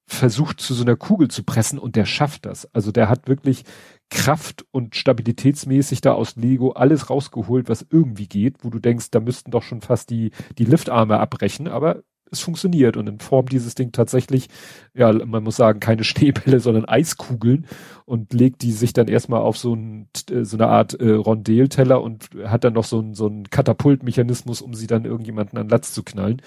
[0.07, 2.73] versucht zu so einer Kugel zu pressen und der schafft das.
[2.75, 3.65] Also der hat wirklich
[4.11, 9.21] Kraft und stabilitätsmäßig da aus Lego alles rausgeholt, was irgendwie geht, wo du denkst, da
[9.21, 13.75] müssten doch schon fast die, die Liftarme abbrechen, aber es funktioniert und in Form dieses
[13.75, 14.49] Ding tatsächlich,
[14.95, 17.67] ja, man muss sagen, keine Schneebälle, sondern Eiskugeln
[18.05, 22.03] und legt die sich dann erstmal auf so, ein, äh, so eine Art äh, Rondelteller
[22.03, 26.03] und hat dann noch so ein, so Katapultmechanismus, um sie dann irgendjemanden an Latz zu
[26.03, 26.43] knallen.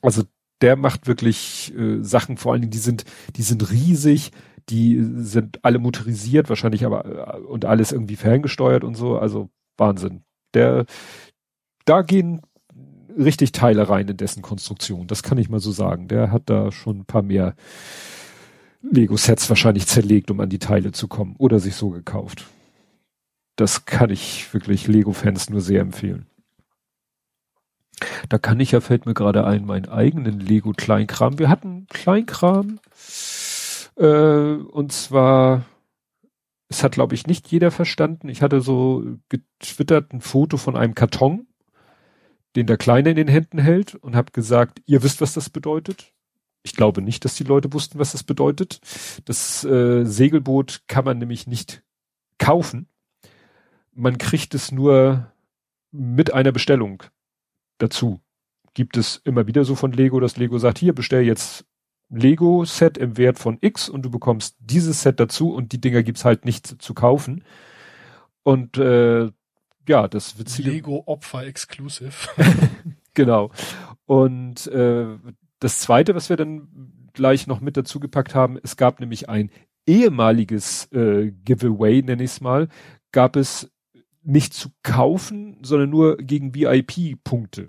[0.00, 0.22] Also
[0.60, 3.04] der macht wirklich äh, Sachen, vor allen Dingen, die sind,
[3.36, 4.30] die sind riesig,
[4.68, 9.18] die sind alle motorisiert, wahrscheinlich aber äh, und alles irgendwie ferngesteuert und so.
[9.18, 10.22] Also Wahnsinn.
[10.54, 10.84] Der,
[11.84, 12.42] da gehen
[13.18, 15.06] richtig Teile rein in dessen Konstruktion.
[15.06, 16.08] Das kann ich mal so sagen.
[16.08, 17.54] Der hat da schon ein paar mehr
[18.82, 22.46] Lego-Sets wahrscheinlich zerlegt, um an die Teile zu kommen oder sich so gekauft.
[23.56, 26.26] Das kann ich wirklich Lego-Fans nur sehr empfehlen.
[28.28, 31.38] Da kann ich ja, fällt mir gerade ein, meinen eigenen Lego-Kleinkram.
[31.38, 32.80] Wir hatten Kleinkram
[34.02, 35.64] äh, und zwar,
[36.68, 38.28] es hat, glaube ich, nicht jeder verstanden.
[38.28, 41.46] Ich hatte so getwittert ein Foto von einem Karton,
[42.56, 46.12] den der Kleine in den Händen hält und habe gesagt, ihr wisst, was das bedeutet.
[46.64, 48.80] Ich glaube nicht, dass die Leute wussten, was das bedeutet.
[49.24, 51.82] Das äh, Segelboot kann man nämlich nicht
[52.38, 52.88] kaufen.
[53.94, 55.32] Man kriegt es nur
[55.92, 57.02] mit einer Bestellung
[57.78, 58.20] dazu.
[58.74, 61.66] Gibt es immer wieder so von Lego, dass Lego sagt, hier bestell jetzt
[62.12, 66.24] Lego-Set im Wert von X und du bekommst dieses Set dazu und die Dinger gibt's
[66.24, 67.44] halt nicht zu kaufen.
[68.42, 69.30] Und äh,
[69.88, 72.12] ja, das witzige Lego Opfer Exclusive.
[73.14, 73.50] genau.
[74.06, 75.06] Und äh,
[75.58, 76.68] das zweite, was wir dann
[77.12, 79.50] gleich noch mit dazu gepackt haben, es gab nämlich ein
[79.86, 82.68] ehemaliges äh, Giveaway, nenne ich es mal,
[83.10, 83.70] gab es
[84.22, 87.68] nicht zu kaufen, sondern nur gegen VIP-Punkte.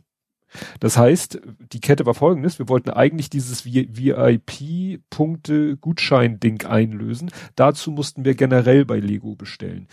[0.80, 7.32] Das heißt, die Kette war folgendes, wir wollten eigentlich dieses VIP-Punkte-Gutschein-Ding einlösen.
[7.56, 9.88] Dazu mussten wir generell bei Lego bestellen.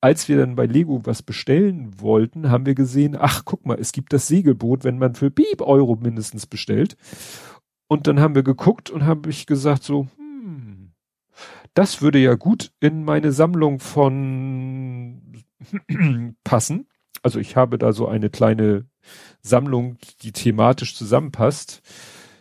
[0.00, 3.92] Als wir dann bei Lego was bestellen wollten, haben wir gesehen, ach guck mal, es
[3.92, 6.96] gibt das Segelboot, wenn man für Bieb Euro mindestens bestellt.
[7.88, 10.92] Und dann haben wir geguckt und habe ich gesagt so, hm,
[11.74, 15.44] das würde ja gut in meine Sammlung von
[16.44, 16.88] passen.
[17.22, 18.86] Also ich habe da so eine kleine
[19.46, 21.82] Sammlung, die thematisch zusammenpasst.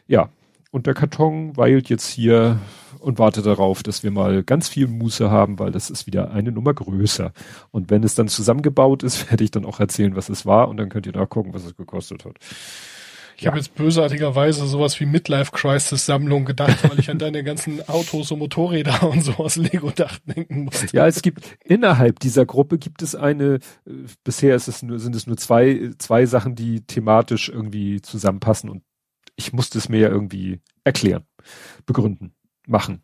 [0.08, 0.30] Ja,
[0.72, 2.60] und der Karton weilt jetzt hier
[3.00, 6.52] und wartet darauf, dass wir mal ganz viel Muße haben, weil das ist wieder eine
[6.52, 7.34] Nummer größer.
[7.72, 10.78] Und wenn es dann zusammengebaut ist, werde ich dann auch erzählen, was es war und
[10.78, 12.36] dann könnt ihr nachgucken, was es gekostet hat.
[13.38, 13.52] Ich ja.
[13.52, 18.32] habe jetzt bösartigerweise sowas wie Midlife Crisis Sammlung gedacht, weil ich an deine ganzen Autos
[18.32, 20.88] und Motorräder und so aus Lego Dach denken musste.
[20.96, 23.56] Ja, es gibt innerhalb dieser Gruppe gibt es eine,
[23.86, 23.92] äh,
[24.24, 28.84] bisher ist es nur, sind es nur zwei, zwei Sachen, die thematisch irgendwie zusammenpassen und
[29.36, 31.26] ich musste es mir ja irgendwie erklären,
[31.86, 32.34] begründen,
[32.68, 33.02] machen.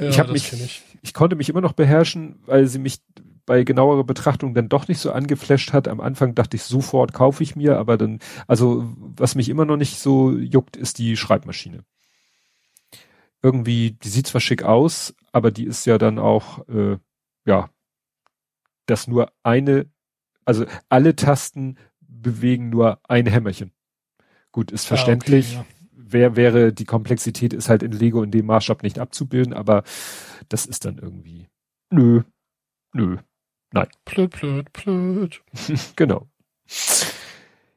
[0.00, 0.82] Ja, ich habe mich, ich.
[1.02, 3.00] ich konnte mich immer noch beherrschen, weil sie mich
[3.46, 5.88] bei genauerer Betrachtung dann doch nicht so angeflasht hat.
[5.88, 9.76] Am Anfang dachte ich sofort kaufe ich mir, aber dann, also was mich immer noch
[9.76, 11.84] nicht so juckt, ist die Schreibmaschine.
[13.42, 16.96] Irgendwie, die sieht zwar schick aus, aber die ist ja dann auch, äh,
[17.44, 17.68] ja,
[18.86, 19.86] dass nur eine,
[20.44, 23.72] also alle Tasten bewegen nur ein Hämmerchen.
[24.50, 25.56] Gut, ist verständlich.
[25.56, 25.74] Ah, okay, ja.
[26.06, 29.82] Wer wäre, die Komplexität ist halt in Lego in dem Maßstab nicht abzubilden, aber
[30.48, 31.48] das ist dann irgendwie,
[31.90, 32.22] nö,
[32.92, 33.18] nö.
[33.74, 33.88] Nein.
[34.04, 35.42] Plöd, plöd, plöd.
[35.96, 36.28] genau.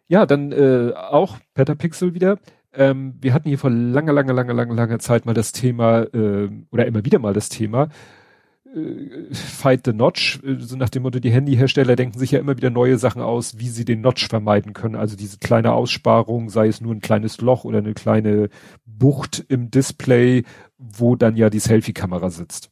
[0.07, 2.37] Ja, dann äh, auch Petapixel wieder.
[2.71, 6.49] Ähm, wir hatten hier vor langer, langer, langer, langer, langer Zeit mal das Thema, äh,
[6.71, 7.89] oder immer wieder mal das Thema,
[8.75, 12.55] äh, Fight the Notch, äh, so nach dem Motto, die Handyhersteller denken sich ja immer
[12.55, 14.95] wieder neue Sachen aus, wie sie den Notch vermeiden können.
[14.95, 18.49] Also diese kleine Aussparung, sei es nur ein kleines Loch oder eine kleine
[18.85, 20.43] Bucht im Display,
[20.77, 22.69] wo dann ja die Selfie-Kamera sitzt.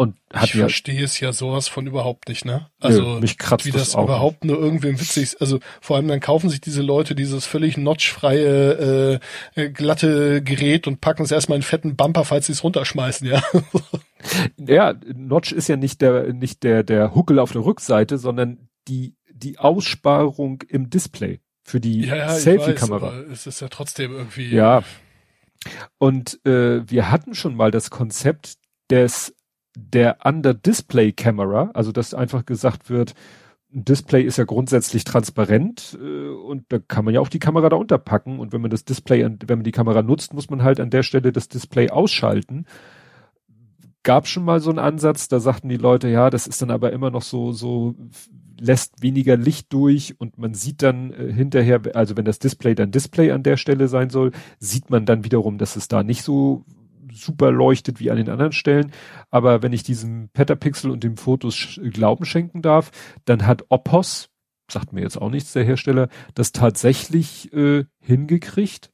[0.00, 2.70] Und hat ich verstehe es ja sowas von überhaupt nicht, ne?
[2.80, 4.50] Also Nö, mich kratzt wie das, das überhaupt nicht.
[4.50, 5.42] nur irgendwem witzig ist.
[5.42, 9.20] Also vor allem dann kaufen sich diese Leute dieses völlig notchfreie
[9.54, 13.26] äh, äh, glatte Gerät und packen es erstmal in fetten Bumper, falls sie es runterschmeißen,
[13.26, 13.42] ja.
[14.56, 19.18] ja, Notch ist ja nicht der nicht der der Huckel auf der Rückseite, sondern die
[19.30, 23.20] die Aussparung im Display für die ja, ja, Selfie-Kamera.
[23.30, 24.48] Es ist ja trotzdem irgendwie.
[24.48, 24.82] Ja.
[25.98, 28.54] Und äh, wir hatten schon mal das Konzept
[28.90, 29.34] des
[29.76, 33.14] der Under-Display-Camera, also dass einfach gesagt wird,
[33.72, 37.68] ein Display ist ja grundsätzlich transparent äh, und da kann man ja auch die Kamera
[37.68, 40.80] da unterpacken und wenn man das Display, wenn man die Kamera nutzt, muss man halt
[40.80, 42.66] an der Stelle das Display ausschalten.
[44.02, 46.92] Gab schon mal so einen Ansatz, da sagten die Leute, ja, das ist dann aber
[46.92, 47.94] immer noch so, so
[48.58, 52.90] lässt weniger Licht durch und man sieht dann äh, hinterher, also wenn das Display dann
[52.90, 56.64] Display an der Stelle sein soll, sieht man dann wiederum, dass es da nicht so
[57.12, 58.92] super leuchtet wie an den anderen Stellen.
[59.30, 62.90] Aber wenn ich diesem Petapixel und dem Fotos Glauben schenken darf,
[63.24, 64.30] dann hat Opos,
[64.70, 68.90] sagt mir jetzt auch nichts der Hersteller, das tatsächlich äh, hingekriegt,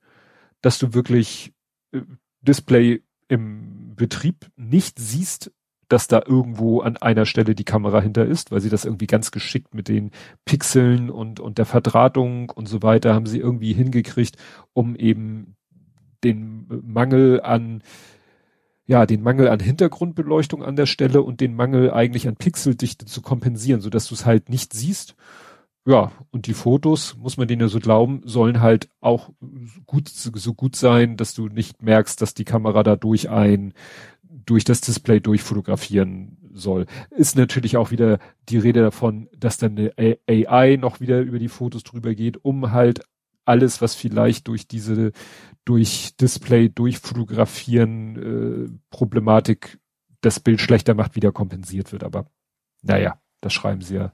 [0.61, 1.53] dass du wirklich
[1.93, 2.01] äh,
[2.41, 5.53] Display im Betrieb nicht siehst,
[5.89, 9.31] dass da irgendwo an einer Stelle die Kamera hinter ist, weil sie das irgendwie ganz
[9.31, 10.11] geschickt mit den
[10.45, 14.37] Pixeln und, und der Verdrahtung und so weiter haben sie irgendwie hingekriegt,
[14.73, 15.57] um eben
[16.27, 17.83] den Mangel an
[18.87, 23.21] ja, den Mangel an Hintergrundbeleuchtung an der Stelle und den Mangel eigentlich an Pixeldichte zu
[23.21, 25.17] kompensieren, so dass du es halt nicht siehst.
[25.85, 29.31] Ja, und die Fotos, muss man denen ja so glauben, sollen halt auch
[29.87, 33.73] gut, so gut sein, dass du nicht merkst, dass die Kamera da durch ein,
[34.23, 36.87] durch das Display durchfotografieren soll.
[37.11, 41.49] Ist natürlich auch wieder die Rede davon, dass dann eine AI noch wieder über die
[41.49, 43.01] Fotos drüber geht, um halt
[43.45, 45.13] alles, was vielleicht durch diese,
[45.67, 49.79] durch Display, durch Fotografieren äh, Problematik
[50.23, 52.05] das Bild schlechter macht, wieder kompensiert wird.
[52.05, 52.31] Aber
[52.83, 54.13] naja, das schreiben sie ja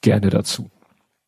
[0.00, 0.70] gerne dazu.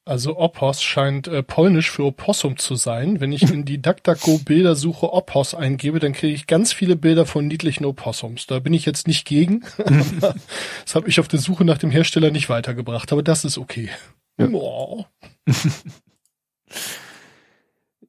[0.05, 3.21] Also Opos scheint äh, polnisch für Opossum zu sein.
[3.21, 7.47] Wenn ich in die DuckDuckGo Bildersuche Opos eingebe, dann kriege ich ganz viele Bilder von
[7.49, 8.47] niedlichen Opossums.
[8.47, 9.65] Da bin ich jetzt nicht gegen.
[10.21, 13.91] das habe ich auf der Suche nach dem Hersteller nicht weitergebracht, aber das ist okay.
[14.39, 14.49] Ja.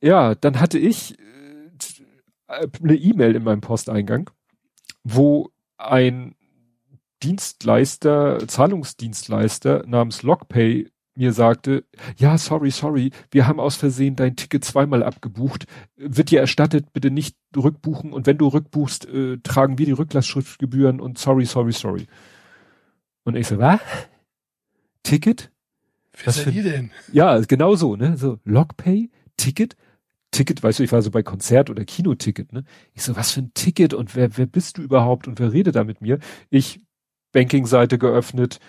[0.01, 1.17] ja, dann hatte ich,
[2.47, 4.29] äh, eine E-Mail in meinem Posteingang,
[5.03, 6.35] wo ein
[7.23, 11.83] Dienstleister, Zahlungsdienstleister namens Lockpay mir sagte,
[12.17, 15.65] ja, sorry, sorry, wir haben aus Versehen dein Ticket zweimal abgebucht,
[15.95, 20.99] wird dir erstattet, bitte nicht rückbuchen und wenn du rückbuchst, äh, tragen wir die Rücklassschriftgebühren
[20.99, 22.05] und sorry, sorry, sorry.
[23.23, 23.81] Und ich so, was?
[25.01, 25.51] Ticket?
[26.23, 26.91] Wer seid ihr denn?
[27.11, 28.15] Ja, genau so, ne?
[28.15, 29.75] So, Lockpay, Ticket,
[30.31, 32.63] Ticket, weißt du, ich war so bei Konzert oder Kinoticket, ne?
[32.93, 35.75] Ich so, was für ein Ticket und wer, wer bist du überhaupt und wer redet
[35.75, 36.19] da mit mir?
[36.49, 36.81] Ich
[37.31, 38.59] Banking-Seite geöffnet,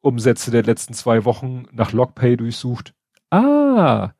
[0.00, 2.94] Umsätze der letzten zwei Wochen nach Lockpay durchsucht.
[3.30, 4.12] Ah,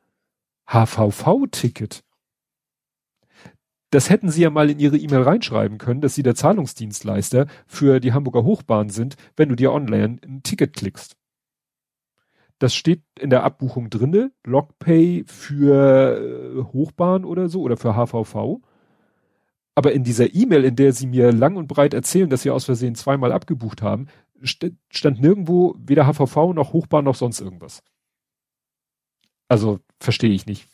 [0.67, 2.03] HVV-Ticket.
[3.91, 7.99] Das hätten Sie ja mal in Ihre E-Mail reinschreiben können, dass Sie der Zahlungsdienstleister für
[7.99, 11.17] die Hamburger Hochbahn sind, wenn du dir online ein Ticket klickst.
[12.61, 18.61] Das steht in der Abbuchung drinne, Lockpay für äh, Hochbahn oder so oder für HVV.
[19.73, 22.65] Aber in dieser E-Mail, in der Sie mir lang und breit erzählen, dass Sie aus
[22.65, 24.09] Versehen zweimal abgebucht haben,
[24.45, 27.81] st stand nirgendwo weder HVV noch Hochbahn noch sonst irgendwas.
[29.47, 30.67] Also verstehe ich nicht,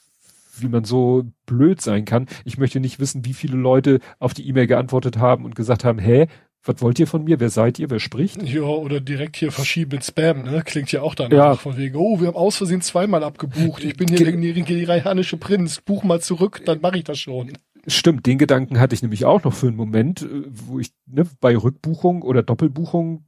[0.60, 2.28] wie man so blöd sein kann.
[2.44, 6.00] Ich möchte nicht wissen, wie viele Leute auf die E-Mail geantwortet haben und gesagt haben,
[6.00, 6.28] hä,
[6.68, 7.40] was wollt ihr von mir?
[7.40, 7.90] Wer seid ihr?
[7.90, 8.42] Wer spricht?
[8.44, 10.62] Ja, oder direkt hier verschieben mit Spam, ne?
[10.66, 11.56] Klingt ja auch dann ja.
[11.56, 13.84] von wegen, oh, wir haben aus Versehen zweimal abgebucht.
[13.84, 15.82] Ich bin hier der nigerianische Prinz.
[15.82, 17.54] Buch mal zurück, dann mache ich das schon.
[17.88, 21.26] Stimmt, den Gedanken hatte ich nämlich auch noch für einen Moment, äh, wo ich ne,
[21.40, 23.24] bei Rückbuchung oder Doppelbuchung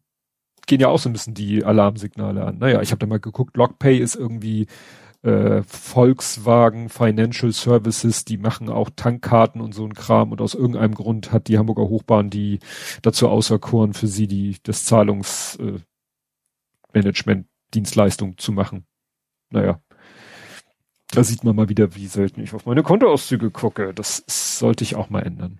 [0.67, 2.59] gehen ja auch so ein bisschen die Alarmsignale an.
[2.59, 4.67] Naja, ich habe da mal geguckt, Lockpay ist irgendwie
[5.21, 10.95] äh, Volkswagen Financial Services, die machen auch Tankkarten und so ein Kram und aus irgendeinem
[10.95, 12.59] Grund hat die Hamburger Hochbahn die
[13.01, 15.85] dazu auserkoren, für sie die das Zahlungsmanagement
[17.45, 18.85] äh, Dienstleistung zu machen.
[19.49, 19.81] Naja.
[21.11, 23.93] Da sieht man mal wieder, wie selten ich auf meine Kontoauszüge gucke.
[23.95, 25.59] Das sollte ich auch mal ändern.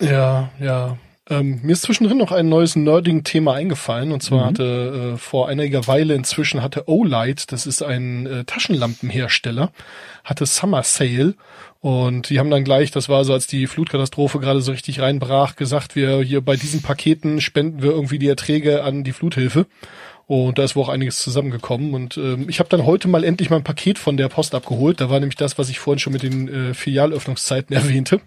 [0.00, 0.96] Ja, ja.
[1.32, 4.44] Ähm, mir ist zwischendrin noch ein neues Nerding-Thema eingefallen und zwar mhm.
[4.48, 9.72] hatte äh, vor einiger Weile inzwischen hatte Olight, das ist ein äh, Taschenlampenhersteller,
[10.24, 11.34] hatte Summer Sale
[11.80, 15.56] und die haben dann gleich, das war so als die Flutkatastrophe gerade so richtig reinbrach,
[15.56, 19.66] gesagt, wir hier bei diesen Paketen spenden wir irgendwie die Erträge an die Fluthilfe.
[20.28, 21.92] Und da ist wohl auch einiges zusammengekommen.
[21.94, 25.00] Und ähm, ich habe dann heute mal endlich mein Paket von der Post abgeholt.
[25.00, 28.20] Da war nämlich das, was ich vorhin schon mit den äh, Filialöffnungszeiten erwähnte.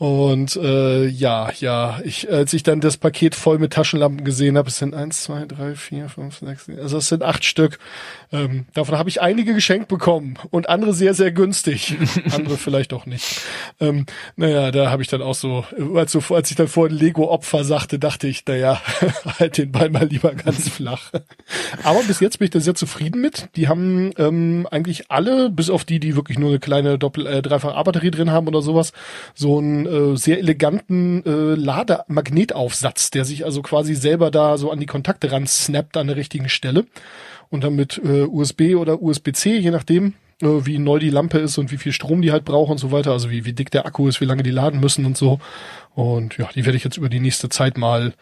[0.00, 4.70] Und äh, ja, ja, ich, als ich dann das Paket voll mit Taschenlampen gesehen habe,
[4.70, 7.78] es sind eins, zwei, drei, vier, fünf, sechs, also es sind acht Stück.
[8.32, 11.98] Ähm, davon habe ich einige geschenkt bekommen und andere sehr, sehr günstig.
[12.32, 13.42] andere vielleicht auch nicht.
[13.78, 14.06] Ähm,
[14.36, 17.98] naja, da habe ich dann auch so, als, so, als ich dann vorhin Lego-Opfer sagte,
[17.98, 18.80] dachte ich, naja,
[19.38, 21.10] halt den Ball mal lieber ganz flach.
[21.82, 23.50] Aber bis jetzt bin ich da sehr zufrieden mit.
[23.54, 27.42] Die haben ähm, eigentlich alle, bis auf die, die wirklich nur eine kleine Doppel-, äh,
[27.42, 28.94] Dreifach-A-Batterie drin haben oder sowas,
[29.34, 34.80] so ein äh, sehr eleganten äh, Lademagnetaufsatz, der sich also quasi selber da so an
[34.80, 36.86] die Kontakte ran snappt an der richtigen Stelle.
[37.50, 41.70] Und dann mit äh, USB oder USB-C, je nachdem, wie neu die Lampe ist und
[41.70, 44.08] wie viel Strom die halt braucht und so weiter, also wie, wie dick der Akku
[44.08, 45.38] ist, wie lange die laden müssen und so.
[45.94, 48.14] Und ja, die werde ich jetzt über die nächste Zeit mal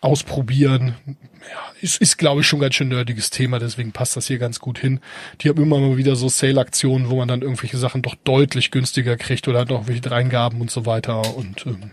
[0.00, 0.94] ausprobieren.
[1.06, 4.60] Ja, ist, ist glaube ich, schon ganz schön nerdiges Thema, deswegen passt das hier ganz
[4.60, 5.00] gut hin.
[5.40, 9.16] Die haben immer mal wieder so Sale-Aktionen, wo man dann irgendwelche Sachen doch deutlich günstiger
[9.16, 11.34] kriegt oder hat noch welche Dreingaben und so weiter.
[11.36, 11.90] Und ähm,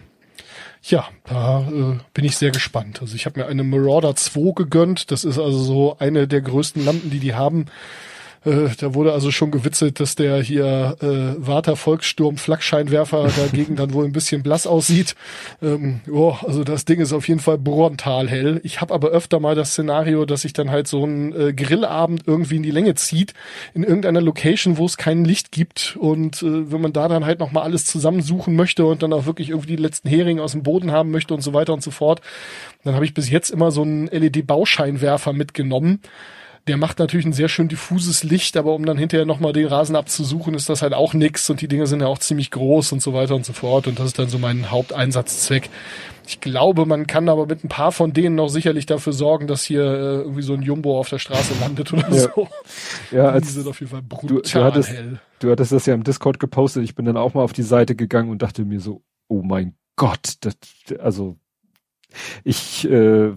[0.84, 3.02] ja, da äh, bin ich sehr gespannt.
[3.02, 5.12] Also ich habe mir eine Marauder 2 gegönnt.
[5.12, 7.68] Das ist also so eine der größten Lampen, die die haben.
[8.43, 13.93] Äh, da wurde also schon gewitzelt, dass der hier äh, Warter Volkssturm Flakscheinwerfer dagegen dann
[13.93, 15.15] wohl ein bisschen blass aussieht.
[15.61, 17.59] Ähm, oh, also das Ding ist auf jeden Fall
[18.27, 18.59] hell.
[18.63, 22.23] Ich habe aber öfter mal das Szenario, dass sich dann halt so ein äh, Grillabend
[22.26, 23.34] irgendwie in die Länge zieht,
[23.73, 25.95] in irgendeiner Location, wo es kein Licht gibt.
[25.99, 29.49] Und äh, wenn man da dann halt nochmal alles zusammensuchen möchte und dann auch wirklich
[29.49, 32.22] irgendwie die letzten Heringe aus dem Boden haben möchte und so weiter und so fort,
[32.84, 35.99] dann habe ich bis jetzt immer so einen LED-Bauscheinwerfer mitgenommen
[36.68, 39.96] der macht natürlich ein sehr schön diffuses Licht, aber um dann hinterher nochmal den Rasen
[39.96, 43.02] abzusuchen, ist das halt auch nix und die Dinger sind ja auch ziemlich groß und
[43.02, 45.70] so weiter und so fort und das ist dann so mein Haupteinsatzzweck.
[46.28, 49.64] Ich glaube, man kann aber mit ein paar von denen noch sicherlich dafür sorgen, dass
[49.64, 52.32] hier äh, irgendwie so ein Jumbo auf der Straße landet oder ja.
[52.34, 52.48] so.
[53.12, 55.20] Ja, die sind auf jeden Fall brutal du, du hattest, hell.
[55.40, 56.84] Du hattest das ja im Discord gepostet.
[56.84, 59.76] Ich bin dann auch mal auf die Seite gegangen und dachte mir so, oh mein
[59.96, 60.56] Gott, das,
[61.00, 61.38] also
[62.44, 63.34] ich äh,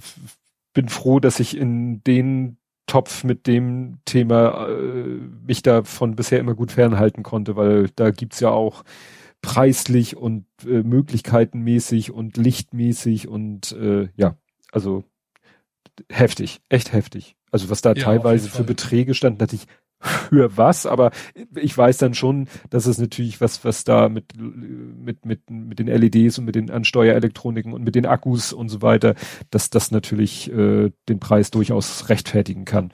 [0.75, 2.59] bin froh, dass ich in den
[2.95, 8.39] Topf mit dem Thema äh, mich davon bisher immer gut fernhalten konnte, weil da gibt's
[8.39, 8.85] ja auch
[9.43, 14.37] preislich und äh, möglichkeitenmäßig und lichtmäßig und äh, ja,
[14.71, 15.03] also
[16.09, 17.35] heftig, echt heftig.
[17.51, 19.67] Also was da ja, teilweise für Beträge stand, dachte ich,
[20.05, 21.11] für was, aber
[21.57, 25.87] ich weiß dann schon, dass es natürlich was, was da mit, mit, mit, mit den
[25.87, 29.15] LEDs und mit den Ansteuerelektroniken und mit den Akkus und so weiter,
[29.51, 32.93] dass das natürlich äh, den Preis durchaus rechtfertigen kann.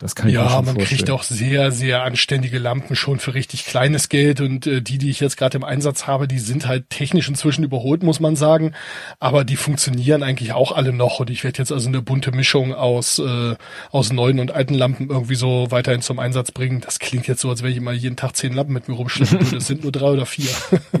[0.00, 0.98] Das kann ich ja, mir schon man vorstellen.
[0.98, 5.10] kriegt auch sehr, sehr anständige Lampen schon für richtig kleines Geld und äh, die, die
[5.10, 8.72] ich jetzt gerade im Einsatz habe, die sind halt technisch inzwischen überholt, muss man sagen,
[9.18, 12.74] aber die funktionieren eigentlich auch alle noch und ich werde jetzt also eine bunte Mischung
[12.74, 13.56] aus äh,
[13.90, 16.80] aus neuen und alten Lampen irgendwie so weiterhin zum Einsatz bringen.
[16.80, 19.38] Das klingt jetzt so, als wenn ich immer jeden Tag zehn Lampen mit mir rumschleppen
[19.38, 19.58] würde.
[19.58, 20.50] Es sind nur drei oder vier.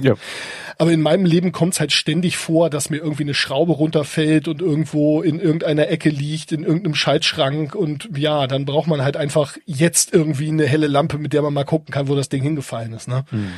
[0.02, 0.14] Ja.
[0.80, 4.48] Aber in meinem Leben kommt es halt ständig vor, dass mir irgendwie eine Schraube runterfällt
[4.48, 9.18] und irgendwo in irgendeiner Ecke liegt, in irgendeinem Schaltschrank und ja, dann braucht man halt
[9.18, 12.42] einfach jetzt irgendwie eine helle Lampe, mit der man mal gucken kann, wo das Ding
[12.42, 13.08] hingefallen ist.
[13.08, 13.26] Ne?
[13.28, 13.48] Hm.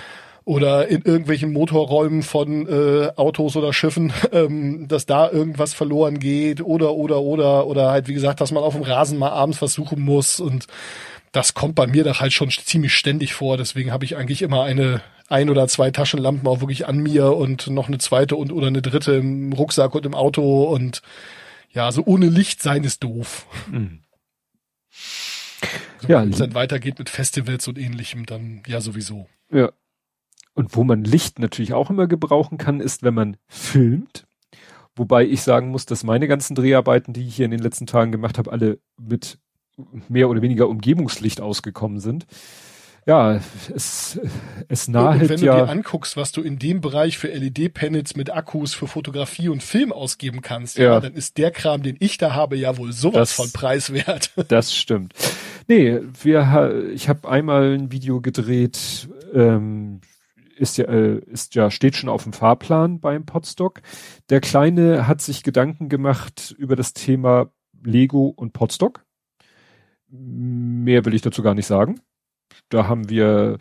[0.44, 6.60] Oder in irgendwelchen Motorräumen von äh, Autos oder Schiffen, ähm, dass da irgendwas verloren geht
[6.60, 10.00] oder oder oder oder halt wie gesagt, dass man auf dem Rasen mal abends versuchen
[10.00, 10.66] muss und
[11.30, 13.56] das kommt bei mir doch halt schon ziemlich ständig vor.
[13.56, 15.02] Deswegen habe ich eigentlich immer eine
[15.32, 18.82] ein oder zwei Taschenlampen auch wirklich an mir und noch eine zweite und oder eine
[18.82, 21.02] dritte im Rucksack und im Auto und
[21.70, 23.46] ja, so ohne Licht sein ist doof.
[23.70, 24.00] Mhm.
[26.00, 29.28] So, Ja, Wenn es dann weitergeht mit Festivals und ähnlichem, dann ja sowieso.
[29.50, 29.72] Ja.
[30.54, 34.26] Und wo man Licht natürlich auch immer gebrauchen kann, ist, wenn man filmt.
[34.94, 38.12] Wobei ich sagen muss, dass meine ganzen Dreharbeiten, die ich hier in den letzten Tagen
[38.12, 39.38] gemacht habe, alle mit
[40.08, 42.26] mehr oder weniger Umgebungslicht ausgekommen sind.
[43.04, 43.40] Ja,
[43.74, 44.20] es,
[44.68, 45.64] es und nahelt wenn du ja.
[45.64, 49.92] dir anguckst, was du in dem Bereich für LED-Panels mit Akkus für Fotografie und Film
[49.92, 50.84] ausgeben kannst, ja.
[50.84, 51.00] Ja.
[51.00, 54.30] dann ist der Kram, den ich da habe, ja wohl sowas Das- von preiswert.
[54.48, 55.14] Das stimmt.
[55.68, 60.00] Nee, wir, ich habe einmal ein Video gedreht, ähm,
[60.56, 63.82] ist ja, äh, ist ja, steht schon auf dem Fahrplan beim Podstock.
[64.30, 67.50] Der Kleine hat sich Gedanken gemacht über das Thema
[67.82, 69.04] Lego und Podstock.
[70.08, 72.00] Mehr will ich dazu gar nicht sagen.
[72.72, 73.58] Da haben wir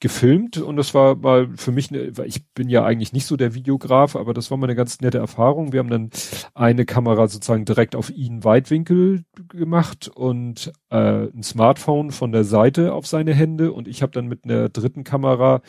[0.00, 3.36] gefilmt und das war mal für mich, eine, weil ich bin ja eigentlich nicht so
[3.36, 5.72] der Videograf, aber das war mal eine ganz nette Erfahrung.
[5.72, 6.10] Wir haben dann
[6.54, 12.92] eine Kamera sozusagen direkt auf ihn Weitwinkel gemacht und äh, ein Smartphone von der Seite
[12.92, 15.60] auf seine Hände und ich habe dann mit einer dritten Kamera,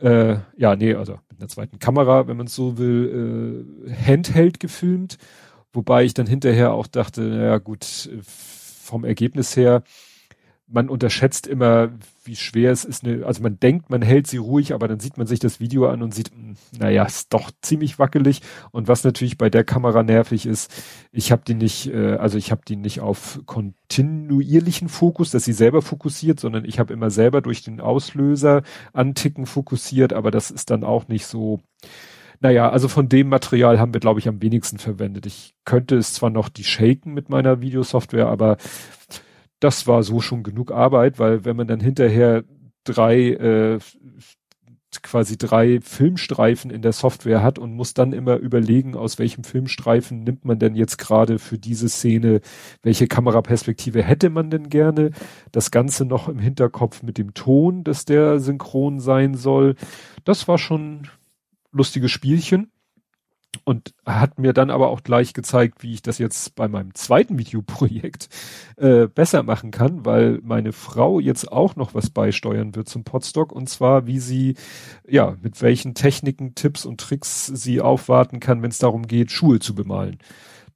[0.00, 4.60] äh, ja, nee, also mit einer zweiten Kamera, wenn man es so will, äh, Handheld
[4.60, 5.18] gefilmt,
[5.72, 9.82] wobei ich dann hinterher auch dachte, naja gut, äh, vom Ergebnis her,
[10.72, 11.90] man unterschätzt immer,
[12.24, 13.04] wie schwer es ist.
[13.04, 15.88] Eine, also man denkt, man hält sie ruhig, aber dann sieht man sich das Video
[15.88, 18.40] an und sieht, mh, naja, ist doch ziemlich wackelig.
[18.70, 20.72] Und was natürlich bei der Kamera nervig ist,
[21.12, 25.52] ich habe die nicht, äh, also ich habe die nicht auf kontinuierlichen Fokus, dass sie
[25.52, 28.62] selber fokussiert, sondern ich habe immer selber durch den Auslöser
[28.92, 31.60] anticken fokussiert, aber das ist dann auch nicht so.
[32.40, 35.26] Naja, also von dem Material haben wir, glaube ich, am wenigsten verwendet.
[35.26, 38.56] Ich könnte es zwar noch die shaken mit meiner Videosoftware, aber
[39.62, 42.42] das war so schon genug Arbeit, weil wenn man dann hinterher
[42.84, 43.78] drei äh,
[45.02, 50.22] quasi drei Filmstreifen in der Software hat und muss dann immer überlegen, aus welchem Filmstreifen
[50.22, 52.40] nimmt man denn jetzt gerade für diese Szene,
[52.82, 55.12] welche Kameraperspektive hätte man denn gerne,
[55.50, 59.76] das Ganze noch im Hinterkopf mit dem Ton, dass der synchron sein soll.
[60.24, 61.08] Das war schon
[61.70, 62.71] lustiges Spielchen
[63.64, 67.38] und hat mir dann aber auch gleich gezeigt, wie ich das jetzt bei meinem zweiten
[67.38, 68.28] Videoprojekt
[68.76, 73.52] äh, besser machen kann, weil meine Frau jetzt auch noch was beisteuern wird zum Podstock
[73.52, 74.56] und zwar, wie sie,
[75.06, 79.60] ja, mit welchen Techniken, Tipps und Tricks sie aufwarten kann, wenn es darum geht, Schuhe
[79.60, 80.18] zu bemalen.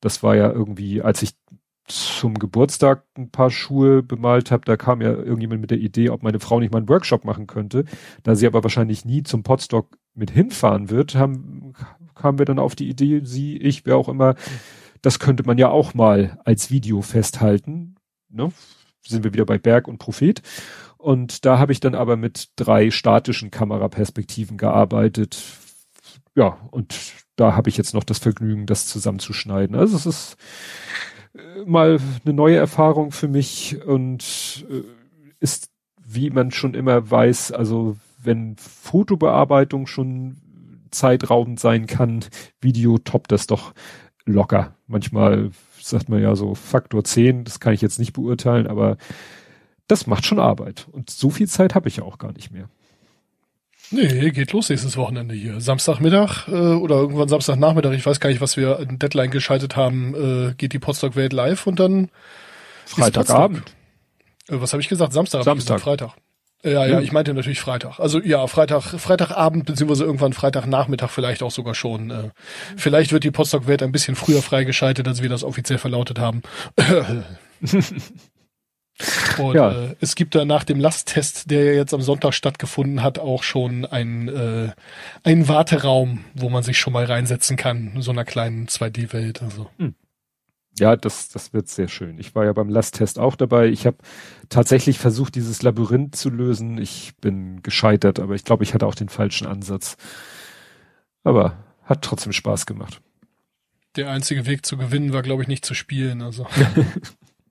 [0.01, 1.35] Das war ja irgendwie, als ich
[1.89, 6.23] zum Geburtstag ein paar Schuhe bemalt habe, da kam ja irgendjemand mit der Idee, ob
[6.23, 7.85] meine Frau nicht mal einen Workshop machen könnte.
[8.25, 11.75] Da sie aber wahrscheinlich nie zum Podstock mit hinfahren wird, haben,
[12.27, 14.35] kamen wir dann auf die Idee, sie, ich, wer auch immer,
[15.01, 17.95] das könnte man ja auch mal als Video festhalten.
[18.29, 18.51] Ne?
[19.07, 20.43] Sind wir wieder bei Berg und Prophet.
[20.99, 25.41] Und da habe ich dann aber mit drei statischen Kameraperspektiven gearbeitet.
[26.35, 26.97] Ja, und
[27.37, 29.77] da habe ich jetzt noch das Vergnügen, das zusammenzuschneiden.
[29.77, 30.37] Also es ist
[31.35, 34.83] äh, mal eine neue Erfahrung für mich und äh,
[35.39, 35.71] ist,
[36.05, 40.39] wie man schon immer weiß, also wenn Fotobearbeitung schon
[40.99, 42.25] zeitraubend sein kann,
[42.61, 43.73] Video toppt das doch
[44.25, 44.75] locker.
[44.87, 45.51] Manchmal
[45.81, 48.97] sagt man ja so Faktor 10, das kann ich jetzt nicht beurteilen, aber
[49.87, 50.89] das macht schon Arbeit.
[50.91, 52.69] Und so viel Zeit habe ich ja auch gar nicht mehr.
[53.93, 55.61] Nee, geht los nächstes Wochenende hier.
[55.61, 60.15] Samstagmittag äh, oder irgendwann Samstagnachmittag, ich weiß gar nicht, was wir in Deadline geschaltet haben,
[60.15, 62.11] äh, geht die Potsdok Welt live und dann
[62.85, 63.75] Freitagabend.
[64.49, 65.13] Äh, was habe ich gesagt?
[65.13, 65.45] Samstag.
[65.45, 65.77] Samstag.
[65.77, 66.17] gesagt, Freitag.
[66.67, 67.01] Ja, ja, Ja.
[67.01, 68.01] ich meinte natürlich Freitag.
[68.01, 72.11] Also ja, Freitag, Freitagabend beziehungsweise irgendwann Freitagnachmittag vielleicht auch sogar schon.
[72.11, 72.31] Äh,
[72.77, 76.43] vielleicht wird die Potsdok Welt ein bisschen früher freigeschaltet, als wir das offiziell verlautet haben.
[79.39, 79.71] Und ja.
[79.73, 83.85] äh, es gibt da nach dem Lasttest, der jetzt am Sonntag stattgefunden hat, auch schon
[83.85, 84.71] einen, äh,
[85.23, 89.43] einen Warteraum, wo man sich schon mal reinsetzen kann, in so einer kleinen 2D-Welt.
[89.43, 89.71] Also.
[89.79, 89.95] Hm.
[90.79, 92.19] Ja, das, das wird sehr schön.
[92.19, 93.69] Ich war ja beim Lasttest auch dabei.
[93.69, 93.97] Ich habe
[94.51, 96.79] tatsächlich versucht, dieses Labyrinth zu lösen.
[96.79, 99.97] Ich bin gescheitert, aber ich glaube, ich hatte auch den falschen Ansatz.
[101.25, 103.01] Aber hat trotzdem Spaß gemacht.
[103.97, 106.21] Der einzige Weg zu gewinnen war, glaube ich, nicht zu spielen.
[106.21, 106.47] Also.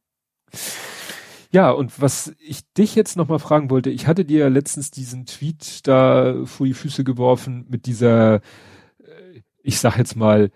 [1.51, 5.25] ja, und was ich dich jetzt nochmal fragen wollte, ich hatte dir ja letztens diesen
[5.25, 10.51] Tweet da vor die Füße geworfen mit dieser, äh, ich sag jetzt mal,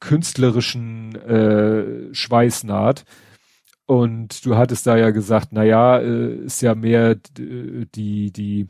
[0.00, 3.04] künstlerischen äh, Schweißnaht.
[3.86, 8.68] Und du hattest da ja gesagt, na ja, äh, ist ja mehr die, die,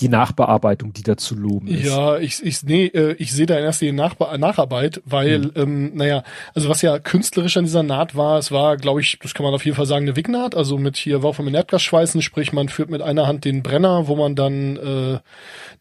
[0.00, 1.84] die Nachbearbeitung, die da zu loben ist.
[1.84, 5.52] Ja, ich, ich, nee, äh, ich sehe da erst die Nachbe Nacharbeit, weil, mhm.
[5.56, 6.22] ähm, naja,
[6.54, 9.54] also was ja künstlerisch an dieser Naht war, es war, glaube ich, das kann man
[9.54, 12.68] auf jeden Fall sagen, eine Wignaht, also mit hier Wurf mit Erdgas schweißen, sprich man
[12.68, 15.18] führt mit einer Hand den Brenner, wo man dann äh,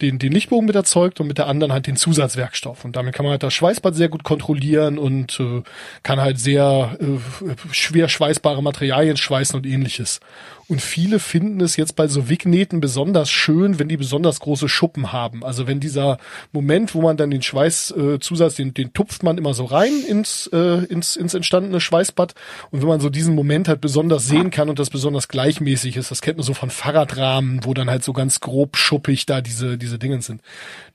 [0.01, 2.85] den, den Lichtbogen mit erzeugt und mit der anderen halt den Zusatzwerkstoff.
[2.85, 5.63] Und damit kann man halt das Schweißbad sehr gut kontrollieren und äh,
[6.03, 10.19] kann halt sehr äh, schwer schweißbare Materialien schweißen und ähnliches.
[10.67, 15.11] Und viele finden es jetzt bei so Wignähten besonders schön, wenn die besonders große Schuppen
[15.11, 15.43] haben.
[15.43, 16.17] Also wenn dieser
[16.51, 20.47] Moment, wo man dann den Schweißzusatz, äh, den, den tupft man immer so rein ins,
[20.53, 22.33] äh, ins, ins entstandene Schweißbad.
[22.71, 26.11] Und wenn man so diesen Moment halt besonders sehen kann und das besonders gleichmäßig ist,
[26.11, 29.77] das kennt man so von Fahrradrahmen, wo dann halt so ganz grob schuppig da diese,
[29.77, 30.41] diese Dingen sind.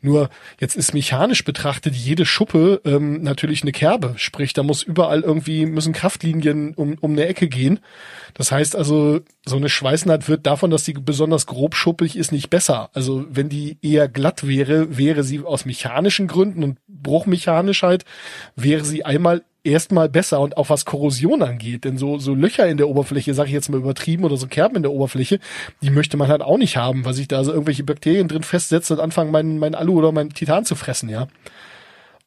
[0.00, 0.28] Nur
[0.60, 4.14] jetzt ist mechanisch betrachtet jede Schuppe ähm, natürlich eine Kerbe.
[4.16, 7.80] Sprich, da muss überall irgendwie, müssen Kraftlinien um, um eine Ecke gehen.
[8.34, 12.48] Das heißt also, so eine Schweißnaht wird davon, dass die besonders grob schuppig ist, nicht
[12.48, 12.90] besser.
[12.92, 18.04] Also wenn die eher glatt wäre, wäre sie aus mechanischen Gründen und bruchmechanisch halt,
[18.54, 21.84] wäre sie einmal erstmal besser und auch was Korrosion angeht.
[21.84, 24.76] Denn so, so Löcher in der Oberfläche, sage ich jetzt mal übertrieben, oder so Kerben
[24.76, 25.40] in der Oberfläche,
[25.82, 28.96] die möchte man halt auch nicht haben, weil sich da so irgendwelche Bakterien drin festsetzen
[28.96, 31.28] und anfangen, mein, mein Alu oder mein Titan zu fressen, ja.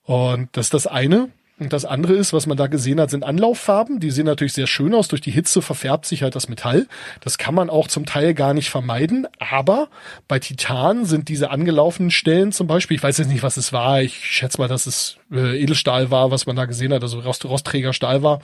[0.04, 1.30] Und das ist das eine.
[1.62, 4.00] Und das andere ist, was man da gesehen hat, sind Anlauffarben.
[4.00, 5.10] Die sehen natürlich sehr schön aus.
[5.10, 6.88] Durch die Hitze verfärbt sich halt das Metall.
[7.20, 9.28] Das kann man auch zum Teil gar nicht vermeiden.
[9.38, 9.88] Aber
[10.28, 14.02] bei Titan sind diese angelaufenen Stellen zum Beispiel, ich weiß jetzt nicht, was es war.
[14.02, 17.46] Ich schätze mal, dass es äh, Edelstahl war, was man da gesehen hat, also Rost
[17.46, 18.40] Rostträgerstahl war.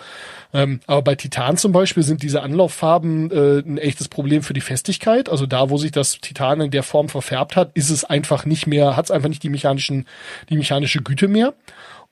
[0.54, 4.62] Ähm, aber bei Titan zum Beispiel sind diese Anlauffarben äh, ein echtes Problem für die
[4.62, 5.28] Festigkeit.
[5.28, 8.68] Also da, wo sich das Titan in der Form verfärbt hat, ist es einfach nicht
[8.68, 10.06] mehr, hat es einfach nicht die mechanischen,
[10.52, 11.56] die mechanische Güte mehr.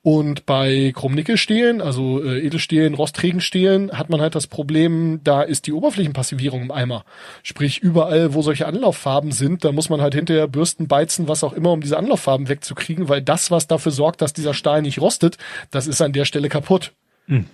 [0.06, 5.66] Und bei Chromnickelstählen, also äh, Edelstählen, rostträgen Stählen, hat man halt das Problem, da ist
[5.66, 7.06] die Oberflächenpassivierung im Eimer.
[7.42, 11.54] Sprich, überall, wo solche Anlauffarben sind, da muss man halt hinterher Bürsten, beizen, was auch
[11.54, 15.40] immer, um diese Anlauffarben wegzukriegen, weil das, was dafür sorgt, dass dieser Stahl nicht rostet,
[15.72, 16.92] das ist an der Stelle kaputt.
[17.26, 17.46] Mhm.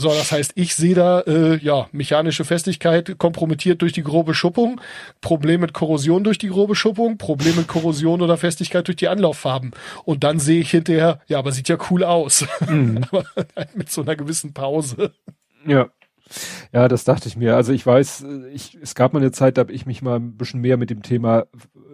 [0.00, 4.80] So, das heißt, ich sehe da äh, ja mechanische Festigkeit kompromittiert durch die grobe Schuppung,
[5.20, 9.72] Problem mit Korrosion durch die grobe Schuppung, Problem mit Korrosion oder Festigkeit durch die Anlauffarben.
[10.04, 12.46] Und dann sehe ich hinterher, ja, aber sieht ja cool aus.
[12.68, 13.00] Mhm.
[13.10, 13.24] aber
[13.56, 15.10] halt mit so einer gewissen Pause.
[15.66, 15.88] Ja.
[16.72, 17.56] Ja, das dachte ich mir.
[17.56, 20.36] Also ich weiß, ich, es gab mal eine Zeit, da habe ich mich mal ein
[20.36, 21.46] bisschen mehr mit dem Thema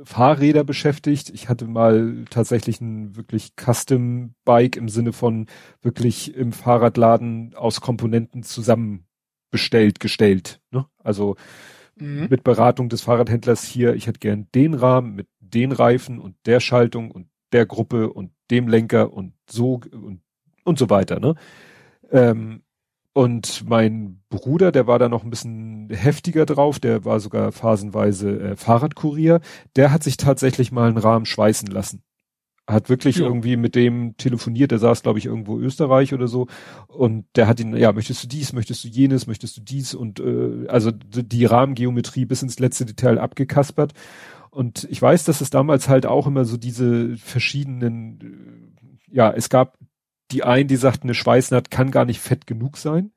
[0.05, 1.31] Fahrräder beschäftigt.
[1.31, 5.47] Ich hatte mal tatsächlich ein wirklich Custom Bike im Sinne von
[5.83, 9.07] wirklich im Fahrradladen aus Komponenten zusammen
[9.51, 10.61] bestellt, gestellt.
[10.71, 10.87] Ne?
[10.99, 11.37] Also
[11.97, 12.27] mhm.
[12.29, 16.61] mit Beratung des Fahrradhändlers hier, ich hätte gern den Rahmen mit den Reifen und der
[16.61, 20.21] Schaltung und der Gruppe und dem Lenker und so und,
[20.65, 21.21] und so weiter.
[21.21, 21.35] Ne?
[22.11, 22.63] Ähm,
[23.15, 28.41] und mein Bruder, der war da noch ein bisschen heftiger drauf, der war sogar phasenweise
[28.41, 29.41] äh, Fahrradkurier,
[29.77, 32.03] der hat sich tatsächlich mal einen Rahmen schweißen lassen.
[32.67, 33.27] Hat wirklich ja.
[33.27, 36.49] irgendwie mit dem telefoniert, der saß, glaube ich, irgendwo Österreich oder so.
[36.89, 40.19] Und der hat ihn, ja, möchtest du dies, möchtest du jenes, möchtest du dies und
[40.19, 43.93] äh, also die Rahmengeometrie bis ins letzte Detail abgekaspert.
[44.51, 48.19] Und ich weiß, dass es damals halt auch immer so diese verschiedenen,
[49.11, 49.79] äh, ja, es gab
[50.31, 53.13] die einen, die sagten, eine Schweißnaht kann gar nicht fett genug sein.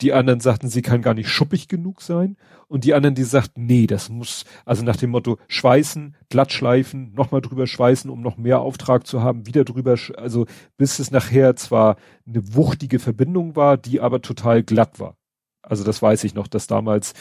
[0.00, 2.36] Die anderen sagten, sie kann gar nicht schuppig genug sein.
[2.68, 7.12] Und die anderen, die sagten, nee, das muss, also nach dem Motto, schweißen, glatt schleifen,
[7.12, 10.46] nochmal drüber schweißen, um noch mehr Auftrag zu haben, wieder drüber, also
[10.78, 11.96] bis es nachher zwar
[12.26, 15.16] eine wuchtige Verbindung war, die aber total glatt war.
[15.62, 17.12] Also das weiß ich noch, dass damals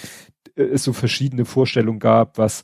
[0.56, 2.64] äh, es so verschiedene Vorstellungen gab, was,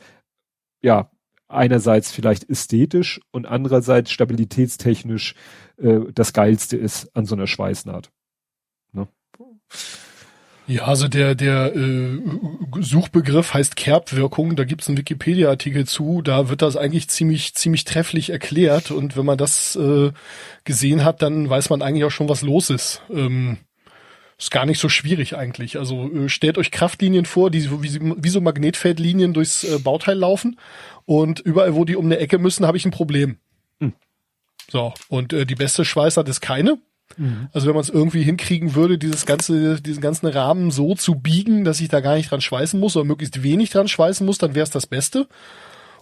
[0.82, 1.12] ja,
[1.48, 5.36] einerseits vielleicht ästhetisch und andererseits stabilitätstechnisch
[5.78, 8.12] äh, das Geilste ist an so einer Schweißnaht.
[8.92, 9.08] Ne?
[10.68, 12.20] Ja, also der, der äh,
[12.80, 18.32] Suchbegriff heißt Kerbwirkung, da gibt's einen Wikipedia-Artikel zu, da wird das eigentlich ziemlich, ziemlich trefflich
[18.32, 20.12] erklärt und wenn man das äh,
[20.64, 23.04] gesehen hat, dann weiß man eigentlich auch schon, was los ist.
[23.12, 23.58] Ähm,
[24.38, 25.78] Ist gar nicht so schwierig eigentlich.
[25.78, 30.60] Also äh, stellt euch Kraftlinien vor, die wie, wie so Magnetfeldlinien durchs äh, Bauteil laufen
[31.06, 33.38] und überall, wo die um eine Ecke müssen, habe ich ein Problem.
[34.70, 36.78] So, und äh, die beste Schweißart ist keine.
[37.18, 37.50] Mhm.
[37.54, 41.64] Also wenn man es irgendwie hinkriegen würde, dieses ganze, diesen ganzen Rahmen so zu biegen,
[41.64, 44.56] dass ich da gar nicht dran schweißen muss oder möglichst wenig dran schweißen muss, dann
[44.56, 45.28] wäre es das Beste.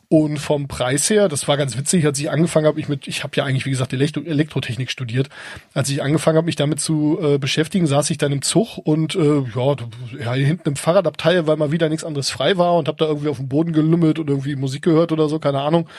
[0.09, 3.23] Und vom Preis her, das war ganz witzig, als ich angefangen habe, ich mit, ich
[3.23, 5.29] habe ja eigentlich, wie gesagt, Elektro Elektrotechnik studiert.
[5.73, 9.15] Als ich angefangen habe, mich damit zu äh, beschäftigen, saß ich dann im Zug und
[9.15, 9.75] äh, ja,
[10.19, 13.05] ja, hier hinten im Fahrradabteil, weil mal wieder nichts anderes frei war und habe da
[13.05, 15.89] irgendwie auf dem Boden gelümmelt und irgendwie Musik gehört oder so, keine Ahnung.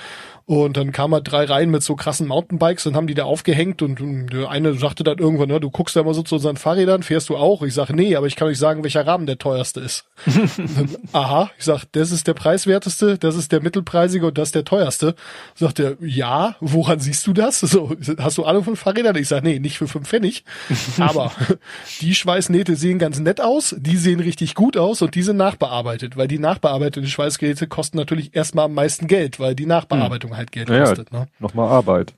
[0.47, 3.81] Und dann kamen halt drei Reihen mit so krassen Mountainbikes und haben die da aufgehängt
[3.81, 3.99] und,
[4.31, 7.31] der eine sagte dann irgendwann, ne, du guckst da immer so zu unseren Fahrrädern, fährst
[7.31, 7.63] du auch?
[7.63, 10.05] Ich sage, nee, aber ich kann euch sagen, welcher Rahmen der teuerste ist.
[10.27, 14.55] dann, Aha, ich sag, das ist der preiswerteste, das ist der mittelpreisige und das ist
[14.55, 15.15] der teuerste.
[15.55, 17.61] Sagt er, ja, woran siehst du das?
[17.61, 19.17] So, hast du Ahnung von Fahrrädern?
[19.17, 20.45] Ich sage, nee, nicht für fünf Pfennig.
[20.99, 21.33] aber
[22.03, 26.19] die Schweißnähte sehen ganz nett aus, die sehen richtig gut aus und die sind nachbearbeitet,
[26.19, 30.69] weil die nachbearbeiteten Schweißgeräte kosten natürlich erstmal am meisten Geld, weil die Nachbearbeitung halt Geld
[30.69, 31.13] naja, kostet.
[31.13, 31.27] Ne?
[31.39, 32.15] Nochmal Arbeit.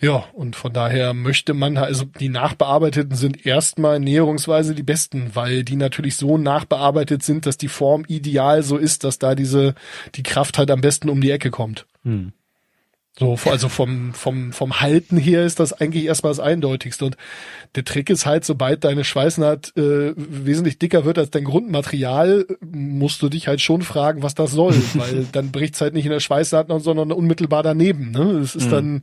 [0.00, 5.64] Ja, und von daher möchte man, also die nachbearbeiteten sind erstmal näherungsweise die besten, weil
[5.64, 9.74] die natürlich so nachbearbeitet sind, dass die Form ideal so ist, dass da diese,
[10.14, 11.86] die Kraft halt am besten um die Ecke kommt.
[12.04, 12.32] Hm.
[13.18, 17.04] So, also vom, vom, vom Halten her ist das eigentlich erstmal das Eindeutigste.
[17.06, 17.16] Und
[17.74, 23.20] der Trick ist halt, sobald deine Schweißnaht äh, wesentlich dicker wird als dein Grundmaterial, musst
[23.20, 24.74] du dich halt schon fragen, was das soll.
[24.94, 28.12] Weil dann bricht's halt nicht in der Schweißnaht, sondern unmittelbar daneben.
[28.12, 28.38] Ne?
[28.40, 28.70] Das ist mhm.
[28.70, 29.02] dann,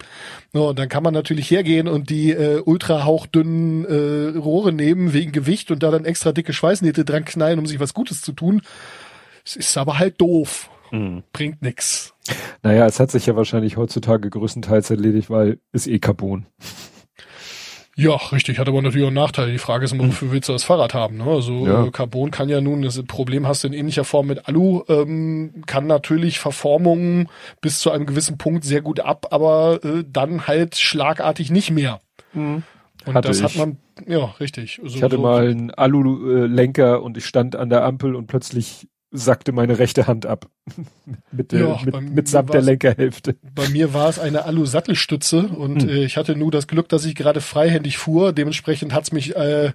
[0.53, 5.33] no, dann kann man natürlich hergehen und die äh, ultra hauchdünnen äh, Rohre nehmen wegen
[5.33, 8.61] Gewicht und da dann extra dicke Schweißnähte dran knallen, um sich was Gutes zu tun.
[9.43, 10.69] Es ist aber halt doof.
[10.91, 11.23] Mhm.
[11.33, 12.13] Bringt nix.
[12.63, 16.45] Naja, es hat sich ja wahrscheinlich heutzutage größtenteils erledigt, weil es eh Carbon.
[17.97, 19.51] Ja, richtig, hat aber natürlich auch einen Nachteil.
[19.51, 21.17] Die Frage ist immer, wofür willst du das Fahrrad haben?
[21.17, 21.23] Ne?
[21.23, 21.89] Also ja.
[21.91, 25.87] Carbon kann ja nun, das Problem hast du in ähnlicher Form mit Alu, ähm, kann
[25.87, 27.29] natürlich Verformungen
[27.61, 32.01] bis zu einem gewissen Punkt sehr gut ab, aber äh, dann halt schlagartig nicht mehr.
[32.33, 32.63] Mhm.
[33.05, 33.43] Und hatte das ich.
[33.43, 34.81] hat man, ja, richtig.
[34.83, 38.89] Also, ich hatte so, mal einen Alu-Lenker und ich stand an der Ampel und plötzlich
[39.17, 40.47] sackte meine rechte Hand ab.
[41.31, 43.35] mit, der, ja, mit, mitsamt der Lenkerhälfte.
[43.53, 45.89] Bei mir war es eine Alu-Sattelstütze und hm.
[45.89, 48.33] äh, ich hatte nur das Glück, dass ich gerade freihändig fuhr.
[48.33, 49.71] Dementsprechend hat's mich äh,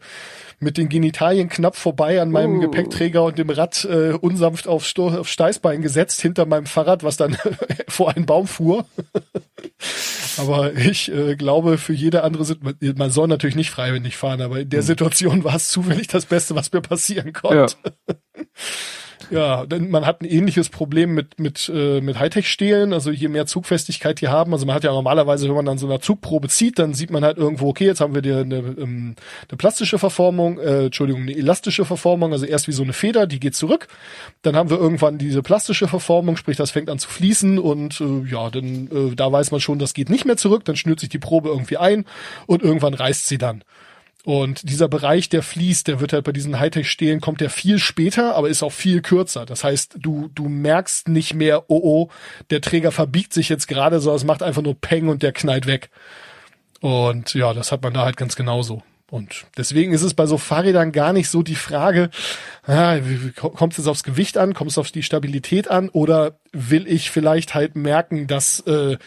[0.60, 2.60] mit den Genitalien knapp vorbei an meinem oh.
[2.60, 7.16] Gepäckträger und dem Rad äh, unsanft auf, Sto auf Steißbein gesetzt hinter meinem Fahrrad, was
[7.16, 7.36] dann
[7.88, 8.84] vor einen Baum fuhr.
[10.36, 14.60] aber ich äh, glaube, für jede andere Situation, man soll natürlich nicht freiwillig fahren, aber
[14.60, 14.86] in der hm.
[14.86, 17.74] Situation war es zufällig das Beste, was mir passieren konnte.
[17.82, 18.44] Ja.
[19.28, 22.92] Ja, denn man hat ein ähnliches Problem mit mit äh, mit Hightech-Stehlen.
[22.92, 25.86] Also je mehr Zugfestigkeit die haben, also man hat ja normalerweise, wenn man dann so
[25.86, 29.14] einer Zugprobe zieht, dann sieht man halt irgendwo, okay, jetzt haben wir dir eine, ähm,
[29.48, 32.32] eine plastische Verformung, äh, Entschuldigung, eine elastische Verformung.
[32.32, 33.88] Also erst wie so eine Feder, die geht zurück.
[34.42, 38.30] Dann haben wir irgendwann diese plastische Verformung, sprich, das fängt an zu fließen und äh,
[38.30, 40.64] ja, dann äh, da weiß man schon, das geht nicht mehr zurück.
[40.64, 42.04] Dann schnürt sich die Probe irgendwie ein
[42.46, 43.62] und irgendwann reißt sie dann.
[44.24, 48.34] Und dieser Bereich, der fließt, der wird halt bei diesen Hightech-Stehlen, kommt der viel später,
[48.34, 49.46] aber ist auch viel kürzer.
[49.46, 52.08] Das heißt, du, du merkst nicht mehr, oh oh,
[52.50, 55.66] der Träger verbiegt sich jetzt gerade, sondern es macht einfach nur Peng und der knallt
[55.66, 55.90] weg.
[56.80, 58.82] Und ja, das hat man da halt ganz genauso.
[59.10, 62.10] Und deswegen ist es bei so Fahrrädern gar nicht so die Frage,
[62.64, 62.96] ah,
[63.34, 67.54] kommt es aufs Gewicht an, kommt es auf die Stabilität an oder will ich vielleicht
[67.54, 68.98] halt merken, dass äh,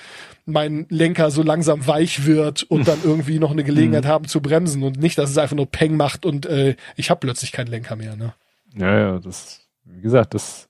[0.46, 4.10] mein Lenker so langsam weich wird und dann irgendwie noch eine Gelegenheit mhm.
[4.10, 7.20] haben zu bremsen und nicht, dass es einfach nur Peng macht und äh, ich habe
[7.20, 8.16] plötzlich keinen Lenker mehr.
[8.16, 8.34] Ne?
[8.76, 10.68] Ja, ja, das, wie gesagt, das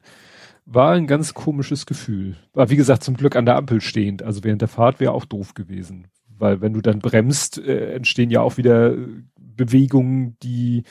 [0.66, 2.38] war ein ganz komisches Gefühl.
[2.54, 4.24] War wie gesagt zum Glück an der Ampel stehend.
[4.24, 8.30] Also während der Fahrt wäre auch doof gewesen, weil wenn du dann bremst, äh, entstehen
[8.30, 8.96] ja auch wieder
[9.38, 10.84] Bewegungen, die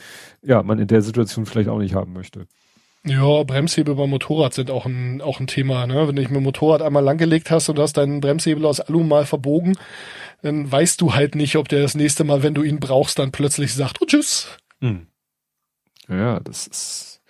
[0.43, 2.47] ja man in der Situation vielleicht auch nicht haben möchte.
[3.05, 5.87] Ja, Bremshebel beim Motorrad sind auch ein, auch ein Thema.
[5.87, 6.07] Ne?
[6.07, 9.03] Wenn du dich mit dem Motorrad einmal langgelegt hast und hast deinen Bremshebel aus Alu
[9.03, 9.77] mal verbogen,
[10.43, 13.33] dann weißt du halt nicht, ob der das nächste Mal, wenn du ihn brauchst, dann
[13.33, 14.57] plötzlich sagt, oh tschüss.
[14.81, 15.07] Hm.
[16.09, 17.23] Ja, das ist.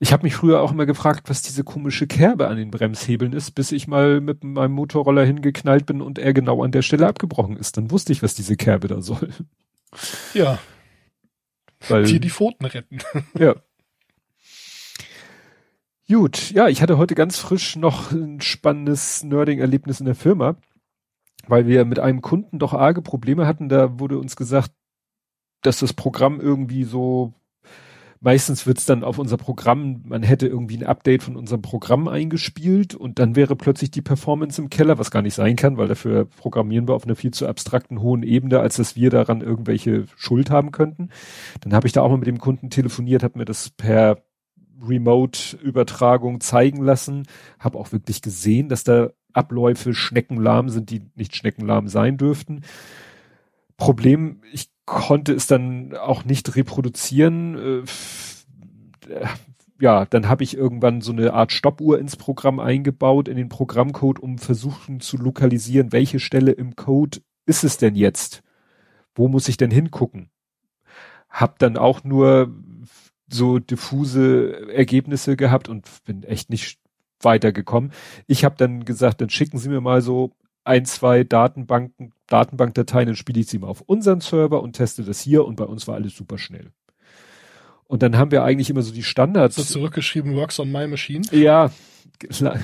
[0.00, 3.52] Ich habe mich früher auch immer gefragt, was diese komische Kerbe an den Bremshebeln ist,
[3.52, 7.56] bis ich mal mit meinem Motorroller hingeknallt bin und er genau an der Stelle abgebrochen
[7.56, 7.76] ist.
[7.76, 9.30] Dann wusste ich, was diese Kerbe da soll.
[10.34, 10.58] Ja.
[11.88, 12.98] Weil, Dir die Pfoten retten.
[13.38, 13.56] Ja.
[16.10, 20.56] Gut, ja, ich hatte heute ganz frisch noch ein spannendes Nerding-Erlebnis in der Firma,
[21.46, 23.68] weil wir mit einem Kunden doch arge Probleme hatten.
[23.68, 24.72] Da wurde uns gesagt,
[25.62, 27.34] dass das Programm irgendwie so
[28.20, 32.96] Meistens wird's dann auf unser Programm, man hätte irgendwie ein Update von unserem Programm eingespielt
[32.96, 36.24] und dann wäre plötzlich die Performance im Keller, was gar nicht sein kann, weil dafür
[36.24, 40.50] programmieren wir auf einer viel zu abstrakten hohen Ebene, als dass wir daran irgendwelche Schuld
[40.50, 41.10] haben könnten.
[41.60, 44.18] Dann habe ich da auch mal mit dem Kunden telefoniert, habe mir das per
[44.80, 47.26] Remote-Übertragung zeigen lassen,
[47.58, 52.62] habe auch wirklich gesehen, dass da Abläufe schneckenlahm sind, die nicht schneckenlahm sein dürften.
[53.76, 57.84] Problem, ich konnte es dann auch nicht reproduzieren.
[59.08, 59.26] Äh,
[59.80, 64.18] ja, dann habe ich irgendwann so eine Art Stoppuhr ins Programm eingebaut, in den Programmcode,
[64.18, 68.42] um versuchen zu lokalisieren, welche Stelle im Code ist es denn jetzt?
[69.14, 70.30] Wo muss ich denn hingucken?
[71.28, 72.52] Hab dann auch nur
[73.30, 76.78] so diffuse Ergebnisse gehabt und bin echt nicht
[77.20, 77.92] weitergekommen.
[78.26, 80.32] Ich habe dann gesagt, dann schicken Sie mir mal so
[80.64, 85.20] ein, zwei Datenbanken, Datenbankdateien, dann spiele ich sie mal auf unseren Server und teste das
[85.20, 86.72] hier und bei uns war alles super schnell.
[87.86, 89.56] Und dann haben wir eigentlich immer so die Standards.
[89.56, 91.22] So zurückgeschrieben, works on my machine?
[91.30, 91.70] Ja,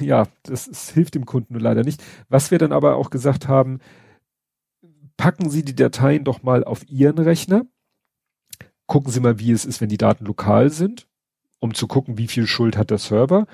[0.01, 2.03] ja, das, das hilft dem Kunden nur leider nicht.
[2.29, 3.79] Was wir dann aber auch gesagt haben,
[5.17, 7.65] packen Sie die Dateien doch mal auf Ihren Rechner.
[8.95, 11.09] Gucken Sie mal, wie es ist, wenn die Daten lokal sind,
[11.59, 13.49] um zu gucken, wie viel Schuld hat der Server.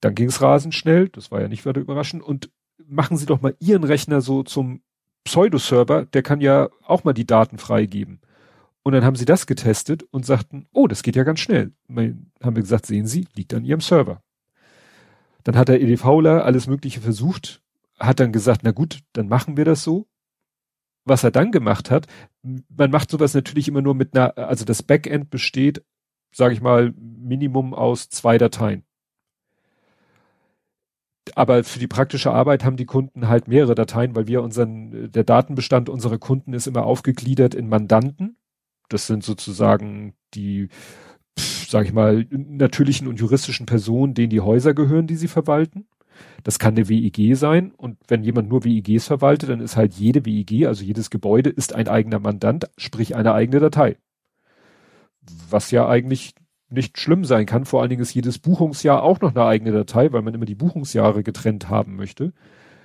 [0.00, 2.22] Dann ging es rasend schnell, das war ja nicht weiter überraschend.
[2.22, 2.52] Und
[2.86, 4.82] machen Sie doch mal Ihren Rechner so zum
[5.24, 8.20] Pseudo-Server, der kann ja auch mal die Daten freigeben.
[8.84, 11.72] Und dann haben sie das getestet und sagten, oh, das geht ja ganz schnell.
[11.88, 14.22] Haben wir gesagt, sehen Sie, liegt an Ihrem Server.
[15.42, 17.60] Dann hat der EDVler alles Mögliche versucht,
[17.98, 20.06] hat dann gesagt, na gut, dann machen wir das so.
[21.04, 22.06] Was er dann gemacht hat,
[22.42, 25.82] man macht sowas natürlich immer nur mit einer, also das Backend besteht,
[26.32, 28.84] sage ich mal, Minimum aus zwei Dateien
[31.34, 35.24] aber für die praktische Arbeit haben die Kunden halt mehrere Dateien, weil wir unseren, der
[35.24, 38.36] Datenbestand unserer Kunden ist immer aufgegliedert in Mandanten.
[38.88, 40.68] Das sind sozusagen die,
[41.36, 45.86] sage ich mal, natürlichen und juristischen Personen, denen die Häuser gehören, die sie verwalten.
[46.42, 50.24] Das kann eine WIG sein und wenn jemand nur WIGs verwaltet, dann ist halt jede
[50.24, 53.96] WIG, also jedes Gebäude ist ein eigener Mandant, sprich eine eigene Datei.
[55.50, 56.34] Was ja eigentlich
[56.70, 57.64] nicht schlimm sein kann.
[57.64, 60.54] Vor allen Dingen ist jedes Buchungsjahr auch noch eine eigene Datei, weil man immer die
[60.54, 62.32] Buchungsjahre getrennt haben möchte.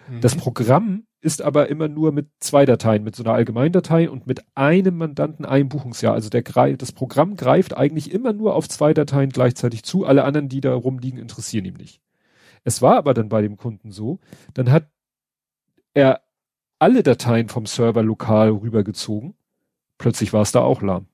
[0.09, 0.21] Mhm.
[0.21, 4.41] Das Programm ist aber immer nur mit zwei Dateien, mit so einer Allgemeindatei und mit
[4.55, 6.13] einem Mandanten ein Buchungsjahr.
[6.13, 10.05] Also der, das Programm greift eigentlich immer nur auf zwei Dateien gleichzeitig zu.
[10.05, 12.01] Alle anderen, die da rumliegen, interessieren ihm nicht.
[12.65, 14.19] Es war aber dann bei dem Kunden so,
[14.53, 14.89] dann hat
[15.93, 16.21] er
[16.77, 19.35] alle Dateien vom Server lokal rübergezogen.
[19.97, 21.07] Plötzlich war es da auch lahm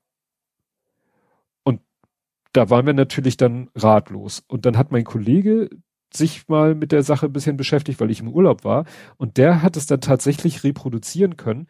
[2.52, 4.44] da waren wir natürlich dann ratlos.
[4.46, 5.70] Und dann hat mein Kollege
[6.12, 8.84] sich mal mit der Sache ein bisschen beschäftigt, weil ich im Urlaub war.
[9.16, 11.66] Und der hat es dann tatsächlich reproduzieren können.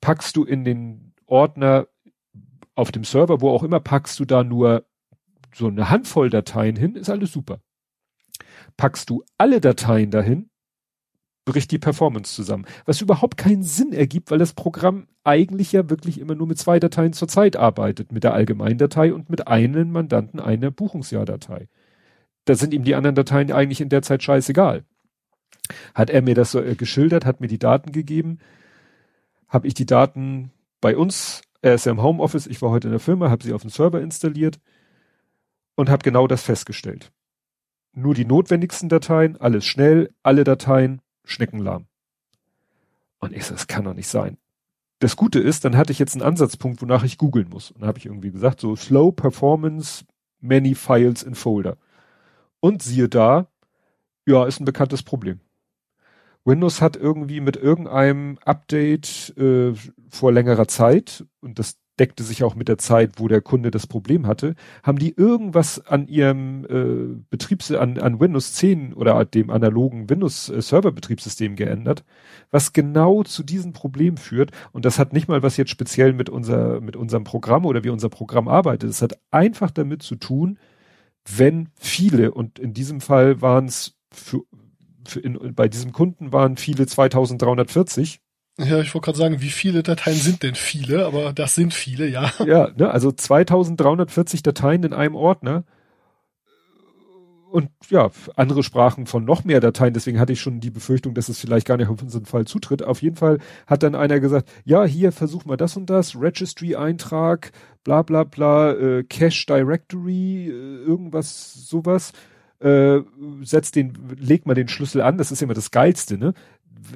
[0.00, 1.88] Packst du in den Ordner
[2.76, 4.86] auf dem Server, wo auch immer, packst du da nur
[5.52, 7.60] so eine Handvoll Dateien hin, ist alles super.
[8.76, 10.50] Packst du alle Dateien dahin,
[11.46, 12.66] bricht die Performance zusammen.
[12.84, 16.78] Was überhaupt keinen Sinn ergibt, weil das Programm eigentlich ja wirklich immer nur mit zwei
[16.78, 21.68] Dateien zur Zeit arbeitet, mit der Allgemeindatei und mit einem Mandanten einer Buchungsjahrdatei.
[22.44, 24.84] Da sind ihm die anderen Dateien eigentlich in der Zeit scheißegal.
[25.94, 28.38] Hat er mir das so äh, geschildert, hat mir die Daten gegeben,
[29.48, 32.92] habe ich die Daten bei uns, er ist ja im Homeoffice, ich war heute in
[32.92, 34.60] der Firma, habe sie auf dem Server installiert
[35.74, 37.10] und habe genau das festgestellt.
[37.98, 41.86] Nur die notwendigsten Dateien, alles schnell, alle Dateien, schneckenlahm.
[43.20, 44.36] Und ich so, das kann doch nicht sein.
[44.98, 47.70] Das Gute ist, dann hatte ich jetzt einen Ansatzpunkt, wonach ich googeln muss.
[47.70, 50.04] Und dann habe ich irgendwie gesagt, so Slow Performance,
[50.40, 51.78] Many Files in Folder.
[52.60, 53.48] Und siehe da,
[54.26, 55.40] ja, ist ein bekanntes Problem.
[56.44, 59.72] Windows hat irgendwie mit irgendeinem Update äh,
[60.10, 63.86] vor längerer Zeit, und das deckte sich auch mit der Zeit, wo der Kunde das
[63.86, 69.50] Problem hatte, haben die irgendwas an ihrem äh, Betriebs an, an Windows 10 oder dem
[69.50, 72.04] analogen Windows äh, Server Betriebssystem geändert,
[72.50, 74.50] was genau zu diesem Problem führt?
[74.72, 77.90] Und das hat nicht mal was jetzt speziell mit unser mit unserem Programm oder wie
[77.90, 80.58] unser Programm arbeitet, es hat einfach damit zu tun,
[81.36, 84.42] wenn viele und in diesem Fall waren es für,
[85.06, 88.20] für in, bei diesem Kunden waren viele 2340
[88.58, 92.08] ja, ich wollte gerade sagen, wie viele Dateien sind denn viele, aber das sind viele,
[92.08, 92.32] ja.
[92.46, 95.64] Ja, ne, also 2340 Dateien in einem Ordner.
[97.50, 101.28] Und ja, andere sprachen von noch mehr Dateien, deswegen hatte ich schon die Befürchtung, dass
[101.28, 102.82] es vielleicht gar nicht auf unseren Fall zutritt.
[102.82, 107.52] Auf jeden Fall hat dann einer gesagt, ja, hier versuch mal das und das, Registry-Eintrag,
[107.84, 112.12] bla bla bla, äh, Cache Directory, äh, irgendwas, sowas.
[112.58, 113.00] Äh,
[113.42, 116.32] setzt den, leg mal den Schlüssel an, das ist immer das Geilste, ne?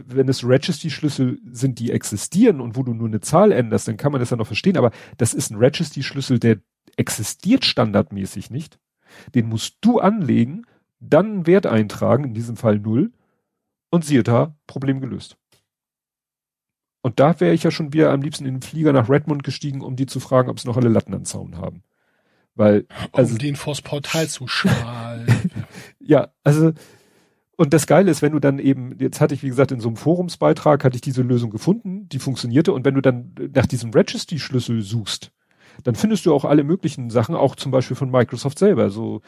[0.07, 4.12] Wenn es Registry-Schlüssel sind, die existieren und wo du nur eine Zahl änderst, dann kann
[4.12, 6.59] man das ja noch verstehen, aber das ist ein Registry-Schlüssel, der
[6.97, 8.78] existiert standardmäßig nicht.
[9.34, 10.67] Den musst du anlegen,
[11.00, 13.12] dann einen Wert eintragen, in diesem Fall null,
[13.91, 15.36] und siehe da, Problem gelöst.
[17.02, 19.81] Und da wäre ich ja schon wieder am liebsten in den Flieger nach Redmond gestiegen,
[19.81, 21.83] um die zu fragen, ob sie noch alle Latten an Zaun haben.
[22.55, 23.33] Weil, also.
[23.33, 25.50] Um den vors Portal zu schalen.
[25.99, 26.73] ja, also,
[27.61, 29.91] und das Geile ist, wenn du dann eben, jetzt hatte ich, wie gesagt, in so
[29.91, 33.91] einem Forumsbeitrag hatte ich diese Lösung gefunden, die funktionierte, und wenn du dann nach diesem
[33.91, 35.31] Registry-Schlüssel suchst,
[35.85, 39.21] dann findest du auch alle möglichen Sachen, auch zum Beispiel von Microsoft selber, so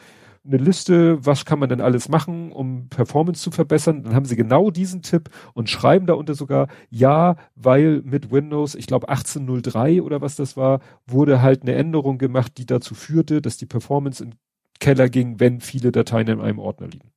[0.43, 4.01] eine Liste, was kann man denn alles machen, um Performance zu verbessern.
[4.01, 8.87] Dann haben sie genau diesen Tipp und schreiben darunter sogar, ja, weil mit Windows, ich
[8.87, 13.57] glaube 1803 oder was das war, wurde halt eine Änderung gemacht, die dazu führte, dass
[13.57, 14.33] die Performance in
[14.79, 17.12] Keller ging, wenn viele Dateien in einem Ordner liegen.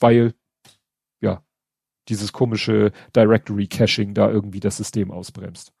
[0.00, 0.34] Weil,
[1.20, 1.42] ja,
[2.08, 5.72] dieses komische Directory Caching da irgendwie das System ausbremst.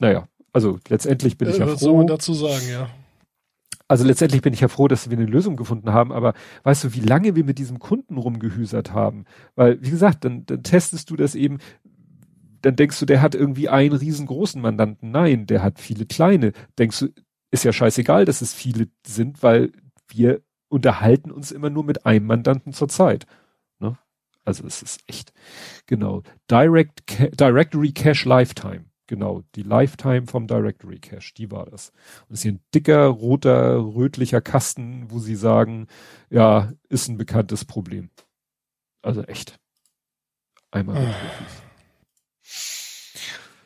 [0.00, 1.72] Naja, also letztendlich bin ich ja froh.
[1.72, 2.90] Was soll man dazu sagen, ja.
[3.86, 6.94] Also letztendlich bin ich ja froh, dass wir eine Lösung gefunden haben, aber weißt du,
[6.94, 9.24] wie lange wir mit diesem Kunden rumgehüsert haben?
[9.56, 11.58] Weil, wie gesagt, dann, dann testest du das eben,
[12.62, 15.10] dann denkst du, der hat irgendwie einen riesengroßen Mandanten.
[15.10, 16.52] Nein, der hat viele kleine.
[16.78, 17.08] Denkst du,
[17.50, 19.70] ist ja scheißegal, dass es viele sind, weil
[20.08, 20.40] wir
[20.74, 23.26] unterhalten uns immer nur mit einem Mandanten zur Zeit.
[23.78, 23.96] Ne?
[24.44, 25.32] Also es ist echt,
[25.86, 26.22] genau.
[26.50, 27.02] Direct,
[27.40, 28.84] Directory Cache Lifetime.
[29.06, 31.90] Genau, die Lifetime vom Directory Cache, die war das.
[32.22, 35.86] Und das ist hier ein dicker, roter, rötlicher Kasten, wo sie sagen,
[36.30, 38.10] ja, ist ein bekanntes Problem.
[39.02, 39.60] Also echt.
[40.70, 41.62] Einmal Profis.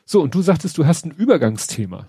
[0.04, 2.08] So, und du sagtest, du hast ein Übergangsthema.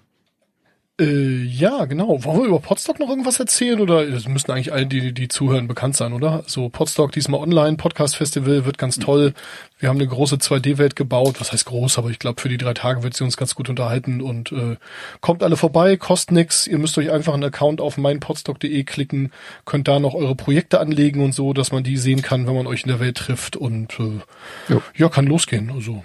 [1.00, 2.24] Äh, ja, genau.
[2.26, 5.68] Wollen wir über Podstock noch irgendwas erzählen oder das müssten eigentlich alle, die, die zuhören,
[5.68, 6.44] bekannt sein, oder?
[6.46, 9.34] So Podstock diesmal online, Podcast Festival wird ganz toll.
[9.80, 11.40] Wir haben eine große 2D-Welt gebaut.
[11.40, 13.70] Was heißt groß, aber ich glaube, für die drei Tage wird sie uns ganz gut
[13.70, 14.76] unterhalten und äh,
[15.22, 16.68] kommt alle vorbei, kostet nix.
[16.68, 19.32] Ihr müsst euch einfach einen Account auf meinpodstock.de klicken,
[19.64, 22.68] könnt da noch eure Projekte anlegen und so, dass man die sehen kann, wenn man
[22.68, 25.72] euch in der Welt trifft und äh, ja, kann losgehen.
[25.72, 26.04] Also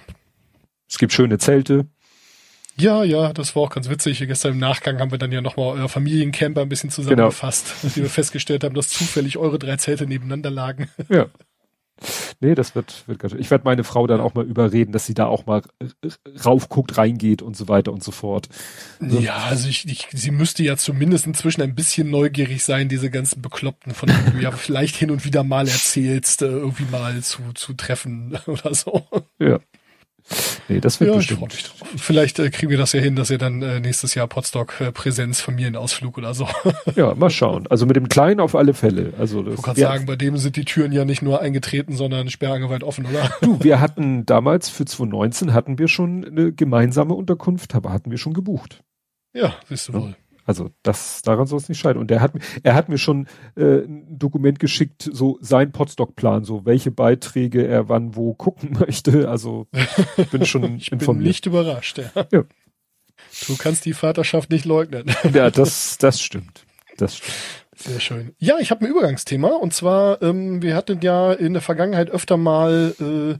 [0.87, 1.87] es gibt schöne Zelte.
[2.77, 4.19] Ja, ja, das war auch ganz witzig.
[4.19, 7.79] Gestern im Nachgang haben wir dann ja nochmal euer Familiencamper ein bisschen zusammengefasst, genau.
[7.83, 10.89] nachdem wir festgestellt haben, dass zufällig eure drei Zelte nebeneinander lagen.
[11.09, 11.27] Ja.
[12.41, 15.13] Nee, das wird, wird ganz, ich werde meine Frau dann auch mal überreden, dass sie
[15.13, 15.61] da auch mal
[16.43, 18.49] raufguckt, reingeht und so weiter und so fort.
[18.99, 19.19] So.
[19.19, 23.41] Ja, also ich, ich, sie müsste ja zumindest inzwischen ein bisschen neugierig sein, diese ganzen
[23.41, 27.41] Bekloppten, von denen du ja vielleicht hin und wieder mal erzählst, äh, irgendwie mal zu,
[27.53, 29.07] zu treffen oder so.
[29.39, 29.59] Ja.
[30.67, 31.53] Nee, das wird ja, bestimmt.
[31.53, 34.81] Ich Vielleicht äh, kriegen wir das ja hin, dass ihr dann äh, nächstes Jahr Potsdok
[34.81, 36.47] äh, Präsenz Familienausflug oder so.
[36.95, 37.67] ja, mal schauen.
[37.67, 39.13] Also mit dem Kleinen auf alle Fälle.
[39.19, 41.95] Also das, du kannst ja, sagen, bei dem sind die Türen ja nicht nur eingetreten,
[41.95, 43.31] sondern sperrangeweit offen, oder?
[43.41, 48.17] Du, wir hatten damals für 2019 hatten wir schon eine gemeinsame Unterkunft, aber hatten wir
[48.17, 48.83] schon gebucht.
[49.33, 50.01] Ja, siehst du ja.
[50.01, 50.15] wohl.
[50.45, 51.99] Also das daran soll es nicht scheiden.
[51.99, 52.33] Und er hat
[52.63, 57.89] er hat mir schon äh, ein Dokument geschickt, so sein Podstock-Plan, so welche Beiträge er
[57.89, 59.27] wann wo gucken möchte.
[59.29, 59.67] Also
[60.17, 61.23] ich bin schon ich informiert.
[61.23, 61.97] bin nicht überrascht.
[61.97, 62.27] Ja.
[62.31, 62.43] ja.
[63.47, 65.05] Du kannst die Vaterschaft nicht leugnen.
[65.33, 66.65] ja, das das stimmt.
[66.97, 67.64] Das stimmt.
[67.77, 68.33] Sehr schön.
[68.39, 72.37] Ja, ich habe ein Übergangsthema und zwar, ähm, wir hatten ja in der Vergangenheit öfter
[72.37, 73.37] mal äh,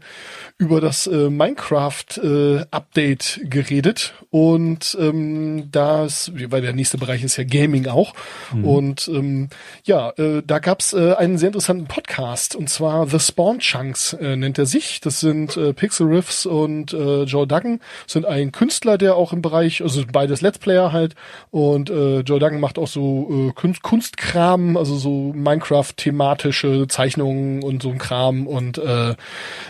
[0.57, 7.45] über das äh, Minecraft-Update äh, geredet und ähm, das, weil der nächste Bereich ist ja
[7.45, 8.13] Gaming auch
[8.53, 8.65] mhm.
[8.65, 9.47] und ähm,
[9.85, 14.35] ja, äh, da gab's äh, einen sehr interessanten Podcast und zwar The Spawn Chunks äh,
[14.35, 14.99] nennt er sich.
[14.99, 19.41] Das sind äh, Pixel Riffs und äh, Joe Duggan sind ein Künstler, der auch im
[19.41, 21.15] Bereich, also beides Let's Player halt
[21.51, 27.63] und äh, Joe Duggan macht auch so äh, Kunst, Kunst Kram, also so Minecraft-thematische Zeichnungen
[27.63, 29.15] und so ein Kram und äh,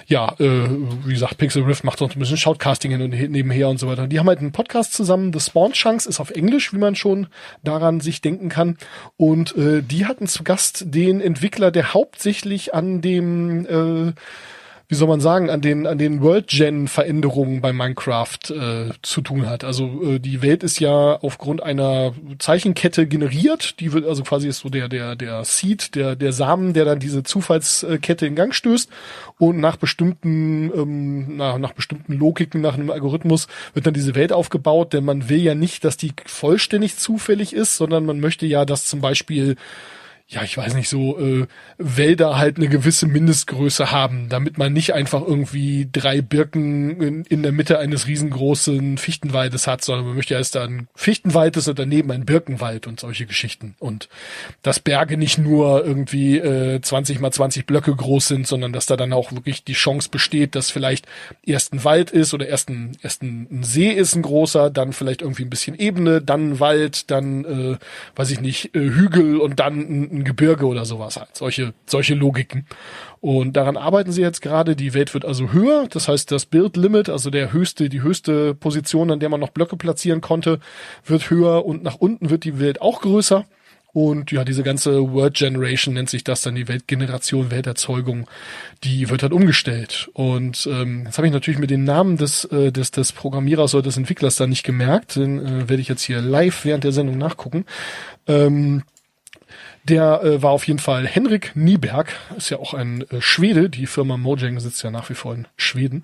[0.08, 0.70] ja, äh,
[1.06, 4.08] wie gesagt, Pixel Rift macht auch ein bisschen Shoutcasting hin und nebenher und so weiter.
[4.08, 7.28] Die haben halt einen Podcast zusammen, The Spawn Chunks ist auf Englisch, wie man schon
[7.64, 8.78] daran sich denken kann
[9.18, 14.14] und äh, die hatten zu Gast den Entwickler, der hauptsächlich an dem äh,
[14.88, 19.64] wie soll man sagen, an den, an den World-Gen-Veränderungen bei Minecraft äh, zu tun hat.
[19.64, 23.80] Also äh, die Welt ist ja aufgrund einer Zeichenkette generiert.
[23.80, 27.00] Die wird also quasi ist so der, der, der Seed, der, der Samen, der dann
[27.00, 28.90] diese Zufallskette in Gang stößt.
[29.40, 34.32] Und nach bestimmten, ähm, nach, nach bestimmten Logiken, nach einem Algorithmus wird dann diese Welt
[34.32, 38.66] aufgebaut, denn man will ja nicht, dass die vollständig zufällig ist, sondern man möchte ja,
[38.66, 39.56] dass zum Beispiel
[40.28, 41.46] ja, ich weiß nicht, so äh,
[41.78, 47.44] Wälder halt eine gewisse Mindestgröße haben, damit man nicht einfach irgendwie drei Birken in, in
[47.44, 51.78] der Mitte eines riesengroßen Fichtenwaldes hat, sondern man möchte ja erst ein Fichtenwald ist und
[51.78, 53.76] daneben ein Birkenwald und solche Geschichten.
[53.78, 54.10] Und
[54.64, 58.98] dass Berge nicht nur irgendwie äh, 20 mal 20 Blöcke groß sind, sondern dass da
[58.98, 61.06] dann auch wirklich die Chance besteht, dass vielleicht
[61.44, 64.92] erst ein Wald ist oder erst ein, erst ein, ein See ist ein großer, dann
[64.92, 67.78] vielleicht irgendwie ein bisschen Ebene, dann Wald, dann, äh,
[68.16, 71.30] weiß ich nicht, äh, Hügel und dann ein, ein Gebirge oder sowas halt.
[71.34, 72.66] Solche, solche Logiken.
[73.22, 74.76] Und daran arbeiten sie jetzt gerade.
[74.76, 75.88] Die Welt wird also höher.
[75.90, 79.50] Das heißt, das Build Limit, also der höchste, die höchste Position, an der man noch
[79.50, 80.60] Blöcke platzieren konnte,
[81.06, 83.46] wird höher und nach unten wird die Welt auch größer.
[83.96, 88.28] Und ja, diese ganze Word Generation nennt sich das dann, die Weltgeneration, Welterzeugung,
[88.84, 90.10] die wird halt umgestellt.
[90.12, 93.84] Und ähm, jetzt habe ich natürlich mit den Namen des, äh, des, des Programmierers oder
[93.84, 95.16] des Entwicklers da nicht gemerkt.
[95.16, 97.64] Den äh, werde ich jetzt hier live während der Sendung nachgucken.
[98.28, 98.84] Ähm,
[99.88, 103.70] der äh, war auf jeden Fall Henrik Nieberg, ist ja auch ein äh, Schwede.
[103.70, 106.04] Die Firma Mojang sitzt ja nach wie vor in Schweden.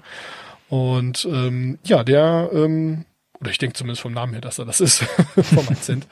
[0.69, 3.05] Und ähm, ja, der, ähm,
[3.39, 4.99] oder ich denke zumindest vom Namen her, dass er das ist,
[5.43, 6.07] vom Akzent.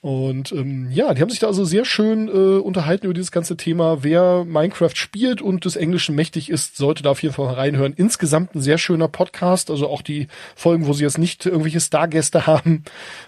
[0.00, 3.56] Und ähm, ja, die haben sich da also sehr schön äh, unterhalten über dieses ganze
[3.56, 4.02] Thema.
[4.02, 7.94] Wer Minecraft spielt und des Englischen mächtig ist, sollte da auf jeden Fall reinhören.
[7.96, 12.46] Insgesamt ein sehr schöner Podcast, also auch die Folgen, wo sie jetzt nicht irgendwelche Stargäste
[12.46, 12.84] haben.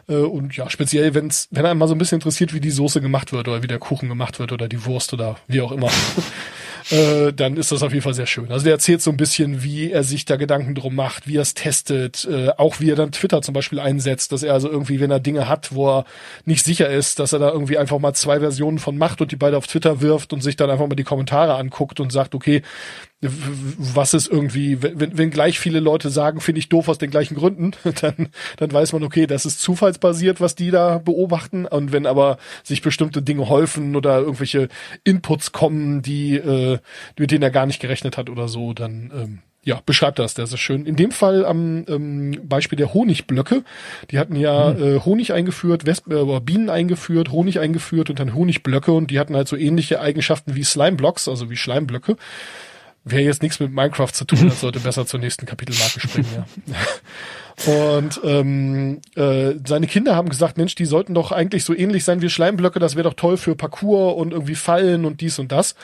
[0.08, 3.00] Äh, und ja, speziell, wenn's, wenn einem mal so ein bisschen interessiert, wie die Soße
[3.00, 5.90] gemacht wird oder wie der Kuchen gemacht wird oder die Wurst oder wie auch immer.
[6.90, 8.50] Äh, dann ist das auf jeden Fall sehr schön.
[8.50, 11.42] Also der erzählt so ein bisschen, wie er sich da Gedanken drum macht, wie er
[11.42, 15.00] es testet, äh, auch wie er dann Twitter zum Beispiel einsetzt, dass er also irgendwie,
[15.00, 16.04] wenn er Dinge hat, wo er
[16.44, 19.36] nicht sicher ist, dass er da irgendwie einfach mal zwei Versionen von macht und die
[19.36, 22.62] beide auf Twitter wirft und sich dann einfach mal die Kommentare anguckt und sagt, okay,
[23.20, 27.34] was ist irgendwie, wenn, wenn gleich viele Leute sagen, finde ich doof aus den gleichen
[27.34, 31.66] Gründen, dann, dann weiß man, okay, das ist zufallsbasiert, was die da beobachten.
[31.66, 34.68] Und wenn aber sich bestimmte Dinge häufen oder irgendwelche
[35.02, 36.78] Inputs kommen, die, äh,
[37.18, 40.52] mit denen er gar nicht gerechnet hat oder so, dann ähm, ja, beschreibt das, das
[40.52, 40.86] ist schön.
[40.86, 43.64] In dem Fall am ähm, Beispiel der Honigblöcke.
[44.10, 44.82] Die hatten ja mhm.
[44.82, 49.34] äh, Honig eingeführt, Wespen, äh, Bienen eingeführt, Honig eingeführt und dann Honigblöcke und die hatten
[49.34, 52.16] halt so ähnliche Eigenschaften wie Slimeblocks, also wie Schleimblöcke.
[53.04, 56.46] Wer jetzt nichts mit Minecraft zu tun hat, sollte besser zur nächsten Kapitelmarke springen, ja.
[57.66, 62.22] Und ähm, äh, seine Kinder haben gesagt, Mensch, die sollten doch eigentlich so ähnlich sein
[62.22, 65.74] wie Schleimblöcke, das wäre doch toll für Parcours und irgendwie Fallen und dies und das.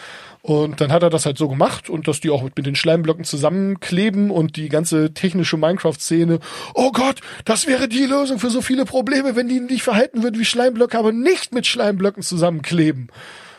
[0.40, 3.24] Und dann hat er das halt so gemacht und dass die auch mit den Schleimblöcken
[3.24, 6.38] zusammenkleben und die ganze technische Minecraft-Szene,
[6.74, 10.38] oh Gott, das wäre die Lösung für so viele Probleme, wenn die nicht verhalten würden
[10.38, 13.08] wie Schleimblöcke, aber nicht mit Schleimblöcken zusammenkleben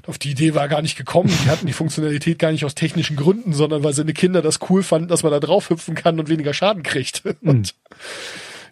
[0.08, 1.30] auf die Idee war gar nicht gekommen.
[1.44, 4.84] Die hatten die Funktionalität gar nicht aus technischen Gründen, sondern weil seine Kinder das cool
[4.84, 7.24] fanden, dass man da drauf hüpfen kann und weniger Schaden kriegt.
[7.26, 7.36] Mhm.
[7.56, 7.76] Und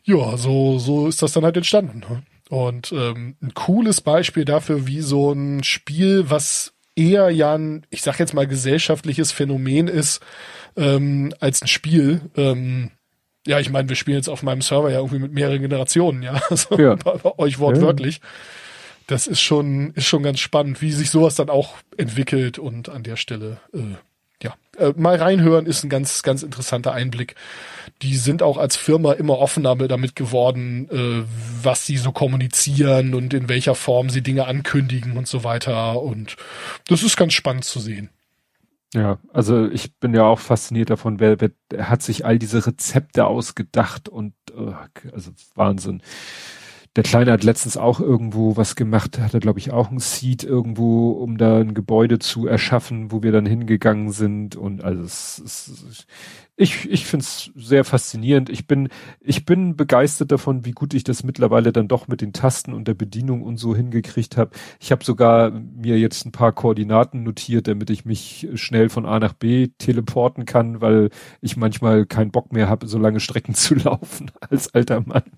[0.04, 2.00] ja, so, so ist das dann halt entstanden.
[2.00, 2.24] Ne?
[2.50, 8.02] Und ähm, ein cooles Beispiel dafür, wie so ein Spiel, was eher ja ein, ich
[8.02, 10.22] sag jetzt mal, gesellschaftliches Phänomen ist,
[10.76, 12.22] ähm, als ein Spiel.
[12.36, 12.92] Ähm,
[13.48, 16.42] ja, ich meine, wir spielen jetzt auf meinem Server ja irgendwie mit mehreren Generationen, ja.
[16.50, 16.96] Also ja.
[16.96, 18.18] bei euch wortwörtlich.
[18.22, 18.30] Ja
[19.08, 23.04] das ist schon, ist schon ganz spannend, wie sich sowas dann auch entwickelt und an
[23.04, 23.96] der Stelle, äh,
[24.42, 27.36] ja, äh, mal reinhören ist ein ganz, ganz interessanter Einblick.
[28.02, 31.24] Die sind auch als Firma immer offener damit geworden, äh,
[31.64, 36.02] was sie so kommunizieren und in welcher Form sie Dinge ankündigen und so weiter.
[36.02, 36.36] Und
[36.88, 38.10] das ist ganz spannend zu sehen.
[38.94, 41.52] Ja, also ich bin ja auch fasziniert davon, wer, wer
[41.90, 44.74] hat sich all diese Rezepte ausgedacht und äh,
[45.12, 46.04] also Wahnsinn
[46.96, 50.44] der Kleine hat letztens auch irgendwo was gemacht, hat er glaube ich auch ein Seed
[50.44, 55.42] irgendwo, um da ein Gebäude zu erschaffen, wo wir dann hingegangen sind und also es,
[55.44, 56.06] es,
[56.56, 58.50] ich, ich finde es sehr faszinierend.
[58.50, 62.32] Ich bin, ich bin begeistert davon, wie gut ich das mittlerweile dann doch mit den
[62.32, 64.52] Tasten und der Bedienung und so hingekriegt habe.
[64.80, 69.20] Ich habe sogar mir jetzt ein paar Koordinaten notiert, damit ich mich schnell von A
[69.20, 71.10] nach B teleporten kann, weil
[71.42, 75.24] ich manchmal keinen Bock mehr habe, so lange Strecken zu laufen als alter Mann.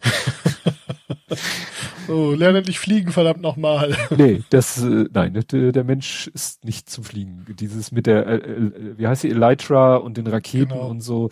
[2.07, 3.95] oh, lerne nicht fliegen, verdammt nochmal.
[4.17, 7.45] Nee, das, äh, nein, der, der, Mensch ist nicht zum Fliegen.
[7.59, 10.87] Dieses mit der, äh, äh, wie heißt die, Elytra und den Raketen genau.
[10.87, 11.29] und so,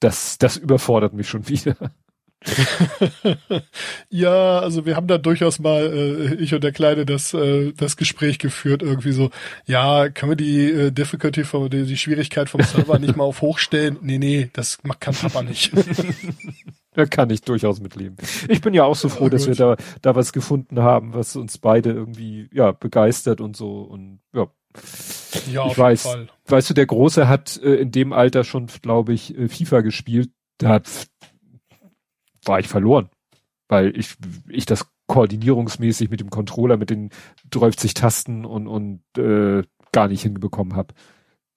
[0.00, 1.76] das, das überfordert mich schon wieder.
[4.10, 7.96] ja, also wir haben da durchaus mal, äh, ich und der Kleine, das, äh, das
[7.96, 9.30] Gespräch geführt, irgendwie so,
[9.66, 13.40] ja, können wir die äh, Difficulty vom, die, die Schwierigkeit vom Server nicht mal auf
[13.40, 13.98] hochstellen?
[14.02, 15.72] Nee, nee, das kann Papa nicht.
[16.94, 18.16] da kann ich durchaus mitleben.
[18.48, 21.36] Ich bin ja auch so froh, ja, dass wir da, da was gefunden haben, was
[21.36, 24.46] uns beide irgendwie, ja, begeistert und so und ja.
[25.52, 26.36] Ja, auf ich weiß, jeden Fall.
[26.46, 30.30] Weißt du, der Große hat äh, in dem Alter schon, glaube ich, äh, FIFA gespielt.
[30.58, 30.88] Da hat
[32.44, 33.08] war ich verloren,
[33.68, 34.16] weil ich,
[34.48, 37.10] ich das koordinierungsmäßig mit dem Controller, mit den
[37.50, 40.94] 30 Tasten und, und äh, gar nicht hinbekommen habe.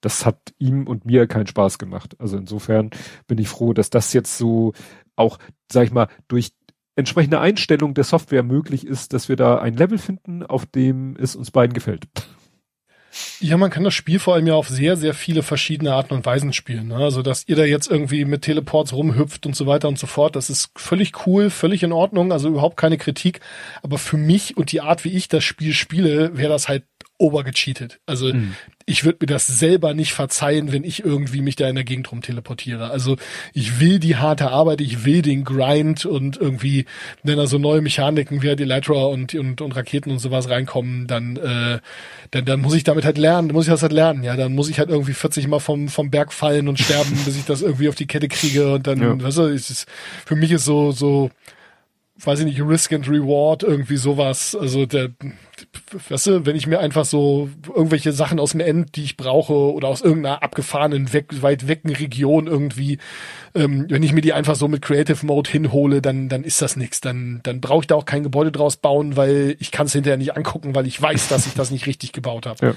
[0.00, 2.16] Das hat ihm und mir keinen Spaß gemacht.
[2.18, 2.90] Also insofern
[3.26, 4.72] bin ich froh, dass das jetzt so
[5.16, 5.38] auch,
[5.70, 6.52] sag ich mal, durch
[6.94, 11.36] entsprechende Einstellung der Software möglich ist, dass wir da ein Level finden, auf dem es
[11.36, 12.08] uns beiden gefällt.
[13.40, 16.26] Ja, man kann das Spiel vor allem ja auf sehr, sehr viele verschiedene Arten und
[16.26, 16.88] Weisen spielen.
[16.88, 16.96] Ne?
[16.96, 20.36] Also, dass ihr da jetzt irgendwie mit Teleports rumhüpft und so weiter und so fort,
[20.36, 23.40] das ist völlig cool, völlig in Ordnung, also überhaupt keine Kritik.
[23.82, 26.84] Aber für mich und die Art, wie ich das Spiel spiele, wäre das halt
[27.16, 28.00] obergecheatet.
[28.06, 28.54] Also mhm.
[28.88, 32.10] Ich würde mir das selber nicht verzeihen, wenn ich irgendwie mich da in der Gegend
[32.10, 32.90] rum teleportiere.
[32.90, 33.16] Also
[33.52, 36.86] ich will die harte Arbeit, ich will den Grind und irgendwie,
[37.22, 41.06] wenn da so neue Mechaniken wie die Elytra und, und, und Raketen und sowas reinkommen,
[41.06, 41.80] dann, äh,
[42.30, 44.36] dann, dann muss ich damit halt lernen, dann muss ich das halt lernen, ja.
[44.36, 47.44] Dann muss ich halt irgendwie 40 Mal vom, vom Berg fallen und sterben, bis ich
[47.44, 49.22] das irgendwie auf die Kette kriege und dann, ja.
[49.22, 49.86] weißt du, ist,
[50.24, 51.30] für mich ist so, so,
[52.24, 54.56] weiß ich nicht, Risk and Reward, irgendwie sowas.
[54.58, 55.10] Also der,
[56.08, 59.52] weißt du, wenn ich mir einfach so irgendwelche Sachen aus dem End, die ich brauche,
[59.52, 62.98] oder aus irgendeiner abgefahrenen, weg, weit wecken Region irgendwie,
[63.54, 66.76] ähm, wenn ich mir die einfach so mit Creative Mode hinhole, dann, dann ist das
[66.76, 67.00] nichts.
[67.00, 70.18] Dann, dann brauche ich da auch kein Gebäude draus bauen, weil ich kann es hinterher
[70.18, 72.66] nicht angucken, weil ich weiß, dass ich das nicht richtig gebaut habe.
[72.66, 72.74] Ja.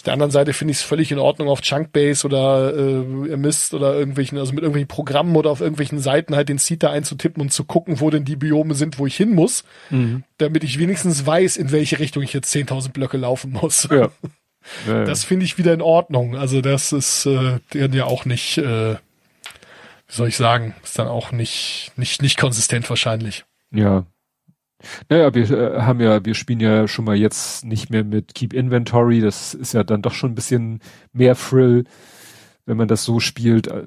[0.00, 3.74] Auf der anderen Seite finde ich es völlig in Ordnung, auf Chunkbase oder äh, Mist
[3.74, 7.42] oder irgendwelchen, also mit irgendwelchen Programmen oder auf irgendwelchen Seiten halt den Seed da einzutippen
[7.42, 10.24] und zu gucken, wo denn die Biome sind, wo ich hin muss, mhm.
[10.38, 13.88] damit ich wenigstens weiß, in welche Richtung ich jetzt 10.000 Blöcke laufen muss.
[13.90, 13.96] Ja.
[13.96, 14.10] Ja,
[14.88, 15.04] ja.
[15.04, 16.34] Das finde ich wieder in Ordnung.
[16.34, 18.98] Also das ist äh, ja auch nicht, äh, wie
[20.08, 23.44] soll ich sagen, ist dann auch nicht, nicht, nicht konsistent wahrscheinlich.
[23.70, 24.06] Ja,
[25.08, 28.52] naja, wir äh, haben ja, wir spielen ja schon mal jetzt nicht mehr mit Keep
[28.52, 29.20] Inventory.
[29.20, 30.80] Das ist ja dann doch schon ein bisschen
[31.12, 31.84] mehr Thrill,
[32.66, 33.68] wenn man das so spielt.
[33.68, 33.84] Äh,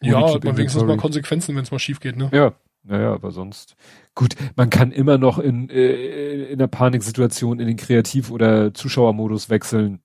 [0.00, 2.30] ja, hat man wenigstens mal Konsequenzen, wenn es mal schief geht, ne?
[2.32, 3.76] Ja, naja, aber sonst.
[4.14, 9.50] Gut, man kann immer noch in, äh, in der Paniksituation in den Kreativ- oder Zuschauermodus
[9.50, 10.00] wechseln.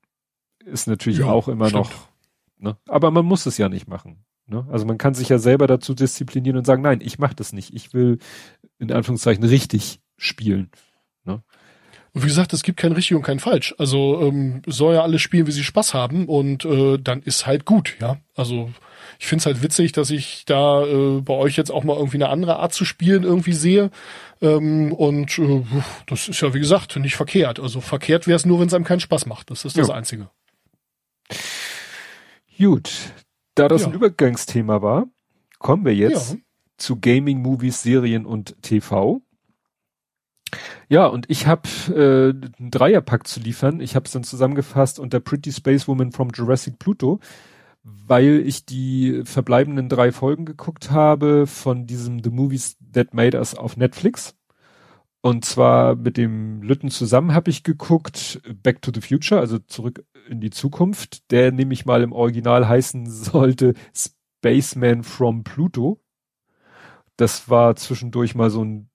[0.65, 1.85] Ist natürlich ja, auch immer stimmt.
[1.85, 1.91] noch.
[2.57, 2.77] Ne?
[2.87, 4.23] Aber man muss es ja nicht machen.
[4.47, 4.65] Ne?
[4.69, 7.73] Also man kann sich ja selber dazu disziplinieren und sagen, nein, ich mache das nicht.
[7.73, 8.19] Ich will
[8.79, 10.69] in Anführungszeichen richtig spielen.
[11.25, 11.41] Ne?
[12.13, 13.73] Und wie gesagt, es gibt kein richtig und kein falsch.
[13.77, 17.65] Also ähm, soll ja alles spielen, wie sie Spaß haben und äh, dann ist halt
[17.65, 18.17] gut, ja.
[18.35, 18.69] Also
[19.19, 22.29] ich find's halt witzig, dass ich da äh, bei euch jetzt auch mal irgendwie eine
[22.29, 23.89] andere Art zu spielen irgendwie sehe.
[24.41, 25.63] Ähm, und äh,
[26.07, 27.59] das ist ja, wie gesagt, nicht verkehrt.
[27.59, 29.49] Also verkehrt wäre es nur, wenn es einem keinen Spaß macht.
[29.49, 29.93] Das ist das ja.
[29.93, 30.29] Einzige.
[32.57, 32.91] Gut.
[33.55, 33.87] Da das ja.
[33.87, 35.07] ein Übergangsthema war,
[35.59, 36.39] kommen wir jetzt ja.
[36.77, 39.21] zu Gaming, Movies, Serien und TV.
[40.89, 43.79] Ja, und ich habe äh, einen Dreierpack zu liefern.
[43.79, 47.19] Ich habe es dann zusammengefasst unter Pretty Space Woman from Jurassic Pluto,
[47.83, 53.55] weil ich die verbleibenden drei Folgen geguckt habe von diesem The Movies That Made Us
[53.55, 54.35] auf Netflix.
[55.25, 60.03] Und zwar mit dem Lütten zusammen habe ich geguckt Back to the Future, also zurück
[60.27, 66.01] in die Zukunft, der nämlich mal im Original heißen sollte Spaceman from Pluto.
[67.15, 68.89] Das war zwischendurch mal so ein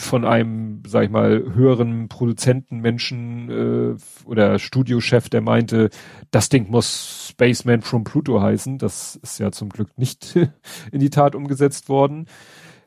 [0.00, 5.90] von einem, sag ich mal, höheren Produzentenmenschen äh, oder Studiochef, der meinte,
[6.30, 8.78] das Ding muss Spaceman from Pluto heißen.
[8.78, 10.36] Das ist ja zum Glück nicht
[10.92, 12.26] in die Tat umgesetzt worden.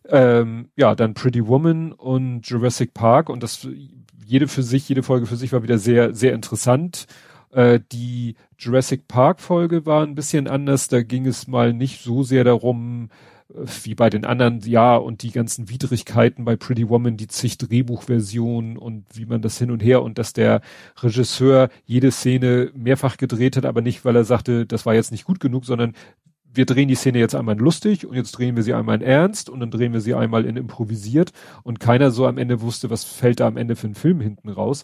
[0.07, 3.67] Ähm, ja, dann Pretty Woman und Jurassic Park und das
[4.25, 7.05] jede für sich, jede Folge für sich war wieder sehr, sehr interessant.
[7.51, 10.87] Äh, die Jurassic Park Folge war ein bisschen anders.
[10.87, 13.09] Da ging es mal nicht so sehr darum,
[13.83, 18.77] wie bei den anderen, ja, und die ganzen Widrigkeiten bei Pretty Woman, die zig Drehbuchversionen
[18.77, 20.61] und wie man das hin und her und dass der
[21.01, 25.25] Regisseur jede Szene mehrfach gedreht hat, aber nicht, weil er sagte, das war jetzt nicht
[25.25, 25.93] gut genug, sondern
[26.53, 29.01] wir drehen die Szene jetzt einmal in lustig und jetzt drehen wir sie einmal in
[29.01, 31.31] ernst und dann drehen wir sie einmal in improvisiert
[31.63, 34.49] und keiner so am Ende wusste, was fällt da am Ende für einen Film hinten
[34.49, 34.83] raus.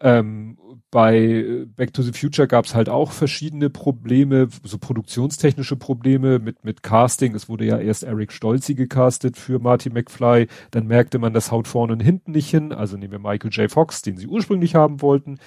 [0.00, 0.56] Ähm,
[0.90, 6.64] bei Back to the Future gab es halt auch verschiedene Probleme, so produktionstechnische Probleme mit,
[6.64, 7.34] mit Casting.
[7.34, 10.46] Es wurde ja erst Eric Stolzi gecastet für Marty McFly.
[10.70, 12.72] Dann merkte man, das haut vorne und hinten nicht hin.
[12.72, 13.70] Also nehmen wir Michael J.
[13.70, 15.38] Fox, den sie ursprünglich haben wollten,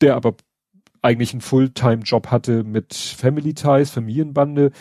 [0.00, 0.34] der aber
[1.02, 4.72] eigentlich einen Fulltime-Job hatte mit Family Ties, Familienbande.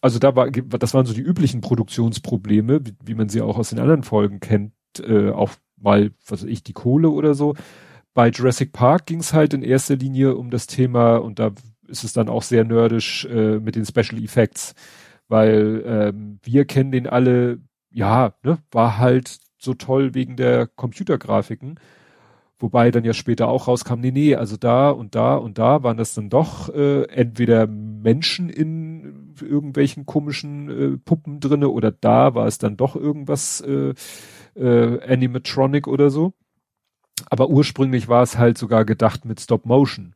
[0.00, 3.68] Also da war, das waren so die üblichen Produktionsprobleme, wie, wie man sie auch aus
[3.68, 7.54] den anderen Folgen kennt, äh, auch mal, was weiß ich, die Kohle oder so
[8.14, 11.52] bei Jurassic Park ging es halt in erster Linie um das Thema und da
[11.86, 14.74] ist es dann auch sehr nerdisch äh, mit den Special Effects,
[15.28, 21.78] weil ähm, wir kennen den alle, ja, ne, war halt so toll wegen der Computergrafiken.
[22.58, 25.96] Wobei dann ja später auch rauskam, nee, nee, also da und da und da waren
[25.96, 32.46] das dann doch äh, entweder Menschen in irgendwelchen komischen äh, Puppen drinne oder da war
[32.46, 33.94] es dann doch irgendwas äh,
[34.56, 36.34] äh, Animatronic oder so.
[37.28, 40.14] Aber ursprünglich war es halt sogar gedacht mit Stop Motion.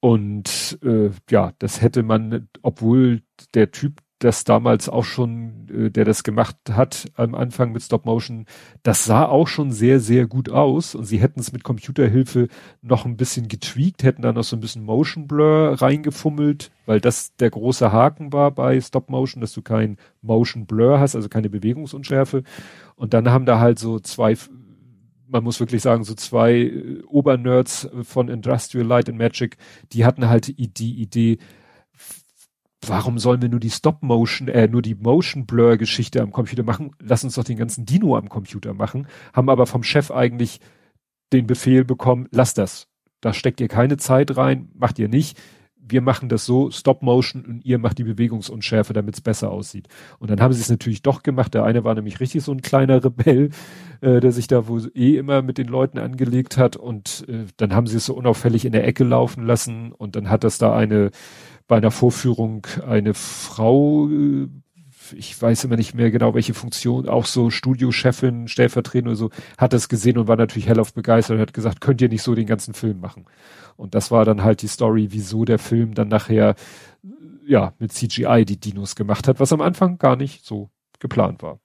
[0.00, 3.22] Und äh, ja, das hätte man, obwohl
[3.54, 8.06] der Typ das damals auch schon, äh, der das gemacht hat am Anfang mit Stop
[8.06, 8.46] Motion,
[8.82, 12.48] das sah auch schon sehr, sehr gut aus und sie hätten es mit Computerhilfe
[12.80, 17.36] noch ein bisschen getweakt, hätten da noch so ein bisschen Motion Blur reingefummelt, weil das
[17.36, 21.50] der große Haken war bei Stop Motion, dass du kein Motion Blur hast, also keine
[21.50, 22.42] Bewegungsunschärfe.
[22.94, 24.34] Und dann haben da halt so zwei,
[25.28, 29.56] man muss wirklich sagen, so zwei äh, Obernerds von Industrial Light and Magic,
[29.92, 31.38] die hatten halt die Idee,
[32.86, 36.92] warum sollen wir nur die Stop-Motion, äh, nur die Motion-Blur-Geschichte am Computer machen?
[37.00, 39.06] Lass uns doch den ganzen Dino am Computer machen.
[39.32, 40.60] Haben aber vom Chef eigentlich
[41.32, 42.88] den Befehl bekommen, lass das.
[43.20, 45.40] Da steckt ihr keine Zeit rein, macht ihr nicht.
[45.88, 49.88] Wir machen das so, Stop-Motion und ihr macht die Bewegungsunschärfe, damit es besser aussieht.
[50.18, 51.54] Und dann haben sie es natürlich doch gemacht.
[51.54, 53.50] Der eine war nämlich richtig so ein kleiner Rebell,
[54.00, 56.76] äh, der sich da wohl eh immer mit den Leuten angelegt hat.
[56.76, 59.92] Und äh, dann haben sie es so unauffällig in der Ecke laufen lassen.
[59.92, 61.10] Und dann hat das da eine
[61.68, 64.48] bei einer Vorführung eine Frau, äh,
[65.12, 69.72] ich weiß immer nicht mehr genau, welche Funktion, auch so Studiochefin, Stellvertreter oder so, hat
[69.72, 72.46] das gesehen und war natürlich hellauf begeistert und hat gesagt, könnt ihr nicht so den
[72.46, 73.26] ganzen Film machen.
[73.76, 76.54] Und das war dann halt die Story, wieso der Film dann nachher,
[77.46, 81.60] ja, mit CGI die Dinos gemacht hat, was am Anfang gar nicht so geplant war.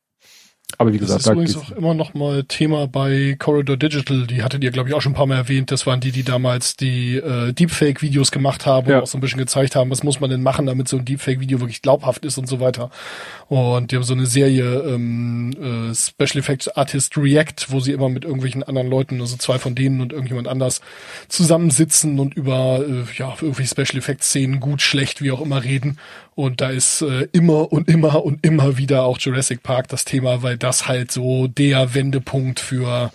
[0.78, 4.28] Aber wie gesagt, das ist übrigens auch immer noch mal Thema bei Corridor Digital.
[4.28, 5.72] Die hattet ihr, glaube ich, auch schon ein paar Mal erwähnt.
[5.72, 8.98] Das waren die, die damals die äh, Deepfake-Videos gemacht haben ja.
[8.98, 11.06] und auch so ein bisschen gezeigt haben, was muss man denn machen, damit so ein
[11.06, 12.90] Deepfake-Video wirklich glaubhaft ist und so weiter.
[13.48, 15.52] Und die haben so eine Serie ähm,
[15.92, 19.76] äh, Special Effects Artist React, wo sie immer mit irgendwelchen anderen Leuten, also zwei von
[19.76, 20.82] denen und irgendjemand anders,
[21.28, 25.98] zusammensitzen und über äh, ja irgendwelche Special Effects Szenen gut, schlecht, wie auch immer reden.
[26.34, 30.42] Und da ist äh, immer und immer und immer wieder auch Jurassic Park das Thema,
[30.42, 33.12] weil das halt so der Wendepunkt für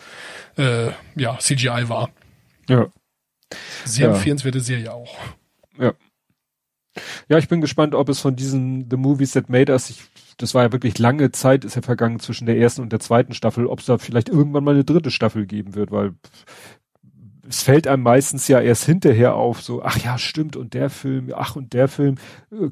[0.57, 2.11] äh, ja, CGI war.
[2.69, 2.89] Ja.
[3.85, 4.15] Sehr ja.
[4.15, 5.17] empfehlenswerte Serie auch.
[5.79, 5.93] Ja.
[7.29, 10.03] Ja, ich bin gespannt, ob es von diesen The Movies That Made Us, ich,
[10.39, 13.35] das war ja wirklich lange Zeit, ist ja vergangen zwischen der ersten und der zweiten
[13.35, 16.15] Staffel, ob es da vielleicht irgendwann mal eine dritte Staffel geben wird, weil
[17.49, 21.33] es fällt einem meistens ja erst hinterher auf, so, ach ja, stimmt, und der Film,
[21.35, 22.17] ach, und der Film,
[22.51, 22.71] äh,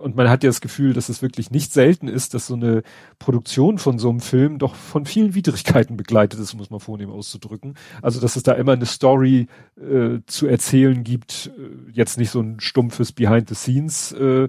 [0.00, 2.82] und man hat ja das Gefühl, dass es wirklich nicht selten ist, dass so eine
[3.18, 7.74] Produktion von so einem Film doch von vielen Widrigkeiten begleitet ist, muss man vornehm auszudrücken.
[8.02, 12.40] Also, dass es da immer eine Story äh, zu erzählen gibt, äh, jetzt nicht so
[12.40, 14.48] ein stumpfes Behind the Scenes, äh,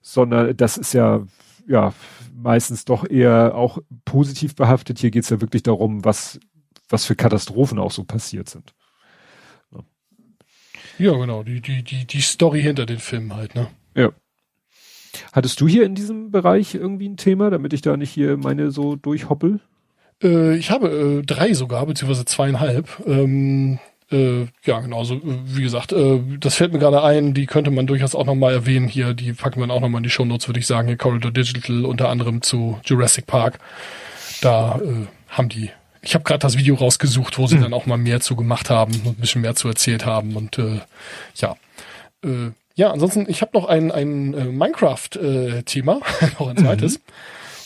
[0.00, 1.24] sondern das ist ja,
[1.66, 1.92] ja,
[2.34, 4.98] meistens doch eher auch positiv behaftet.
[4.98, 6.40] Hier geht's ja wirklich darum, was,
[6.88, 8.74] was für Katastrophen auch so passiert sind.
[9.72, 9.80] Ja,
[10.98, 13.68] ja genau, die, die, die, die Story hinter den Filmen halt, ne?
[13.94, 14.10] Ja.
[15.32, 18.70] Hattest du hier in diesem Bereich irgendwie ein Thema, damit ich da nicht hier meine
[18.70, 19.60] so durchhoppel?
[20.22, 22.88] Äh, ich habe äh, drei sogar, beziehungsweise zweieinhalb.
[23.06, 23.78] Ähm,
[24.10, 27.86] äh, ja, genau, so, wie gesagt, äh, das fällt mir gerade ein, die könnte man
[27.86, 30.66] durchaus auch nochmal erwähnen hier, die packen wir auch nochmal in die Shownotes, würde ich
[30.66, 33.58] sagen, hier Corridor Digital unter anderem zu Jurassic Park.
[34.40, 37.62] Da äh, haben die, ich habe gerade das Video rausgesucht, wo sie mhm.
[37.62, 40.58] dann auch mal mehr zu gemacht haben und ein bisschen mehr zu erzählt haben und
[40.58, 40.80] äh,
[41.36, 41.56] ja,
[42.24, 46.98] äh, ja, ansonsten, ich habe noch ein, ein äh, Minecraft-Thema, äh, noch ein zweites.
[46.98, 47.02] Mhm.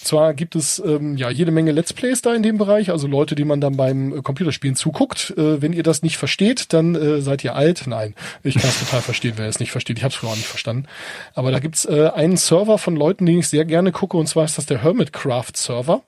[0.04, 3.34] Zwar gibt es ähm, ja jede Menge Let's Plays da in dem Bereich, also Leute,
[3.34, 5.34] die man dann beim äh, Computerspielen zuguckt.
[5.36, 7.82] Äh, wenn ihr das nicht versteht, dann äh, seid ihr alt.
[7.86, 9.98] Nein, ich kann es total verstehen, wer es nicht versteht.
[9.98, 10.86] Ich habe es früher auch nicht verstanden.
[11.34, 14.46] Aber da gibt's äh, einen Server von Leuten, den ich sehr gerne gucke, und zwar
[14.46, 16.00] ist das der Hermitcraft Server.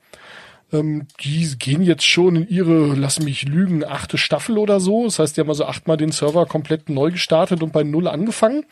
[0.73, 5.05] Ähm, die gehen jetzt schon in ihre, lass mich lügen, achte Staffel oder so.
[5.05, 8.65] Das heißt, die haben also achtmal den Server komplett neu gestartet und bei Null angefangen.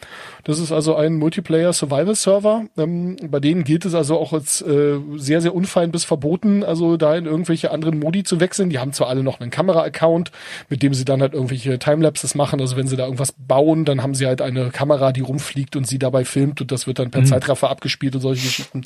[0.44, 2.64] Das ist also ein Multiplayer-Survival-Server.
[2.76, 6.96] Ähm, bei denen gilt es also auch als äh, sehr, sehr unfein bis verboten, also
[6.96, 8.70] da in irgendwelche anderen Modi zu wechseln.
[8.70, 10.32] Die haben zwar alle noch einen Kamera-Account,
[10.68, 12.60] mit dem sie dann halt irgendwelche Timelapses machen.
[12.60, 15.86] Also wenn sie da irgendwas bauen, dann haben sie halt eine Kamera, die rumfliegt und
[15.86, 17.26] sie dabei filmt und das wird dann per mhm.
[17.26, 18.82] Zeitraffer abgespielt und solche Geschichten.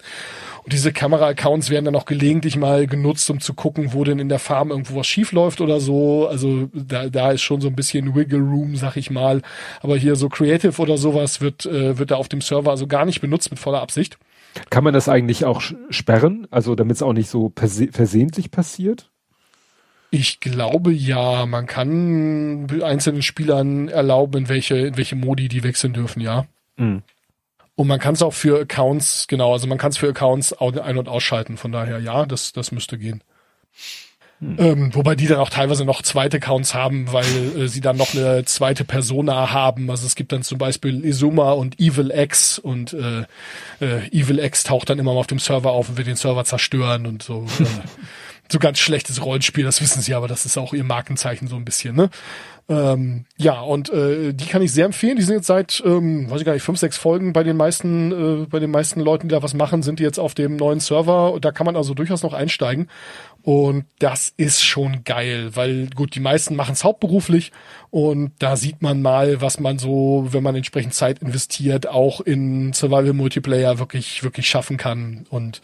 [0.67, 4.29] Und diese Kamera-Accounts werden dann auch gelegentlich mal genutzt, um zu gucken, wo denn in
[4.29, 6.27] der Farm irgendwo was schief läuft oder so.
[6.27, 9.43] Also da, da ist schon so ein bisschen Wiggle Room, sag ich mal.
[9.81, 13.05] Aber hier so Creative oder sowas wird, äh, wird da auf dem Server also gar
[13.05, 14.19] nicht benutzt mit voller Absicht.
[14.69, 16.49] Kann man das eigentlich auch sperren?
[16.51, 19.09] Also damit es auch nicht so versehentlich passiert?
[20.11, 25.93] Ich glaube ja, man kann einzelnen Spielern erlauben, in welche, in welche Modi die wechseln
[25.93, 26.47] dürfen, ja.
[26.77, 27.05] Mhm.
[27.77, 30.99] Und man kann es auch für Accounts, genau, also man kann es für Accounts ein-
[30.99, 31.59] und ausschalten.
[31.59, 33.23] Von daher, ja, das, das müsste gehen.
[34.41, 34.57] Hm.
[34.59, 37.25] Ähm, wobei die dann auch teilweise noch zweite Accounts haben, weil
[37.57, 39.91] äh, sie dann noch eine zweite Persona haben.
[39.91, 43.25] Also es gibt dann zum Beispiel Izuma und Evil X und äh,
[43.81, 46.45] äh, Evil X taucht dann immer mal auf dem Server auf und will den Server
[46.45, 47.47] zerstören und so.
[47.61, 47.65] Äh,
[48.53, 51.65] so ganz schlechtes Rollenspiel, das wissen sie, aber das ist auch ihr Markenzeichen so ein
[51.65, 52.11] bisschen, ne?
[52.69, 55.17] Ähm, ja, und äh, die kann ich sehr empfehlen.
[55.17, 58.11] Die sind jetzt seit, ähm, weiß ich gar nicht, fünf, sechs Folgen bei den meisten,
[58.43, 60.81] äh, bei den meisten Leuten, die da was machen, sind die jetzt auf dem neuen
[60.81, 61.39] Server.
[61.41, 62.89] Da kann man also durchaus noch einsteigen.
[63.47, 67.53] Und das ist schon geil, weil gut, die meisten machen es hauptberuflich
[67.91, 72.73] und da sieht man mal, was man so, wenn man entsprechend Zeit investiert, auch in
[72.73, 75.27] Survival Multiplayer wirklich, wirklich schaffen kann.
[75.31, 75.61] Und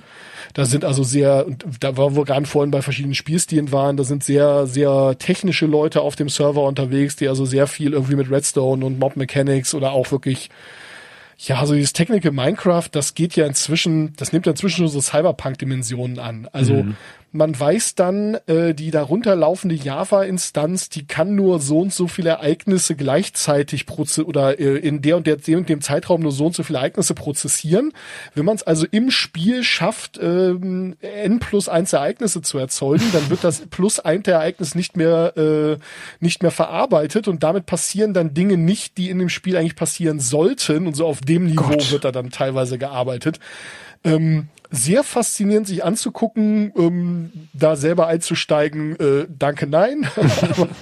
[0.54, 1.44] da sind also sehr,
[1.80, 6.02] da war wir gerade vorhin bei verschiedenen Spielstilen waren, da sind sehr, sehr technische Leute
[6.02, 9.90] auf dem Server unterwegs, die also sehr viel irgendwie mit Redstone und Mob Mechanics oder
[9.90, 10.50] auch wirklich
[11.38, 16.20] ja, also dieses Technical Minecraft, das geht ja inzwischen, das nimmt ja inzwischen so Cyberpunk-Dimensionen
[16.20, 16.48] an.
[16.52, 16.96] Also mhm
[17.32, 22.30] man weiß dann, äh, die darunter laufende Java-Instanz, die kann nur so und so viele
[22.30, 23.86] Ereignisse gleichzeitig
[24.24, 27.14] oder äh, in der und der dem, dem Zeitraum nur so und so viele Ereignisse
[27.14, 27.92] prozessieren.
[28.34, 33.30] Wenn man es also im Spiel schafft, ähm, n plus eins Ereignisse zu erzeugen, dann
[33.30, 35.78] wird das plus ein Ereignis nicht mehr äh,
[36.20, 40.20] nicht mehr verarbeitet und damit passieren dann Dinge nicht, die in dem Spiel eigentlich passieren
[40.20, 41.90] sollten und so auf dem Niveau Gott.
[41.90, 43.40] wird da dann teilweise gearbeitet.
[44.04, 48.98] Ähm, sehr faszinierend, sich anzugucken, ähm, da selber einzusteigen.
[48.98, 50.08] Äh, danke, nein.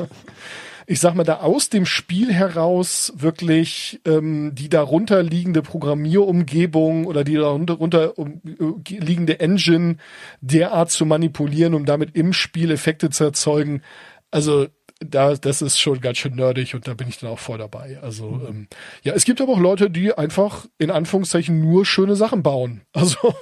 [0.86, 7.24] ich sag mal, da aus dem Spiel heraus wirklich ähm, die darunter liegende Programmierumgebung oder
[7.24, 9.96] die darunter um, äh, liegende Engine
[10.40, 13.82] derart zu manipulieren, um damit im Spiel Effekte zu erzeugen.
[14.30, 14.68] Also
[15.00, 17.98] da, das ist schon ganz schön nerdig und da bin ich dann auch voll dabei.
[18.02, 18.46] Also mhm.
[18.46, 18.68] ähm,
[19.02, 22.82] ja, es gibt aber auch Leute, die einfach in Anführungszeichen nur schöne Sachen bauen.
[23.00, 23.34] Also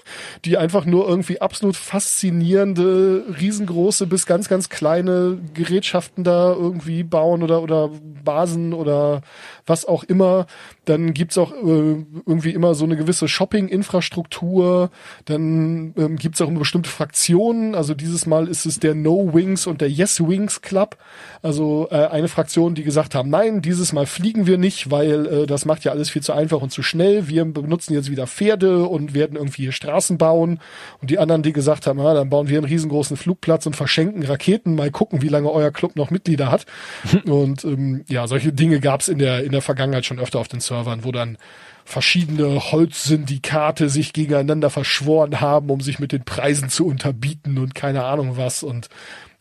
[0.45, 7.43] die einfach nur irgendwie absolut faszinierende, riesengroße bis ganz, ganz kleine Gerätschaften da irgendwie bauen
[7.43, 7.91] oder oder
[8.23, 9.23] Basen oder
[9.69, 10.47] was auch immer.
[10.85, 14.91] Dann gibt's auch äh, irgendwie immer so eine gewisse Shopping-Infrastruktur.
[15.25, 17.75] Dann ähm, gibt's auch immer bestimmte Fraktionen.
[17.75, 20.97] Also dieses Mal ist es der No Wings und der Yes Wings Club.
[21.43, 25.47] Also äh, eine Fraktion, die gesagt haben, nein, dieses Mal fliegen wir nicht, weil äh,
[25.47, 27.29] das macht ja alles viel zu einfach und zu schnell.
[27.29, 30.61] Wir benutzen jetzt wieder Pferde und werden irgendwie hier Straßen bauen.
[31.01, 34.25] Und die anderen, die gesagt haben, ah, dann bauen wir einen riesengroßen Flugplatz und verschenken
[34.25, 34.75] Raketen.
[34.75, 36.67] Mal gucken, wie lange euer Club noch Mitglieder hat.
[37.27, 40.61] und ähm, ja, solche Dinge gab's in der in der Vergangenheit schon öfter auf den
[40.61, 40.79] Server.
[40.79, 41.39] Servern, wo dann
[41.85, 48.05] verschiedene Holzsyndikate sich gegeneinander verschworen haben, um sich mit den Preisen zu unterbieten und keine
[48.05, 48.63] Ahnung was.
[48.63, 48.89] Und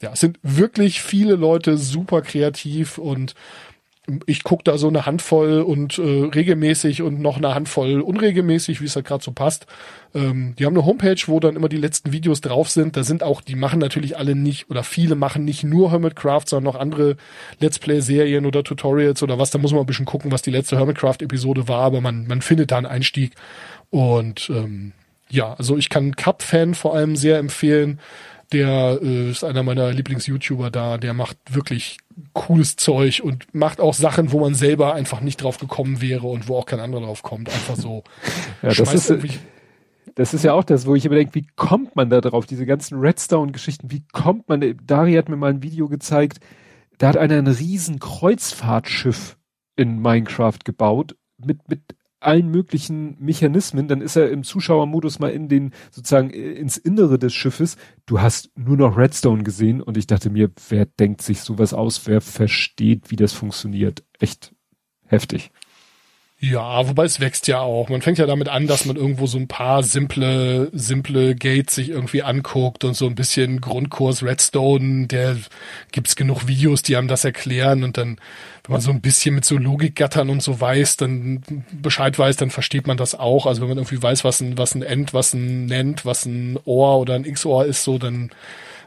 [0.01, 3.33] ja, es sind wirklich viele Leute super kreativ und
[4.25, 8.85] ich gucke da so eine Handvoll und äh, regelmäßig und noch eine Handvoll unregelmäßig, wie
[8.85, 9.67] es halt gerade so passt.
[10.15, 12.95] Ähm, die haben eine Homepage, wo dann immer die letzten Videos drauf sind.
[12.95, 16.73] Da sind auch, die machen natürlich alle nicht oder viele machen nicht nur Hermitcraft, sondern
[16.73, 17.17] noch andere
[17.59, 19.51] Let's Play-Serien oder Tutorials oder was.
[19.51, 22.71] Da muss man ein bisschen gucken, was die letzte Hermitcraft-Episode war, aber man, man findet
[22.71, 23.33] da einen Einstieg.
[23.89, 24.93] Und ähm,
[25.29, 27.99] ja, also ich kann Cup-Fan vor allem sehr empfehlen.
[28.53, 31.97] Der äh, ist einer meiner Lieblings-YouTuber da, der macht wirklich
[32.33, 36.47] cooles Zeug und macht auch Sachen, wo man selber einfach nicht drauf gekommen wäre und
[36.47, 37.49] wo auch kein anderer drauf kommt.
[37.49, 38.03] Einfach so.
[38.61, 39.13] ja, das ist,
[40.15, 42.45] das ist ja auch das, wo ich immer denke, wie kommt man da drauf?
[42.45, 44.77] Diese ganzen Redstone-Geschichten, wie kommt man?
[44.83, 46.39] Dari hat mir mal ein Video gezeigt,
[46.97, 49.37] da hat einer ein riesen Kreuzfahrtschiff
[49.75, 51.81] in Minecraft gebaut mit, mit
[52.19, 57.19] allen möglichen Mechanismen, dann ist er im Zuschauermodus mal in den, sozusagen äh, ins Innere
[57.19, 57.77] des Schiffes.
[58.05, 62.07] Du hast nur noch Redstone gesehen und ich dachte mir, wer denkt sich sowas aus?
[62.07, 64.03] Wer versteht, wie das funktioniert?
[64.19, 64.55] Echt
[65.05, 65.51] heftig.
[66.39, 67.89] Ja, wobei es wächst ja auch.
[67.89, 71.89] Man fängt ja damit an, dass man irgendwo so ein paar simple, simple Gates sich
[71.89, 75.37] irgendwie anguckt und so ein bisschen Grundkurs Redstone, der
[75.91, 78.19] gibt's genug Videos, die einem das erklären und dann,
[78.65, 81.41] wenn man so ein bisschen mit so Logikgattern und so weiß, dann
[81.71, 83.47] Bescheid weiß, dann versteht man das auch.
[83.47, 86.59] Also wenn man irgendwie weiß, was ein, was ein End, was ein Nennt, was ein
[86.65, 88.29] Ohr oder ein X-Ohr ist, so, dann,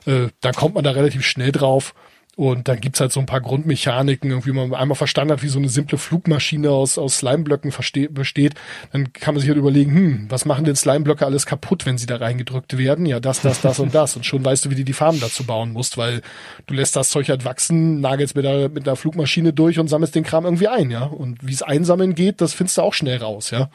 [0.06, 1.94] äh, dann kommt man da relativ schnell drauf.
[2.40, 5.58] Und dann gibt's halt so ein paar Grundmechaniken, irgendwie man einmal verstanden hat, wie so
[5.58, 7.70] eine simple Flugmaschine aus, aus Slimeblöcken
[8.12, 8.54] besteht.
[8.92, 12.06] Dann kann man sich halt überlegen, hm, was machen denn Slimeblöcke alles kaputt, wenn sie
[12.06, 13.04] da reingedrückt werden?
[13.04, 14.16] Ja, das, das, das und das.
[14.16, 16.22] Und schon weißt du, wie du die Farben dazu bauen musst, weil
[16.66, 20.14] du lässt das Zeug halt wachsen, nagelst mit der, mit der Flugmaschine durch und sammelst
[20.14, 21.04] den Kram irgendwie ein, ja.
[21.04, 23.68] Und wie es einsammeln geht, das findest du auch schnell raus, ja.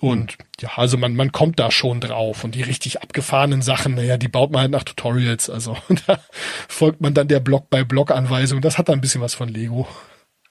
[0.00, 2.44] Und ja, also man, man kommt da schon drauf.
[2.44, 5.48] Und die richtig abgefahrenen Sachen, naja, die baut man halt nach Tutorials.
[5.48, 5.76] Also
[6.06, 6.20] da
[6.68, 8.60] folgt man dann der Block-by-Block-Anweisung.
[8.60, 9.88] Das hat da ein bisschen was von Lego.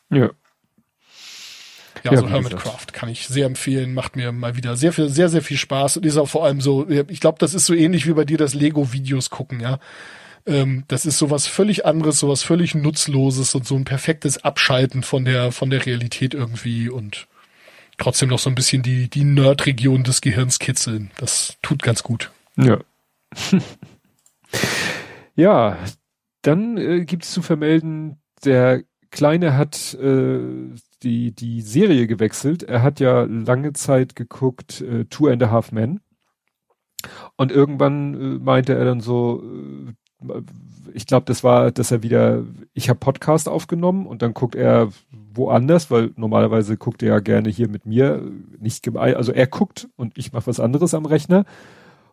[0.10, 0.30] Ja.
[2.04, 5.30] Ja, ja so Hermitcraft kann ich sehr empfehlen, macht mir mal wieder sehr viel, sehr,
[5.30, 8.06] sehr viel Spaß und ist auch vor allem so, ich glaube, das ist so ähnlich
[8.06, 9.80] wie bei dir das Lego-Videos gucken, ja
[10.46, 15.26] ähm, das ist sowas völlig anderes, sowas völlig Nutzloses und so ein perfektes Abschalten von
[15.26, 17.28] der, von der Realität irgendwie und
[17.98, 21.12] trotzdem noch so ein bisschen die, die Nerd-Region des Gehirns kitzeln.
[21.18, 22.32] Das tut ganz gut.
[22.58, 22.80] Ja.
[25.36, 25.78] ja,
[26.42, 30.40] dann äh, gibt es zu vermelden, der Kleine hat äh,
[31.04, 32.64] die, die Serie gewechselt.
[32.64, 36.02] Er hat ja lange Zeit geguckt, äh, Two and a Half Men.
[37.38, 39.42] Und irgendwann äh, meinte er dann so,
[40.22, 40.42] äh,
[40.94, 42.44] ich glaube, das war, dass er wieder,
[42.74, 44.90] ich habe Podcast aufgenommen und dann guckt er
[45.36, 48.22] woanders, weil normalerweise guckt er ja gerne hier mit mir,
[48.60, 51.46] nicht also er guckt und ich mache was anderes am Rechner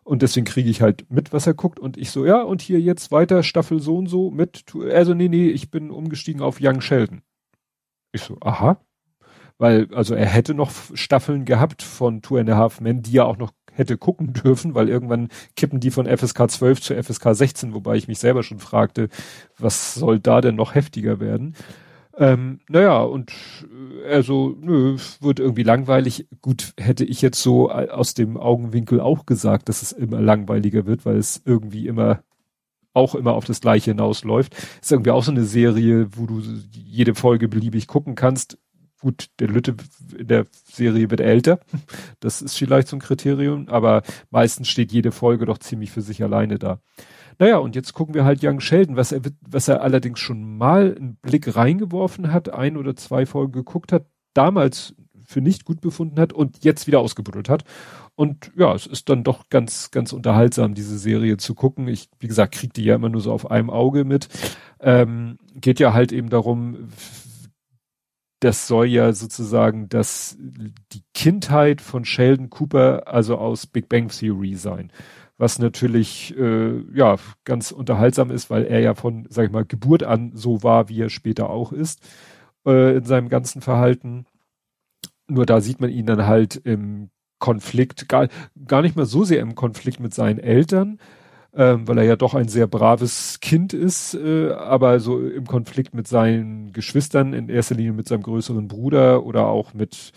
[0.03, 2.79] und deswegen kriege ich halt mit, was er guckt und ich so, ja, und hier
[2.79, 6.81] jetzt weiter Staffel so und so mit, also nee, nee, ich bin umgestiegen auf Young
[6.81, 7.21] Sheldon.
[8.11, 8.77] Ich so, aha.
[9.57, 13.27] Weil, also er hätte noch Staffeln gehabt von Two and a Half Men, die er
[13.27, 17.73] auch noch hätte gucken dürfen, weil irgendwann kippen die von FSK 12 zu FSK 16,
[17.73, 19.09] wobei ich mich selber schon fragte,
[19.57, 21.55] was soll da denn noch heftiger werden?
[22.15, 23.31] Ähm, naja, und
[24.03, 26.27] äh, also, nö, wird irgendwie langweilig.
[26.41, 30.85] Gut, hätte ich jetzt so äh, aus dem Augenwinkel auch gesagt, dass es immer langweiliger
[30.85, 32.23] wird, weil es irgendwie immer
[32.93, 34.55] auch immer auf das Gleiche hinausläuft.
[34.81, 38.59] Ist irgendwie auch so eine Serie, wo du jede Folge beliebig gucken kannst.
[39.01, 39.75] Gut, der Lütte
[40.17, 41.59] in der Serie wird älter.
[42.19, 46.23] Das ist vielleicht so ein Kriterium, aber meistens steht jede Folge doch ziemlich für sich
[46.23, 46.79] alleine da.
[47.39, 50.95] Naja, und jetzt gucken wir halt Young Sheldon, was er, was er allerdings schon mal
[50.95, 54.95] einen Blick reingeworfen hat, ein oder zwei Folgen geguckt hat, damals
[55.25, 57.63] für nicht gut befunden hat und jetzt wieder ausgebuddelt hat.
[58.15, 61.87] Und ja, es ist dann doch ganz, ganz unterhaltsam, diese Serie zu gucken.
[61.87, 64.27] Ich, wie gesagt, krieg die ja immer nur so auf einem Auge mit.
[64.79, 66.89] Ähm, geht ja halt eben darum,
[68.39, 74.55] das soll ja sozusagen das, die Kindheit von Sheldon Cooper, also aus Big Bang Theory
[74.55, 74.91] sein
[75.37, 80.03] was natürlich äh, ja ganz unterhaltsam ist, weil er ja von, sag ich mal, Geburt
[80.03, 82.07] an so war, wie er später auch ist
[82.65, 84.25] äh, in seinem ganzen Verhalten.
[85.27, 88.27] Nur da sieht man ihn dann halt im Konflikt, gar,
[88.65, 90.99] gar nicht mal so sehr im Konflikt mit seinen Eltern,
[91.53, 95.93] ähm, weil er ja doch ein sehr braves Kind ist, äh, aber so im Konflikt
[95.93, 100.13] mit seinen Geschwistern, in erster Linie mit seinem größeren Bruder oder auch mit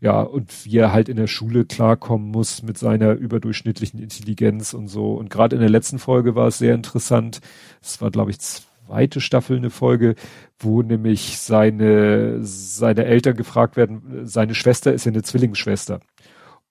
[0.00, 4.88] ja, und wie er halt in der Schule klarkommen muss mit seiner überdurchschnittlichen Intelligenz und
[4.88, 5.14] so.
[5.14, 7.40] Und gerade in der letzten Folge war es sehr interessant.
[7.82, 10.14] Es war, glaube ich, zweite Staffel eine Folge,
[10.58, 16.00] wo nämlich seine, seine Eltern gefragt werden, seine Schwester ist ja eine Zwillingsschwester.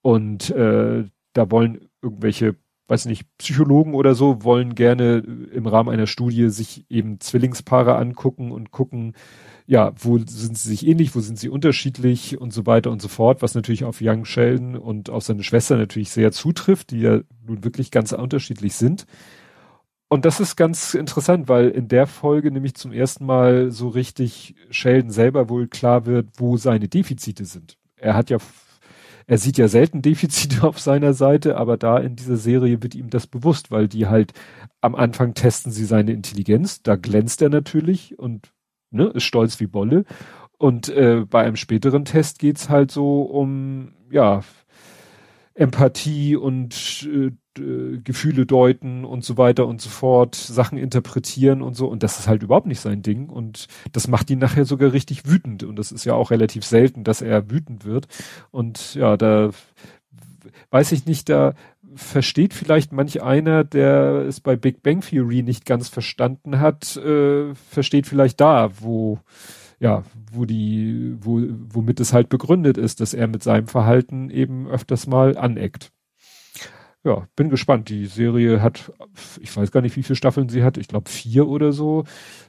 [0.02, 2.56] Und äh, da wollen irgendwelche,
[2.88, 5.18] weiß nicht, Psychologen oder so, wollen gerne
[5.54, 9.14] im Rahmen einer Studie sich eben Zwillingspaare angucken und gucken,
[9.70, 13.08] ja, wo sind sie sich ähnlich, wo sind sie unterschiedlich und so weiter und so
[13.08, 17.20] fort, was natürlich auf Young Sheldon und auf seine Schwester natürlich sehr zutrifft, die ja
[17.46, 19.06] nun wirklich ganz unterschiedlich sind.
[20.08, 24.56] Und das ist ganz interessant, weil in der Folge nämlich zum ersten Mal so richtig
[24.72, 27.78] Sheldon selber wohl klar wird, wo seine Defizite sind.
[27.96, 28.40] Er hat ja,
[29.28, 33.12] er sieht ja selten Defizite auf seiner Seite, aber da in dieser Serie wird ihm
[33.12, 34.34] das bewusst, weil die halt
[34.82, 38.52] am Anfang testen sie seine Intelligenz, da glänzt er natürlich und
[38.92, 40.06] ne, ist stolz wie Bolle.
[40.58, 44.42] Und äh, bei einem späteren Test geht's halt so um, ja,
[45.54, 47.32] Empathie und äh,
[48.04, 51.88] Gefühle deuten und so weiter und so fort, Sachen interpretieren und so.
[51.88, 53.30] Und das ist halt überhaupt nicht sein Ding.
[53.30, 55.64] Und das macht ihn nachher sogar richtig wütend.
[55.64, 58.08] Und das ist ja auch relativ selten, dass er wütend wird.
[58.52, 59.50] Und ja, da
[60.72, 61.54] weiß ich nicht, da
[61.96, 67.54] versteht vielleicht manch einer, der es bei Big Bang Theory nicht ganz verstanden hat, äh,
[67.56, 69.20] versteht vielleicht da, wo
[69.80, 71.42] ja, wo die, wo,
[71.74, 75.92] womit es halt begründet ist, dass er mit seinem Verhalten eben öfters mal aneckt.
[77.06, 77.88] Ja, bin gespannt.
[77.88, 78.92] Die Serie hat,
[79.40, 80.78] ich weiß gar nicht, wie viele Staffeln sie hat.
[80.78, 82.04] Ich glaube vier oder so,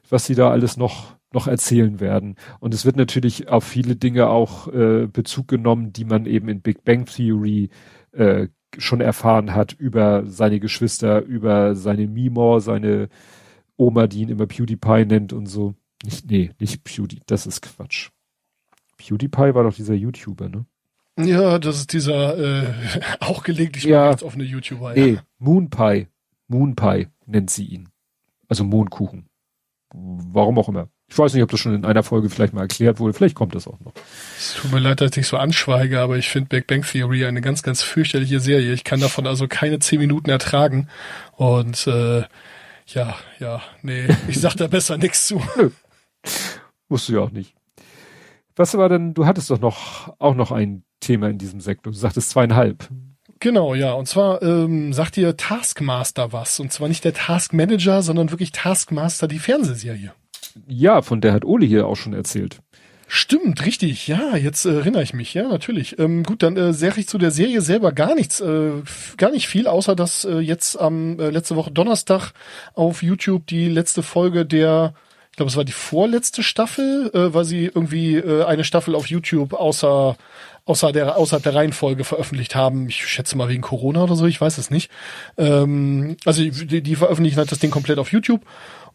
[0.08, 2.34] was sie da alles noch noch erzählen werden.
[2.58, 6.60] Und es wird natürlich auf viele Dinge auch äh, Bezug genommen, die man eben in
[6.60, 7.70] Big Bang Theory
[8.10, 8.48] äh,
[8.78, 13.08] schon erfahren hat über seine Geschwister, über seine Mimor, seine
[13.76, 15.74] Oma, die ihn immer PewDiePie nennt und so.
[16.04, 18.10] Nicht, nee, nicht Pewdie, das ist Quatsch.
[18.96, 20.66] PewDiePie war doch dieser YouTuber, ne?
[21.18, 22.74] Ja, das ist dieser äh,
[23.20, 24.94] auch gelegentlich ja, mal ganz offene YouTuber.
[24.94, 25.22] Nee, ja.
[25.38, 26.08] Moonpie.
[26.48, 27.88] Moonpie nennt sie ihn.
[28.48, 29.28] Also Mondkuchen.
[29.92, 30.88] Warum auch immer.
[31.10, 33.12] Ich weiß nicht, ob das schon in einer Folge vielleicht mal erklärt wurde.
[33.12, 33.92] Vielleicht kommt das auch noch.
[34.38, 37.40] Es tut mir leid, dass ich so anschweige, aber ich finde Big Bang Theory eine
[37.40, 38.72] ganz, ganz fürchterliche Serie.
[38.72, 40.88] Ich kann davon also keine zehn Minuten ertragen.
[41.36, 42.22] Und äh,
[42.86, 45.42] ja, ja, nee, ich sag da besser nichts zu.
[45.56, 45.70] Nö.
[46.88, 47.54] Musst du ja auch nicht.
[48.54, 51.92] Was war denn, du hattest doch noch auch noch ein Thema in diesem Sektor.
[51.92, 52.88] Du sagtest zweieinhalb.
[53.40, 53.94] Genau, ja.
[53.94, 56.60] Und zwar ähm, sagt ihr Taskmaster was.
[56.60, 60.12] Und zwar nicht der Taskmanager, sondern wirklich Taskmaster, die Fernsehserie.
[60.66, 62.60] Ja, von der hat Oli hier auch schon erzählt.
[63.12, 64.06] Stimmt, richtig.
[64.06, 65.34] Ja, jetzt äh, erinnere ich mich.
[65.34, 65.98] Ja, natürlich.
[65.98, 68.70] Ähm, gut, dann äh, sage ich zu der Serie selber gar nichts, äh,
[69.16, 72.32] gar nicht viel, außer dass äh, jetzt am äh, letzte Woche Donnerstag
[72.74, 74.94] auf YouTube die letzte Folge der,
[75.32, 79.06] ich glaube, es war die vorletzte Staffel, äh, weil sie irgendwie äh, eine Staffel auf
[79.08, 80.16] YouTube außer
[80.66, 82.88] außer der außer der Reihenfolge veröffentlicht haben.
[82.88, 84.88] Ich schätze mal wegen Corona oder so, ich weiß es nicht.
[85.36, 88.42] Ähm, also die, die veröffentlichen halt das Ding komplett auf YouTube.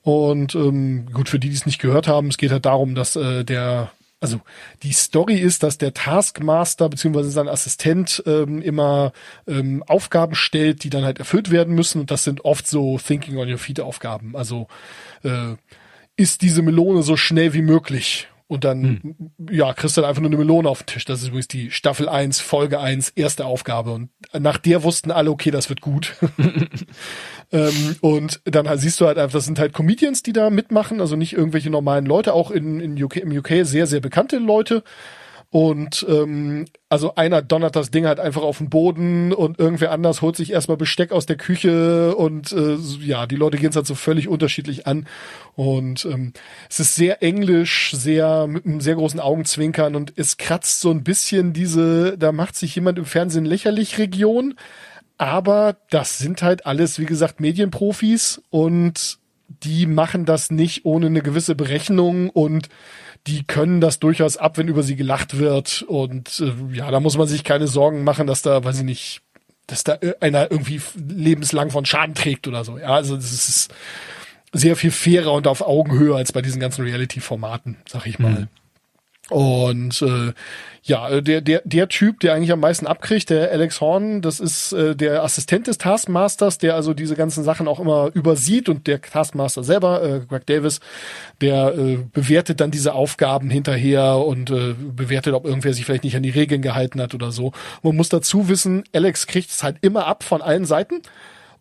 [0.05, 3.15] Und ähm, gut, für die, die es nicht gehört haben, es geht halt darum, dass
[3.15, 4.39] äh, der also
[4.83, 9.13] die Story ist, dass der Taskmaster beziehungsweise sein Assistent ähm, immer
[9.47, 11.99] ähm, Aufgaben stellt, die dann halt erfüllt werden müssen.
[12.01, 14.35] Und das sind oft so Thinking on your Feet Aufgaben.
[14.35, 14.67] Also
[15.23, 15.55] äh,
[16.15, 18.27] ist diese Melone so schnell wie möglich?
[18.47, 19.31] Und dann, hm.
[19.49, 21.05] ja, kriegst du dann einfach nur eine Melone auf den Tisch.
[21.05, 23.93] Das ist übrigens die Staffel 1, Folge 1, erste Aufgabe.
[23.93, 26.15] Und nach der wussten alle, okay, das wird gut.
[27.51, 31.15] ähm, und dann siehst du halt einfach, das sind halt Comedians, die da mitmachen, also
[31.15, 34.83] nicht irgendwelche normalen Leute, auch in, in UK, im UK sehr, sehr bekannte Leute.
[35.55, 40.21] Und ähm, also einer donnert das Ding halt einfach auf den Boden und irgendwer anders
[40.21, 43.87] holt sich erstmal Besteck aus der Küche und äh, ja, die Leute gehen es halt
[43.87, 45.07] so völlig unterschiedlich an.
[45.53, 46.33] Und ähm,
[46.69, 51.05] es ist sehr englisch, sehr mit einem sehr großen Augenzwinkern und es kratzt so ein
[51.05, 54.55] bisschen diese, da macht sich jemand im Fernsehen lächerlich Region.
[55.17, 61.21] Aber das sind halt alles, wie gesagt, Medienprofis und die machen das nicht ohne eine
[61.21, 62.69] gewisse Berechnung und
[63.27, 65.83] die können das durchaus ab, wenn über sie gelacht wird.
[65.83, 69.21] Und äh, ja, da muss man sich keine Sorgen machen, dass da, weiß ich nicht,
[69.67, 72.77] dass da einer irgendwie lebenslang von Schaden trägt oder so.
[72.77, 73.73] Ja, also das ist
[74.53, 78.31] sehr viel fairer und auf Augenhöhe als bei diesen ganzen Reality-Formaten, sag ich mal.
[78.31, 78.47] Mhm.
[79.29, 80.33] Und äh,
[80.83, 84.71] ja, der, der, der Typ, der eigentlich am meisten abkriegt, der Alex Horn, das ist
[84.71, 89.01] äh, der Assistent des Taskmasters, der also diese ganzen Sachen auch immer übersieht und der
[89.01, 90.79] Taskmaster selber, äh, Greg Davis,
[91.41, 96.15] der äh, bewertet dann diese Aufgaben hinterher und äh, bewertet, ob irgendwer sich vielleicht nicht
[96.15, 97.51] an die Regeln gehalten hat oder so.
[97.81, 101.01] Man muss dazu wissen, Alex kriegt es halt immer ab von allen Seiten.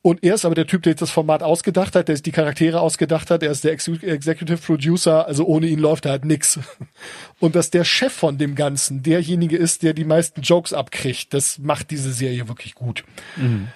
[0.07, 3.31] Und er ist aber der Typ, der das Format ausgedacht hat, der die Charaktere ausgedacht
[3.31, 6.61] hat, er ist der Executive Producer, also ohne ihn läuft da halt nix.
[7.41, 11.59] Und dass der Chef von dem Ganzen derjenige ist, der die meisten Jokes abkriegt, das
[11.59, 13.03] macht diese Serie wirklich gut.
[13.37, 13.69] Mhm.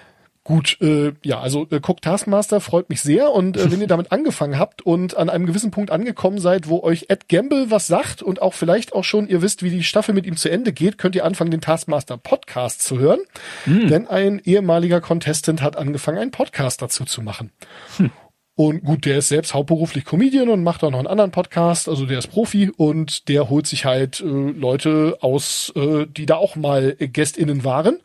[0.49, 3.31] Gut, äh, ja, also äh, guckt Taskmaster, freut mich sehr.
[3.31, 6.81] Und äh, wenn ihr damit angefangen habt und an einem gewissen Punkt angekommen seid, wo
[6.81, 10.15] euch Ed Gamble was sagt und auch vielleicht auch schon ihr wisst, wie die Staffel
[10.15, 13.19] mit ihm zu Ende geht, könnt ihr anfangen, den Taskmaster Podcast zu hören.
[13.65, 13.89] Hm.
[13.89, 17.51] Denn ein ehemaliger Contestant hat angefangen, einen Podcast dazu zu machen.
[17.97, 18.09] Hm.
[18.55, 22.07] Und gut, der ist selbst hauptberuflich Comedian und macht auch noch einen anderen Podcast, also
[22.07, 26.55] der ist Profi und der holt sich halt äh, Leute aus, äh, die da auch
[26.55, 27.99] mal GästInnen waren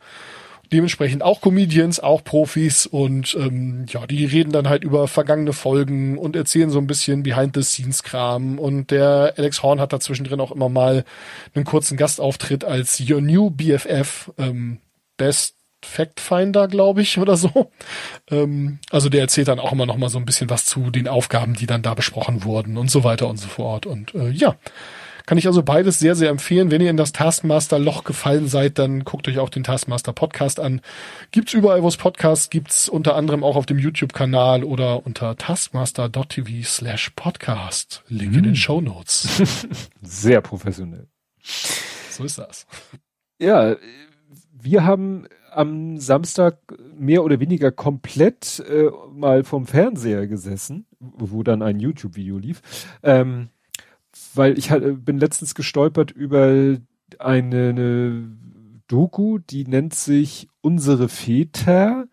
[0.71, 6.17] dementsprechend auch Comedians, auch Profis und ähm, ja, die reden dann halt über vergangene Folgen
[6.17, 10.69] und erzählen so ein bisschen Behind-the-Scenes-Kram und der Alex Horn hat da zwischendrin auch immer
[10.69, 11.05] mal
[11.53, 14.79] einen kurzen Gastauftritt als Your New BFF, ähm,
[15.17, 17.71] Best Fact Finder, glaube ich, oder so.
[18.29, 21.07] Ähm, also der erzählt dann auch immer noch mal so ein bisschen was zu den
[21.07, 24.55] Aufgaben, die dann da besprochen wurden und so weiter und so fort und äh, ja,
[25.25, 26.71] kann ich also beides sehr, sehr empfehlen.
[26.71, 30.81] Wenn ihr in das Taskmaster-Loch gefallen seid, dann guckt euch auch den Taskmaster-Podcast an.
[31.31, 36.63] Gibt's überall, wo es Podcasts gibt's unter anderem auch auf dem YouTube-Kanal oder unter taskmaster.tv
[36.63, 38.03] slash podcast.
[38.07, 38.37] Link mm.
[38.37, 38.55] in den hm.
[38.55, 39.41] Show Notes.
[40.01, 41.07] Sehr professionell.
[42.09, 42.65] So ist das.
[43.39, 43.75] Ja,
[44.51, 46.59] wir haben am Samstag
[46.97, 52.61] mehr oder weniger komplett äh, mal vom Fernseher gesessen, wo dann ein YouTube-Video lief.
[53.03, 53.49] Ähm,
[54.33, 56.77] weil ich halt bin letztens gestolpert über
[57.19, 58.37] eine, eine
[58.87, 62.07] Doku, die nennt sich Unsere Väter,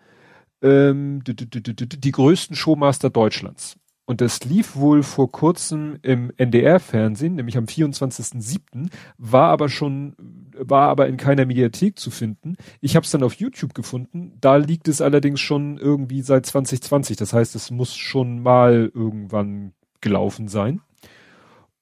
[0.60, 3.76] ähm, die, die, die, die größten Showmaster Deutschlands.
[4.04, 10.14] Und das lief wohl vor kurzem im NDR-Fernsehen, nämlich am 24.07., war aber schon,
[10.58, 12.56] war aber in keiner Mediathek zu finden.
[12.80, 14.36] Ich habe es dann auf YouTube gefunden.
[14.40, 17.16] Da liegt es allerdings schon irgendwie seit 2020.
[17.16, 20.82] Das heißt, es muss schon mal irgendwann gelaufen sein.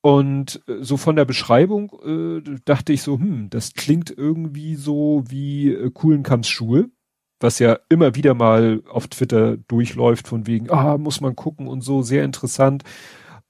[0.02, 5.24] Und äh, so von der Beschreibung äh, dachte ich so, hm, das klingt irgendwie so
[5.28, 6.90] wie äh, Kuhlenkamps Schuhe,
[7.38, 11.82] was ja immer wieder mal auf Twitter durchläuft von wegen, ah, muss man gucken und
[11.82, 12.82] so, sehr interessant.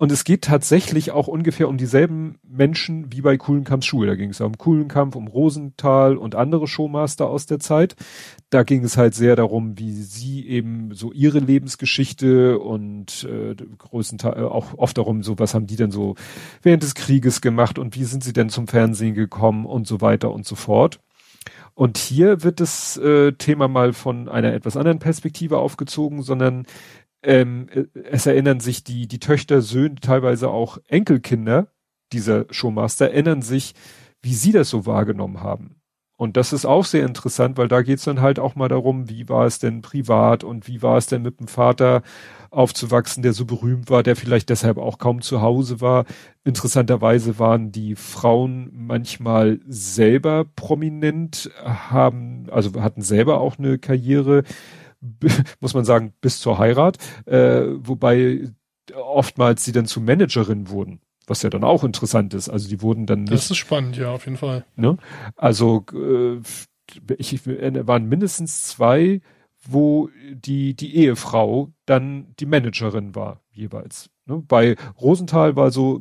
[0.01, 4.07] Und es geht tatsächlich auch ungefähr um dieselben Menschen wie bei Kuhlenkamps Schule.
[4.07, 7.97] Da ging es um Kuhlenkampf, um Rosenthal und andere Showmaster aus der Zeit.
[8.49, 14.39] Da ging es halt sehr darum, wie sie eben so ihre Lebensgeschichte und äh, größtenteils
[14.39, 16.15] äh, auch oft darum, so was haben die denn so
[16.63, 20.31] während des Krieges gemacht und wie sind sie denn zum Fernsehen gekommen und so weiter
[20.31, 20.99] und so fort.
[21.81, 26.67] Und hier wird das äh, Thema mal von einer etwas anderen Perspektive aufgezogen, sondern
[27.23, 31.69] ähm, äh, es erinnern sich die, die Töchter, Söhne, teilweise auch Enkelkinder
[32.13, 33.75] dieser Showmaster, erinnern sich,
[34.23, 35.81] wie sie das so wahrgenommen haben.
[36.21, 39.31] Und das ist auch sehr interessant, weil da geht's dann halt auch mal darum, wie
[39.31, 42.03] war es denn privat und wie war es denn mit dem Vater
[42.51, 46.05] aufzuwachsen, der so berühmt war, der vielleicht deshalb auch kaum zu Hause war.
[46.45, 54.43] Interessanterweise waren die Frauen manchmal selber prominent, haben, also hatten selber auch eine Karriere,
[55.61, 58.51] muss man sagen, bis zur Heirat, äh, wobei
[58.95, 62.49] oftmals sie dann zu Managerin wurden was ja dann auch interessant ist.
[62.49, 63.33] Also die wurden dann nicht.
[63.33, 64.65] Das ist spannend, ja, auf jeden Fall.
[64.75, 64.99] Ne?
[65.37, 66.41] Also äh,
[67.17, 69.21] ich, ich, waren mindestens zwei,
[69.63, 74.11] wo die die Ehefrau dann die Managerin war jeweils.
[74.31, 74.43] Ne?
[74.47, 76.01] Bei Rosenthal war so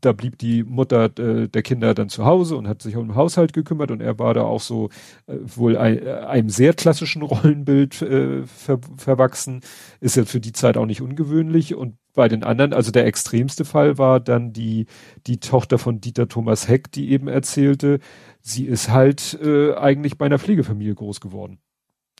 [0.00, 3.14] da blieb die Mutter äh, der Kinder dann zu Hause und hat sich um den
[3.14, 4.90] Haushalt gekümmert und er war da auch so
[5.26, 9.60] äh, wohl ein, äh, einem sehr klassischen Rollenbild äh, ver, verwachsen.
[10.00, 13.64] Ist ja für die Zeit auch nicht ungewöhnlich und bei den anderen, also der extremste
[13.64, 14.86] Fall war dann die,
[15.26, 18.00] die Tochter von Dieter Thomas Heck, die eben erzählte,
[18.40, 21.58] sie ist halt äh, eigentlich bei einer Pflegefamilie groß geworden.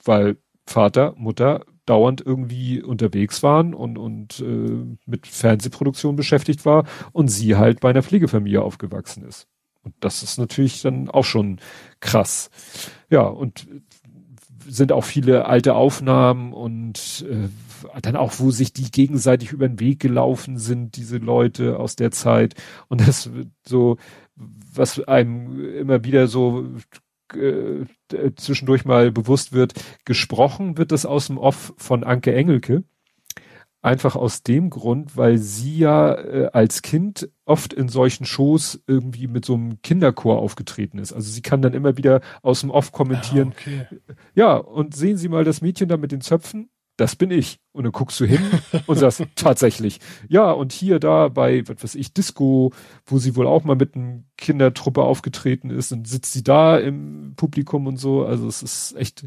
[0.04, 7.28] Weil Vater, Mutter dauernd irgendwie unterwegs waren und, und äh, mit Fernsehproduktion beschäftigt war und
[7.28, 9.48] sie halt bei einer Pflegefamilie aufgewachsen ist.
[9.82, 11.58] Und das ist natürlich dann auch schon
[12.00, 12.50] krass.
[13.10, 13.66] Ja, und
[14.66, 17.48] sind auch viele alte Aufnahmen und äh,
[18.00, 22.12] dann auch, wo sich die gegenseitig über den Weg gelaufen sind, diese Leute aus der
[22.12, 22.54] Zeit.
[22.88, 23.28] Und das
[23.66, 23.96] so,
[24.36, 26.68] was einem immer wieder so
[27.36, 27.86] äh,
[28.36, 32.84] zwischendurch mal bewusst wird, gesprochen wird das aus dem Off von Anke Engelke.
[33.80, 39.26] Einfach aus dem Grund, weil sie ja äh, als Kind oft in solchen Shows irgendwie
[39.26, 41.12] mit so einem Kinderchor aufgetreten ist.
[41.12, 43.54] Also sie kann dann immer wieder aus dem Off kommentieren.
[43.56, 43.86] Ah, okay.
[44.34, 47.58] Ja, und sehen Sie mal das Mädchen da mit den Zöpfen das bin ich.
[47.72, 48.40] Und dann guckst du hin
[48.86, 50.00] und sagst, tatsächlich.
[50.28, 52.72] Ja, und hier da bei, was weiß ich, Disco,
[53.06, 57.34] wo sie wohl auch mal mit einer Kindertruppe aufgetreten ist und sitzt sie da im
[57.36, 58.24] Publikum und so.
[58.24, 59.26] Also es ist echt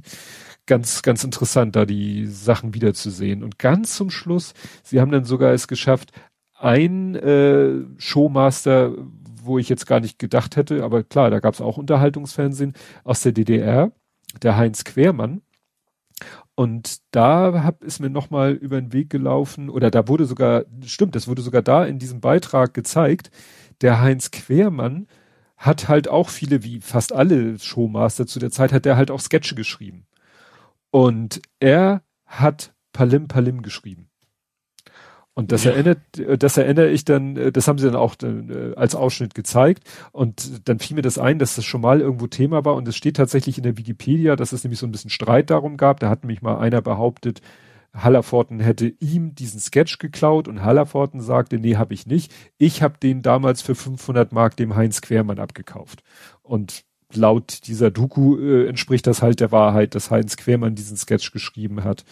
[0.66, 3.44] ganz, ganz interessant, da die Sachen wiederzusehen.
[3.44, 4.53] Und ganz zum Schluss,
[4.84, 6.11] sie haben dann sogar es geschafft,
[6.58, 8.94] ein äh, Showmaster,
[9.44, 13.22] wo ich jetzt gar nicht gedacht hätte, aber klar, da gab es auch Unterhaltungsfernsehen aus
[13.22, 13.92] der DDR,
[14.42, 15.42] der Heinz Quermann
[16.56, 21.16] und da hab, ist mir nochmal über den Weg gelaufen, oder da wurde sogar, stimmt,
[21.16, 23.32] das wurde sogar da in diesem Beitrag gezeigt,
[23.82, 25.08] der Heinz Quermann
[25.58, 29.19] hat halt auch viele, wie fast alle Showmaster zu der Zeit, hat der halt auch
[29.19, 30.06] Sketche geschrieben.
[30.92, 34.10] Und er hat Palim Palim geschrieben.
[35.35, 35.72] Und das ja.
[35.72, 35.99] erinnert,
[36.39, 39.83] das erinnere ich dann, äh, das haben sie dann auch äh, als Ausschnitt gezeigt.
[40.14, 42.75] Und dann fiel mir das ein, dass das schon mal irgendwo Thema war.
[42.75, 45.75] Und es steht tatsächlich in der Wikipedia, dass es nämlich so ein bisschen Streit darum
[45.75, 45.99] gab.
[45.99, 47.41] Da hat nämlich mal einer behauptet,
[47.93, 52.33] Hallerforten hätte ihm diesen Sketch geklaut und Hallerforten sagte, nee, habe ich nicht.
[52.57, 56.01] Ich habe den damals für 500 Mark dem Heinz Quermann abgekauft.
[56.43, 61.31] Und laut dieser Doku äh, entspricht das halt der Wahrheit, dass Heinz Quermann diesen Sketch
[61.31, 62.05] geschrieben hat.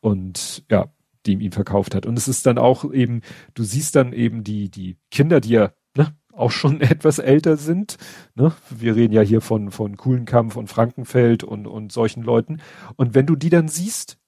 [0.00, 0.88] Und ja,
[1.26, 2.06] dem ihn verkauft hat.
[2.06, 3.22] Und es ist dann auch eben,
[3.54, 7.96] du siehst dann eben die, die Kinder, die ja ne, auch schon etwas älter sind.
[8.34, 8.52] Ne?
[8.70, 12.60] Wir reden ja hier von, von Kuhlenkampf und Frankenfeld und, und solchen Leuten.
[12.96, 14.18] Und wenn du die dann siehst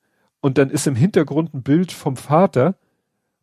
[0.40, 2.76] und dann ist im Hintergrund ein Bild vom Vater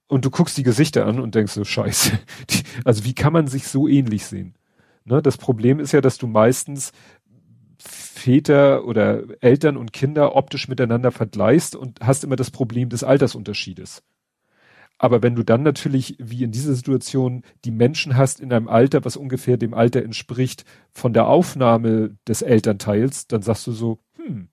[0.08, 2.20] und du guckst die Gesichter an und denkst so, scheiße.
[2.50, 4.54] Die, also wie kann man sich so ähnlich sehen?
[5.06, 5.22] Ne?
[5.22, 6.92] Das Problem ist ja, dass du meistens
[7.86, 14.04] Väter oder Eltern und Kinder optisch miteinander vergleichst und hast immer das Problem des Altersunterschiedes.
[14.98, 19.04] Aber wenn du dann natürlich, wie in dieser Situation, die Menschen hast in einem Alter,
[19.04, 24.48] was ungefähr dem Alter entspricht, von der Aufnahme des Elternteils, dann sagst du so, hm,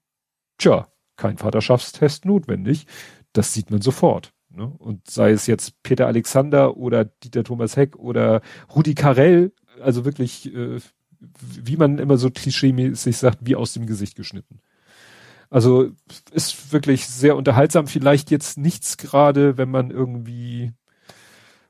[0.58, 2.86] tja, kein Vaterschaftstest notwendig.
[3.32, 4.32] Das sieht man sofort.
[4.48, 4.66] Ne?
[4.78, 8.40] Und sei es jetzt Peter Alexander oder Dieter Thomas Heck oder
[8.74, 10.80] Rudi Carell, also wirklich äh,
[11.20, 14.60] wie man immer so klischeemäßig sagt, wie aus dem Gesicht geschnitten.
[15.50, 15.90] Also
[16.32, 17.88] ist wirklich sehr unterhaltsam.
[17.88, 20.72] Vielleicht jetzt nichts gerade, wenn man irgendwie,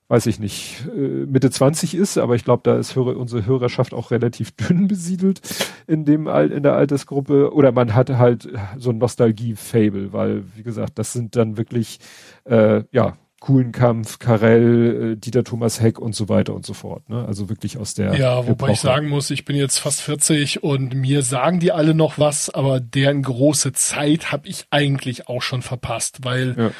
[0.09, 4.11] weiß ich nicht, äh, Mitte 20 ist, aber ich glaube, da ist unsere Hörerschaft auch
[4.11, 5.41] relativ dünn besiedelt
[5.87, 7.55] in dem in der Altersgruppe.
[7.55, 12.01] Oder man hat halt so ein Nostalgie-Fable, weil, wie gesagt, das sind dann wirklich
[12.45, 17.09] äh, ja Kuhlenkampf, Karell, äh, Dieter Thomas Heck und so weiter und so fort.
[17.09, 17.25] Ne?
[17.27, 18.15] Also wirklich aus der.
[18.15, 18.73] Ja, wobei Epoche.
[18.73, 22.51] ich sagen muss, ich bin jetzt fast 40 und mir sagen die alle noch was,
[22.51, 26.71] aber deren große Zeit habe ich eigentlich auch schon verpasst, weil ja.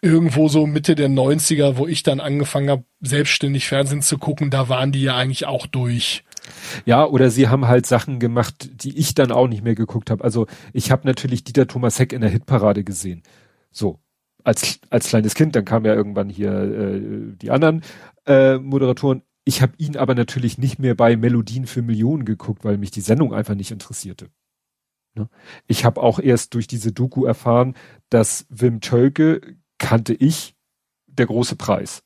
[0.00, 4.70] irgendwo so Mitte der 90er, wo ich dann angefangen habe, selbstständig Fernsehen zu gucken, da
[4.70, 6.24] waren die ja eigentlich auch durch.
[6.86, 10.24] Ja, oder sie haben halt Sachen gemacht, die ich dann auch nicht mehr geguckt habe.
[10.24, 13.22] Also ich habe natürlich Dieter Thomas Heck in der Hitparade gesehen.
[13.70, 13.98] So,
[14.44, 17.82] als, als kleines Kind, dann kamen ja irgendwann hier äh, die anderen
[18.26, 19.22] äh, Moderatoren.
[19.44, 23.00] Ich habe ihn aber natürlich nicht mehr bei Melodien für Millionen geguckt, weil mich die
[23.00, 24.28] Sendung einfach nicht interessierte.
[25.14, 25.28] Ne?
[25.66, 27.74] Ich habe auch erst durch diese Doku erfahren,
[28.10, 30.54] dass Wim Tölke kannte ich
[31.06, 32.02] der große Preis.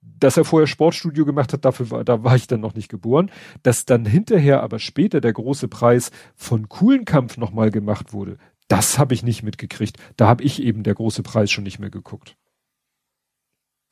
[0.00, 3.30] Dass er vorher Sportstudio gemacht hat, dafür war, da war ich dann noch nicht geboren.
[3.62, 8.98] Dass dann hinterher aber später der große Preis von coolen Kampf nochmal gemacht wurde, das
[8.98, 9.98] habe ich nicht mitgekriegt.
[10.16, 12.36] Da habe ich eben der große Preis schon nicht mehr geguckt.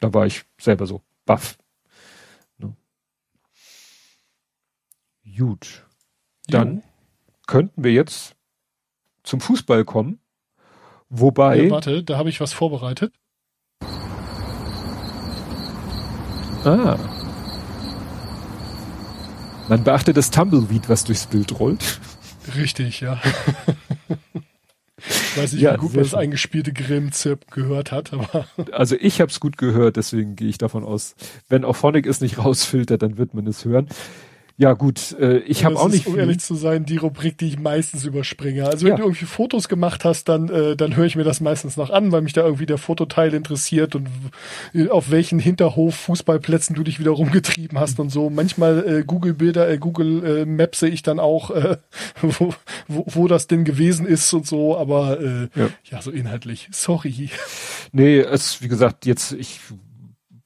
[0.00, 1.58] Da war ich selber so baff.
[2.58, 2.76] Ne?
[5.36, 5.86] Gut.
[6.46, 6.82] Dann jo.
[7.46, 8.36] könnten wir jetzt
[9.22, 10.20] zum Fußball kommen.
[11.08, 11.64] Wobei.
[11.64, 13.14] Ja, warte, da habe ich was vorbereitet.
[16.64, 16.98] Ah.
[19.68, 22.00] Man beachte das Tumbleweed, was durchs Bild rollt.
[22.54, 23.20] Richtig, ja.
[24.98, 28.46] ich weiß nicht, ja, wie gut man das eingespielte Grimm-Zirp gehört hat, aber.
[28.72, 31.14] Also ich habe es gut gehört, deswegen gehe ich davon aus,
[31.48, 33.88] wenn auch Phonic es nicht rausfiltert, dann wird man es hören.
[34.58, 36.06] Ja gut, äh, ich habe auch nicht.
[36.06, 38.64] Ist, um ehrlich zu sein, die Rubrik, die ich meistens überspringe.
[38.64, 38.96] Also wenn ja.
[38.96, 42.10] du irgendwie Fotos gemacht hast, dann äh, dann höre ich mir das meistens noch an,
[42.10, 44.08] weil mich da irgendwie der Fototeil interessiert und
[44.88, 48.30] auf welchen Hinterhof Fußballplätzen du dich wieder rumgetrieben hast und so.
[48.30, 51.76] Manchmal äh, Google Bilder, äh, Google äh, Maps sehe ich dann auch, äh,
[52.22, 52.54] wo,
[52.88, 54.78] wo, wo das denn gewesen ist und so.
[54.78, 55.68] Aber äh, ja.
[55.90, 56.68] ja, so inhaltlich.
[56.72, 57.28] Sorry.
[57.92, 59.60] Nee, es wie gesagt jetzt ich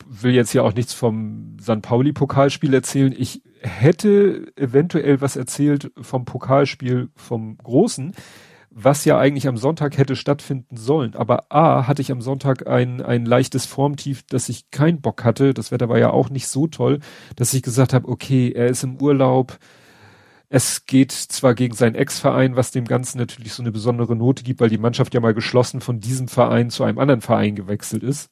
[0.09, 3.15] will jetzt ja auch nichts vom San Pauli Pokalspiel erzählen.
[3.17, 8.13] Ich hätte eventuell was erzählt vom Pokalspiel vom Großen,
[8.71, 11.15] was ja eigentlich am Sonntag hätte stattfinden sollen.
[11.15, 15.55] Aber A, hatte ich am Sonntag ein, ein leichtes Formtief, dass ich keinen Bock hatte.
[15.55, 17.01] Das Wetter war ja auch nicht so toll,
[17.37, 19.59] dass ich gesagt habe, okay, er ist im Urlaub.
[20.49, 24.61] Es geht zwar gegen seinen Ex-Verein, was dem Ganzen natürlich so eine besondere Note gibt,
[24.61, 28.31] weil die Mannschaft ja mal geschlossen von diesem Verein zu einem anderen Verein gewechselt ist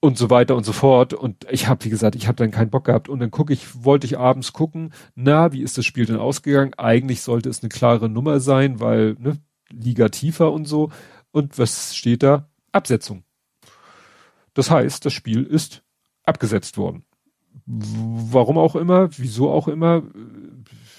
[0.00, 1.12] und so weiter und so fort.
[1.12, 3.08] Und ich habe, wie gesagt, ich habe dann keinen Bock gehabt.
[3.08, 6.74] Und dann gucke ich, wollte ich abends gucken, na, wie ist das Spiel denn ausgegangen?
[6.74, 9.38] Eigentlich sollte es eine klare Nummer sein, weil, ne,
[9.70, 10.90] Liga tiefer und so.
[11.32, 12.48] Und was steht da?
[12.72, 13.24] Absetzung.
[14.54, 15.82] Das heißt, das Spiel ist
[16.24, 17.04] abgesetzt worden.
[17.66, 20.02] Warum auch immer, wieso auch immer.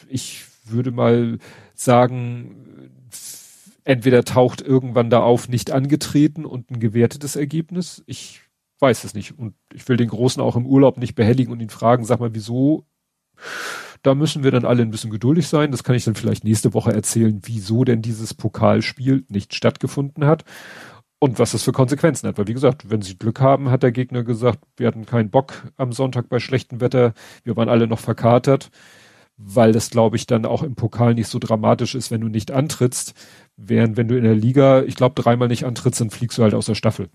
[0.07, 1.39] Ich würde mal
[1.73, 2.91] sagen,
[3.83, 8.03] entweder taucht irgendwann da auf nicht angetreten und ein gewertetes Ergebnis.
[8.05, 8.41] Ich
[8.81, 9.37] weiß es nicht.
[9.37, 12.33] Und ich will den Großen auch im Urlaub nicht behelligen und ihn fragen, sag mal,
[12.33, 12.85] wieso?
[14.03, 15.71] Da müssen wir dann alle ein bisschen geduldig sein.
[15.71, 20.43] Das kann ich dann vielleicht nächste Woche erzählen, wieso denn dieses Pokalspiel nicht stattgefunden hat
[21.19, 22.37] und was das für Konsequenzen hat.
[22.39, 25.71] Weil wie gesagt, wenn sie Glück haben, hat der Gegner gesagt, wir hatten keinen Bock
[25.77, 27.13] am Sonntag bei schlechtem Wetter.
[27.43, 28.71] Wir waren alle noch verkatert,
[29.37, 32.51] weil das, glaube ich, dann auch im Pokal nicht so dramatisch ist, wenn du nicht
[32.51, 33.13] antrittst.
[33.55, 36.55] Während wenn du in der Liga, ich glaube, dreimal nicht antrittst, dann fliegst du halt
[36.55, 37.09] aus der Staffel.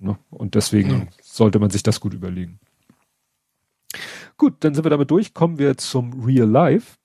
[0.00, 0.18] Ne?
[0.30, 1.06] Und deswegen ja.
[1.22, 2.58] sollte man sich das gut überlegen.
[4.36, 5.34] Gut, dann sind wir damit durch.
[5.34, 6.96] Kommen wir zum Real Life.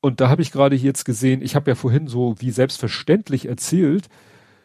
[0.00, 4.08] Und da habe ich gerade jetzt gesehen, ich habe ja vorhin so wie selbstverständlich erzählt,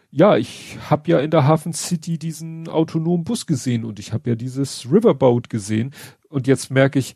[0.09, 4.29] ja, ich habe ja in der Hafen City diesen autonomen Bus gesehen und ich habe
[4.29, 5.93] ja dieses Riverboat gesehen.
[6.29, 7.15] Und jetzt merke ich,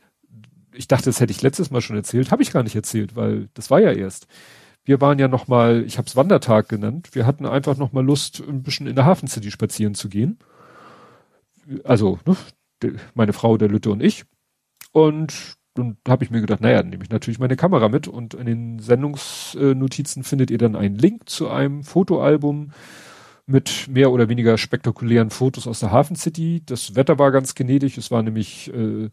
[0.74, 3.50] ich dachte, das hätte ich letztes Mal schon erzählt, habe ich gar nicht erzählt, weil
[3.54, 4.28] das war ja erst
[4.84, 8.04] wir waren ja noch mal, ich habe es Wandertag genannt, wir hatten einfach noch mal
[8.04, 10.40] Lust, ein bisschen in der Hafen City spazieren zu gehen.
[11.84, 12.36] Also ne,
[13.14, 14.26] meine Frau, der Lütte und ich.
[14.92, 18.34] Und dann habe ich mir gedacht, naja, dann nehme ich natürlich meine Kamera mit und
[18.34, 22.72] in den Sendungsnotizen findet ihr dann einen Link zu einem Fotoalbum
[23.46, 26.62] mit mehr oder weniger spektakulären Fotos aus der Hafen City.
[26.66, 29.10] Das Wetter war ganz gnädig, es war nämlich, äh,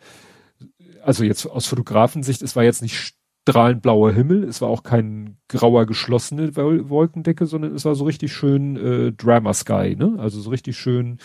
[1.02, 3.17] also jetzt aus Fotografensicht, es war jetzt nicht
[3.48, 4.44] strahlend blauer Himmel.
[4.44, 9.54] Es war auch kein grauer geschlossene Wolkendecke, sondern es war so richtig schön äh, Drama
[9.54, 10.16] Sky, ne?
[10.18, 11.18] Also so richtig schön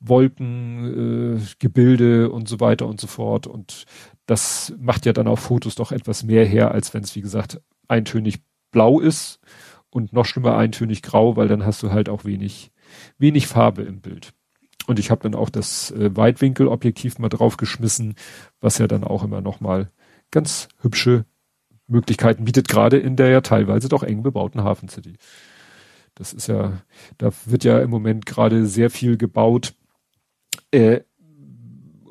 [0.00, 3.46] Wolken, äh, Gebilde und so weiter und so fort.
[3.46, 3.84] Und
[4.26, 7.60] das macht ja dann auf Fotos doch etwas mehr her, als wenn es, wie gesagt,
[7.86, 8.40] eintönig
[8.70, 9.38] blau ist
[9.90, 12.70] und noch schlimmer eintönig grau, weil dann hast du halt auch wenig,
[13.18, 14.32] wenig Farbe im Bild.
[14.86, 18.14] Und ich habe dann auch das äh, Weitwinkelobjektiv mal draufgeschmissen,
[18.60, 19.90] was ja dann auch immer noch mal
[20.30, 21.26] ganz hübsche
[21.88, 25.14] Möglichkeiten bietet, gerade in der ja teilweise doch eng bebauten Hafen City.
[26.14, 26.82] Das ist ja,
[27.16, 29.74] da wird ja im Moment gerade sehr viel gebaut
[30.70, 31.00] äh,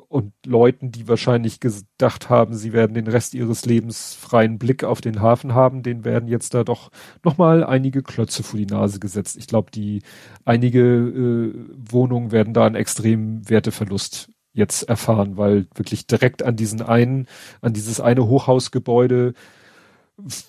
[0.08, 5.02] und Leuten, die wahrscheinlich gedacht haben, sie werden den Rest ihres Lebens freien Blick auf
[5.02, 6.90] den Hafen haben, denen werden jetzt da doch
[7.22, 9.36] nochmal einige Klötze vor die Nase gesetzt.
[9.36, 10.02] Ich glaube, die
[10.46, 16.80] einige äh, Wohnungen werden da einen extremen Werteverlust jetzt erfahren, weil wirklich direkt an diesen
[16.80, 17.26] einen,
[17.60, 19.34] an dieses eine Hochhausgebäude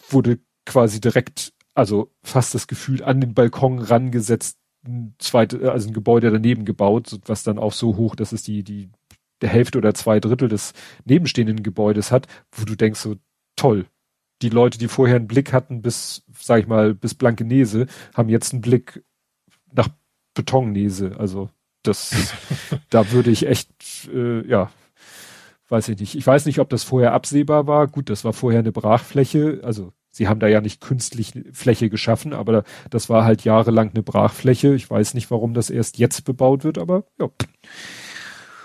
[0.10, 5.94] wurde quasi direkt, also fast das Gefühl an den Balkon rangesetzt, ein zweite, also ein
[5.94, 8.90] Gebäude daneben gebaut, was dann auch so hoch, dass es die, die,
[9.42, 10.74] der Hälfte oder zwei Drittel des
[11.06, 13.16] nebenstehenden Gebäudes hat, wo du denkst so,
[13.56, 13.86] toll.
[14.42, 18.54] Die Leute, die vorher einen Blick hatten bis, sag ich mal, bis Blankenese, haben jetzt
[18.54, 19.04] einen Blick
[19.74, 19.90] nach
[20.34, 21.18] Betonnese.
[21.20, 21.50] Also
[21.84, 22.34] das,
[22.90, 23.70] da würde ich echt,
[24.14, 24.72] äh, ja,
[25.70, 26.16] weiß ich nicht.
[26.16, 27.88] Ich weiß nicht, ob das vorher absehbar war.
[27.88, 29.62] Gut, das war vorher eine Brachfläche.
[29.64, 34.04] Also sie haben da ja nicht künstlich Fläche geschaffen, aber das war halt jahrelang eine
[34.04, 34.74] Brachfläche.
[34.74, 37.30] Ich weiß nicht, warum das erst jetzt bebaut wird, aber ja.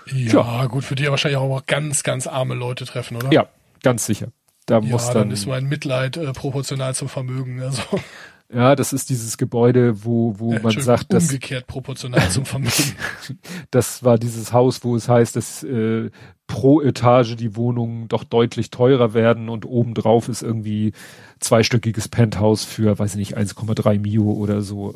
[0.07, 0.65] Ja, ja.
[0.67, 3.31] gut, für die ja wahrscheinlich auch ganz, ganz arme Leute treffen, oder?
[3.31, 3.47] Ja,
[3.81, 4.27] ganz sicher.
[4.65, 7.61] Da ja, muss dann, dann ist mein Mitleid äh, proportional zum Vermögen.
[7.61, 7.81] Also.
[8.53, 11.25] Ja, das ist dieses Gebäude, wo, wo äh, man sagt, dass.
[11.25, 12.95] Umgekehrt proportional zum Vermögen.
[13.71, 16.11] das war dieses Haus, wo es heißt, dass äh,
[16.45, 20.93] pro Etage die Wohnungen doch deutlich teurer werden und obendrauf ist irgendwie
[21.39, 24.95] zweistöckiges Penthouse für, weiß ich nicht, 1,3 Mio oder so.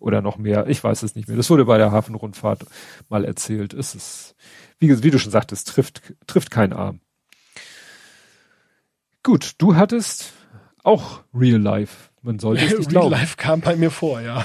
[0.00, 0.68] Oder noch mehr.
[0.68, 1.36] Ich weiß es nicht mehr.
[1.36, 2.64] Das wurde bei der Hafenrundfahrt
[3.08, 3.74] mal erzählt.
[3.74, 4.36] Es ist,
[4.78, 7.00] wie, wie du schon sagtest, trifft, trifft kein Arm.
[9.24, 10.32] Gut, du hattest
[10.84, 12.07] auch Real Life.
[12.28, 14.44] Man sollte es nicht Real Life kam bei mir vor, ja.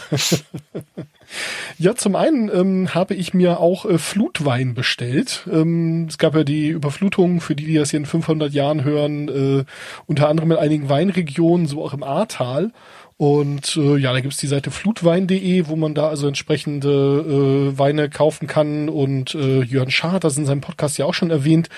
[1.78, 5.46] ja, zum einen ähm, habe ich mir auch äh, Flutwein bestellt.
[5.52, 9.28] Ähm, es gab ja die Überflutung, für die, die das hier in 500 Jahren hören,
[9.28, 9.66] äh,
[10.08, 12.72] unter anderem in einigen Weinregionen, so auch im Ahrtal.
[13.18, 18.10] Und äh, ja, da gibt's die Seite flutwein.de, wo man da also entsprechende äh, Weine
[18.10, 18.90] kaufen kann.
[18.90, 21.70] Und äh, Jörn Schaar hat das in seinem Podcast ja auch schon erwähnt.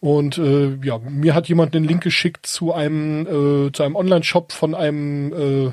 [0.00, 4.52] Und äh, ja, mir hat jemand den Link geschickt zu einem, äh, zu einem Online-Shop
[4.52, 5.72] von einem äh,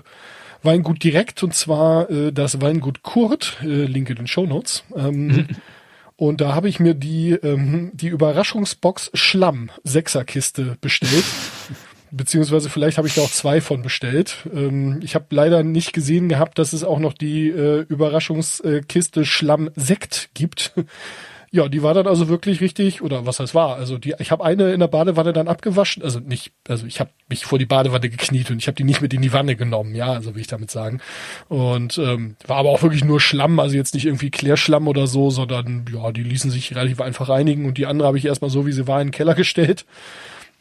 [0.63, 4.83] Weingut direkt, und zwar äh, das Weingut Kurt, äh, Link in den Show Notes.
[4.95, 5.47] Ähm,
[6.21, 11.25] Und da habe ich mir die, ähm, die Überraschungsbox Schlamm Sechserkiste bestellt.
[12.11, 14.47] beziehungsweise vielleicht habe ich da auch zwei von bestellt.
[14.53, 19.69] Ähm, ich habe leider nicht gesehen gehabt, dass es auch noch die äh, Überraschungskiste Schlamm
[19.75, 20.73] Sekt gibt.
[21.53, 23.75] Ja, die war dann also wirklich richtig, oder was das war.
[23.75, 27.09] Also die, ich habe eine in der Badewanne dann abgewaschen, also nicht, also ich habe
[27.27, 29.93] mich vor die Badewanne gekniet und ich habe die nicht mit in die Wanne genommen,
[29.93, 31.01] ja, also will ich damit sagen.
[31.49, 35.29] Und ähm, war aber auch wirklich nur Schlamm, also jetzt nicht irgendwie Klärschlamm oder so,
[35.29, 38.65] sondern ja, die ließen sich relativ einfach reinigen und die andere habe ich erstmal so,
[38.65, 39.85] wie sie war, in den Keller gestellt.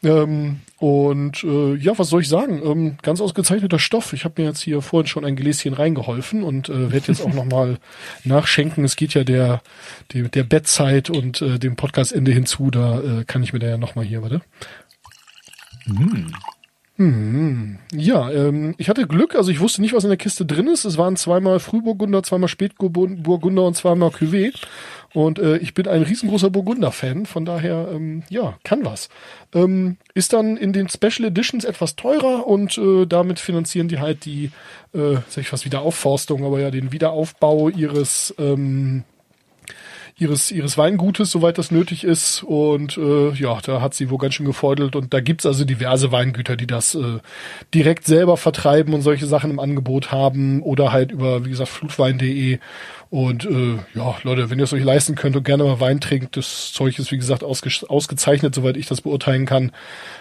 [0.02, 2.62] Ähm, und äh, ja, was soll ich sagen?
[2.64, 4.12] Ähm, ganz ausgezeichneter Stoff.
[4.14, 7.34] Ich habe mir jetzt hier vorhin schon ein Gläschen reingeholfen und äh, werde jetzt auch
[7.34, 7.78] nochmal
[8.24, 8.84] nachschenken.
[8.84, 9.60] Es geht ja der,
[10.14, 12.70] der, der Bettzeit und äh, dem Podcastende hinzu.
[12.70, 14.40] Da äh, kann ich mir da ja nochmal hier, warte.
[15.86, 16.32] Mm.
[17.00, 20.66] Hm, ja, ähm, ich hatte Glück, also ich wusste nicht, was in der Kiste drin
[20.66, 20.84] ist.
[20.84, 24.52] Es waren zweimal Frühburgunder, zweimal Spätburgunder und zweimal Cuvée.
[25.12, 29.08] Und äh, ich bin ein riesengroßer Burgunder-Fan, von daher, ähm, ja, kann was.
[29.54, 34.24] Ähm, ist dann in den Special Editions etwas teurer und äh, damit finanzieren die halt
[34.24, 34.52] die,
[34.92, 39.04] äh, sag ich fast Wiederaufforstung, aber ja, den Wiederaufbau ihres ähm,
[40.20, 42.42] ihres, ihres Weingutes, soweit das nötig ist.
[42.42, 44.94] Und äh, ja, da hat sie wohl ganz schön gefeudelt.
[44.94, 47.18] Und da gibt's also diverse Weingüter, die das äh,
[47.74, 50.62] direkt selber vertreiben und solche Sachen im Angebot haben.
[50.62, 52.58] Oder halt über, wie gesagt, flutwein.de.
[53.10, 56.36] Und äh, ja, Leute, wenn ihr es euch leisten könnt und gerne mal Wein trinkt,
[56.36, 59.72] das Zeug ist, wie gesagt, ausge ausgezeichnet, soweit ich das beurteilen kann.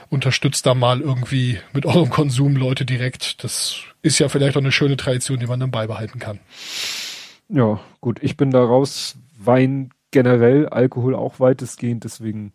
[0.10, 3.44] Unterstützt da mal irgendwie mit eurem Konsum Leute direkt.
[3.44, 6.40] Das ist ja vielleicht auch eine schöne Tradition, die man dann beibehalten kann.
[7.48, 12.54] Ja, gut, ich bin da raus, Wein generell, Alkohol auch weitestgehend, deswegen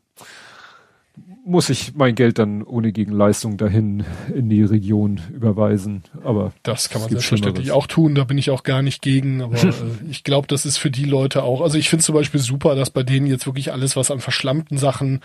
[1.44, 6.02] muss ich mein Geld dann ohne Gegenleistung dahin in die Region überweisen.
[6.22, 8.14] Aber das kann man selbstverständlich auch tun.
[8.14, 9.42] Da bin ich auch gar nicht gegen.
[9.42, 9.72] Aber äh,
[10.08, 11.60] ich glaube, das ist für die Leute auch.
[11.60, 14.78] Also ich finde zum Beispiel super, dass bei denen jetzt wirklich alles, was an verschlammten
[14.78, 15.20] Sachen,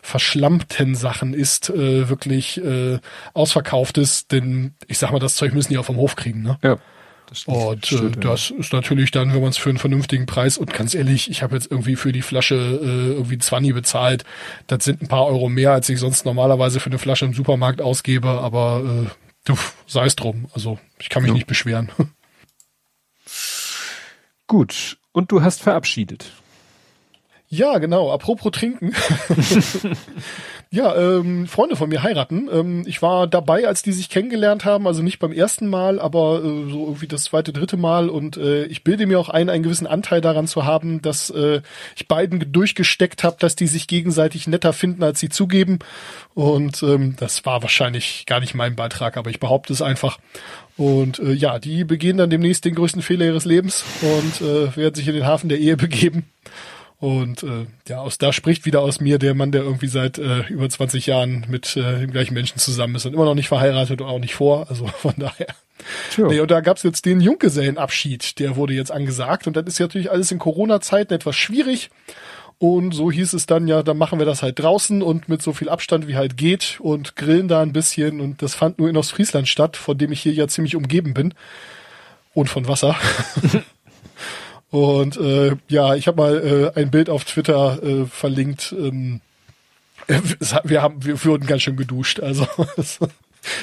[0.00, 2.98] verschlammten Sachen ist, äh, wirklich äh,
[3.32, 4.30] ausverkauft ist.
[4.30, 6.42] Denn ich sag mal, das Zeug müssen die auch vom Hof kriegen.
[6.42, 6.58] Ne?
[6.62, 6.78] Ja.
[7.26, 10.72] Das und äh, das ist natürlich dann, wenn man es für einen vernünftigen Preis und
[10.72, 14.24] ganz ehrlich, ich habe jetzt irgendwie für die Flasche äh, irgendwie 20 bezahlt.
[14.66, 17.80] Das sind ein paar Euro mehr, als ich sonst normalerweise für eine Flasche im Supermarkt
[17.80, 19.06] ausgebe, aber
[19.48, 19.54] äh,
[19.86, 20.46] sei es drum.
[20.54, 21.34] Also ich kann mich ja.
[21.34, 21.90] nicht beschweren.
[24.46, 26.30] Gut, und du hast verabschiedet.
[27.48, 28.12] Ja, genau.
[28.12, 28.94] Apropos trinken.
[30.74, 32.48] ja, ähm, Freunde von mir heiraten.
[32.52, 36.38] Ähm, ich war dabei, als die sich kennengelernt haben, also nicht beim ersten Mal, aber
[36.38, 38.08] äh, so irgendwie das zweite, dritte Mal.
[38.08, 41.62] Und äh, ich bilde mir auch ein, einen gewissen Anteil daran zu haben, dass äh,
[41.94, 45.78] ich beiden durchgesteckt habe, dass die sich gegenseitig netter finden, als sie zugeben.
[46.34, 50.18] Und ähm, das war wahrscheinlich gar nicht mein Beitrag, aber ich behaupte es einfach.
[50.76, 54.96] Und äh, ja, die begehen dann demnächst den größten Fehler ihres Lebens und äh, werden
[54.96, 56.24] sich in den Hafen der Ehe begeben.
[57.00, 60.46] Und äh, ja, aus da spricht wieder aus mir der Mann, der irgendwie seit äh,
[60.48, 64.00] über 20 Jahren mit äh, dem gleichen Menschen zusammen ist und immer noch nicht verheiratet
[64.00, 64.66] und auch nicht vor.
[64.70, 65.48] Also von daher.
[66.10, 66.28] Sure.
[66.32, 69.46] Nee, und da gab's jetzt den Junggesellenabschied, der wurde jetzt angesagt.
[69.46, 71.90] Und das ist ja natürlich alles in Corona-Zeiten etwas schwierig.
[72.58, 75.52] Und so hieß es dann ja, dann machen wir das halt draußen und mit so
[75.52, 78.20] viel Abstand wie halt geht und grillen da ein bisschen.
[78.20, 81.34] Und das fand nur in Ostfriesland statt, von dem ich hier ja ziemlich umgeben bin.
[82.32, 82.96] Und von Wasser.
[84.74, 88.74] Und äh, ja, ich habe mal äh, ein Bild auf Twitter äh, verlinkt.
[88.76, 89.20] Ähm,
[90.64, 92.18] wir haben, wir wurden ganz schön geduscht.
[92.18, 92.44] Also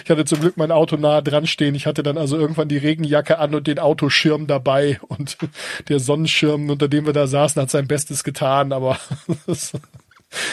[0.06, 1.76] ich hatte zum Glück mein Auto nah dran stehen.
[1.76, 5.38] Ich hatte dann also irgendwann die Regenjacke an und den Autoschirm dabei und
[5.90, 8.72] der Sonnenschirm, unter dem wir da saßen, hat sein Bestes getan.
[8.72, 8.98] Aber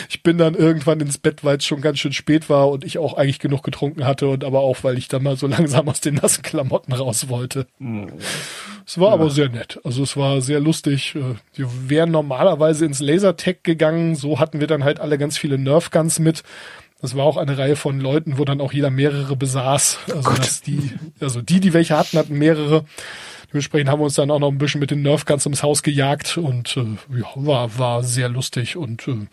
[0.08, 2.98] ich bin dann irgendwann ins Bett, weil es schon ganz schön spät war und ich
[2.98, 6.00] auch eigentlich genug getrunken hatte und aber auch, weil ich dann mal so langsam aus
[6.00, 7.66] den nassen Klamotten raus wollte.
[7.78, 8.12] Mhm.
[8.86, 9.14] Es war ja.
[9.14, 9.80] aber sehr nett.
[9.84, 11.14] Also es war sehr lustig.
[11.14, 14.14] Äh, wir wären normalerweise ins Lasertech gegangen.
[14.14, 16.42] So hatten wir dann halt alle ganz viele Nerfguns mit.
[17.00, 19.98] Das war auch eine Reihe von Leuten, wo dann auch jeder mehrere besaß.
[20.12, 22.84] Also dass die, also die, die welche hatten, hatten mehrere.
[23.50, 26.36] Dementsprechend haben wir uns dann auch noch ein bisschen mit den Nerfguns ums Haus gejagt
[26.36, 28.76] und äh, ja, war, war sehr lustig.
[28.76, 29.26] Und äh,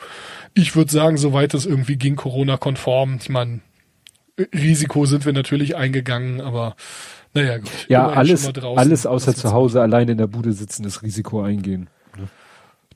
[0.54, 3.18] ich würde sagen, soweit es irgendwie ging, Corona-konform.
[3.22, 3.60] Ich meine,
[4.54, 6.76] Risiko sind wir natürlich eingegangen, aber
[7.34, 7.70] naja, gut.
[7.90, 11.90] Ja, alles, alles außer zu Hause allein in der Bude sitzen, ist Risiko eingehen.
[12.18, 12.30] Ne?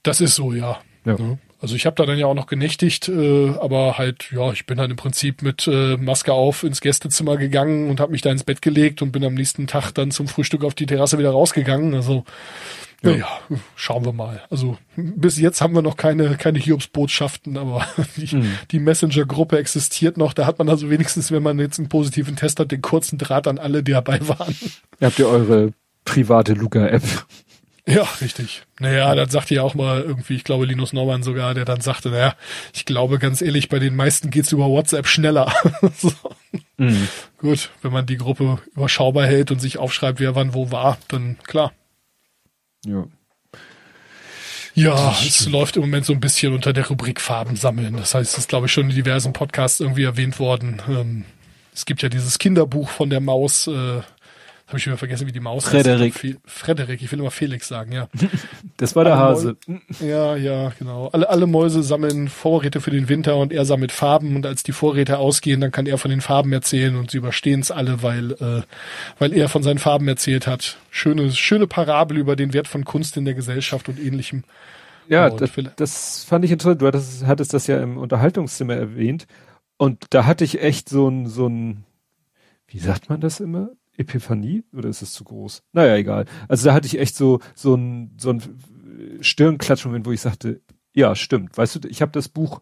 [0.03, 0.79] Das ist so, ja.
[1.05, 1.15] ja.
[1.15, 1.37] ja.
[1.61, 4.77] Also ich habe da dann ja auch noch genächtigt, äh, aber halt, ja, ich bin
[4.77, 8.45] dann im Prinzip mit äh, Maske auf ins Gästezimmer gegangen und habe mich da ins
[8.45, 11.95] Bett gelegt und bin am nächsten Tag dann zum Frühstück auf die Terrasse wieder rausgegangen.
[11.95, 12.23] Also
[13.03, 13.11] ja.
[13.11, 13.27] ja,
[13.75, 14.41] schauen wir mal.
[14.49, 17.85] Also bis jetzt haben wir noch keine, keine Hiobsbotschaften, aber
[18.17, 18.51] die, mhm.
[18.71, 20.33] die Messenger-Gruppe existiert noch.
[20.33, 23.47] Da hat man also wenigstens, wenn man jetzt einen positiven Test hat, den kurzen Draht
[23.47, 24.55] an alle, die dabei waren.
[25.01, 25.71] Habt ihr eure
[26.05, 27.03] private Luca-App?
[27.89, 28.61] Ja, richtig.
[28.79, 32.09] Naja, dann sagt ja auch mal irgendwie, ich glaube Linus Norman sogar, der dann sagte,
[32.09, 32.35] naja,
[32.71, 35.51] ich glaube ganz ehrlich, bei den meisten geht's über WhatsApp schneller.
[35.97, 36.11] so.
[36.77, 37.07] mhm.
[37.39, 41.37] Gut, wenn man die Gruppe überschaubar hält und sich aufschreibt, wer wann wo war, dann
[41.43, 41.73] klar.
[42.85, 43.07] Ja.
[44.75, 47.97] Ja, es läuft im Moment so ein bisschen unter der Rubrik Farben sammeln.
[47.97, 50.81] Das heißt, es ist, glaube ich, schon in diversen Podcasts irgendwie erwähnt worden.
[50.87, 51.25] Ähm,
[51.73, 54.01] es gibt ja dieses Kinderbuch von der Maus, äh,
[54.69, 56.13] habe ich schon vergessen, wie die Maus Frederik.
[56.23, 56.37] heißt.
[56.45, 58.07] Frederik, ich will immer Felix sagen, ja.
[58.77, 59.57] Das war der alle Hase.
[59.67, 61.09] Mäuse, ja, ja, genau.
[61.11, 64.71] Alle, alle Mäuse sammeln Vorräte für den Winter und er sammelt Farben und als die
[64.71, 68.33] Vorräte ausgehen, dann kann er von den Farben erzählen und sie überstehen es alle, weil,
[68.33, 68.61] äh,
[69.17, 70.77] weil er von seinen Farben erzählt hat.
[70.91, 74.43] Schöne, schöne Parabel über den Wert von Kunst in der Gesellschaft und ähnlichem.
[75.07, 76.81] Ja, das, das fand ich interessant.
[76.81, 79.25] Du hattest, hattest das ja im Unterhaltungszimmer erwähnt.
[79.77, 81.85] Und da hatte ich echt so ein, so ein,
[82.67, 83.71] wie sagt man das immer?
[83.99, 85.63] Epiphanie oder ist es zu groß?
[85.73, 86.25] Naja, egal.
[86.47, 88.41] Also da hatte ich echt so so ein so ein
[89.21, 90.61] Stirnklatschmoment, wo ich sagte,
[90.93, 91.57] ja, stimmt.
[91.57, 92.61] Weißt du, ich habe das Buch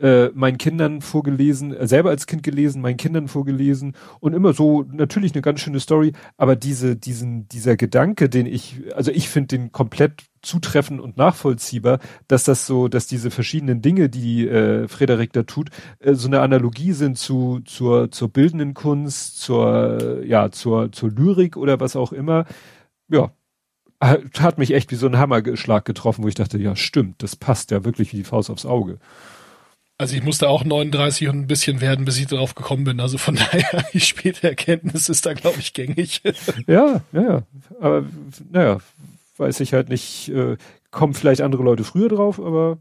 [0.00, 4.84] äh, meinen Kindern vorgelesen, äh, selber als Kind gelesen, meinen Kindern vorgelesen und immer so
[4.92, 9.58] natürlich eine ganz schöne Story, aber diese diesen dieser Gedanke, den ich also ich finde
[9.58, 15.32] den komplett zutreffend und nachvollziehbar, dass das so, dass diese verschiedenen Dinge, die äh, Frederik
[15.32, 20.92] da tut, äh, so eine Analogie sind zu zur zur bildenden Kunst, zur ja zur
[20.92, 22.44] zur Lyrik oder was auch immer.
[23.10, 23.32] Ja,
[24.00, 27.70] hat mich echt wie so ein Hammerschlag getroffen, wo ich dachte, ja stimmt, das passt
[27.70, 28.98] ja wirklich wie die Faust aufs Auge.
[30.00, 33.00] Also ich musste auch 39 und ein bisschen werden, bis ich darauf gekommen bin.
[33.00, 36.22] Also von daher, die späte Erkenntnis ist da, glaube ich, gängig.
[36.66, 37.42] Ja, ja, ja.
[37.80, 38.04] Aber
[38.50, 38.78] naja,
[39.38, 40.56] weiß ich halt nicht, äh,
[40.90, 42.78] kommen vielleicht andere Leute früher drauf, aber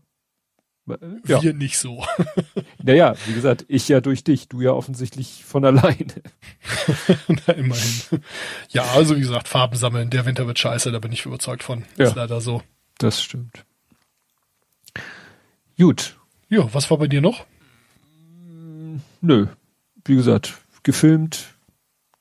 [0.88, 1.42] äh, ja.
[1.42, 2.06] wir nicht so.
[2.84, 6.22] naja, wie gesagt, ich ja durch dich, du ja offensichtlich von alleine.
[7.28, 8.22] Na, immerhin.
[8.70, 11.84] Ja, also wie gesagt, Farben sammeln, der Winter wird scheiße, da bin ich überzeugt von.
[11.98, 12.62] Ja, ist leider so.
[13.00, 13.66] Das stimmt.
[15.78, 16.17] Gut.
[16.50, 17.46] Ja, was war bei dir noch?
[19.22, 19.48] Nö.
[20.06, 20.54] Wie gesagt,
[20.84, 21.56] gefilmt,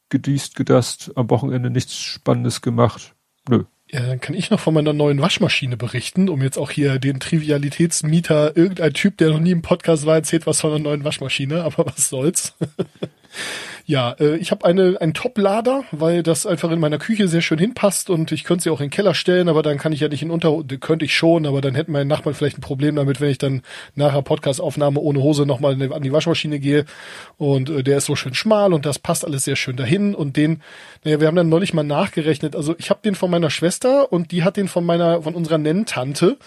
[0.08, 3.14] gedießt, gedast, am Wochenende nichts Spannendes gemacht.
[3.48, 3.64] Nö.
[3.88, 7.20] Ja, dann kann ich noch von meiner neuen Waschmaschine berichten, um jetzt auch hier den
[7.20, 11.62] Trivialitätsmieter, irgendein Typ, der noch nie im Podcast war, erzählt was von einer neuen Waschmaschine,
[11.62, 12.54] aber was soll's.
[13.88, 17.58] Ja, äh, ich habe eine einen Top-Lader, weil das einfach in meiner Küche sehr schön
[17.58, 20.08] hinpasst und ich könnte sie auch in den Keller stellen, aber dann kann ich ja
[20.08, 23.20] nicht in Unter könnte ich schon, aber dann hätten meine Nachbarn vielleicht ein Problem damit,
[23.20, 23.62] wenn ich dann
[23.94, 26.84] nachher Podcast-Aufnahme ohne Hose nochmal an die Waschmaschine gehe
[27.38, 30.36] und äh, der ist so schön schmal und das passt alles sehr schön dahin und
[30.36, 30.62] den,
[31.04, 34.32] naja, wir haben dann neulich mal nachgerechnet, also ich habe den von meiner Schwester und
[34.32, 36.38] die hat den von meiner von unserer Nenntante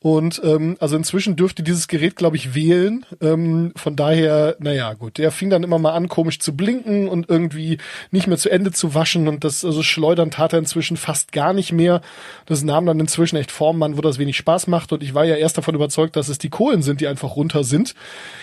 [0.00, 3.04] Und ähm, also inzwischen dürfte dieses Gerät, glaube ich, wählen.
[3.20, 5.18] Ähm, von daher, naja, gut.
[5.18, 7.78] Der fing dann immer mal an, komisch zu blinken und irgendwie
[8.10, 9.26] nicht mehr zu Ende zu waschen.
[9.26, 12.02] Und das, also schleudern tat er inzwischen fast gar nicht mehr.
[12.44, 14.92] Das nahm dann inzwischen echt Form an, wo das wenig Spaß macht.
[14.92, 17.64] Und ich war ja erst davon überzeugt, dass es die Kohlen sind, die einfach runter
[17.64, 17.94] sind.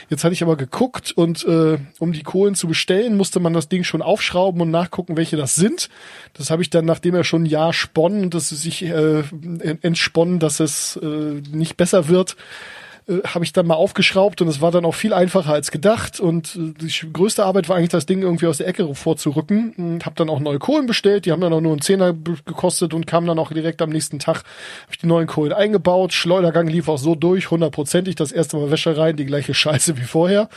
[0.09, 3.69] Jetzt hatte ich aber geguckt und äh, um die Kohlen zu bestellen, musste man das
[3.69, 5.89] Ding schon aufschrauben und nachgucken, welche das sind.
[6.33, 9.23] Das habe ich dann, nachdem er schon ein Jahr sponnen und es sich äh,
[9.81, 12.35] entsponnen, dass es äh, nicht besser wird,
[13.07, 16.19] äh, habe ich dann mal aufgeschraubt und es war dann auch viel einfacher als gedacht.
[16.19, 20.05] Und äh, die größte Arbeit war eigentlich das Ding irgendwie aus der Ecke vorzurücken und
[20.05, 23.07] habe dann auch neue Kohlen bestellt, die haben dann auch nur einen Zehner gekostet und
[23.07, 26.87] kamen dann auch direkt am nächsten Tag, habe ich die neuen Kohlen eingebaut, Schleudergang lief
[26.87, 30.49] auch so durch, hundertprozentig, das erste Mal Wäschereien, die gleiche Scheiße wie vorher.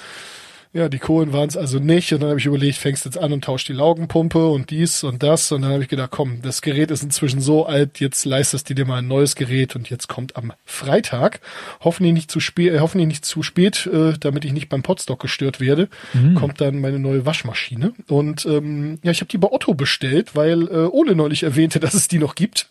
[0.72, 2.12] Ja, die Kohlen waren es also nicht.
[2.12, 5.22] Und dann habe ich überlegt, fängst jetzt an und tausch die Laugenpumpe und dies und
[5.22, 5.50] das.
[5.52, 8.74] Und dann habe ich gedacht, komm, das Gerät ist inzwischen so alt, jetzt leistest du
[8.74, 11.40] dir mal ein neues Gerät und jetzt kommt am Freitag,
[11.80, 15.20] hoffentlich nicht zu spät, äh, hoffentlich nicht zu spät, äh, damit ich nicht beim Potstock
[15.20, 16.34] gestört werde, mhm.
[16.34, 17.92] kommt dann meine neue Waschmaschine.
[18.08, 21.94] Und ähm, ja, ich habe die bei Otto bestellt, weil äh, Ole neulich erwähnte, dass
[21.94, 22.70] es die noch gibt.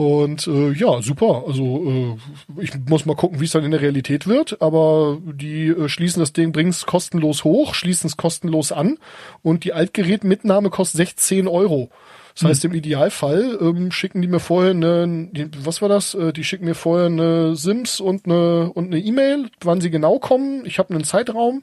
[0.00, 1.44] Und äh, ja, super.
[1.46, 2.16] Also
[2.56, 4.62] äh, ich muss mal gucken, wie es dann in der Realität wird.
[4.62, 8.96] Aber die äh, schließen das Ding, bringen es kostenlos hoch, schließen es kostenlos an
[9.42, 11.90] und die Altgerätmitnahme kostet 16 Euro.
[12.34, 15.28] Das heißt, im Idealfall ähm, schicken die mir vorher eine,
[15.62, 16.14] was war das?
[16.14, 20.18] Äh, die schicken mir vorher eine Sims und eine und eine E-Mail, wann sie genau
[20.18, 20.64] kommen.
[20.64, 21.60] Ich habe einen Zeitraum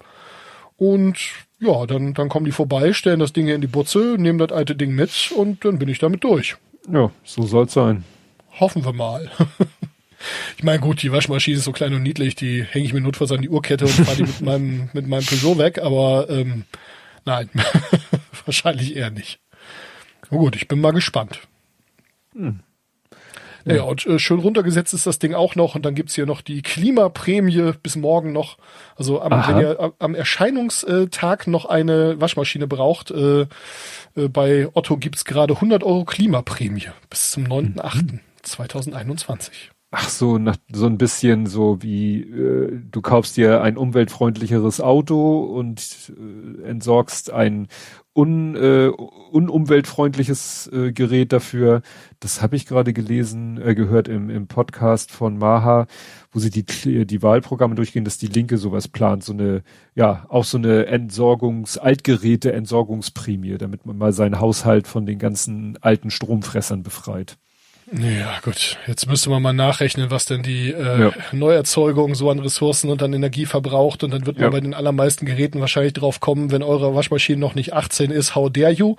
[0.75, 1.17] und
[1.59, 4.51] ja, dann dann kommen die vorbei, stellen das Ding hier in die Butze, nehmen das
[4.51, 6.55] alte Ding mit und dann bin ich damit durch.
[6.87, 8.03] Ja, so soll's sein.
[8.59, 9.29] Hoffen wir mal.
[10.57, 13.31] ich meine, gut, die Waschmaschine ist so klein und niedlich, die hänge ich mir notfalls
[13.31, 16.65] an die Uhrkette und fahre die mit meinem, mit meinem Peugeot weg, aber ähm,
[17.25, 17.49] nein,
[18.45, 19.39] wahrscheinlich eher nicht.
[20.29, 21.41] Na gut, ich bin mal gespannt.
[22.33, 22.59] Hm.
[23.75, 25.75] Ja, und äh, schön runtergesetzt ist das Ding auch noch.
[25.75, 28.57] Und dann gibt's hier noch die Klimaprämie bis morgen noch.
[28.95, 35.25] Also am, wenn ihr am Erscheinungstag noch eine Waschmaschine braucht, äh, äh, bei Otto gibt's
[35.25, 37.95] gerade 100 Euro Klimaprämie bis zum 9.8.
[37.95, 38.19] Mhm.
[38.49, 39.71] 2021.
[39.89, 45.39] Ach so, nach, so ein bisschen so wie äh, du kaufst dir ein umweltfreundlicheres Auto
[45.45, 47.69] und äh, entsorgst ein
[48.13, 48.89] un, äh,
[49.31, 51.83] unumweltfreundliches äh, Gerät dafür.
[52.19, 55.87] Das habe ich gerade gelesen, äh, gehört im, im Podcast von Maha,
[56.31, 59.63] wo sie die, die Wahlprogramme durchgehen, dass die Linke sowas plant, so eine,
[59.95, 65.77] ja, auch so eine Entsorgungs-, Altgeräte, Entsorgungsprämie, damit man mal seinen Haushalt von den ganzen
[65.81, 67.37] alten Stromfressern befreit.
[67.91, 68.77] Ja, gut.
[68.85, 71.13] Jetzt müsste man mal nachrechnen, was denn die äh, ja.
[71.31, 74.03] Neuerzeugung so an Ressourcen und an Energie verbraucht.
[74.03, 74.49] Und dann wird man ja.
[74.49, 78.51] bei den allermeisten Geräten wahrscheinlich drauf kommen, wenn eure Waschmaschine noch nicht 18 ist, how
[78.51, 78.95] dare you?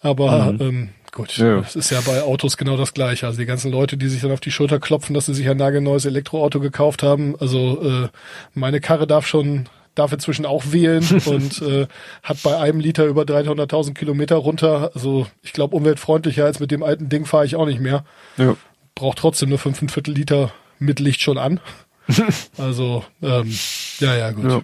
[0.00, 0.60] Aber mhm.
[0.60, 1.60] ähm, gut, ja.
[1.60, 3.26] das ist ja bei Autos genau das gleiche.
[3.26, 5.56] Also die ganzen Leute, die sich dann auf die Schulter klopfen, dass sie sich ein
[5.56, 7.36] nagelneues Elektroauto gekauft haben.
[7.40, 8.08] Also äh,
[8.54, 9.66] meine Karre darf schon
[10.00, 11.86] darf inzwischen auch wählen und äh,
[12.22, 14.90] hat bei einem Liter über 300.000 Kilometer runter.
[14.94, 18.04] Also ich glaube, umweltfreundlicher als mit dem alten Ding fahre ich auch nicht mehr.
[18.36, 18.56] Ja.
[18.94, 21.60] Braucht trotzdem nur fünfeinviertel Liter mit Licht schon an.
[22.58, 23.56] also, ähm,
[24.00, 24.44] ja, ja, gut.
[24.50, 24.62] Ja.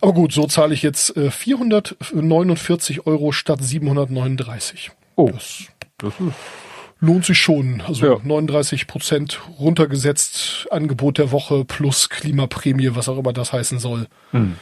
[0.00, 4.90] Aber gut, so zahle ich jetzt äh, 449 Euro statt 739.
[5.16, 5.64] Oh, das,
[5.98, 6.34] das ist
[7.00, 7.80] lohnt sich schon.
[7.80, 8.20] Also ja.
[8.22, 14.06] 39 Prozent runtergesetzt, Angebot der Woche plus Klimaprämie, was auch immer das heißen soll.
[14.32, 14.56] Hm.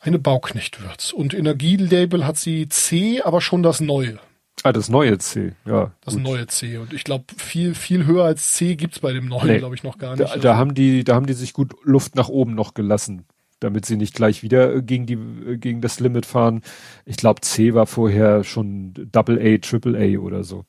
[0.00, 1.12] Eine Bauknechtwürz.
[1.12, 4.18] Und Energielabel hat sie C, aber schon das neue.
[4.64, 5.92] Ah, das neue C, ja.
[6.04, 6.22] Das gut.
[6.22, 6.76] neue C.
[6.76, 9.58] Und ich glaube, viel, viel höher als C gibt's bei dem neuen, nee.
[9.58, 10.34] glaube ich, noch gar nicht.
[10.34, 13.24] Da, da, haben die, da haben die sich gut Luft nach oben noch gelassen,
[13.60, 15.18] damit sie nicht gleich wieder gegen die,
[15.58, 16.62] gegen das Limit fahren.
[17.06, 20.64] Ich glaube, C war vorher schon Double A, Triple A oder so.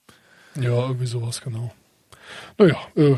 [0.56, 1.74] Ja, irgendwie sowas, genau.
[2.58, 3.18] Naja, äh,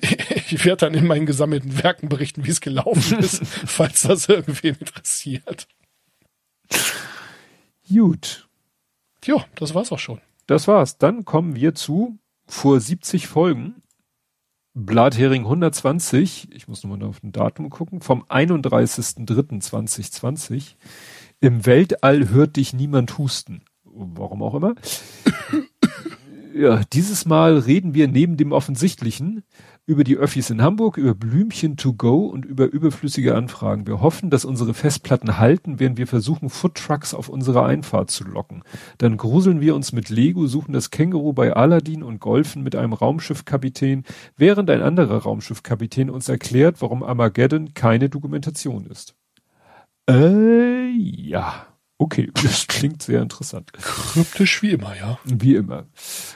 [0.50, 4.76] ich werde dann in meinen gesammelten Werken berichten, wie es gelaufen ist, falls das irgendwen
[4.76, 5.66] interessiert.
[7.88, 8.48] Gut.
[9.24, 10.20] Ja, das war's auch schon.
[10.46, 10.98] Das war's.
[10.98, 13.82] Dann kommen wir zu vor 70 Folgen.
[14.74, 20.76] Blathering 120, ich muss nochmal auf ein Datum gucken, vom 31.03.2020.
[21.40, 23.62] Im Weltall hört dich niemand husten.
[23.82, 24.76] Warum auch immer.
[26.58, 29.44] Ja, dieses Mal reden wir neben dem Offensichtlichen
[29.86, 33.86] über die Öffis in Hamburg, über Blümchen to go und über überflüssige Anfragen.
[33.86, 38.64] Wir hoffen, dass unsere Festplatten halten, während wir versuchen, Foodtrucks auf unsere Einfahrt zu locken.
[38.98, 42.92] Dann gruseln wir uns mit Lego, suchen das Känguru bei Aladdin und golfen mit einem
[42.92, 44.04] Raumschiffkapitän,
[44.36, 49.14] während ein anderer Raumschiffkapitän uns erklärt, warum Armageddon keine Dokumentation ist.
[50.10, 51.67] Äh, ja.
[51.98, 53.72] Okay, das klingt sehr interessant.
[53.72, 55.18] Kryptisch wie immer, ja.
[55.24, 55.86] Wie immer.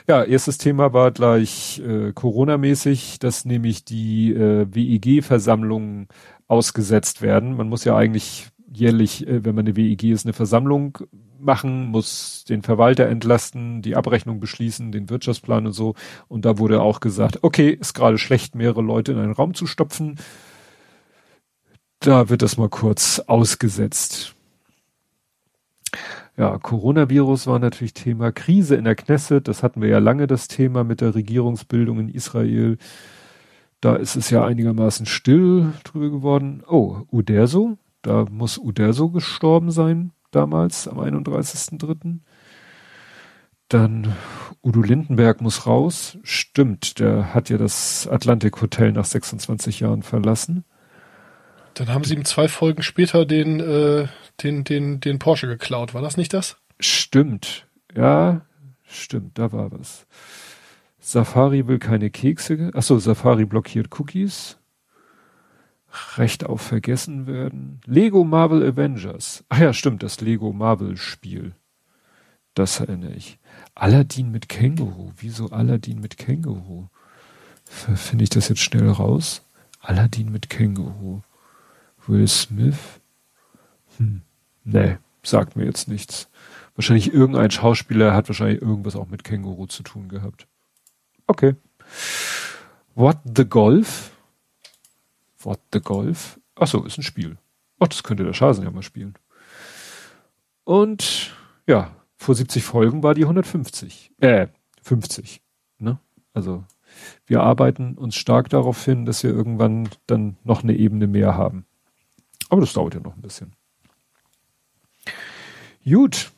[0.07, 6.09] Ja, erstes Thema war gleich äh, Corona-mäßig, dass nämlich die äh, WEG-Versammlungen
[6.47, 7.55] ausgesetzt werden.
[7.55, 10.97] Man muss ja eigentlich jährlich, äh, wenn man eine WEG ist, eine Versammlung
[11.39, 15.95] machen, muss den Verwalter entlasten, die Abrechnung beschließen, den Wirtschaftsplan und so.
[16.27, 19.65] Und da wurde auch gesagt, okay, ist gerade schlecht, mehrere Leute in einen Raum zu
[19.65, 20.19] stopfen.
[21.99, 24.35] Da wird das mal kurz ausgesetzt.
[26.35, 29.47] Ja, Coronavirus war natürlich Thema Krise in der Knesset.
[29.47, 32.77] Das hatten wir ja lange das Thema mit der Regierungsbildung in Israel.
[33.81, 36.63] Da ist es ja einigermaßen still drüber geworden.
[36.67, 42.19] Oh, Uderso, da muss Uderso gestorben sein damals am 31.3.
[43.69, 44.13] Dann
[44.63, 46.17] Udo Lindenberg muss raus.
[46.23, 50.63] Stimmt, der hat ja das Atlantik Hotel nach 26 Jahren verlassen.
[51.73, 54.07] Dann haben sie ihm zwei Folgen später den, äh,
[54.43, 55.93] den, den, den Porsche geklaut.
[55.93, 56.57] War das nicht das?
[56.79, 57.67] Stimmt.
[57.95, 58.45] Ja,
[58.83, 60.05] stimmt, da war was.
[60.99, 62.71] Safari will keine Kekse.
[62.73, 64.57] Achso, Safari blockiert Cookies.
[66.17, 67.81] Recht auf vergessen werden.
[67.85, 69.43] Lego Marvel Avengers.
[69.49, 71.55] Ach ja, stimmt, das Lego Marvel Spiel.
[72.55, 73.39] Das erinnere ich.
[73.75, 75.11] Aladdin mit Känguru.
[75.17, 76.87] Wieso Aladdin mit Känguru?
[77.65, 79.47] Finde ich das jetzt schnell raus?
[79.79, 81.21] Aladdin mit Känguru.
[82.07, 83.01] Will Smith?
[83.97, 84.21] Hm.
[84.63, 86.29] Nee, sagt mir jetzt nichts.
[86.75, 90.47] Wahrscheinlich irgendein Schauspieler hat wahrscheinlich irgendwas auch mit Känguru zu tun gehabt.
[91.27, 91.55] Okay.
[92.95, 94.11] What the Golf?
[95.39, 96.39] What the Golf?
[96.55, 97.37] Ach so, ist ein Spiel.
[97.79, 99.15] Ach, das könnte der Schasen ja mal spielen.
[100.63, 101.35] Und
[101.67, 104.11] ja, vor 70 Folgen war die 150.
[104.19, 104.47] Äh,
[104.81, 105.41] 50.
[105.79, 105.99] Ne?
[106.33, 106.63] Also
[107.25, 111.65] wir arbeiten uns stark darauf hin, dass wir irgendwann dann noch eine Ebene mehr haben.
[112.53, 113.55] Aber das dauert ja noch ein bisschen.
[115.83, 116.31] Gut,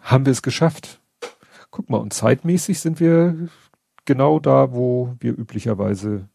[0.00, 1.00] haben wir es geschafft.
[1.70, 3.50] Guck mal, und zeitmäßig sind wir
[4.04, 6.28] genau da, wo wir üblicherweise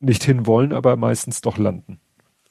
[0.00, 1.98] nicht hinwollen, aber meistens doch landen.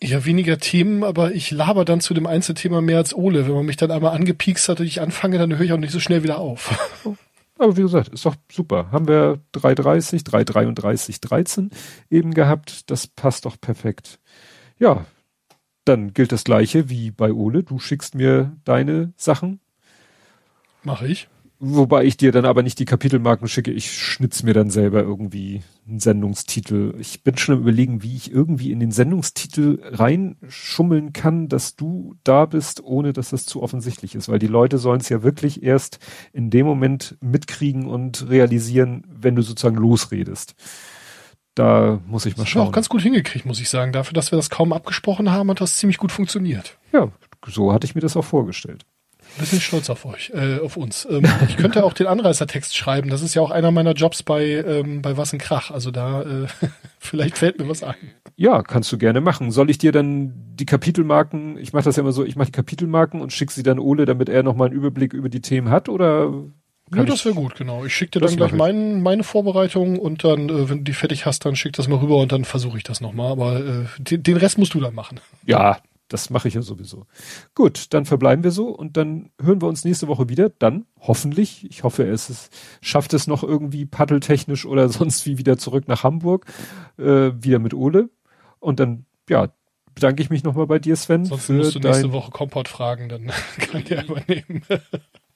[0.01, 3.45] Ja, weniger Themen, aber ich laber dann zu dem Einzelthema mehr als Ole.
[3.45, 5.93] Wenn man mich dann einmal angepiekst hat und ich anfange, dann höre ich auch nicht
[5.93, 7.05] so schnell wieder auf.
[7.59, 8.89] Aber wie gesagt, ist doch super.
[8.91, 11.69] Haben wir 330, 333, 13
[12.09, 12.89] eben gehabt.
[12.89, 14.19] Das passt doch perfekt.
[14.79, 15.05] Ja,
[15.87, 17.63] dann gilt das gleiche wie bei Ole.
[17.63, 19.59] Du schickst mir deine Sachen.
[20.83, 21.27] Mache ich.
[21.59, 25.63] Wobei ich dir dann aber nicht die Kapitelmarken schicke, ich schnitz mir dann selber irgendwie
[25.87, 26.93] einen Sendungstitel.
[26.99, 32.15] Ich bin schon am überlegen, wie ich irgendwie in den Sendungstitel reinschummeln kann, dass du
[32.23, 34.29] da bist, ohne dass das zu offensichtlich ist.
[34.29, 35.97] Weil die Leute sollen es ja wirklich erst
[36.31, 40.53] in dem Moment mitkriegen und realisieren, wenn du sozusagen losredest.
[41.57, 42.61] Da muss ich mal schauen.
[42.61, 43.91] Das auch ganz gut hingekriegt, muss ich sagen.
[43.91, 46.77] Dafür, dass wir das kaum abgesprochen haben, hat das ziemlich gut funktioniert.
[46.93, 47.07] Ja,
[47.47, 48.85] so hatte ich mir das auch vorgestellt.
[49.35, 51.07] Ein bisschen stolz auf euch, äh, auf uns.
[51.09, 53.09] Ähm, ich könnte auch den Anreißertext schreiben.
[53.09, 55.71] Das ist ja auch einer meiner Jobs bei, ähm, bei Was in Krach.
[55.71, 56.47] Also da, äh,
[56.99, 57.95] vielleicht fällt mir was ein.
[58.35, 59.49] Ja, kannst du gerne machen.
[59.49, 62.51] Soll ich dir dann die Kapitelmarken, ich mache das ja immer so, ich mache die
[62.51, 65.89] Kapitelmarken und schicke sie dann Ole, damit er nochmal einen Überblick über die Themen hat
[65.89, 66.31] oder
[66.93, 67.85] ja, das wäre gut, genau.
[67.85, 71.25] Ich schicke dir dann gleich mein, meine Vorbereitung und dann, äh, wenn du die fertig
[71.25, 73.31] hast, dann schick das mal rüber und dann versuche ich das nochmal.
[73.31, 75.19] Aber äh, den, den Rest musst du dann machen.
[75.45, 77.05] Ja, das mache ich ja sowieso.
[77.53, 80.49] Gut, dann verbleiben wir so und dann hören wir uns nächste Woche wieder.
[80.49, 85.57] Dann hoffentlich, ich hoffe, es ist, schafft es noch irgendwie paddeltechnisch oder sonst wie wieder
[85.57, 86.45] zurück nach Hamburg,
[86.97, 88.09] äh, wieder mit Ole.
[88.59, 89.49] Und dann, ja,
[89.93, 91.25] bedanke ich mich nochmal bei dir, Sven.
[91.25, 94.61] Sonst musst du nächste Woche Kompott fragen, dann kann der übernehmen.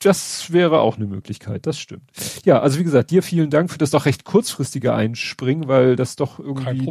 [0.04, 2.04] Das wäre auch eine Möglichkeit, das stimmt.
[2.44, 6.16] Ja, also wie gesagt, dir vielen Dank für das doch recht kurzfristige Einspringen, weil das
[6.16, 6.86] doch irgendwie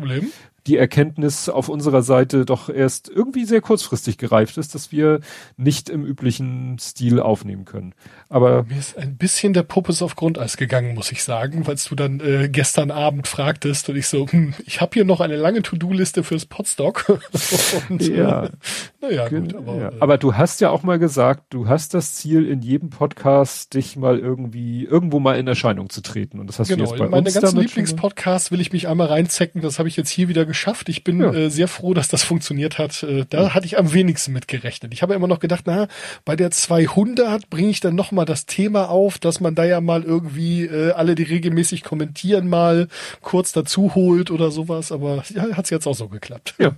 [0.67, 5.21] die Erkenntnis auf unserer Seite doch erst irgendwie sehr kurzfristig gereift ist, dass wir
[5.57, 7.95] nicht im üblichen Stil aufnehmen können.
[8.29, 11.95] Aber mir ist ein bisschen der Puppes auf Grundeis gegangen, muss ich sagen, weil du
[11.95, 15.63] dann äh, gestern Abend fragtest und ich so, hm, ich habe hier noch eine lange
[15.63, 17.21] To-Do-Liste fürs Podstock.
[17.89, 18.45] und, ja.
[18.45, 18.51] Äh,
[19.01, 19.55] naja, gut.
[19.55, 19.89] Aber, ja.
[19.89, 23.75] Äh, aber du hast ja auch mal gesagt, du hast das Ziel in jedem Podcast,
[23.75, 26.39] dich mal irgendwie irgendwo mal in Erscheinung zu treten.
[26.39, 29.09] Und das hast genau, du jetzt bei meine uns ganzen Lieblingspodcasts will ich mich einmal
[29.09, 29.63] reinzecken.
[29.63, 30.89] Das habe ich jetzt hier wieder geschafft.
[30.89, 31.33] Ich bin ja.
[31.33, 33.03] äh, sehr froh, dass das funktioniert hat.
[33.03, 33.55] Äh, da ja.
[33.55, 34.93] hatte ich am wenigsten mit gerechnet.
[34.95, 35.89] Ich habe immer noch gedacht, na,
[36.25, 39.65] bei der 200 bringe ich dann noch mal mal das Thema auf, dass man da
[39.65, 42.89] ja mal irgendwie äh, alle, die regelmäßig kommentieren, mal
[43.23, 44.93] kurz dazu holt oder sowas.
[44.93, 46.55] Aber ja, hat's jetzt auch so geklappt.
[46.59, 46.73] Ja.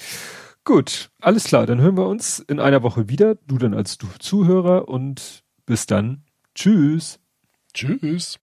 [0.64, 1.64] Gut, alles klar.
[1.64, 3.36] Dann hören wir uns in einer Woche wieder.
[3.46, 6.24] Du dann als du Zuhörer und bis dann.
[6.54, 7.18] Tschüss.
[7.72, 8.38] Tschüss.